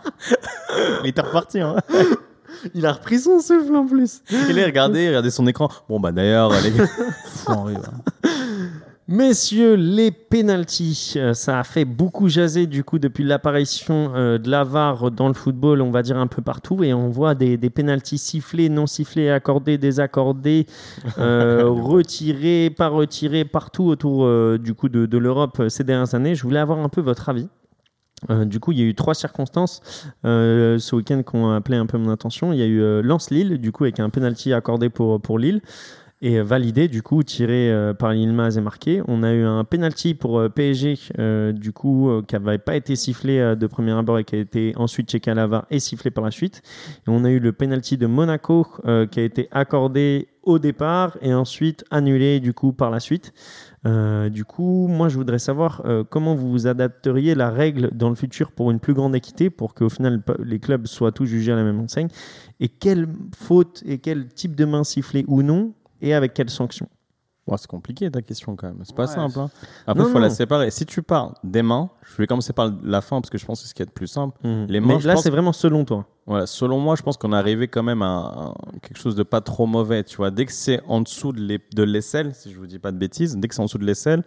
Il 1.02 1.08
était 1.08 1.20
reparti. 1.22 1.60
Hein. 1.60 1.76
Il 2.74 2.86
a 2.86 2.92
repris 2.92 3.18
son 3.18 3.40
souffle 3.40 3.74
en 3.74 3.86
plus. 3.86 4.22
Il 4.48 4.58
est 4.58 4.64
regardé, 4.64 5.08
regardé 5.08 5.30
son 5.30 5.46
écran. 5.46 5.68
Bon, 5.88 6.00
bah 6.00 6.12
d'ailleurs, 6.12 6.52
les 6.62 6.70
gars. 6.70 6.84
Va. 7.46 7.64
Messieurs, 9.08 9.74
les 9.74 10.12
pénalties, 10.12 11.14
euh, 11.16 11.34
ça 11.34 11.58
a 11.58 11.64
fait 11.64 11.84
beaucoup 11.84 12.28
jaser 12.28 12.66
du 12.66 12.84
coup 12.84 13.00
depuis 13.00 13.24
l'apparition 13.24 14.12
euh, 14.14 14.38
de 14.38 14.48
la 14.48 14.62
VAR 14.62 15.10
dans 15.10 15.26
le 15.26 15.34
football, 15.34 15.82
on 15.82 15.90
va 15.90 16.02
dire 16.02 16.16
un 16.16 16.28
peu 16.28 16.40
partout, 16.40 16.84
et 16.84 16.94
on 16.94 17.08
voit 17.08 17.34
des, 17.34 17.56
des 17.56 17.68
pénalties 17.68 18.16
sifflés, 18.16 18.68
non 18.68 18.86
sifflés, 18.86 19.28
accordés, 19.28 19.76
désaccordés, 19.76 20.66
euh, 21.18 21.64
retirés, 21.68 22.70
pas 22.70 22.88
retirés, 22.88 23.44
partout 23.44 23.84
autour 23.84 24.24
euh, 24.24 24.56
du 24.56 24.72
coup 24.72 24.88
de, 24.88 25.04
de 25.04 25.18
l'Europe 25.18 25.58
euh, 25.60 25.68
ces 25.68 25.82
dernières 25.82 26.14
années. 26.14 26.36
Je 26.36 26.44
voulais 26.44 26.60
avoir 26.60 26.78
un 26.78 26.88
peu 26.88 27.00
votre 27.00 27.28
avis. 27.28 27.48
Euh, 28.30 28.44
du 28.44 28.60
coup, 28.60 28.72
il 28.72 28.78
y 28.78 28.82
a 28.82 28.84
eu 28.84 28.94
trois 28.94 29.14
circonstances 29.14 29.80
euh, 30.24 30.78
ce 30.78 30.96
week-end 30.96 31.22
qui 31.22 31.36
ont 31.36 31.50
appelé 31.50 31.76
un 31.76 31.86
peu 31.86 31.98
mon 31.98 32.10
attention. 32.10 32.52
Il 32.52 32.58
y 32.58 32.62
a 32.62 32.66
eu 32.66 32.80
euh, 32.80 33.02
Lens-Lille, 33.02 33.58
du 33.58 33.72
coup, 33.72 33.84
avec 33.84 34.00
un 34.00 34.10
penalty 34.10 34.52
accordé 34.52 34.88
pour, 34.88 35.20
pour 35.20 35.38
Lille 35.38 35.60
et 36.20 36.38
euh, 36.38 36.44
validé, 36.44 36.86
du 36.86 37.02
coup, 37.02 37.22
tiré 37.22 37.74
par 37.98 38.14
Yilmaz 38.14 38.56
et 38.56 38.60
marqué. 38.60 39.02
On 39.08 39.22
a 39.22 39.32
eu 39.32 39.44
un 39.44 39.64
penalty 39.64 40.14
pour 40.14 40.42
PSG, 40.50 40.98
du 41.52 41.72
coup, 41.72 42.22
qui 42.28 42.34
n'avait 42.34 42.58
pas 42.58 42.76
été 42.76 42.94
sifflé 42.94 43.56
de 43.56 43.66
premier 43.66 43.92
abord 43.92 44.18
et 44.18 44.24
qui 44.24 44.36
a 44.36 44.38
été 44.38 44.72
ensuite 44.76 45.10
checké 45.10 45.30
à 45.32 45.34
la 45.34 45.46
VAR 45.46 45.66
et 45.70 45.80
sifflé 45.80 46.10
par 46.10 46.22
la 46.22 46.30
suite. 46.30 46.62
Et 47.06 47.10
on 47.10 47.24
a 47.24 47.30
eu 47.30 47.40
le 47.40 47.52
penalty 47.52 47.96
de 47.96 48.06
Monaco 48.06 48.66
qui 49.10 49.20
a 49.20 49.22
été 49.22 49.48
accordé 49.50 50.28
au 50.44 50.58
départ 50.58 51.16
et 51.22 51.34
ensuite 51.34 51.84
annulé, 51.90 52.40
du 52.40 52.52
coup, 52.52 52.72
par 52.72 52.90
la 52.90 53.00
suite. 53.00 53.32
Euh, 53.84 54.28
du 54.28 54.44
coup, 54.44 54.86
moi, 54.86 55.08
je 55.08 55.16
voudrais 55.16 55.38
savoir 55.38 55.82
euh, 55.84 56.04
comment 56.08 56.34
vous 56.34 56.50
vous 56.50 56.66
adapteriez 56.66 57.34
la 57.34 57.50
règle 57.50 57.90
dans 57.92 58.08
le 58.08 58.14
futur 58.14 58.52
pour 58.52 58.70
une 58.70 58.78
plus 58.78 58.94
grande 58.94 59.14
équité, 59.16 59.50
pour 59.50 59.74
qu'au 59.74 59.88
final, 59.88 60.22
les 60.38 60.60
clubs 60.60 60.86
soient 60.86 61.12
tous 61.12 61.26
jugés 61.26 61.52
à 61.52 61.56
la 61.56 61.64
même 61.64 61.80
enseigne, 61.80 62.08
et 62.60 62.68
quelle 62.68 63.08
faute 63.34 63.82
et 63.84 63.98
quel 63.98 64.28
type 64.28 64.54
de 64.54 64.64
main 64.64 64.84
sifflée 64.84 65.24
ou 65.26 65.42
non, 65.42 65.72
et 66.00 66.14
avec 66.14 66.34
quelle 66.34 66.50
sanction? 66.50 66.88
C'est 67.56 67.66
compliqué 67.66 68.10
ta 68.10 68.22
question 68.22 68.54
quand 68.56 68.68
même. 68.68 68.78
C'est 68.84 68.94
pas 68.94 69.06
Ouais, 69.06 69.14
simple. 69.14 69.38
hein. 69.38 69.50
Après, 69.86 70.02
il 70.04 70.06
Non, 70.06 70.12
faut 70.12 70.18
la 70.20 70.30
séparer. 70.30 70.70
Si 70.70 70.86
tu 70.86 71.02
parles 71.02 71.32
des 71.44 71.62
mains, 71.62 71.90
je 72.02 72.16
vais 72.16 72.26
commencer 72.26 72.52
par 72.52 72.70
la 72.84 73.00
fin 73.00 73.20
parce 73.20 73.30
que 73.30 73.36
je 73.38 73.44
pense 73.44 73.58
que 73.60 73.64
c'est 73.64 73.70
ce 73.70 73.74
qui 73.74 73.82
est 73.82 73.86
le 73.86 73.90
plus 73.90 74.06
simple. 74.06 74.38
Mhm. 74.44 74.66
Les 74.68 74.80
Mais 74.80 74.86
mains, 74.94 74.98
je 75.00 75.08
là, 75.08 75.14
pense- 75.14 75.24
c'est 75.24 75.30
vraiment 75.30 75.52
selon 75.52 75.84
toi. 75.84 76.06
Voilà, 76.26 76.46
selon 76.46 76.78
moi, 76.78 76.94
je 76.96 77.02
pense 77.02 77.16
qu'on 77.16 77.32
est 77.32 77.36
arrivé 77.36 77.66
quand 77.68 77.82
même 77.82 78.00
à, 78.00 78.54
quelque 78.80 78.98
chose 78.98 79.16
de 79.16 79.24
pas 79.24 79.40
trop 79.40 79.66
mauvais. 79.66 80.04
Tu 80.04 80.16
vois, 80.16 80.30
dès 80.30 80.46
que 80.46 80.52
c'est 80.52 80.80
en 80.86 81.00
dessous 81.00 81.32
de 81.32 81.40
l'ai- 81.40 81.60
de 81.74 81.82
l'aisselle, 81.82 82.32
si 82.34 82.52
je 82.52 82.58
vous 82.58 82.66
dis 82.66 82.78
pas 82.78 82.92
de 82.92 82.96
bêtises, 82.98 83.36
dès 83.36 83.48
que 83.48 83.54
c'est 83.54 83.60
en 83.60 83.64
dessous 83.64 83.78
de 83.78 83.84
l'aisselle, 83.84 84.22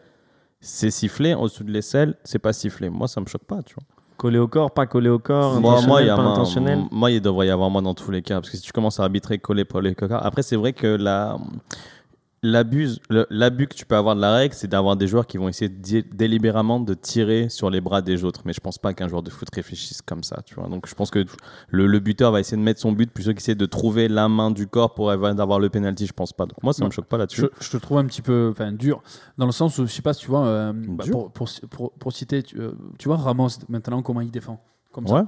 c'est 0.59 0.91
sifflé. 0.91 1.34
En 1.34 1.43
dessous 1.43 1.63
de 1.63 1.72
l'aisselle, 1.72 2.16
c'est 2.26 2.39
pas 2.39 2.51
sifflé. 2.53 2.89
Moi, 2.89 3.07
ça 3.07 3.22
me 3.22 3.26
choque 3.28 3.45
pas. 3.45 3.63
Tu 3.63 3.76
vois. 3.76 3.84
Collé 4.18 4.38
au 4.39 4.47
corps, 4.47 4.72
pas 4.72 4.86
collé 4.88 5.09
au 5.09 5.20
corps, 5.20 5.59
Moi, 5.59 5.82
pas 5.88 6.01
intentionnel. 6.22 6.80
Moi, 6.91 7.11
il 7.11 7.22
devrait 7.22 7.47
y 7.47 7.49
avoir 7.49 7.70
moi 7.70 7.82
dans 7.82 7.93
tous 7.93 8.11
les 8.11 8.22
cas. 8.22 8.36
Parce 8.36 8.49
que 8.49 8.57
si 8.57 8.63
tu 8.63 8.72
commences 8.74 8.99
à 8.99 9.03
arbitrer 9.03 9.39
collé 9.39 9.66
pour 9.66 9.82
les 9.82 9.95
cocards. 9.95 10.26
Après, 10.26 10.41
c'est 10.43 10.55
vrai 10.57 10.74
que 10.74 10.88
la. 10.88 11.38
L'abus, 12.49 13.67
que 13.67 13.75
tu 13.75 13.85
peux 13.85 13.95
avoir 13.95 14.15
de 14.15 14.21
la 14.21 14.33
règle, 14.33 14.53
c'est 14.53 14.67
d'avoir 14.67 14.95
des 14.95 15.07
joueurs 15.07 15.25
qui 15.27 15.37
vont 15.37 15.47
essayer 15.49 15.69
dé- 15.69 16.03
délibérément 16.03 16.79
de 16.79 16.93
tirer 16.93 17.49
sur 17.49 17.69
les 17.69 17.81
bras 17.81 18.01
des 18.01 18.23
autres. 18.23 18.41
Mais 18.45 18.53
je 18.53 18.59
pense 18.59 18.77
pas 18.77 18.93
qu'un 18.93 19.07
joueur 19.07 19.23
de 19.23 19.29
foot 19.29 19.47
réfléchisse 19.53 20.01
comme 20.01 20.23
ça, 20.23 20.41
tu 20.45 20.55
vois. 20.55 20.67
Donc 20.67 20.87
je 20.87 20.95
pense 20.95 21.09
que 21.11 21.25
le, 21.69 21.87
le 21.87 21.99
buteur 21.99 22.31
va 22.31 22.39
essayer 22.39 22.57
de 22.57 22.61
mettre 22.61 22.79
son 22.79 22.91
but 22.91 23.11
plutôt 23.11 23.33
qu'essayer 23.33 23.55
de 23.55 23.65
trouver 23.65 24.07
la 24.07 24.29
main 24.29 24.51
du 24.51 24.67
corps 24.67 24.93
pour 24.93 25.11
avoir 25.11 25.59
le 25.59 25.69
penalty. 25.69 26.05
Je 26.05 26.13
pense 26.13 26.33
pas. 26.33 26.45
Donc 26.45 26.61
moi, 26.63 26.73
ça 26.73 26.81
Non. 26.83 26.87
me 26.87 26.91
choque 26.91 27.05
pas 27.07 27.17
là-dessus. 27.17 27.41
Je, 27.41 27.65
je 27.65 27.71
te 27.71 27.77
trouve 27.77 27.97
un 27.97 28.05
petit 28.05 28.21
peu 28.21 28.49
enfin, 28.51 28.71
dur, 28.71 29.01
dans 29.37 29.45
le 29.45 29.51
sens 29.51 29.77
où, 29.77 29.85
je 29.85 29.91
sais 29.91 30.01
pas 30.01 30.13
si 30.13 30.21
tu 30.21 30.27
vois, 30.27 30.45
euh, 30.45 30.73
bah, 30.75 31.05
pour, 31.11 31.31
pour, 31.31 31.49
pour, 31.69 31.91
pour 31.93 32.13
citer, 32.13 32.43
tu, 32.43 32.59
euh, 32.59 32.71
tu 32.99 33.07
vois 33.07 33.17
Ramos 33.17 33.49
maintenant, 33.69 34.01
comment 34.01 34.21
il 34.21 34.31
défend 34.31 34.61
Comme 34.91 35.05
Ouais. 35.05 35.19
ça. 35.21 35.27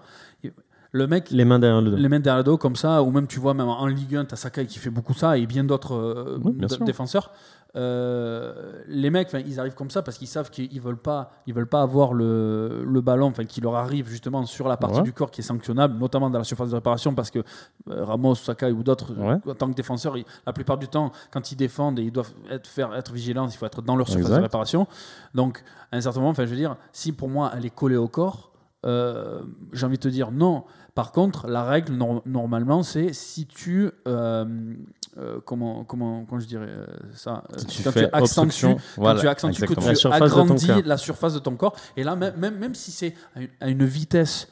Le 0.97 1.05
mec, 1.07 1.29
Les 1.31 1.45
mains 1.45 1.59
derrière 1.59 1.81
le 1.81 1.91
dos. 1.91 1.97
les 1.97 2.09
mains 2.09 2.19
derrière 2.19 2.37
le 2.39 2.43
dos, 2.43 2.57
comme 2.57 2.75
ça, 2.75 3.03
ou 3.03 3.11
même 3.11 3.27
tu 3.27 3.39
vois, 3.39 3.53
même 3.53 3.67
en 3.67 3.85
Ligue 3.85 4.15
1, 4.15 4.25
t'as 4.25 4.35
Sakai 4.35 4.65
qui 4.65 4.79
fait 4.79 4.89
beaucoup 4.89 5.13
ça, 5.13 5.37
et 5.37 5.45
bien 5.45 5.63
d'autres 5.63 5.93
euh, 5.93 6.39
Oui, 6.43 6.53
bien 6.53 6.67
défenseurs. 6.85 7.31
Euh, 7.75 8.81
les 8.87 9.09
mecs, 9.11 9.29
ils 9.45 9.59
arrivent 9.59 9.75
comme 9.75 9.91
ça 9.91 10.01
parce 10.01 10.17
qu'ils 10.17 10.27
savent 10.27 10.49
qu'ils 10.49 10.81
veulent 10.81 10.97
pas, 10.97 11.31
ils 11.45 11.53
veulent 11.53 11.67
pas 11.67 11.81
avoir 11.81 12.13
le, 12.13 12.83
le 12.83 13.01
ballon, 13.01 13.27
enfin, 13.27 13.43
qui 13.45 13.61
leur 13.61 13.75
arrive 13.75 14.07
justement 14.09 14.43
sur 14.45 14.67
la 14.67 14.77
partie 14.77 14.97
Ouais. 14.97 15.03
du 15.03 15.13
corps 15.13 15.29
qui 15.29 15.41
est 15.41 15.43
sanctionnable, 15.43 15.95
notamment 15.99 16.29
dans 16.31 16.39
la 16.39 16.43
surface 16.43 16.69
de 16.71 16.75
réparation, 16.75 17.13
parce 17.13 17.29
que 17.29 17.39
euh, 17.89 18.03
Ramos, 18.03 18.33
Sakai 18.35 18.71
ou 18.71 18.81
d'autres, 18.81 19.13
Ouais. 19.13 19.37
en 19.51 19.53
tant 19.53 19.69
que 19.69 19.75
défenseurs, 19.75 20.17
ils- 20.17 20.25
la 20.47 20.53
plupart 20.53 20.77
du 20.79 20.87
temps, 20.87 21.11
quand 21.31 21.51
ils 21.51 21.55
défendent, 21.55 21.99
et 21.99 22.03
ils 22.03 22.11
doivent 22.11 22.33
être, 22.49 22.65
faire, 22.67 22.95
être 22.95 23.11
vigilants, 23.13 23.47
il 23.47 23.55
faut 23.55 23.65
être 23.67 23.81
dans 23.83 23.95
leur 23.95 24.07
surface 24.07 24.25
Exact. 24.27 24.37
de 24.37 24.43
réparation. 24.43 24.87
Donc, 25.35 25.63
à 25.91 25.97
un 25.97 26.01
certain 26.01 26.19
moment, 26.21 26.31
enfin, 26.31 26.45
je 26.45 26.49
veux 26.49 26.55
dire, 26.55 26.77
si 26.91 27.11
pour 27.11 27.29
moi 27.29 27.51
elle 27.55 27.65
est 27.65 27.75
collée 27.75 27.97
au 27.97 28.07
corps, 28.07 28.51
euh, 28.85 29.41
j'ai 29.73 29.85
envie 29.85 29.97
de 29.97 30.01
te 30.01 30.07
dire 30.07 30.31
non. 30.31 30.63
Par 30.97 31.11
contre, 31.11 31.47
la 31.47 31.63
règle 31.63 31.93
nor- 31.93 32.23
normalement, 32.25 32.81
c'est 32.83 33.13
si 33.13 33.45
tu 33.45 33.89
euh, 34.07 34.45
euh, 35.17 35.39
comment 35.45 35.83
comment 35.83 36.25
comment 36.25 36.39
je 36.41 36.47
dirais 36.47 36.67
euh, 36.69 36.85
ça 37.13 37.43
euh, 37.53 37.57
Si 37.59 37.65
tu 37.67 37.83
quand 37.83 37.91
fais 37.91 38.09
tu 38.09 38.15
accentues 38.15 38.49
quand 39.15 39.19
tu 39.21 39.27
accentues 39.27 39.61
que 39.67 39.73
tu 39.81 39.87
agrandis 40.25 40.65
la 40.85 40.97
surface 40.97 41.33
de 41.35 41.39
ton 41.39 41.55
corps 41.55 41.75
et 41.95 42.03
là 42.03 42.15
même 42.15 42.33
même, 42.37 42.57
même 42.57 42.73
si 42.75 42.91
c'est 42.91 43.13
à 43.35 43.41
une- 43.41 43.47
à 43.61 43.69
une 43.69 43.85
vitesse 43.85 44.47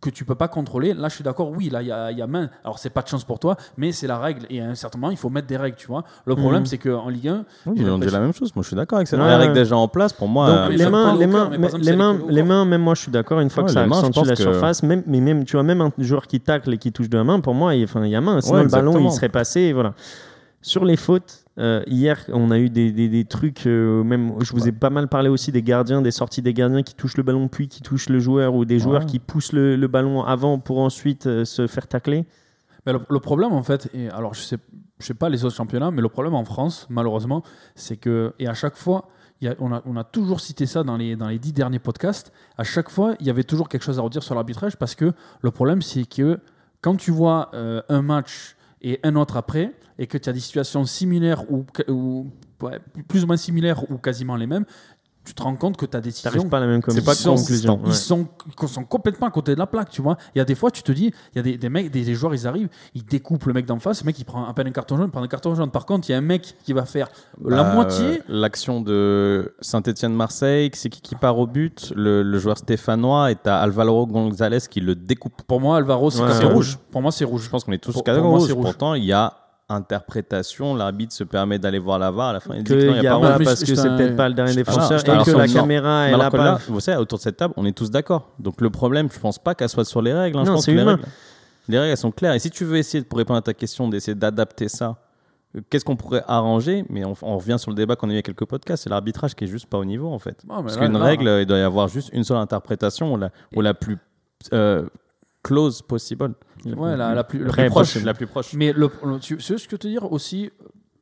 que 0.00 0.08
tu 0.10 0.24
peux 0.24 0.34
pas 0.34 0.48
contrôler, 0.48 0.94
là 0.94 1.08
je 1.08 1.14
suis 1.16 1.24
d'accord, 1.24 1.50
oui, 1.50 1.68
là 1.68 1.82
il 1.82 1.88
y 1.88 1.92
a, 1.92 2.10
il 2.10 2.16
y 2.18 2.22
a 2.22 2.26
main. 2.26 2.48
Alors 2.64 2.78
c'est 2.78 2.88
pas 2.90 3.02
de 3.02 3.08
chance 3.08 3.22
pour 3.24 3.38
toi, 3.38 3.56
mais 3.76 3.92
c'est 3.92 4.06
la 4.06 4.18
règle. 4.18 4.46
Et 4.48 4.60
à 4.60 4.66
un 4.66 4.74
certain 4.74 4.98
moment, 4.98 5.10
il 5.10 5.16
faut 5.18 5.28
mettre 5.28 5.46
des 5.46 5.56
règles, 5.58 5.76
tu 5.76 5.88
vois. 5.88 6.04
Le 6.24 6.34
problème, 6.36 6.60
Mhm. 6.62 6.66
c'est 6.66 6.78
qu'en 6.78 7.08
Ligue 7.08 7.28
1, 7.28 7.44
Oui, 7.66 7.74
j'ai 7.76 7.84
mais 7.84 7.90
on 7.90 7.98
dit 7.98 8.08
la 8.08 8.20
même 8.20 8.32
chose. 8.32 8.50
Moi, 8.56 8.62
je 8.62 8.68
suis 8.68 8.76
d'accord 8.76 8.96
avec 8.96 9.08
ça. 9.08 9.16
Ouais, 9.18 9.24
La 9.24 9.36
règle 9.36 9.52
ouais. 9.52 9.58
déjà 9.58 9.76
en 9.76 9.88
place, 9.88 10.12
pour 10.14 10.28
moi. 10.28 10.46
Donc 10.46 10.56
euh, 10.56 10.68
mais 10.70 10.76
les 10.76 10.88
mains, 10.88 11.16
les 11.18 11.26
mains, 11.26 11.50
les 11.50 11.96
mains, 11.96 12.18
les 12.28 12.42
même 12.42 12.80
moi 12.82 12.94
je 12.94 13.02
suis 13.02 13.12
d'accord. 13.12 13.40
Une 13.40 13.50
fois 13.50 13.62
Ouais, 13.64 13.66
que 13.68 13.72
ça 13.74 13.84
les 13.86 13.92
accentue 13.92 14.24
la 14.26 14.34
que- 14.36 14.42
surface, 14.42 14.82
même, 14.82 15.02
mais 15.06 15.20
même 15.20 15.44
tu 15.44 15.52
vois 15.56 15.62
même 15.64 15.80
un 15.82 15.92
joueur 15.98 16.26
qui 16.26 16.40
tacle 16.40 16.72
et 16.72 16.78
qui 16.78 16.92
touche 16.92 17.08
de 17.10 17.18
la 17.18 17.24
main, 17.24 17.40
pour 17.40 17.54
moi, 17.54 17.74
il, 17.74 17.80
y 18.08 18.14
a 18.16 18.20
main. 18.22 18.40
Sinon 18.40 18.56
Ouais, 18.56 18.62
le 18.64 18.68
ballon 18.70 18.98
il 18.98 19.10
serait 19.12 19.28
passé. 19.28 19.60
et 19.60 19.72
voilà. 19.74 19.92
Sur 20.62 20.84
les 20.84 20.96
fautes, 20.96 21.44
euh, 21.60 21.82
hier 21.86 22.18
on 22.32 22.50
a 22.50 22.58
eu 22.58 22.70
des, 22.70 22.90
des- 22.90 23.08
des 23.08 23.24
trucs. 23.24 23.66
euh, 23.66 24.02
même, 24.02 24.32
je 24.42 24.52
vous 24.52 24.66
ai 24.66 24.72
pas 24.72 24.90
mal 24.90 25.08
parlé 25.08 25.28
aussi 25.28 25.52
des 25.52 25.62
gardiens, 25.62 26.00
des 26.02 26.10
sorties 26.10 26.42
des 26.42 26.54
gardiens 26.54 26.82
qui 26.82 26.94
touchent 26.94 27.16
le 27.16 27.22
ballon 27.22 27.48
puis 27.48 27.68
qui 27.68 27.82
touchent 27.82 28.08
le 28.08 28.18
joueur 28.18 28.54
ou 28.54 28.64
des 28.64 28.78
joueurs 28.78 29.02
Ouais. 29.02 29.06
qui 29.06 29.18
poussent 29.18 29.52
le, 29.52 29.76
le 29.76 29.86
ballon 29.88 30.22
avant 30.24 30.58
pour 30.58 30.78
ensuite 30.80 31.26
euh, 31.26 31.44
se 31.44 31.66
faire 31.66 31.86
tacler. 31.86 32.26
Mais 32.86 32.92
le, 32.94 33.00
le 33.10 33.20
problème, 33.20 33.52
en 33.52 33.62
fait, 33.62 33.90
et 33.92 34.08
alors 34.08 34.32
je 34.34 34.40
sais, 34.40 34.56
je 34.98 35.04
sais 35.06 35.14
pas 35.14 35.28
les 35.28 35.44
autres 35.44 35.54
championnats, 35.54 35.90
mais 35.90 36.00
le 36.00 36.08
problème 36.08 36.34
en 36.34 36.44
France, 36.44 36.86
malheureusement, 36.88 37.42
c'est 37.74 37.96
que, 37.98 38.32
et 38.38 38.46
à 38.48 38.54
chaque 38.54 38.76
fois, 38.76 39.08
il 39.42 39.48
y 39.48 39.50
a- 39.50 39.54
on, 39.60 39.70
a, 39.72 39.82
on 39.84 39.96
a 39.96 40.04
toujours 40.04 40.40
cité 40.40 40.64
ça 40.64 40.82
dans 40.82 40.96
les, 40.96 41.14
dans 41.14 41.28
les 41.28 41.38
dix 41.38 41.52
derniers 41.52 41.78
podcasts, 41.78 42.32
à 42.56 42.64
chaque 42.64 42.88
fois, 42.88 43.16
il 43.20 43.26
y 43.26 43.30
avait 43.30 43.44
toujours 43.44 43.68
quelque 43.68 43.82
chose 43.82 43.98
à 43.98 44.02
redire 44.02 44.22
sur 44.22 44.34
l'arbitrage 44.34 44.76
parce 44.76 44.94
que 44.94 45.12
le 45.42 45.50
problème, 45.50 45.82
c'est 45.82 46.04
que 46.06 46.38
quand 46.80 46.96
tu 46.96 47.10
vois 47.10 47.50
un 47.90 48.00
match 48.02 48.56
et 48.82 49.00
un 49.02 49.16
autre 49.16 49.36
après, 49.36 49.72
et 49.98 50.06
que 50.06 50.18
tu 50.18 50.28
as 50.28 50.32
des 50.32 50.40
situations 50.40 50.84
similaires 50.84 51.44
ou, 51.50 51.64
plus 53.08 53.24
ou 53.24 53.26
moins 53.26 53.36
similaires 53.36 53.90
ou 53.90 53.98
quasiment 53.98 54.36
les 54.36 54.46
mêmes, 54.46 54.64
tu 55.24 55.34
te 55.34 55.42
rends 55.42 55.54
compte 55.54 55.76
que 55.76 55.84
tu 55.86 55.96
as 55.96 56.00
des 56.00 56.08
décisions 56.08 56.30
T'arrives 56.30 56.48
pas 56.48 56.56
à 56.56 56.60
la 56.60 56.66
même 56.66 56.80
C'est 56.88 57.04
pas 57.04 57.12
conclusion. 57.12 57.32
consistant. 57.36 57.74
Ouais. 57.76 57.82
ils 57.88 57.94
sont, 57.94 58.26
ils 58.62 58.68
sont 58.68 58.84
complètement 58.84 59.26
à 59.26 59.30
côté 59.30 59.54
de 59.54 59.58
la 59.58 59.66
plaque, 59.66 59.90
tu 59.90 60.00
vois. 60.02 60.16
Il 60.34 60.38
y 60.38 60.40
a 60.40 60.44
des 60.44 60.54
fois, 60.54 60.70
tu 60.70 60.82
te 60.82 60.90
dis, 60.92 61.12
il 61.34 61.36
y 61.36 61.38
a 61.38 61.42
des, 61.42 61.56
des 61.58 61.68
mecs, 61.68 61.90
des, 61.90 62.04
des 62.04 62.14
joueurs, 62.14 62.34
ils 62.34 62.46
arrivent, 62.46 62.68
ils 62.94 63.04
découpent 63.04 63.44
le 63.44 63.52
mec 63.52 63.66
d'en 63.66 63.78
face, 63.78 64.00
le 64.02 64.06
mec 64.06 64.18
il 64.18 64.24
prend 64.24 64.46
à 64.46 64.54
peine 64.54 64.66
un 64.66 64.72
carton 64.72 64.96
jaune, 64.96 65.06
il 65.08 65.10
prend 65.10 65.22
un 65.22 65.28
carton 65.28 65.54
jaune. 65.54 65.70
Par 65.70 65.84
contre, 65.86 66.08
il 66.08 66.12
y 66.12 66.14
a 66.14 66.18
un 66.18 66.22
mec 66.22 66.56
qui 66.64 66.72
va 66.72 66.84
faire 66.86 67.08
la 67.44 67.62
Bah, 67.62 67.74
moitié. 67.74 68.22
L'action 68.28 68.80
de 68.80 69.54
Saint-Etienne-Marseille, 69.60 70.70
c'est 70.74 70.88
qui 70.88 71.00
qui 71.00 71.14
part 71.14 71.38
au 71.38 71.46
but? 71.46 71.92
Le, 71.94 72.22
le 72.22 72.38
joueur 72.38 72.56
stéphanois 72.58 73.30
et 73.30 73.36
t'as 73.36 73.58
Alvaro 73.58 74.06
González 74.06 74.58
qui 74.70 74.80
le 74.80 74.94
découpe. 74.94 75.42
Pour 75.46 75.60
moi, 75.60 75.76
Alvaro, 75.76 76.10
c'est 76.10 76.22
Ouais, 76.22 76.44
rouge. 76.44 76.78
Pour 76.90 77.02
moi, 77.02 77.12
c'est 77.12 77.24
rouge. 77.24 77.42
Je 77.44 77.50
pense 77.50 77.64
qu'on 77.64 77.72
est 77.72 77.78
tous 77.78 77.92
Pour- 77.92 78.04
cadres 78.04 78.22
pour 78.22 78.38
rouge. 78.38 78.54
Pourtant, 78.54 78.94
il 78.94 79.04
y 79.04 79.12
a 79.12 79.34
interprétation. 79.70 80.74
L'arbitre 80.74 81.12
se 81.14 81.24
permet 81.24 81.58
d'aller 81.58 81.78
voir 81.78 81.98
la 81.98 82.10
VAR 82.10 82.28
à 82.28 82.32
la 82.34 82.40
fin. 82.40 82.54
Il 82.54 82.64
dit 82.64 82.70
que 82.70 82.74
Que 82.74 82.86
non, 82.86 82.92
il 82.94 82.96
il 82.98 83.02
y 83.02 83.06
a 83.06 83.18
pas 83.18 83.38
parce 83.38 83.60
je- 83.60 83.64
que 83.64 83.70
je 83.70 83.74
c'est 83.74 83.88
peut-être 83.88 84.16
pas 84.16 84.28
le 84.28 84.34
dernier 84.34 84.52
je- 84.52 84.56
défenseur 84.56 85.00
et 85.00 85.02
que 85.24 85.30
la 85.36 85.46
caméra 85.48 86.08
est 86.08 86.16
là 86.16 86.30
que 86.30 86.36
pas. 86.36 86.58
vous 86.68 86.80
savez, 86.80 86.98
autour 86.98 87.18
de 87.18 87.22
cette 87.22 87.36
table, 87.36 87.54
on 87.56 87.64
est 87.66 87.72
tous 87.76 87.90
d'accord. 87.90 88.30
Donc 88.38 88.60
le 88.60 88.70
problème, 88.70 89.08
je 89.12 89.18
pense 89.18 89.38
pas 89.38 89.54
qu'elle 89.54 89.68
soit 89.68 89.84
sur 89.84 90.02
les 90.02 90.12
règles. 90.12 90.38
hein. 90.38 90.42
Je 90.44 90.48
Non, 90.50 90.54
pense 90.56 90.64
c'est 90.64 90.72
que 90.72 90.76
les 90.76 90.82
humain. 90.82 90.92
règles, 90.96 91.08
les 91.68 91.78
règles, 91.78 91.90
elles 91.92 91.96
sont 91.96 92.10
claires. 92.10 92.34
Et 92.34 92.38
si 92.38 92.50
tu 92.50 92.64
veux 92.64 92.76
essayer, 92.76 93.04
pour 93.04 93.18
répondre 93.18 93.38
à 93.38 93.42
ta 93.42 93.54
question, 93.54 93.88
d'essayer 93.88 94.14
d'adapter 94.14 94.68
ça, 94.68 94.96
euh, 95.56 95.60
qu'est-ce 95.70 95.84
qu'on 95.84 95.96
pourrait 95.96 96.24
arranger? 96.28 96.84
Mais 96.88 97.04
on, 97.04 97.14
on 97.22 97.36
revient 97.38 97.56
sur 97.58 97.70
le 97.70 97.76
débat 97.76 97.96
qu'on 97.96 98.08
a 98.08 98.10
eu 98.10 98.14
il 98.14 98.16
y 98.16 98.18
a 98.18 98.22
quelques 98.22 98.44
podcasts. 98.46 98.84
C'est 98.84 98.90
l'arbitrage 98.90 99.34
qui 99.34 99.44
est 99.44 99.48
juste 99.48 99.66
pas 99.66 99.78
au 99.78 99.84
niveau, 99.84 100.08
en 100.08 100.18
fait. 100.18 100.42
Parce 100.48 100.76
qu'une 100.76 100.96
règle, 100.96 101.28
euh, 101.28 101.42
il 101.42 101.46
doit 101.46 101.58
y 101.58 101.62
avoir 101.62 101.88
juste 101.88 102.10
une 102.12 102.24
seule 102.24 102.36
interprétation, 102.38 103.12
ou 103.14 103.16
la, 103.16 103.30
ou 103.56 103.60
la 103.60 103.74
plus 103.74 103.98
euh, 104.52 104.84
close 105.42 105.82
possible. 105.82 106.34
Ouais, 106.66 106.96
la, 106.96 107.14
la 107.14 107.24
plus, 107.24 107.44
la 107.44 107.52
plus 107.52 107.68
proche. 107.70 107.90
proche. 107.92 108.04
La 108.04 108.14
plus 108.14 108.26
proche. 108.26 108.52
Mais 108.54 108.72
le, 108.72 108.90
le- 109.04 109.18
tu 109.18 109.40
ce 109.40 109.54
que 109.68 109.76
te 109.76 109.88
dire 109.88 110.10
aussi 110.12 110.50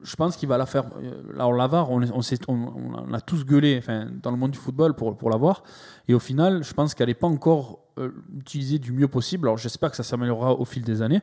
je 0.00 0.14
pense 0.14 0.36
qu'il 0.36 0.48
va 0.48 0.56
la 0.58 0.66
faire. 0.66 0.84
euh, 1.02 1.22
Alors, 1.34 1.52
l'avare, 1.52 1.90
on, 1.90 2.00
on, 2.02 2.20
on, 2.48 2.72
on 3.08 3.12
a 3.12 3.20
tous 3.20 3.44
gueulé 3.44 3.76
enfin, 3.78 4.06
dans 4.22 4.30
le 4.30 4.36
monde 4.36 4.52
du 4.52 4.58
football 4.58 4.94
pour, 4.94 5.16
pour 5.16 5.28
l'avoir. 5.28 5.64
Et 6.06 6.14
au 6.14 6.20
final, 6.20 6.62
je 6.62 6.72
pense 6.72 6.94
qu'elle 6.94 7.08
n'est 7.08 7.14
pas 7.14 7.26
encore 7.26 7.80
euh, 7.98 8.10
utilisée 8.38 8.78
du 8.78 8.92
mieux 8.92 9.08
possible. 9.08 9.48
Alors, 9.48 9.58
j'espère 9.58 9.90
que 9.90 9.96
ça 9.96 10.04
s'améliorera 10.04 10.52
au 10.52 10.64
fil 10.64 10.84
des 10.84 11.02
années. 11.02 11.20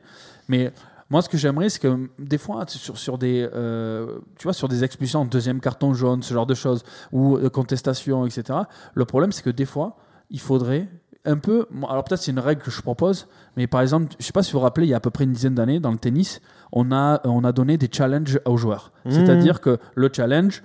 Mais 0.50 0.74
moi, 1.08 1.22
ce 1.22 1.28
que 1.30 1.38
j'aimerais, 1.38 1.70
c'est 1.70 1.78
que 1.80 2.10
des 2.18 2.36
fois, 2.36 2.66
sur, 2.68 2.98
sur, 2.98 3.16
des, 3.16 3.48
euh, 3.54 4.18
tu 4.36 4.42
vois, 4.42 4.52
sur 4.52 4.68
des 4.68 4.84
expulsions, 4.84 5.24
deuxième 5.24 5.60
carton 5.60 5.94
jaune, 5.94 6.22
ce 6.22 6.34
genre 6.34 6.46
de 6.46 6.54
choses, 6.54 6.82
ou 7.12 7.38
euh, 7.38 7.48
contestation, 7.48 8.26
etc., 8.26 8.58
le 8.92 9.04
problème, 9.06 9.32
c'est 9.32 9.42
que 9.42 9.48
des 9.48 9.64
fois, 9.64 9.96
il 10.28 10.40
faudrait 10.40 10.86
un 11.26 11.36
peu. 11.36 11.66
Alors, 11.88 12.04
peut-être 12.04 12.20
c'est 12.20 12.32
une 12.32 12.38
règle 12.38 12.62
que 12.62 12.70
je 12.70 12.80
propose, 12.80 13.26
mais 13.56 13.66
par 13.66 13.80
exemple, 13.80 14.06
je 14.12 14.16
ne 14.18 14.22
sais 14.22 14.32
pas 14.32 14.42
si 14.42 14.52
vous 14.52 14.58
vous 14.58 14.64
rappelez, 14.64 14.86
il 14.86 14.90
y 14.90 14.94
a 14.94 14.98
à 14.98 15.00
peu 15.00 15.10
près 15.10 15.24
une 15.24 15.32
dizaine 15.32 15.54
d'années, 15.54 15.80
dans 15.80 15.92
le 15.92 15.98
tennis, 15.98 16.40
on 16.72 16.92
a, 16.92 17.20
on 17.24 17.44
a 17.44 17.52
donné 17.52 17.76
des 17.78 17.88
challenges 17.90 18.40
aux 18.44 18.56
joueurs. 18.56 18.92
Mmh. 19.04 19.10
C'est-à-dire 19.10 19.60
que 19.60 19.78
le 19.94 20.10
challenge 20.12 20.62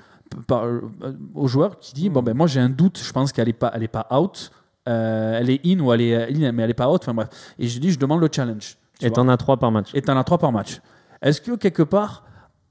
par, 0.47 0.65
euh, 0.65 0.81
au 1.35 1.47
joueur 1.47 1.79
qui 1.79 1.93
dit 1.93 2.09
bon 2.09 2.23
ben 2.23 2.33
moi 2.33 2.47
j'ai 2.47 2.61
un 2.61 2.69
doute, 2.69 3.01
je 3.03 3.11
pense 3.11 3.33
qu'elle 3.33 3.49
est 3.49 3.53
pas 3.53 3.69
elle 3.75 3.83
est 3.83 3.89
pas 3.89 4.07
out, 4.11 4.49
euh, 4.87 5.37
elle 5.37 5.49
est 5.49 5.59
in 5.65 5.79
ou 5.79 5.91
elle 5.91 6.01
est 6.01 6.33
in 6.33 6.51
mais 6.53 6.63
elle 6.63 6.69
est 6.69 6.73
pas 6.73 6.89
out. 6.89 7.01
Enfin 7.01 7.13
bref. 7.13 7.27
Et 7.59 7.67
je 7.67 7.79
dis 7.79 7.91
je 7.91 7.99
demande 7.99 8.21
le 8.21 8.29
challenge. 8.31 8.77
tu 8.97 9.05
Et 9.05 9.11
t'en 9.11 9.27
as 9.27 9.37
trois 9.37 9.57
par 9.57 9.71
match. 9.71 9.89
Et 9.93 10.01
t'en 10.01 10.17
as 10.17 10.23
trois 10.23 10.37
par 10.37 10.53
match. 10.53 10.79
Est-ce 11.21 11.41
que 11.41 11.55
quelque 11.55 11.83
part, 11.83 12.23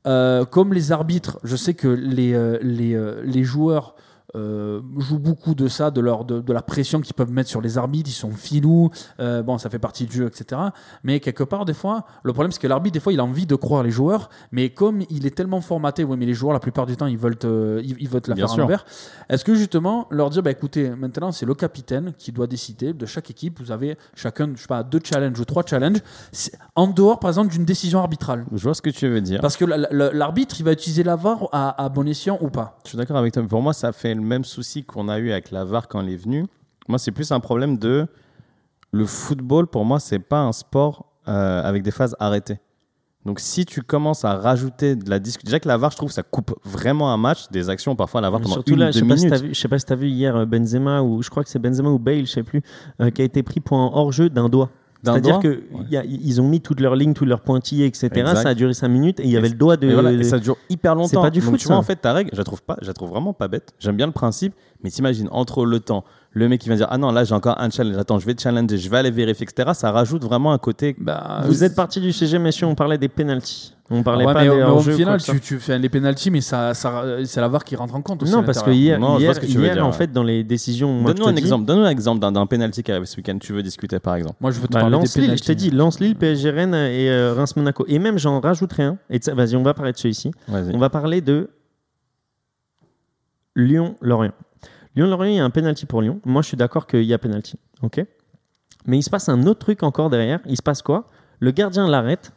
euh, 0.06 0.44
comme 0.44 0.72
les 0.72 0.92
arbitres, 0.92 1.38
je 1.44 1.56
sais 1.56 1.74
que 1.74 1.88
les, 1.88 2.32
euh, 2.32 2.58
les, 2.62 2.94
euh, 2.94 3.22
les 3.24 3.44
joueurs 3.44 3.94
euh, 4.36 4.80
jouent 4.98 5.18
beaucoup 5.18 5.54
de 5.54 5.68
ça, 5.68 5.90
de, 5.90 6.00
leur, 6.00 6.24
de, 6.24 6.40
de 6.40 6.52
la 6.52 6.62
pression 6.62 7.00
qu'ils 7.00 7.14
peuvent 7.14 7.32
mettre 7.32 7.48
sur 7.50 7.60
les 7.60 7.78
arbitres, 7.78 8.08
ils 8.10 8.12
sont 8.14 8.30
filous, 8.30 8.90
euh, 9.20 9.42
bon, 9.42 9.58
ça 9.58 9.70
fait 9.70 9.78
partie 9.78 10.06
du 10.06 10.16
jeu, 10.18 10.26
etc. 10.26 10.60
Mais 11.04 11.20
quelque 11.20 11.42
part, 11.44 11.64
des 11.64 11.74
fois, 11.74 12.04
le 12.22 12.32
problème, 12.32 12.52
c'est 12.52 12.60
que 12.60 12.66
l'arbitre, 12.66 12.94
des 12.94 13.00
fois, 13.00 13.12
il 13.12 13.20
a 13.20 13.24
envie 13.24 13.46
de 13.46 13.54
croire 13.56 13.82
les 13.82 13.90
joueurs, 13.90 14.30
mais 14.52 14.70
comme 14.70 15.02
il 15.10 15.26
est 15.26 15.34
tellement 15.34 15.60
formaté, 15.60 16.04
oui, 16.04 16.16
mais 16.18 16.26
les 16.26 16.34
joueurs, 16.34 16.52
la 16.52 16.60
plupart 16.60 16.86
du 16.86 16.96
temps, 16.96 17.06
ils 17.06 17.18
veulent 17.18 17.36
te, 17.38 17.80
ils, 17.82 17.96
ils 18.00 18.08
veulent 18.08 18.20
te 18.20 18.30
la 18.30 18.36
Bien 18.36 18.46
faire 18.46 18.54
à 18.54 18.58
l'envers. 18.58 18.84
Est-ce 19.28 19.44
que 19.44 19.54
justement, 19.54 20.06
leur 20.10 20.30
dire, 20.30 20.42
bah, 20.42 20.50
écoutez, 20.50 20.90
maintenant, 20.90 21.32
c'est 21.32 21.46
le 21.46 21.54
capitaine 21.54 22.12
qui 22.16 22.32
doit 22.32 22.46
décider 22.46 22.92
de 22.92 23.06
chaque 23.06 23.30
équipe, 23.30 23.58
vous 23.60 23.72
avez 23.72 23.96
chacun, 24.14 24.50
je 24.54 24.60
sais 24.62 24.66
pas, 24.68 24.82
deux 24.82 25.00
challenges 25.02 25.38
ou 25.40 25.44
trois 25.44 25.64
challenges, 25.66 25.98
en 26.74 26.86
dehors, 26.86 27.18
par 27.18 27.30
exemple, 27.30 27.50
d'une 27.52 27.64
décision 27.64 27.98
arbitrale. 28.00 28.44
Je 28.52 28.62
vois 28.62 28.74
ce 28.74 28.82
que 28.82 28.90
tu 28.90 29.08
veux 29.08 29.20
dire. 29.20 29.40
Parce 29.40 29.56
que 29.56 29.64
la- 29.64 29.76
la- 29.90 30.12
l'arbitre, 30.12 30.56
il 30.58 30.64
va 30.64 30.72
utiliser 30.72 31.02
la 31.02 31.16
VAR 31.16 31.48
à, 31.52 31.82
à 31.82 31.88
bon 31.88 32.06
escient 32.08 32.38
ou 32.40 32.48
pas. 32.48 32.78
Je 32.84 32.90
suis 32.90 32.98
d'accord 32.98 33.16
avec 33.16 33.32
toi. 33.32 33.42
mais 33.42 33.48
Pour 33.48 33.62
moi, 33.62 33.72
ça 33.72 33.92
fait 33.92 34.14
le 34.20 34.26
même 34.26 34.44
souci 34.44 34.84
qu'on 34.84 35.08
a 35.08 35.18
eu 35.18 35.30
avec 35.30 35.50
la 35.50 35.64
VAR 35.64 35.88
quand 35.88 36.00
elle 36.00 36.10
est 36.10 36.16
venue. 36.16 36.46
Moi, 36.88 36.98
c'est 36.98 37.12
plus 37.12 37.32
un 37.32 37.40
problème 37.40 37.78
de. 37.78 38.06
Le 38.92 39.06
football, 39.06 39.68
pour 39.68 39.84
moi, 39.84 40.00
c'est 40.00 40.18
pas 40.18 40.40
un 40.40 40.52
sport 40.52 41.06
euh, 41.28 41.62
avec 41.62 41.82
des 41.82 41.92
phases 41.92 42.16
arrêtées. 42.18 42.58
Donc 43.26 43.38
si 43.38 43.66
tu 43.66 43.82
commences 43.82 44.24
à 44.24 44.34
rajouter 44.34 44.96
de 44.96 45.10
la 45.10 45.18
discussion, 45.18 45.46
déjà 45.46 45.60
que 45.60 45.68
la 45.68 45.76
VAR, 45.76 45.90
je 45.90 45.96
trouve, 45.96 46.10
ça 46.10 46.22
coupe 46.22 46.58
vraiment 46.64 47.12
un 47.12 47.18
match, 47.18 47.48
des 47.50 47.68
actions 47.68 47.94
parfois 47.94 48.22
la 48.22 48.30
VAR 48.30 48.40
pendant 48.40 48.54
Surtout 48.54 48.72
une, 48.72 48.78
là, 48.78 48.90
je 48.90 49.00
deux 49.00 49.04
sais, 49.04 49.08
pas 49.08 49.16
si 49.16 49.24
minutes. 49.26 49.42
vu, 49.42 49.54
je 49.54 49.60
sais 49.60 49.68
pas 49.68 49.78
si 49.78 49.84
tu 49.84 49.92
as 49.92 49.96
vu 49.96 50.08
hier 50.08 50.34
euh, 50.34 50.46
Benzema, 50.46 51.02
ou 51.02 51.22
je 51.22 51.28
crois 51.28 51.44
que 51.44 51.50
c'est 51.50 51.58
Benzema 51.58 51.90
ou 51.90 51.98
Bale, 51.98 52.26
je 52.26 52.32
sais 52.32 52.42
plus, 52.42 52.62
euh, 53.00 53.10
qui 53.10 53.20
a 53.20 53.24
été 53.24 53.42
pris 53.42 53.60
pour 53.60 53.76
un 53.76 53.90
hors-jeu 53.92 54.30
d'un 54.30 54.48
doigt. 54.48 54.70
C'est-à-dire 55.02 55.38
doigt 55.40 55.42
que 55.42 55.62
il 55.86 55.90
y 55.92 55.96
a- 55.96 56.04
ils 56.04 56.40
ont 56.40 56.48
mis 56.48 56.60
toutes 56.60 56.80
leurs 56.80 56.94
lignes, 56.96 57.14
tous 57.14 57.24
leurs 57.24 57.40
pointillés, 57.40 57.86
etc. 57.86 58.08
Exact. 58.12 58.42
Ça 58.42 58.48
a 58.50 58.54
duré 58.54 58.74
5 58.74 58.88
minutes 58.88 59.20
et 59.20 59.24
il 59.24 59.30
y 59.30 59.36
avait 59.36 59.48
c'est- 59.48 59.54
le 59.54 59.58
doigt 59.58 59.76
de. 59.76 59.88
Et, 59.88 59.92
voilà, 59.94 60.12
et 60.12 60.22
ça 60.24 60.38
dure 60.38 60.56
hyper 60.68 60.94
longtemps. 60.94 61.22
pas 61.22 61.30
du 61.30 61.40
Donc, 61.40 61.50
foot, 61.50 61.58
tu 61.58 61.66
vois, 61.66 61.76
ça. 61.76 61.78
en 61.80 61.82
fait, 61.82 61.96
ta 61.96 62.12
règle, 62.12 62.30
je 62.32 62.38
la 62.38 62.44
trouve 62.44 62.62
pas, 62.62 62.76
je 62.82 62.86
la 62.86 62.92
trouve 62.92 63.10
vraiment 63.10 63.32
pas 63.32 63.48
bête. 63.48 63.72
J'aime 63.78 63.96
bien 63.96 64.06
le 64.06 64.12
principe, 64.12 64.54
mais 64.82 64.90
t'imagines 64.90 65.28
entre 65.32 65.64
le 65.64 65.80
temps, 65.80 66.04
le 66.32 66.48
mec 66.48 66.60
qui 66.60 66.68
va 66.68 66.76
dire 66.76 66.86
ah 66.90 66.96
non 66.98 67.10
là 67.10 67.24
j'ai 67.24 67.34
encore 67.34 67.60
un 67.60 67.70
challenge, 67.70 67.96
attends 67.96 68.18
je 68.20 68.26
vais 68.26 68.34
te 68.34 68.40
challenger, 68.42 68.78
je 68.78 68.88
vais 68.88 68.98
aller 68.98 69.10
vérifier, 69.10 69.46
etc. 69.50 69.70
Ça 69.74 69.90
rajoute 69.90 70.22
vraiment 70.24 70.52
un 70.52 70.58
côté. 70.58 70.94
Bah, 70.98 71.42
Vous 71.46 71.64
êtes 71.64 71.74
parti 71.74 72.00
du 72.00 72.12
sujet, 72.12 72.38
messieurs, 72.38 72.66
on 72.66 72.74
parlait 72.74 72.98
des 72.98 73.08
penalties. 73.08 73.74
On 73.92 74.04
parlait 74.04 74.24
Ouais, 74.24 74.32
pas 74.32 74.44
mais, 74.44 74.50
des 74.50 74.54
mais 74.54 74.62
au 74.62 74.78
final, 74.78 75.20
tu, 75.20 75.40
tu 75.40 75.58
fais 75.58 75.76
les 75.76 75.88
pénalties, 75.88 76.30
mais 76.30 76.40
ça, 76.40 76.74
ça, 76.74 77.02
c'est 77.24 77.40
la 77.40 77.48
VAR 77.48 77.64
qui 77.64 77.74
rentre 77.74 77.96
en 77.96 78.02
compte 78.02 78.22
aussi. 78.22 78.30
Non, 78.30 78.44
parce 78.44 78.62
que 78.62 78.70
hier, 78.70 79.00
Non, 79.00 79.18
hier, 79.18 79.34
ce 79.34 79.40
que 79.40 79.46
tu 79.46 79.58
veux 79.58 79.64
hier, 79.64 79.72
dire, 79.74 79.84
en 79.84 79.90
ouais. 79.90 79.96
fait, 79.96 80.12
dans 80.12 80.22
les 80.22 80.44
décisions. 80.44 80.92
moi, 80.92 81.12
Donne-nous 81.12 81.26
un 81.28 81.34
exemple, 81.34 81.64
donne-nous 81.64 81.86
un 81.86 81.90
exemple 81.90 82.20
d'un- 82.20 82.46
penalty 82.46 82.84
qui 82.84 82.92
arrive 82.92 83.04
ce 83.06 83.16
week-end. 83.16 83.36
Tu 83.40 83.52
veux 83.52 83.64
discuter 83.64 83.98
par 83.98 84.14
exemple? 84.14 84.36
Moi, 84.40 84.52
je 84.52 84.60
veux 84.60 84.68
te 84.68 84.72
Bah, 84.74 84.82
parler 84.82 84.94
des 84.94 85.00
Lance 85.02 85.16
Lille, 85.16 85.24
pénalties. 85.24 85.42
je 85.42 85.46
t'ai 85.48 85.54
dit, 85.56 85.70
Lance 85.72 85.98
Lille, 85.98 86.14
PSG 86.14 86.50
Rennes 86.50 86.74
et 86.74 87.10
euh, 87.10 87.34
Reims 87.34 87.56
Monaco. 87.56 87.84
Et 87.88 87.98
même, 87.98 88.16
j'en 88.16 88.38
rajouterai 88.38 88.84
un. 88.84 88.98
Et 89.10 89.18
vas-y, 89.32 89.56
on 89.56 89.64
va 89.64 89.74
parler 89.74 89.90
de 89.90 89.98
celui-ci. 89.98 90.30
On 90.48 90.78
va 90.78 90.88
parler 90.88 91.20
de 91.20 91.50
Lyon-Lorient. 93.56 94.32
Lyon-Lorient, 94.96 95.30
il 95.30 95.36
y 95.36 95.40
a 95.40 95.44
un 95.44 95.50
penalty 95.50 95.86
pour 95.86 96.02
Lyon. 96.02 96.20
Moi, 96.24 96.42
je 96.42 96.48
suis 96.48 96.56
d'accord 96.56 96.86
qu'il 96.86 97.04
y 97.04 97.14
a 97.14 97.18
penalty. 97.18 97.56
OK? 97.82 98.04
Mais 98.86 98.98
il 98.98 99.02
se 99.02 99.10
passe 99.10 99.28
un 99.28 99.46
autre 99.46 99.60
truc 99.60 99.82
encore 99.82 100.10
derrière. 100.10 100.40
Il 100.46 100.56
se 100.56 100.62
passe 100.62 100.82
quoi? 100.82 101.08
Le 101.38 101.50
gardien 101.50 101.88
l'arrête. 101.88 102.32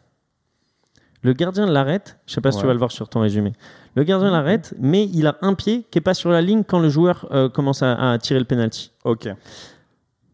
Le 1.22 1.34
gardien 1.34 1.66
l'arrête. 1.66 2.18
Je 2.26 2.34
sais 2.34 2.42
pas 2.42 2.52
si 2.52 2.60
tu 2.60 2.66
vas 2.66 2.74
le 2.74 2.80
voir 2.80 2.92
sur 2.92 3.08
ton 3.08 3.22
résumé. 3.22 3.54
Le 3.96 4.04
gardien 4.04 4.30
l'arrête, 4.30 4.74
mais 4.78 5.06
il 5.06 5.26
a 5.28 5.38
un 5.42 5.54
pied 5.54 5.86
qui 5.90 6.00
est 6.00 6.02
pas 6.02 6.14
sur 6.14 6.30
la 6.32 6.42
ligne 6.42 6.64
quand 6.64 6.80
le 6.80 6.90
joueur 6.90 7.28
euh, 7.32 7.48
commence 7.48 7.82
à, 7.82 8.12
à 8.12 8.18
tirer 8.18 8.40
le 8.40 8.46
penalty. 8.46 8.92
Ok. 9.04 9.30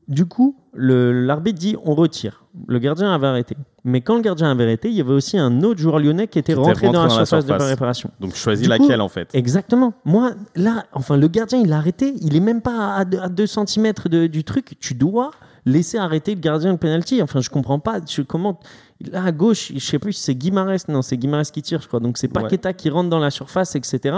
Du 0.07 0.25
coup, 0.25 0.57
l'arbitre 0.73 1.59
dit 1.59 1.75
on 1.83 1.93
retire. 1.93 2.43
Le 2.67 2.79
gardien 2.79 3.13
avait 3.13 3.27
arrêté. 3.27 3.55
Mais 3.83 4.01
quand 4.01 4.15
le 4.15 4.21
gardien 4.21 4.51
avait 4.51 4.63
arrêté, 4.63 4.89
il 4.89 4.95
y 4.95 5.01
avait 5.01 5.13
aussi 5.13 5.37
un 5.37 5.61
autre 5.63 5.79
joueur 5.79 5.99
lyonnais 5.99 6.27
qui 6.27 6.39
était 6.39 6.53
Qui 6.53 6.59
rentré 6.59 6.87
dans 6.87 7.03
la 7.03 7.07
dans 7.09 7.17
la 7.19 7.25
surface 7.25 7.45
de 7.45 7.49
surface. 7.51 7.69
réparation. 7.69 8.11
Donc 8.19 8.35
choisis 8.35 8.67
coup, 8.67 8.71
laquelle 8.77 9.01
en 9.01 9.09
fait. 9.09 9.29
Exactement. 9.33 9.93
Moi, 10.05 10.31
là, 10.55 10.85
enfin, 10.93 11.17
le 11.17 11.27
gardien, 11.27 11.59
il 11.59 11.69
l'a 11.69 11.77
arrêté. 11.77 12.13
Il 12.21 12.35
est 12.35 12.39
même 12.41 12.61
pas 12.61 12.95
à 12.95 13.05
2 13.05 13.45
cm 13.47 13.93
du 14.27 14.43
truc. 14.43 14.75
Tu 14.79 14.93
dois 14.93 15.31
laisser 15.65 15.97
arrêter 15.97 16.35
le 16.35 16.41
gardien 16.41 16.73
de 16.73 16.77
penalty. 16.77 17.21
Enfin, 17.21 17.41
je 17.41 17.49
comprends 17.49 17.79
pas. 17.79 17.99
Je, 18.07 18.21
comment 18.21 18.59
Là, 19.11 19.23
à 19.23 19.31
gauche, 19.31 19.71
je 19.73 19.79
sais 19.79 19.97
plus 19.97 20.11
si 20.11 20.23
c'est 20.23 20.35
Guimarès. 20.35 20.85
Non, 20.89 21.01
c'est 21.01 21.15
Guimarès 21.15 21.49
qui 21.51 21.61
tire, 21.61 21.81
je 21.81 21.87
crois. 21.87 22.01
Donc, 22.01 22.17
c'est 22.17 22.27
Ouais. 22.35 22.43
Paqueta 22.43 22.73
qui 22.73 22.89
rentre 22.89 23.09
dans 23.09 23.19
la 23.19 23.31
surface, 23.31 23.75
etc. 23.77 24.17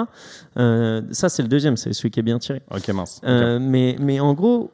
Euh, 0.58 1.04
ça, 1.12 1.30
c'est 1.30 1.44
le 1.44 1.48
deuxième. 1.48 1.78
C'est 1.78 1.94
celui 1.94 2.10
qui 2.10 2.20
est 2.20 2.24
bien 2.24 2.40
tiré. 2.40 2.64
Ok 2.74 2.88
mince. 2.90 3.22
Euh, 3.24 3.60
mais, 3.62 3.96
mais 4.00 4.20
en 4.20 4.34
gros, 4.34 4.72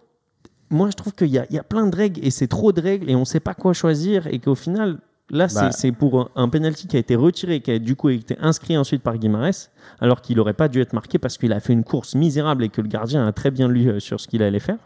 moi 0.69 0.89
je 0.89 0.95
trouve 0.95 1.13
qu'il 1.13 1.27
y 1.29 1.37
a, 1.37 1.45
il 1.49 1.55
y 1.55 1.59
a 1.59 1.63
plein 1.63 1.87
de 1.87 1.95
règles 1.95 2.19
et 2.25 2.31
c'est 2.31 2.47
trop 2.47 2.71
de 2.71 2.81
règles 2.81 3.09
et 3.09 3.15
on 3.15 3.21
ne 3.21 3.25
sait 3.25 3.39
pas 3.39 3.53
quoi 3.53 3.73
choisir 3.73 4.27
et 4.27 4.39
qu'au 4.39 4.55
final, 4.55 4.97
là 5.29 5.47
Bah. 5.53 5.71
c'est- 5.71 5.79
c'est 5.79 5.91
pour 5.91 6.19
un, 6.19 6.29
un 6.35 6.49
penalty 6.49 6.87
qui 6.87 6.95
a 6.95 6.99
été 6.99 7.15
retiré, 7.15 7.61
qui 7.61 7.71
a 7.71 7.79
du 7.79 7.95
coup 7.95 8.09
été 8.09 8.35
inscrit 8.39 8.77
ensuite 8.77 9.01
par 9.03 9.17
Guimarès, 9.17 9.69
alors 9.99 10.21
qu'il 10.21 10.37
n'aurait 10.37 10.53
pas 10.53 10.67
dû 10.67 10.81
être 10.81 10.93
marqué 10.93 11.17
parce 11.19 11.37
qu'il 11.37 11.51
a 11.53 11.59
fait 11.59 11.73
une 11.73 11.83
course 11.83 12.15
misérable 12.15 12.63
et 12.63 12.69
que 12.69 12.81
le 12.81 12.87
gardien 12.87 13.25
a 13.27 13.31
très 13.31 13.51
bien 13.51 13.67
lu 13.67 13.87
euh, 13.89 13.99
sur 13.99 14.19
ce 14.19 14.27
qu'il 14.27 14.43
allait 14.43 14.59
faire. 14.59 14.77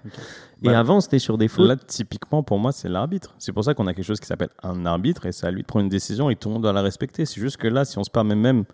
Et 0.63 0.67
Bah, 0.67 0.77
avant 0.79 1.01
c'était 1.01 1.17
sur 1.19 1.37
des 1.39 1.47
fautes. 1.47 1.67
Là, 1.67 1.75
typiquement, 1.75 2.43
pour 2.43 2.59
moi, 2.59 2.71
c'est 2.71 2.87
l'arbitre. 2.89 3.33
C'est 3.39 3.51
pour 3.51 3.63
ça 3.63 3.73
qu'on 3.73 3.87
a 3.87 3.93
quelque 3.95 4.05
chose 4.05 4.19
qui 4.19 4.27
s'appelle 4.27 4.49
un 4.61 4.85
arbitre 4.85 5.25
et 5.25 5.31
c'est 5.31 5.47
à 5.47 5.51
lui 5.51 5.63
de 5.63 5.67
prendre 5.67 5.83
une 5.83 5.89
décision 5.89 6.29
et 6.29 6.35
tout 6.35 6.49
le 6.49 6.53
monde 6.53 6.61
doit 6.63 6.73
la 6.73 6.83
respecter. 6.83 7.25
C'est 7.25 7.41
juste 7.41 7.57
que 7.57 7.67
là, 7.67 7.83
si 7.85 7.97
on 7.97 8.03
se 8.03 8.11
permet 8.11 8.35
même 8.35 8.65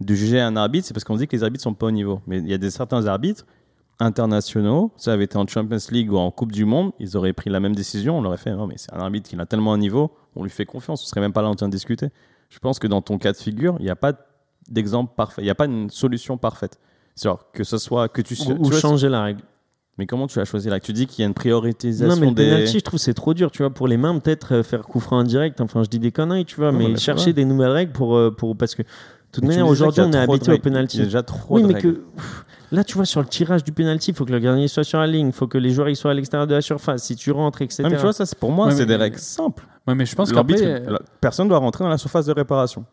de 0.00 0.14
juger 0.14 0.40
un 0.40 0.54
arbitre, 0.56 0.86
c'est 0.86 0.94
parce 0.94 1.02
qu'on 1.04 1.16
dit 1.16 1.26
que 1.26 1.34
les 1.36 1.42
arbitres 1.42 1.62
sont 1.64 1.74
pas 1.74 1.86
au 1.86 1.90
niveau. 1.90 2.20
Mais 2.28 2.38
il 2.38 2.48
y 2.48 2.54
a 2.54 2.58
des 2.58 2.70
certains 2.70 3.06
arbitres 3.06 3.44
internationaux, 4.02 4.92
ça 4.96 5.12
avait 5.12 5.24
été 5.24 5.36
en 5.36 5.46
Champions 5.46 5.78
League 5.90 6.12
ou 6.12 6.16
en 6.18 6.30
Coupe 6.30 6.52
du 6.52 6.64
Monde, 6.64 6.92
ils 6.98 7.16
auraient 7.16 7.32
pris 7.32 7.50
la 7.50 7.60
même 7.60 7.74
décision. 7.74 8.18
On 8.18 8.20
leur 8.22 8.30
aurait 8.30 8.38
fait 8.38 8.54
non, 8.54 8.66
mais 8.66 8.74
c'est 8.76 8.92
un 8.92 8.98
arbitre 9.00 9.28
qui 9.30 9.36
a 9.40 9.46
tellement 9.46 9.72
un 9.72 9.78
niveau, 9.78 10.10
on 10.36 10.42
lui 10.42 10.50
fait 10.50 10.66
confiance. 10.66 11.02
On 11.02 11.06
serait 11.06 11.20
même 11.20 11.32
pas 11.32 11.42
là 11.42 11.48
en 11.48 11.54
train 11.54 11.68
de 11.68 11.72
discuter. 11.72 12.08
Je 12.50 12.58
pense 12.58 12.78
que 12.78 12.86
dans 12.86 13.00
ton 13.00 13.18
cas 13.18 13.32
de 13.32 13.36
figure, 13.36 13.76
il 13.78 13.84
n'y 13.84 13.90
a 13.90 13.96
pas 13.96 14.12
d'exemple 14.68 15.12
parfait. 15.16 15.42
Il 15.42 15.44
n'y 15.44 15.50
a 15.50 15.54
pas 15.54 15.66
une 15.66 15.90
solution 15.90 16.36
parfaite. 16.36 16.78
C'est-à-dire 17.14 17.44
que 17.52 17.64
ce 17.64 17.78
soit 17.78 18.08
que 18.08 18.22
tu, 18.22 18.34
ou, 18.58 18.70
tu 18.70 18.76
changer 18.76 19.08
la 19.08 19.22
règle. 19.22 19.42
Mais 19.98 20.06
comment 20.06 20.26
tu 20.26 20.38
as 20.40 20.44
choisi 20.44 20.68
là 20.70 20.80
Tu 20.80 20.92
dis 20.92 21.06
qu'il 21.06 21.20
y 21.20 21.22
a 21.22 21.26
une 21.26 21.30
Non, 21.30 21.34
prioritisation 21.34 22.18
mais 22.20 22.28
le 22.28 22.34
des. 22.34 22.48
penalty, 22.50 22.78
je 22.78 22.84
trouve 22.84 22.98
c'est 22.98 23.12
trop 23.14 23.34
dur, 23.34 23.50
tu 23.50 23.58
vois. 23.62 23.70
Pour 23.70 23.88
les 23.88 23.98
mains, 23.98 24.18
peut-être 24.18 24.54
euh, 24.54 24.62
faire 24.62 24.82
coup 24.82 25.00
franc 25.00 25.18
indirect. 25.18 25.60
Enfin, 25.60 25.82
je 25.82 25.88
dis 25.88 25.98
des 25.98 26.12
conneries, 26.12 26.46
tu 26.46 26.56
vois, 26.56 26.72
Non, 26.72 26.78
mais 26.78 26.96
chercher 26.96 27.32
des 27.34 27.44
nouvelles 27.44 27.70
règles 27.72 27.92
pour, 27.92 28.16
euh, 28.16 28.30
pour 28.30 28.56
parce 28.56 28.74
que 28.74 28.82
de 29.32 29.36
toute 29.40 29.44
Mais 29.44 29.54
tu 29.54 29.58
manière, 29.60 29.66
aujourd'hui, 29.70 30.02
on 30.02 30.08
est 30.08 30.10
de 30.12 30.16
habitué 30.18 30.52
au 30.52 30.58
penalty. 30.58 30.96
Il 30.98 31.00
y 31.00 31.02
a 31.02 31.06
déjà 31.06 31.22
trop 31.22 31.56
Oui, 31.56 31.62
de 31.62 31.66
mais 31.68 31.74
règles. 31.74 31.94
que 31.94 31.98
pff, 32.16 32.44
là, 32.70 32.84
tu 32.84 32.94
vois, 32.96 33.06
sur 33.06 33.20
le 33.20 33.26
tirage 33.26 33.64
du 33.64 33.72
penalty, 33.72 34.10
il 34.10 34.14
faut 34.14 34.24
que 34.26 34.32
le 34.32 34.38
gardien 34.38 34.68
soit 34.68 34.84
sur 34.84 34.98
la 34.98 35.06
ligne, 35.06 35.28
il 35.28 35.32
faut 35.32 35.46
que 35.46 35.56
les 35.58 35.70
joueurs 35.70 35.88
ils 35.88 35.96
soient 35.96 36.10
à 36.10 36.14
l'extérieur 36.14 36.46
de 36.46 36.54
la 36.54 36.60
surface. 36.60 37.02
Si 37.04 37.16
tu 37.16 37.30
rentres, 37.32 37.62
etc. 37.62 37.82
Ouais, 37.84 37.90
mais 37.90 37.96
tu 37.96 38.02
vois, 38.02 38.12
ça, 38.12 38.26
c'est- 38.26 38.38
pour 38.38 38.52
moi, 38.52 38.66
Ouais, 38.66 38.72
c'est 38.72 38.80
mais- 38.80 38.86
des 38.86 38.96
règles 38.96 39.18
simples. 39.18 39.66
Ouais, 39.88 39.94
mais 39.94 40.04
je 40.06 40.14
pense 40.14 40.32
L'arbitre, 40.32 40.60
qu'après. 40.60 40.92
la- 40.92 41.00
personne 41.20 41.48
doit 41.48 41.58
rentrer 41.58 41.82
dans 41.84 41.90
la 41.90 41.98
surface 41.98 42.26
de 42.26 42.32
réparation. 42.32 42.84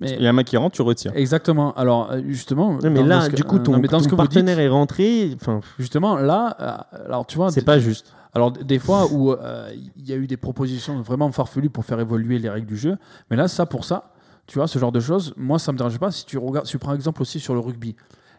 mais- 0.00 0.16
Il 0.18 0.22
y 0.22 0.26
a 0.26 0.30
un 0.30 0.32
mec 0.32 0.46
qui 0.46 0.56
rentre, 0.56 0.74
tu 0.74 0.80
retires. 0.82 1.12
Exactement. 1.14 1.74
Alors, 1.74 2.10
euh, 2.10 2.20
justement. 2.26 2.78
Non, 2.82 2.90
mais 2.90 3.02
là, 3.02 3.20
ce 3.20 3.28
que- 3.30 3.36
du 3.36 3.44
coup, 3.44 3.56
euh, 3.56 3.58
ton, 3.62 3.72
non, 3.72 3.78
mais 3.78 3.88
dans 3.88 3.98
ton 3.98 4.04
ce 4.04 4.08
que 4.08 4.14
dites, 4.14 4.16
partenaire 4.16 4.58
est 4.58 4.68
rentré. 4.68 5.30
Enfin, 5.34 5.60
Justement, 5.78 6.16
là, 6.16 6.56
euh, 6.60 7.04
alors 7.06 7.26
tu 7.26 7.36
vois. 7.36 7.50
c'est 7.50 7.60
pas 7.62 7.78
juste. 7.78 8.14
Alors, 8.34 8.50
des 8.52 8.78
fois 8.78 9.06
où 9.12 9.32
euh, 9.32 9.68
il 9.96 10.08
y 10.08 10.14
a 10.14 10.16
eu 10.16 10.26
des 10.26 10.38
propositions 10.38 11.02
vraiment 11.02 11.30
farfelues 11.30 11.68
pour 11.68 11.84
faire 11.84 12.00
évoluer 12.00 12.38
les 12.38 12.48
règles 12.48 12.66
du 12.66 12.78
jeu, 12.78 12.96
mais 13.30 13.36
là, 13.36 13.48
ça, 13.48 13.66
pour 13.66 13.84
ça, 13.84 14.12
tu 14.46 14.58
vois, 14.58 14.66
ce 14.68 14.78
genre 14.78 14.92
de 14.92 15.00
choses, 15.00 15.34
moi, 15.36 15.58
ça 15.58 15.72
me 15.72 15.78
dérange 15.78 15.98
pas. 15.98 16.10
Si 16.10 16.26
tu, 16.26 16.36
regardes, 16.38 16.66
si 16.66 16.72
tu 16.72 16.78
prends 16.78 16.94
exemple 16.94 17.22
aussi 17.22 17.40
sur 17.40 17.54
le 17.54 17.60
rugby, 17.60 17.94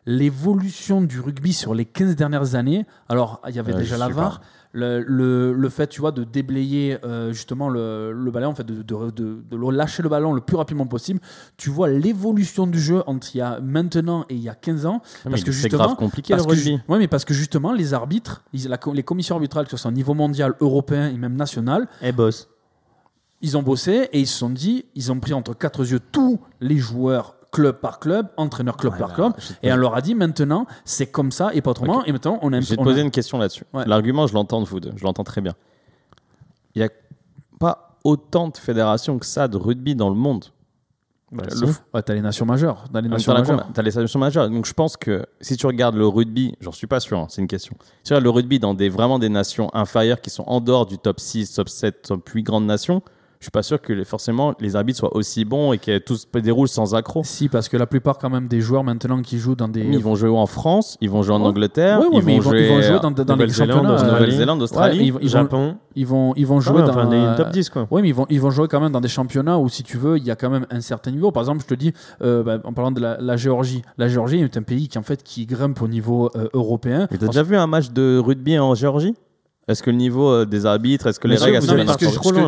l'évolution 0.06 1.02
du 1.02 1.20
rugby 1.20 1.54
sur 1.54 1.74
les 1.74 1.86
15 1.86 2.16
dernières 2.16 2.56
années, 2.56 2.86
alors, 3.10 3.42
il 3.48 3.56
y 3.56 3.60
avait 3.60 3.74
Ouais, 3.74 3.80
déjà 3.80 3.98
la 3.98 4.10
VAR. 4.10 4.42
Le, 4.76 5.04
le, 5.08 5.54
le 5.54 5.70
fait, 5.70 5.86
tu 5.86 6.02
vois, 6.02 6.12
de 6.12 6.24
déblayer 6.24 6.98
euh, 7.06 7.32
justement 7.32 7.70
le, 7.70 8.12
le 8.12 8.32
ballon, 8.32 8.50
en 8.50 8.56
fait, 8.56 8.64
de, 8.66 8.82
de, 8.82 9.12
de- 9.12 9.70
lâcher 9.72 10.02
le 10.02 10.10
ballon 10.10 10.34
le 10.34 10.42
plus 10.42 10.58
rapidement 10.58 10.88
possible, 10.88 11.20
tu 11.58 11.70
vois 11.70 11.88
l'évolution 11.90 12.66
du 12.66 12.80
jeu 12.82 13.04
entre 13.06 13.28
il 13.36 13.38
y 13.38 13.42
a 13.42 13.60
maintenant 13.60 14.26
et 14.30 14.34
il 14.36 14.42
y 14.42 14.50
a 14.50 14.56
15 14.56 14.88
ans. 14.88 15.02
Parce 15.30 15.44
que 15.44 15.52
c'est 15.52 15.62
justement- 15.70 15.84
grave 15.86 15.96
compliqué 15.96 16.34
le 16.34 16.38
Parce 16.38 16.48
que, 16.48 16.56
rugby. 16.60 16.80
ouais, 16.90 16.98
mais 16.98 17.08
parce 17.08 17.24
que 17.24 17.36
justement, 17.36 17.72
les 17.72 17.94
arbitres, 17.94 18.42
ils- 18.52 18.68
la 18.68 18.80
co- 18.80 18.94
les 18.94 19.04
commissions 19.04 19.36
arbitrales, 19.36 19.66
que 19.66 19.72
ce 19.72 19.78
soit 19.78 19.92
au 19.92 19.94
niveau 19.94 20.16
mondial, 20.16 20.56
européen 20.60 21.08
et 21.08 21.18
même 21.18 21.36
national, 21.36 21.88
Eh, 22.02 22.12
boss. 22.12 22.50
Ils 23.44 23.56
ont 23.58 23.62
bossé 23.62 24.10
et 24.12 24.20
ils 24.20 24.26
se 24.28 24.38
sont 24.40 24.50
dit, 24.50 24.86
ils 24.96 25.12
ont 25.12 25.20
pris 25.20 25.34
entre 25.34 25.54
quatre 25.54 25.86
yeux 25.86 26.00
tous 26.12 26.40
les 26.62 26.78
joueurs, 26.78 27.36
club 27.52 27.76
par 27.80 28.00
club, 28.00 28.30
entraîneur 28.38 28.78
club 28.78 28.94
Ouais, 28.94 29.00
par 29.00 29.10
bah, 29.10 29.14
club, 29.16 29.34
et 29.62 29.72
on 29.72 29.76
leur 29.76 29.96
a 29.96 30.02
dit 30.02 30.16
maintenant, 30.16 30.66
c'est 30.86 31.06
comme 31.08 31.32
ça 31.32 31.52
et 31.54 31.62
pas 31.62 31.70
autrement. 31.72 32.04
Et 32.06 32.12
maintenant, 32.12 32.40
on 32.42 32.52
a 32.54 32.60
Je 32.62 32.70
vais 32.70 32.76
te 32.78 32.82
a- 32.82 32.84
poser 32.84 33.02
une 33.02 33.12
question 33.12 33.38
là-dessus. 33.38 33.66
Ouais. 33.74 33.84
L'argument, 33.86 34.26
je 34.26 34.34
l'entends 34.34 34.62
de 34.62 34.66
vous 34.66 34.80
deux. 34.80 34.92
Je 34.96 35.04
l'entends 35.04 35.24
très 35.24 35.42
bien. 35.42 35.54
Il 36.74 36.82
n'y 36.82 36.86
a 36.88 36.90
pas 37.60 37.98
autant 38.04 38.48
de 38.48 38.58
fédérations 38.58 39.20
que 39.20 39.26
ça 39.26 39.48
de 39.48 39.58
rugby 39.58 39.94
dans 39.96 40.10
le 40.10 40.16
monde. 40.16 40.46
Bah, 41.32 41.44
Le 41.50 41.56
si. 41.56 41.64
f- 41.66 41.82
Ouais, 41.94 42.02
t'as 42.04 42.14
les 42.14 42.22
nations 42.22 42.46
majeures. 42.46 42.86
Dans 42.92 43.00
les 43.00 43.04
même 43.10 43.14
nations 43.18 43.34
temps, 43.34 43.40
majeures. 43.40 43.58
t'as- 43.68 43.74
T'as 43.74 43.82
les 43.82 43.92
sélections 43.92 44.20
majeures. 44.20 44.50
Donc 44.50 44.66
je 44.66 44.74
pense 44.74 44.98
que 44.98 45.26
si 45.42 45.58
tu 45.58 45.66
regardes 45.66 45.96
le 45.96 46.08
rugby, 46.08 46.56
j'en 46.62 46.72
suis 46.72 46.86
pas 46.88 47.00
sûr, 47.00 47.18
hein, 47.18 47.26
c'est 47.30 47.42
une 47.42 47.48
question. 47.48 47.76
Si 48.04 48.08
tu 48.10 48.14
regardes 48.14 48.24
le 48.24 48.30
rugby 48.30 48.60
dans 48.60 48.74
des, 48.76 48.88
vraiment 48.90 49.18
des 49.20 49.30
nations 49.30 49.70
inférieures 49.74 50.22
qui 50.22 50.30
sont 50.30 50.44
en 50.48 50.62
dehors 50.62 50.86
du 50.86 50.98
top 51.00 51.20
6, 51.20 51.54
top 51.54 51.70
7, 51.70 52.04
top 52.04 52.28
8 52.30 52.44
grandes 52.44 52.66
nations, 52.68 53.02
je 53.44 53.48
suis 53.48 53.52
pas 53.52 53.62
sûr 53.62 53.82
que 53.82 53.92
les- 53.92 54.06
forcément 54.06 54.54
les 54.62 54.78
arbitres 54.78 55.00
soient 55.00 55.14
aussi 55.18 55.44
bons 55.44 55.74
et 55.74 55.78
que 55.78 55.98
tout 55.98 56.16
se 56.16 56.26
déroule 56.40 56.70
sans 56.70 56.96
accroc. 56.96 57.26
Si, 57.26 57.50
parce 57.50 57.68
que 57.68 57.76
la 57.76 57.86
plupart 57.86 58.18
quand 58.18 58.30
même 58.30 58.48
des 58.48 58.62
joueurs 58.62 58.86
maintenant 58.86 59.22
qui 59.22 59.38
jouent 59.38 59.56
dans 59.56 59.68
des... 59.68 59.82
Ils 59.82 60.00
vont 60.02 60.16
jouer 60.16 60.30
en 60.30 60.46
France, 60.46 60.98
ils 61.02 61.10
vont 61.10 61.24
jouer 61.24 61.36
en 61.36 61.42
Ouais. 61.42 61.48
Angleterre, 61.48 62.00
Ouais, 62.00 62.06
ouais, 62.06 62.12
ils, 62.22 62.26
mais 62.26 62.32
vont 62.32 62.38
ils 62.38 62.42
vont- 62.42 62.50
jouer, 62.52 62.62
ils 62.64 62.70
vont 62.70 62.82
jouer 62.82 63.00
dans- 63.02 63.12
dans 63.12 63.36
les 63.36 63.50
championnats. 63.50 64.02
Nouvelle-Zélande, 64.14 64.62
Australie? 64.62 64.98
Ouais, 65.00 65.06
ils 65.08 65.12
vont- 65.12 65.20
ils 65.20 65.26
vont- 65.26 65.30
Japon? 65.32 65.76
Ils 65.96 66.08
vont, 66.08 66.34
ils 66.38 66.48
vont 66.48 66.58
Ah 66.58 66.62
jouer 66.62 66.76
ouais, 66.78 66.84
dans... 66.84 66.90
enfin, 66.92 67.06
des 67.08 67.18
euh, 67.18 67.36
top 67.36 67.50
10, 67.50 67.70
quoi. 67.70 67.86
Oui, 67.92 68.02
mais 68.02 68.08
ils 68.08 68.16
vont, 68.16 68.26
ils 68.30 68.40
vont 68.40 68.50
jouer 68.50 68.68
quand 68.70 68.80
même 68.80 68.94
dans 68.94 69.02
des 69.02 69.10
championnats 69.10 69.60
où, 69.60 69.68
si 69.68 69.84
tu 69.84 69.98
veux, 69.98 70.18
il 70.18 70.24
y 70.24 70.32
a 70.32 70.36
quand 70.38 70.50
même 70.50 70.66
un 70.72 70.80
certain 70.80 71.12
niveau. 71.12 71.32
Par 71.32 71.44
exemple, 71.44 71.60
je 71.62 71.68
te 71.68 71.74
dis, 71.76 71.92
euh, 72.22 72.44
bah, 72.44 72.60
en 72.64 72.72
parlant 72.72 72.92
de 72.92 73.02
la, 73.02 73.18
la 73.20 73.36
Géorgie, 73.36 73.82
la 73.98 74.08
Géorgie 74.08 74.40
est 74.40 74.56
un 74.58 74.64
pays 74.64 74.88
qui, 74.88 74.98
en 74.98 75.04
fait, 75.04 75.22
qui 75.22 75.46
grimpe 75.46 75.82
au 75.82 75.88
niveau 75.90 76.32
euh, 76.36 76.48
européen. 76.54 77.08
Mais 77.12 77.18
t'as 77.18 77.28
déjà 77.28 77.44
vu 77.44 77.58
un 77.58 77.68
match 77.68 77.90
de 77.92 78.18
rugby 78.24 78.58
en 78.58 78.74
Géorgie? 78.74 79.14
Est-ce 79.68 79.82
que 79.82 79.90
le 79.90 79.96
niveau 79.96 80.30
euh, 80.30 80.46
des 80.46 80.66
arbitres, 80.66 81.08
est-ce 81.08 81.20
que 81.20 81.28
les 81.28 81.38
règles 81.46 81.60
pas 81.86 81.94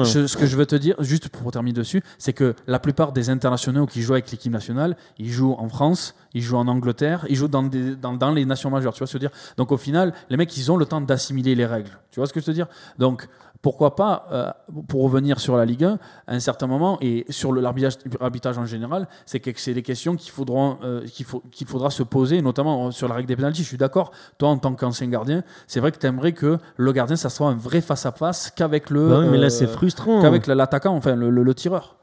ce, 0.05 0.37
que 0.37 0.45
je, 0.45 0.57
veux 0.57 0.65
te 0.65 0.75
dire, 0.75 0.95
juste 0.99 1.29
pour 1.29 1.49
terminer 1.51 1.73
dessus, 1.73 2.01
c'est 2.17 2.33
que 2.33 2.55
la 2.67 2.79
plupart 2.79 3.13
des 3.13 3.29
internationaux 3.29 3.85
qui 3.85 4.01
jouent 4.01 4.13
avec 4.13 4.29
l'équipe 4.31 4.51
nationale, 4.51 4.97
ils 5.17 5.31
jouent 5.31 5.55
en 5.57 5.69
France, 5.69 6.15
ils 6.33 6.41
jouent 6.41 6.57
en 6.57 6.67
Angleterre, 6.67 7.25
ils 7.29 7.35
jouent 7.37 7.47
dans, 7.47 7.63
des- 7.63 7.95
dans, 7.95 8.13
dans 8.13 8.31
les 8.31 8.43
nations 8.45 8.69
majeures. 8.69 8.93
Tu 8.93 8.99
vois 8.99 9.07
ce 9.07 9.13
que 9.13 9.19
je 9.19 9.25
veux 9.25 9.29
dire? 9.29 9.37
Donc 9.55 9.71
au 9.71 9.77
final, 9.77 10.13
les 10.29 10.35
mecs, 10.35 10.55
ils 10.57 10.71
ont 10.71 10.77
le 10.77 10.85
temps 10.85 10.99
d'assimiler 11.01 11.55
les 11.55 11.65
règles. 11.65 11.91
Tu 12.11 12.19
vois 12.19 12.27
ce 12.27 12.33
que 12.33 12.39
je 12.41 12.45
veux 12.45 12.51
te 12.51 12.55
dire? 12.55 12.67
Donc 12.99 13.27
pourquoi 13.61 13.95
pas, 13.95 14.27
euh, 14.31 14.51
pour 14.87 15.03
revenir 15.03 15.39
sur 15.39 15.57
la 15.57 15.65
Ligue 15.65 15.83
1, 15.85 15.99
à 16.27 16.33
un 16.35 16.39
certain 16.39 16.67
moment, 16.67 16.97
et 17.01 17.25
sur 17.29 17.51
le- 17.51 17.61
l'arbitrage 17.61 18.57
en 18.57 18.65
général, 18.65 19.07
c'est 19.25 19.39
que 19.39 19.51
c'est 19.59 19.73
des 19.73 19.81
questions 19.81 20.15
qu'il 20.15 20.31
faudra, 20.31 20.77
euh, 20.83 21.05
qu'il 21.07 21.25
faut, 21.25 21.41
qu'il 21.51 21.67
faudra 21.67 21.89
se 21.89 22.03
poser, 22.03 22.41
notamment 22.41 22.87
euh, 22.87 22.91
sur 22.91 23.07
la 23.07 23.15
règle 23.15 23.27
des 23.27 23.35
pénalties. 23.35 23.63
Je 23.63 23.67
suis 23.67 23.77
d'accord, 23.77 24.11
toi 24.37 24.49
en 24.49 24.57
tant 24.57 24.73
qu'ancien 24.75 25.07
gardien, 25.07 25.43
c'est 25.67 25.79
vrai 25.79 25.91
que 25.91 25.97
tu 25.97 26.05
aimerais 26.07 26.33
que 26.33 26.57
le 26.77 26.91
gardien, 26.91 27.15
ça 27.15 27.29
soit 27.29 27.47
un 27.49 27.55
vrai 27.55 27.81
face-à-face 27.81 28.51
qu'avec 28.55 28.89
le... 28.89 29.09
Bah 29.09 29.19
oui, 29.21 29.27
mais 29.31 29.37
là, 29.37 29.49
c'est 29.49 29.67
frustrant. 29.67 30.21
qu'avec 30.21 30.47
l'attaquant, 30.47 30.95
enfin 30.95 31.15
le, 31.15 31.29
le- 31.29 31.43
le 31.43 31.53
tireur. 31.55 31.97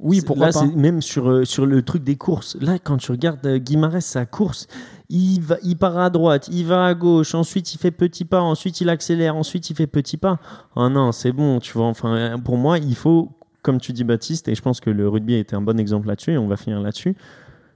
Oui, 0.00 0.20
pourquoi 0.20 0.46
là, 0.46 0.52
pas 0.52 0.64
même 0.64 1.02
sur, 1.02 1.28
euh, 1.28 1.44
sur 1.44 1.66
le 1.66 1.82
truc 1.82 2.04
des 2.04 2.16
courses. 2.16 2.56
Là, 2.60 2.78
quand 2.78 2.98
tu 2.98 3.10
regardes 3.10 3.44
euh, 3.46 3.58
Guimarães, 3.58 4.00
sa 4.00 4.26
course, 4.26 4.68
il, 5.08 5.40
va, 5.40 5.56
il 5.64 5.76
part 5.76 5.98
à 5.98 6.08
droite, 6.08 6.48
il 6.52 6.66
va 6.66 6.86
à 6.86 6.94
gauche, 6.94 7.34
ensuite 7.34 7.74
il 7.74 7.78
fait 7.78 7.90
petit 7.90 8.24
pas, 8.24 8.40
ensuite 8.40 8.80
il 8.80 8.90
accélère, 8.90 9.34
ensuite 9.34 9.70
il 9.70 9.76
fait 9.76 9.88
petit 9.88 10.16
pas. 10.16 10.38
Oh 10.76 10.88
non, 10.88 11.10
c'est 11.10 11.32
bon, 11.32 11.58
tu 11.58 11.72
vois. 11.72 11.86
Enfin, 11.86 12.14
euh, 12.16 12.38
pour 12.38 12.58
moi, 12.58 12.78
il 12.78 12.94
faut, 12.94 13.32
comme 13.62 13.80
tu 13.80 13.92
dis, 13.92 14.04
Baptiste, 14.04 14.46
et 14.46 14.54
je 14.54 14.62
pense 14.62 14.78
que 14.80 14.90
le 14.90 15.08
rugby 15.08 15.34
a 15.34 15.38
été 15.38 15.56
un 15.56 15.62
bon 15.62 15.80
exemple 15.80 16.06
là-dessus, 16.06 16.32
et 16.32 16.38
on 16.38 16.46
va 16.46 16.56
finir 16.56 16.80
là-dessus. 16.80 17.16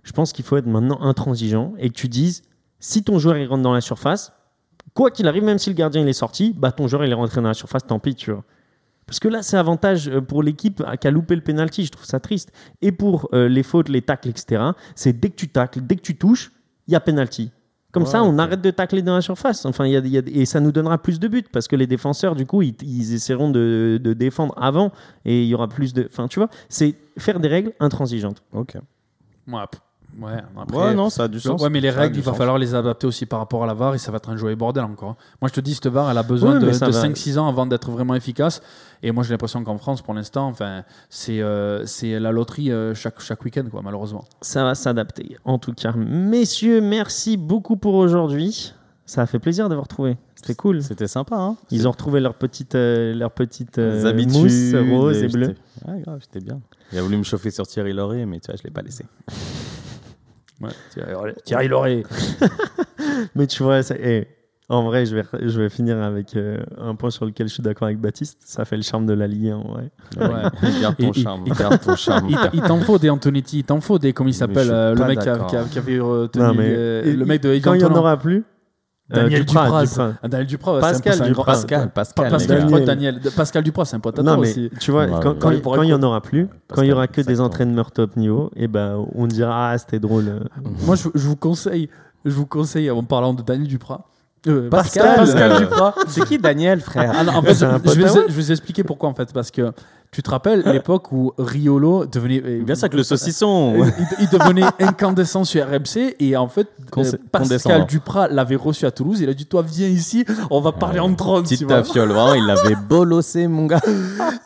Je 0.05 0.13
pense 0.13 0.33
qu'il 0.33 0.45
faut 0.45 0.57
être 0.57 0.67
maintenant 0.67 1.01
intransigeant 1.01 1.75
et 1.79 1.89
que 1.89 1.95
tu 1.95 2.09
dises 2.09 2.43
si 2.79 3.03
ton 3.03 3.19
joueur 3.19 3.37
il 3.37 3.47
rentre 3.47 3.63
dans 3.63 3.73
la 3.73 3.81
surface, 3.81 4.33
quoi 4.95 5.11
qu'il 5.11 5.27
arrive, 5.27 5.45
même 5.45 5.59
si 5.59 5.71
le 5.71 5.77
gardien 5.77 6.03
il 6.03 6.09
est 6.09 6.13
sorti, 6.13 6.55
bah 6.57 6.73
ton 6.73 6.87
joueur 6.87 7.05
il 7.05 7.11
est 7.11 7.15
rentré 7.15 7.41
dans 7.41 7.49
la 7.49 7.55
surface, 7.55 7.87
tant 7.87 7.99
pis, 7.99 8.15
tu 8.15 8.31
vois. 8.33 8.45
Parce 9.07 9.21
que 9.21 9.29
là, 9.29 9.43
c'est 9.43 9.57
avantage 9.57 10.09
euh, 10.09 10.21
pour 10.21 10.43
l'équipe 10.43 10.83
qui 11.01 11.09
a 11.09 11.11
loupé 11.11 11.35
le 11.35 11.43
penalty. 11.43 11.85
Je 11.85 11.91
trouve 11.93 12.05
ça 12.07 12.21
triste. 12.21 12.53
Et 12.81 12.93
pour 12.93 13.29
euh, 13.35 13.49
les 13.49 13.63
fautes, 13.63 13.89
les 13.89 14.03
tacles, 14.03 14.29
etc., 14.29 14.63
c'est 14.95 15.19
dès 15.19 15.29
que 15.31 15.37
tu 15.37 15.49
tacles, 15.49 15.81
dès 15.83 15.97
que 15.97 16.03
tu 16.03 16.17
touches, 16.17 16.53
il 16.89 16.93
y 16.93 16.97
a 16.97 17.01
penalty. 17.01 17.51
Comme 17.91 18.05
Ouais, 18.05 18.09
ça, 18.09 18.23
on 18.25 18.39
arrête 18.39 18.63
de 18.63 18.71
tacler 18.71 19.03
dans 19.03 19.15
la 19.15 19.21
surface. 19.21 19.67
Enfin, 19.67 19.85
il 19.87 19.93
y 19.93 19.97
a, 19.99 20.01
y 20.01 20.17
a- 20.17 20.23
et 20.27 20.47
ça 20.47 20.61
nous 20.61 20.73
donnera 20.73 20.97
plus 20.97 21.21
de 21.21 21.29
buts 21.29 21.45
parce 21.53 21.69
que 21.69 21.77
les 21.77 21.87
défenseurs, 21.87 22.35
du 22.35 22.47
coup, 22.47 22.63
ils, 22.63 22.75
ils 22.83 23.13
essaieront 23.13 23.51
de, 23.51 24.01
de 24.03 24.13
défendre 24.15 24.55
avant 24.57 24.93
et 25.27 25.43
il 25.43 25.49
y 25.49 25.55
aura 25.55 25.69
plus 25.69 25.93
de. 25.93 26.09
Enfin, 26.11 26.27
tu 26.27 26.39
vois, 26.41 26.49
c'est 26.71 26.95
faire 27.19 27.39
des 27.39 27.49
règles 27.49 27.73
intransigeantes. 27.81 28.43
Ok. 28.55 28.77
Ouais, 29.47 29.61
p- 29.71 29.79
ouais, 30.21 30.33
après- 30.61 30.77
Ouais, 30.77 30.95
non, 30.95 31.11
ça 31.11 31.25
a 31.25 31.29
du 31.29 31.41
sens. 31.41 31.61
Ouais, 31.63 31.71
mais 31.71 31.81
les 31.81 31.91
règles, 31.91 32.17
il 32.17 32.23
va 32.23 32.31
sens. 32.33 32.39
falloir 32.39 32.59
les 32.59 32.75
adapter 32.75 33.07
aussi 33.07 33.27
par 33.27 33.39
rapport 33.39 33.63
à 33.65 33.67
la 33.67 33.75
VAR 33.75 33.95
et 33.95 33.99
ça 33.99 34.11
va 34.11 34.17
être 34.17 34.29
un 34.31 34.37
jouet 34.37 34.55
bordel 34.57 34.85
encore. 34.85 35.17
Moi, 35.41 35.49
je 35.49 35.53
te 35.55 35.61
dis, 35.61 35.75
cette 35.75 35.87
VAR, 35.89 36.11
elle 36.11 36.19
a 36.19 36.23
besoin 36.23 36.55
Ouais, 36.55 36.61
de, 36.61 36.67
de 36.67 36.71
va. 36.71 36.91
5-6 36.91 37.39
ans 37.39 37.49
avant 37.49 37.67
d'être 37.67 37.91
vraiment 37.91 38.15
efficace. 38.15 38.61
Et 39.03 39.11
moi, 39.13 39.25
j'ai 39.25 39.31
l'impression 39.31 39.63
qu'en 39.65 39.79
France, 39.79 40.03
pour 40.03 40.15
l'instant, 40.15 40.47
enfin, 40.49 40.85
c'est 41.11 41.41
euh, 41.41 41.85
c'est 41.87 42.19
la 42.21 42.31
loterie 42.33 42.71
euh, 42.71 42.95
chaque, 42.95 43.21
chaque 43.21 43.45
week-end, 43.45 43.65
quoi, 43.71 43.83
malheureusement. 43.83 44.25
Ça 44.43 44.65
va 44.65 44.75
s'adapter. 44.75 45.37
En 45.45 45.59
tout 45.59 45.73
cas, 45.73 45.93
messieurs, 45.97 46.81
merci 46.81 47.37
beaucoup 47.37 47.77
pour 47.77 47.95
aujourd'hui. 47.95 48.75
Ça 49.05 49.23
a 49.23 49.27
fait 49.27 49.41
plaisir 49.41 49.69
d'avoir 49.69 49.89
trouvé. 49.89 50.17
C'était 50.37 50.55
cool. 50.55 50.83
C'était 50.83 51.09
sympa, 51.09 51.37
hein 51.37 51.57
Ils 51.71 51.87
ont 51.87 51.91
retrouvé 51.91 52.21
leur 52.21 52.35
petite, 52.35 52.75
euh, 52.77 53.13
leur 53.15 53.31
petite 53.33 53.79
euh, 53.79 54.13
mousse 54.29 54.75
rose 54.91 55.23
et 55.23 55.29
bleue. 55.29 55.47
j'étais- 55.49 55.91
Ouais, 55.91 56.01
grave, 56.01 56.21
j'étais 56.21 56.45
bien. 56.45 56.61
Il 56.93 56.99
a 56.99 57.03
voulu 57.03 57.17
me 57.19 57.23
chauffer 57.25 57.51
sur 57.51 57.67
Thierry 57.67 57.93
Laurier, 57.93 58.25
mais 58.27 58.39
tu 58.41 58.47
vois, 58.47 58.57
je 58.57 58.63
l'ai 58.63 58.71
pas 58.71 58.83
laissé. 58.83 59.05
Ouais, 60.63 61.35
Thierry, 61.45 61.69
Lauré. 61.69 62.03
Mais 63.35 63.47
tu 63.47 63.63
vois, 63.63 63.83
ça- 63.83 63.95
en 64.69 64.85
vrai, 64.85 65.05
je 65.05 65.15
vais, 65.17 65.25
je 65.43 65.61
vais 65.61 65.69
finir 65.69 65.99
avec 66.01 66.35
euh, 66.35 66.59
un 66.81 66.95
point 66.95 67.11
sur 67.11 67.27
lequel 67.27 67.49
je 67.49 67.55
suis 67.55 67.63
d'accord 67.63 67.87
avec 67.87 67.99
Baptiste. 67.99 68.39
Ça 68.45 68.65
fait 68.65 68.77
le 68.77 68.83
charme 68.83 69.05
de 69.07 69.13
la 69.13 69.27
Ligue 69.27 69.49
1, 69.49 69.57
en 69.57 69.69
vrai. 69.69 69.91
Ouais. 70.17 70.81
garde 70.81 70.97
ton 70.97 71.11
Il- 71.13 71.19
il- 71.19 71.23
charme, 71.23 71.43
il- 71.47 71.53
garde 71.53 71.81
ton 71.81 71.97
charme. 71.97 72.29
Il, 72.55 72.63
t'en 72.63 72.79
faut 72.81 72.99
des 72.99 73.11
Antonetti, 73.11 73.59
il 73.59 73.65
t'en 73.65 73.81
faut 73.81 73.99
des, 73.99 74.13
comment 74.15 74.31
il 74.31 74.35
s'appelle, 74.35 74.71
euh, 74.71 74.95
le 74.95 75.05
mec 75.05 75.19
qui, 75.19 75.29
a- 75.29 75.39
qui 75.41 75.57
a- 75.57 75.65
qui 75.65 75.79
avait 75.79 75.99
retenu 75.99 76.43
Non, 76.43 76.55
mais- 76.55 76.75
euh, 76.75 77.03
et- 77.05 77.13
le 77.13 77.25
mec 77.27 77.43
de 77.43 77.55
Quand 77.59 77.75
il 77.75 77.79
n'y 77.79 77.85
en 77.85 77.95
aura 77.95 78.17
plus, 78.17 78.45
Daniel 79.13 79.45
Duprat, 79.45 79.85
Daniel 80.23 80.47
Duprat, 80.47 80.75
ouais, 80.75 80.81
Pascal 80.81 81.21
Duprat. 81.21 81.45
Pascal, 81.45 81.91
Pascal, 81.91 82.31
Pascal, 82.31 82.85
Daniel. 82.85 83.21
Pascal 83.37 83.63
Duprat, 83.63 83.85
c'est 83.85 83.97
un 83.97 84.01
pote 84.01 84.19
à 84.19 84.23
Non, 84.23 84.35
toi 84.37 84.43
aussi. 84.43 84.71
tu 84.81 84.91
vois, 84.91 85.05
Ouais, 85.05 85.11
quand 85.23 85.31
ouais, 85.33 85.37
quand- 85.39 85.49
ouais. 85.51 85.61
quand 85.63 85.83
il 85.83 85.87
n'y 85.87 85.93
en 85.95 86.03
aura 86.03 86.21
plus, 86.21 86.47
quand 86.47 86.53
il 86.53 86.67
Pascal, 86.69 86.85
n'y 86.87 86.93
aura 86.93 87.07
que 87.07 87.21
des 87.21 87.41
entraîneurs 87.41 87.91
top 87.93 88.17
niveau, 88.17 88.51
et 88.57 88.69
ben 88.69 89.05
on 89.15 89.27
dira 89.27 89.71
Ah, 89.73 89.79
c'était 89.79 89.99
drôle. 90.01 90.29
euh. 90.29 90.41
Moi, 90.87 90.97
je, 90.97 91.09
je 91.15 91.27
vous 91.29 91.37
conseille, 91.37 91.89
je 92.25 92.33
vous 92.33 92.47
conseille, 92.47 92.91
en 92.91 93.03
parlant 93.05 93.35
de 93.35 93.43
Daniel 93.43 93.69
Duprat, 93.69 94.07
euh, 94.49 94.69
Pascal. 94.71 95.17
Pascal 95.17 95.59
Duprat. 95.59 95.95
C'est 96.09 96.25
qui 96.25 96.39
Daniel, 96.39 96.81
frère? 96.81 97.13
Ah 97.17 97.25
non, 97.25 97.33
en 97.37 97.43
fait, 97.43 97.55
je, 97.55 97.67
vais, 97.67 98.09
je 98.09 98.15
vais 98.27 98.27
vous 98.33 98.51
expliquer 98.53 98.83
pourquoi 98.85 99.09
en 99.09 99.15
fait, 99.15 99.33
parce 99.33 99.51
que 99.51 99.73
tu 100.13 100.23
te 100.23 100.31
rappelles 100.31 100.63
l'époque 100.67 101.11
où 101.11 101.33
Riolo 101.39 102.05
devenait 102.05 102.43
euh, 102.45 102.63
Bien 102.63 102.75
ça 102.75 102.85
avec 102.87 102.95
le 102.95 103.03
saucisson. 103.03 103.75
euh, 103.81 103.87
il, 103.99 104.25
il 104.25 104.29
devenait 104.29 104.63
incandescent 104.79 105.45
sur 105.45 105.65
RMC 105.67 106.15
et 106.21 106.37
en 106.37 106.49
fait 106.49 106.69
euh, 106.99 107.03
Pascal. 107.33 107.87
Duprat 107.87 108.29
l'avait 108.29 108.57
reçu 108.57 108.85
à 108.85 108.91
Toulouse. 108.91 109.21
Il 109.23 109.29
a 109.31 109.35
dit 109.35 109.47
toi 109.47 109.63
viens 109.67 109.89
ici, 109.89 110.25
on 110.51 110.61
va 110.61 110.73
parler 110.73 111.01
en 111.01 111.13
trône. 111.15 111.45
tu 111.45 111.55
Petite 111.55 111.67
vois. 111.67 111.79
tafiole, 111.79 112.11
vraiment, 112.11 112.35
il 112.35 112.45
l'avait 112.47 112.77
bolossé, 112.89 113.47
mon 113.49 113.65
gars. 113.67 113.81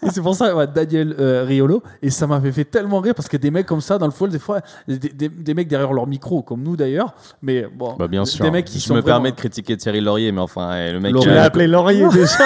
Et 0.05 0.11
c'est 0.11 0.23
pour 0.23 0.37
ça, 0.37 0.55
ouais, 0.55 0.69
Daniel 0.69 1.17
euh, 1.19 1.45
Riolo. 1.45 1.83
Et 2.01 2.11
ça 2.11 2.29
m'avait 2.29 2.53
fait 2.53 2.65
tellement 2.65 3.01
rire 3.01 3.15
parce 3.17 3.29
que 3.29 3.37
des 3.37 3.51
mecs 3.51 3.67
comme 3.67 3.81
ça, 3.81 3.99
dans 3.99 4.07
le 4.07 4.13
football, 4.13 4.31
des 4.31 4.39
fois, 4.39 4.61
des, 4.87 4.99
des- 4.99 5.29
des 5.29 5.55
mecs 5.55 5.67
derrière 5.67 5.93
leur 5.93 6.07
micro, 6.07 6.43
comme 6.43 6.63
nous 6.63 6.77
d'ailleurs. 6.77 7.13
Mais 7.43 7.67
bon, 7.77 7.97
Bah, 7.99 8.07
bien 8.07 8.23
des- 8.23 8.31
sûr. 8.31 8.45
Des 8.45 8.53
mecs 8.53 8.67
qui 8.67 8.79
je 8.79 8.85
sont 8.87 8.95
me 8.95 9.01
vraiment- 9.01 9.17
permets 9.17 9.33
de 9.33 9.37
critiquer 9.37 9.77
Thierry 9.77 10.01
Laurier, 10.01 10.31
mais 10.31 10.41
enfin, 10.41 10.77
eh, 10.77 10.93
le 10.93 11.01
mec. 11.01 11.13
Laurier. 11.13 11.27
Tu 11.29 11.33
euh, 11.33 11.35
l'as 11.35 11.45
appelé 11.45 11.67
Laurier 11.67 12.07
déjà 12.13 12.45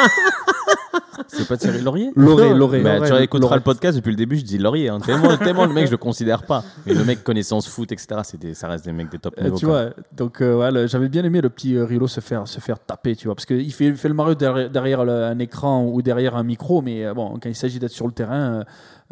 C'est 1.32 1.46
pas 1.46 1.56
Thierry 1.56 1.80
Laurier 1.80 2.10
Lauré, 2.16 2.50
Non, 2.50 2.56
Lauré. 2.56 2.82
Bah, 2.82 3.00
tu 3.06 3.12
réécouteras 3.12 3.56
le 3.56 3.62
podcast 3.62 3.96
depuis 3.96 4.10
le 4.10 4.16
début, 4.16 4.36
je 4.36 4.44
dis 4.44 4.58
Laurier. 4.58 4.88
hein. 4.88 4.98
Tellement, 5.00 5.36
tellement 5.36 5.64
le 5.66 5.72
mec, 5.72 5.86
je 5.86 5.90
le 5.92 5.96
considère 5.96 6.42
pas. 6.44 6.64
Mais 6.86 6.94
le 6.94 7.04
mec 7.04 7.22
connaissance 7.24 7.68
foot, 7.68 7.92
etc., 7.92 8.20
c'est 8.24 8.38
des- 8.40 8.54
ça 8.54 8.68
reste 8.68 8.84
des 8.84 8.92
mecs 8.92 9.10
des 9.10 9.18
top 9.18 9.34
Euh, 9.38 9.44
niveau. 9.44 9.56
tu 9.56 9.66
quoi. 9.66 9.84
vois, 9.84 9.92
donc 10.16 10.40
euh, 10.42 10.56
ouais, 10.58 10.70
le- 10.72 10.86
j'avais 10.86 11.08
bien 11.08 11.24
aimé 11.24 11.40
le 11.40 11.48
petit 11.50 11.76
euh, 11.76 11.84
Riolo 11.84 12.06
se 12.08 12.20
faire, 12.20 12.46
se 12.48 12.58
faire 12.60 12.78
taper, 12.78 13.14
tu 13.16 13.26
vois, 13.28 13.34
parce 13.34 13.46
qu'il 13.46 13.72
fait, 13.72 13.86
il 13.86 13.96
fait 13.96 14.08
le 14.08 14.14
Mario 14.14 14.34
derrière, 14.34 14.70
derrière 14.70 15.04
le- 15.04 15.24
un 15.24 15.38
écran 15.38 15.84
ou 15.86 16.02
derrière 16.02 16.36
un 16.36 16.42
micro, 16.42 16.82
mais 16.82 17.04
euh, 17.06 17.14
bon, 17.14 17.38
quand 17.40 17.48
il 17.48 17.54
s'agit 17.54 17.78
d'être 17.78 17.90
sur 17.92 18.06
le 18.06 18.12
terrain, 18.12 18.60
euh, 18.60 18.64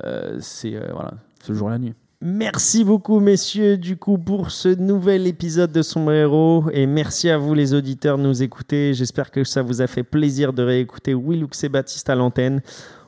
euh, 0.05 0.37
c'est 0.41 0.75
euh, 0.75 0.89
voilà, 0.93 1.13
c'est 1.43 1.51
le 1.51 1.55
jour 1.59 1.69
et 1.69 1.73
la 1.73 1.79
nuit. 1.79 1.95
Merci 2.21 2.83
beaucoup, 2.83 3.21
messieurs, 3.21 3.77
du 3.79 3.97
coup, 3.97 4.19
pour 4.19 4.51
ce 4.51 4.69
nouvel 4.69 5.27
épisode 5.29 5.71
de 5.71 5.83
Sombrero. 5.83 6.65
Et 6.73 6.87
merci 6.87 7.31
à 7.31 7.39
vous, 7.39 7.55
les 7.55 7.75
auditeurs, 7.75 8.19
de 8.19 8.25
nous 8.25 8.43
écouter. 8.43 8.93
J'espère 8.93 9.31
que 9.31 9.45
ça 9.45 9.63
vous 9.63 9.83
a 9.83 9.87
fait 9.87 10.03
plaisir 10.03 10.53
de 10.53 10.65
réécouter 10.65 11.15
Willux 11.15 11.51
et 11.63 11.69
Baptiste 11.69 12.11
à 12.11 12.17
l'antenne. 12.17 12.61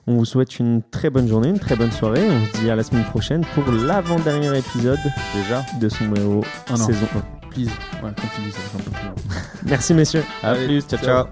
On 0.06 0.14
vous 0.16 0.24
souhaite 0.24 0.60
une 0.60 0.80
très 0.92 1.10
bonne 1.10 1.26
journée, 1.26 1.48
une 1.48 1.58
très 1.58 1.74
bonne 1.74 1.90
soirée. 1.90 2.24
On 2.30 2.46
se 2.56 2.60
dit 2.62 2.70
à 2.70 2.76
la 2.76 2.84
semaine 2.84 3.04
prochaine 3.04 3.44
pour 3.54 3.64
l'avant-dernier 3.72 4.56
épisode 4.56 4.98
Déjà. 5.34 5.64
de 5.80 5.88
Sombrero 5.88 6.44
Ah 6.68 6.72
non. 6.78 6.86
saison 6.86 7.06
Please, 7.50 7.66
ouais, 8.02 8.10
continue, 8.14 8.50
ça 8.52 8.60
j'en 8.72 8.78
peux 8.78 8.90
plus. 8.92 9.08
1. 9.08 9.66
Merci, 9.66 9.92
messieurs. 9.92 10.22
À 10.40 10.54
plus, 10.54 10.82
ciao, 10.82 11.00
ciao. 11.00 11.26